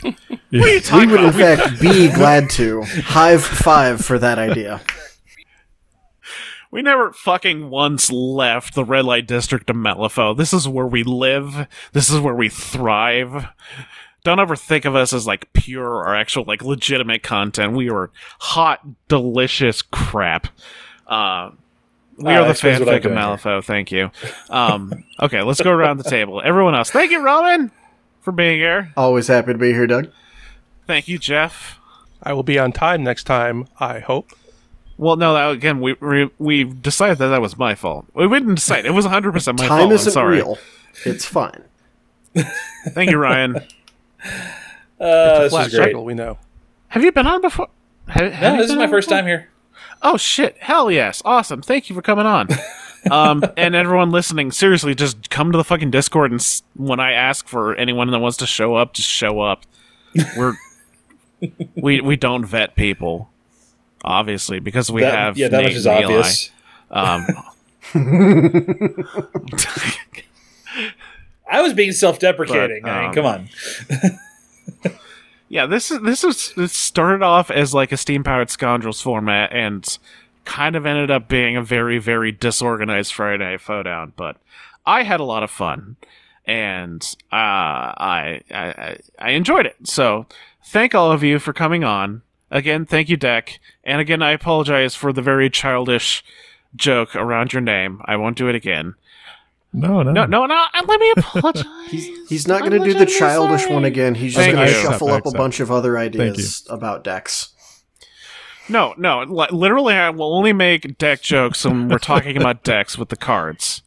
What 0.04 0.14
are 0.54 0.68
you 0.70 0.82
We 0.94 1.08
would 1.08 1.20
in 1.20 1.26
about? 1.30 1.36
We- 1.36 1.42
fact 1.42 1.82
be 1.82 2.08
glad 2.14 2.50
to. 2.52 2.84
Hive 2.84 3.44
five 3.44 4.00
for 4.06 4.18
that 4.20 4.38
idea. 4.40 4.80
We 6.72 6.82
never 6.82 7.12
fucking 7.12 7.70
once 7.70 8.12
left 8.12 8.74
the 8.76 8.84
red 8.84 9.06
light 9.06 9.28
district 9.28 9.70
of 9.70 9.76
Malifaux. 9.76 10.36
This 10.36 10.54
is 10.54 10.68
where 10.68 10.86
we 10.88 11.04
live. 11.04 11.68
This 11.94 12.10
is 12.10 12.20
where 12.20 12.36
we 12.36 12.50
thrive. 12.50 13.48
Don't 14.24 14.40
ever 14.40 14.56
think 14.58 14.84
of 14.84 14.96
us 14.96 15.14
as 15.14 15.26
like 15.26 15.52
pure 15.54 15.88
or 15.88 16.14
actual 16.16 16.44
like 16.46 16.62
legitimate 16.62 17.24
content. 17.24 17.74
We 17.74 17.90
are 17.90 18.12
hot, 18.40 18.82
delicious 19.08 19.82
crap. 19.82 20.48
Uh, 21.08 21.52
we 22.18 22.26
Ah, 22.26 22.38
are 22.38 22.40
the 22.40 22.44
that 22.46 22.50
explains 22.52 22.80
what 22.82 22.90
I'm 22.90 22.96
fanfic 22.96 22.98
of 22.98 23.04
doing 23.04 23.16
here. 23.18 23.24
Malifaux. 23.24 23.64
Thank 23.64 23.92
you. 23.92 24.12
Um, 24.50 25.04
okay, 25.22 25.42
let's 25.44 25.62
go 25.62 25.72
around 25.72 25.98
the 25.98 26.10
table. 26.10 26.42
Everyone 26.44 26.76
else, 26.76 26.90
thank 26.90 27.12
you, 27.12 27.24
Roman, 27.24 27.72
for 28.22 28.32
being 28.34 28.60
here. 28.60 28.92
Always 28.98 29.28
happy 29.28 29.54
to 29.54 29.58
be 29.58 29.72
here, 29.72 29.88
Doug. 29.88 30.12
Thank 30.88 31.08
you, 31.08 31.18
Jeff. 31.18 31.80
I 32.22 32.34
will 32.34 32.44
be 32.44 32.60
on 32.60 32.72
time 32.74 33.04
next 33.04 33.24
time. 33.26 33.68
I 33.80 34.00
hope. 34.00 34.32
Well, 34.98 35.16
no, 35.16 35.34
that, 35.36 35.52
again, 35.52 35.80
we, 35.80 35.94
we 36.02 36.30
we 36.40 36.64
decided 36.64 37.20
that 37.20 37.28
that 37.28 37.42
was 37.42 37.58
my 37.58 37.76
fault. 37.76 38.06
We 38.14 38.28
didn't 38.28 38.56
decide. 38.56 38.86
It 38.86 38.92
was 38.94 39.06
100 39.06 39.32
percent 39.32 39.60
my 39.60 39.68
Time 39.68 39.78
fault. 39.80 39.90
I'm 39.92 39.96
isn't 39.96 40.12
sorry. 40.12 40.38
real. 40.38 40.58
It's 41.06 41.26
fine. 41.26 41.64
Thank 42.90 43.12
you, 43.12 43.18
Ryan. 43.18 43.58
Uh, 45.00 45.42
this 45.42 45.52
Flat 45.54 45.68
is 45.68 45.76
great. 45.76 45.86
circle, 45.90 46.04
we 46.04 46.16
know. 46.16 46.40
Have 46.88 47.04
you 47.04 47.12
been 47.12 47.28
on 47.28 47.40
before? 47.42 47.68
Have, 48.08 48.32
have 48.34 48.42
No, 48.42 48.52
you 48.54 48.58
this 48.58 48.66
is 48.66 48.72
been 48.72 48.80
my 48.80 48.86
on 48.86 48.90
first 48.90 49.08
before? 49.08 49.20
time 49.20 49.28
here. 49.28 49.50
Oh 50.02 50.18
shit! 50.18 50.58
Hell 50.60 50.90
yes! 50.90 51.22
Awesome! 51.24 51.62
Thank 51.62 51.88
you 51.88 51.96
for 51.96 52.02
coming 52.02 52.26
on. 52.26 52.48
um, 53.12 53.44
and 53.56 53.76
everyone 53.76 54.10
listening, 54.10 54.52
seriously, 54.52 54.96
just 54.96 55.30
come 55.30 55.52
to 55.52 55.58
the 55.58 55.64
fucking 55.64 55.92
Discord 55.92 56.32
and 56.32 56.40
s- 56.40 56.64
when 56.76 57.00
I 57.00 57.12
ask 57.12 57.48
for 57.48 57.76
anyone 57.76 58.10
that 58.10 58.18
wants 58.20 58.38
to 58.38 58.48
show 58.48 58.74
up, 58.74 58.94
just 58.94 59.08
show 59.08 59.40
up. 59.40 59.66
We're 60.36 60.56
we 61.76 62.02
we 62.02 62.16
don't 62.16 62.44
vet 62.44 62.76
people, 62.76 63.30
obviously, 64.04 64.60
because 64.60 64.92
we 64.92 65.02
That- 65.02 65.14
have 65.14 65.38
yeah, 65.38 65.48
that 65.50 65.58
Nate 65.58 65.66
much 65.68 65.76
is 65.76 65.88
obvious. 65.88 66.52
Um, 66.90 67.26
I 71.50 71.62
was 71.62 71.74
being 71.74 71.92
self-deprecating. 71.94 72.82
But, 72.84 72.90
I 72.90 73.00
mean, 73.00 73.08
um, 73.10 73.14
come 73.14 73.26
on. 73.26 73.50
Yeah, 75.50 75.66
this 75.66 75.92
is 75.92 76.02
this 76.02 76.24
is 76.24 76.54
it 76.58 76.72
started 76.72 77.24
off 77.24 77.50
as 77.50 77.74
like 77.74 77.92
a 77.92 77.98
steam 77.98 78.24
powered 78.24 78.50
scoundrels 78.50 79.02
format 79.02 79.54
and 79.54 79.98
kind 80.44 80.76
of 80.76 80.86
ended 80.86 81.10
up 81.10 81.28
being 81.30 81.56
a 81.56 81.62
very 81.62 82.00
very 82.00 82.32
disorganized 82.34 83.14
Friday 83.14 83.58
down. 83.68 84.14
But 84.18 84.38
I 84.86 85.04
had 85.04 85.20
a 85.20 85.24
lot 85.24 85.44
of 85.44 85.52
fun 85.52 85.96
and 86.46 87.02
uh, 87.32 87.36
I 87.36 88.42
I 88.52 88.98
I 89.20 89.32
enjoyed 89.32 89.66
it. 89.66 89.76
So 89.84 90.26
thank 90.66 90.94
all 90.94 91.12
of 91.12 91.24
you 91.24 91.40
for 91.40 91.54
coming 91.54 91.84
on. 91.84 92.24
Again, 92.50 92.86
thank 92.86 93.10
you, 93.10 93.18
Deck. 93.18 93.60
And 93.84 94.00
again, 94.02 94.22
I 94.22 94.32
apologize 94.32 94.96
for 94.96 95.12
the 95.12 95.22
very 95.22 95.50
childish 95.50 96.24
joke 96.76 97.16
around 97.16 97.54
your 97.54 97.62
name. 97.62 98.02
I 98.06 98.16
won't 98.16 98.38
do 98.38 98.48
it 98.48 98.56
again. 98.56 98.96
No, 99.74 100.02
no, 100.02 100.12
No, 100.12 100.26
no, 100.26 100.46
no. 100.46 100.56
Uh, 100.74 100.84
let 100.88 101.00
me 101.00 101.12
apologize. 101.18 101.66
He's 102.30 102.48
not 102.48 102.62
going 102.62 102.72
to 102.72 102.80
do 102.80 102.94
the 102.94 103.06
childish 103.06 103.64
sorry. 103.64 103.74
one 103.74 103.86
again. 103.86 104.16
He's 104.16 104.34
just 104.36 104.50
going 104.52 104.66
to 104.66 104.74
shuffle 104.74 105.10
up 105.10 105.26
a 105.26 105.28
accept. 105.30 105.38
bunch 105.38 105.60
of 105.60 105.72
other 105.72 105.98
ideas 105.98 106.66
about 106.70 107.04
decks. 107.04 107.50
No, 108.70 108.94
no. 108.98 109.22
li- 109.24 109.48
Literally, 109.52 109.94
I 109.96 110.10
will 110.10 110.34
only 110.36 110.54
make 110.54 110.98
deck 110.98 111.22
jokes 111.22 111.66
when 111.66 111.90
we're 111.90 112.00
talking 112.00 112.38
about 112.38 112.64
decks 112.66 112.98
with 112.98 113.10
the 113.10 113.16
cards. 113.18 113.82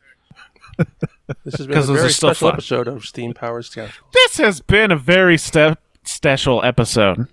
This 1.45 1.57
has 1.57 1.67
been 1.67 1.75
'Cause 1.77 1.89
a 1.89 1.95
very 1.95 2.11
special 2.11 2.49
fun. 2.49 2.55
episode 2.55 2.89
of 2.89 3.05
Steam 3.05 3.33
Powered 3.35 3.65
Scoundrel. 3.65 4.07
This 4.13 4.37
has 4.39 4.61
been 4.61 4.91
a 4.91 4.97
very 4.97 5.37
ste- 5.39 5.77
special 6.05 6.63
episode 6.65 7.27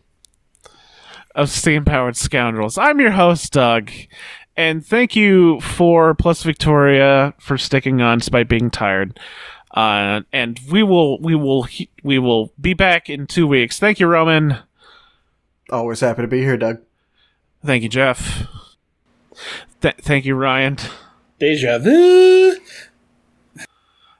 of 1.37 1.51
Steam 1.51 1.85
Powered 1.85 2.17
Scoundrels. 2.17 2.77
I'm 2.79 2.99
your 2.99 3.11
host, 3.11 3.53
Doug, 3.53 3.91
and 4.57 4.83
thank 4.85 5.15
you 5.15 5.61
for 5.61 6.15
Plus 6.15 6.41
Victoria 6.41 7.35
for 7.39 7.59
sticking 7.59 8.01
on 8.01 8.17
despite 8.17 8.49
being 8.49 8.71
tired. 8.71 9.19
Uh, 9.71 10.21
and 10.33 10.59
we 10.71 10.81
will, 10.81 11.19
we 11.21 11.35
will, 11.35 11.67
we 12.03 12.17
will 12.17 12.51
be 12.59 12.73
back 12.73 13.07
in 13.09 13.27
two 13.27 13.45
weeks. 13.45 13.77
Thank 13.77 13.99
you, 13.99 14.07
Roman. 14.07 14.57
Always 15.69 15.99
happy 15.99 16.23
to 16.23 16.27
be 16.27 16.39
here, 16.39 16.57
Doug. 16.57 16.79
Thank 17.63 17.83
you, 17.83 17.89
Jeff. 17.89 18.47
Th- 19.81 19.95
thank 20.01 20.25
you, 20.25 20.33
Ryan. 20.33 20.77
Deja 21.39 21.77
vu. 21.77 22.55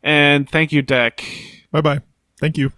And 0.03 0.47
thank 0.47 0.71
you, 0.71 0.83
Deck. 0.83 1.23
Bye 1.71 1.81
bye. 1.81 2.01
Thank 2.39 2.57
you. 2.57 2.71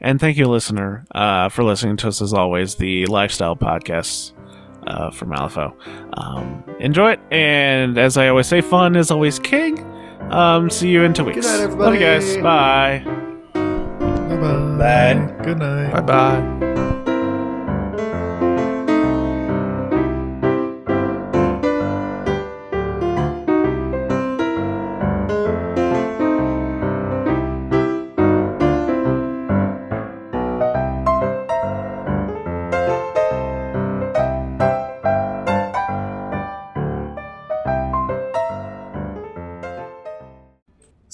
And 0.00 0.18
thank 0.18 0.36
you, 0.36 0.46
listener, 0.46 1.04
uh, 1.14 1.48
for 1.50 1.62
listening 1.62 1.96
to 1.98 2.08
us 2.08 2.22
as 2.22 2.32
always, 2.32 2.76
the 2.76 3.06
lifestyle 3.06 3.54
podcast 3.56 4.32
uh, 4.86 5.10
for 5.10 5.26
Malifaux. 5.26 5.74
Um, 6.16 6.64
enjoy 6.80 7.12
it, 7.12 7.20
and 7.30 7.98
as 7.98 8.16
I 8.16 8.28
always 8.28 8.46
say, 8.46 8.60
fun 8.62 8.96
is 8.96 9.10
always 9.10 9.38
king. 9.38 9.84
Um, 10.30 10.70
see 10.70 10.88
you 10.88 11.02
in 11.02 11.12
two 11.12 11.24
weeks. 11.24 11.46
night, 11.46 11.66
Love 11.76 11.94
you 11.94 12.00
guys. 12.00 12.36
Bye. 12.38 13.02
Bye 13.52 14.36
bye. 14.36 14.76
Bye. 14.78 15.44
Good 15.44 15.58
night. 15.58 15.92
Bye 15.92 16.00
bye. 16.00 16.96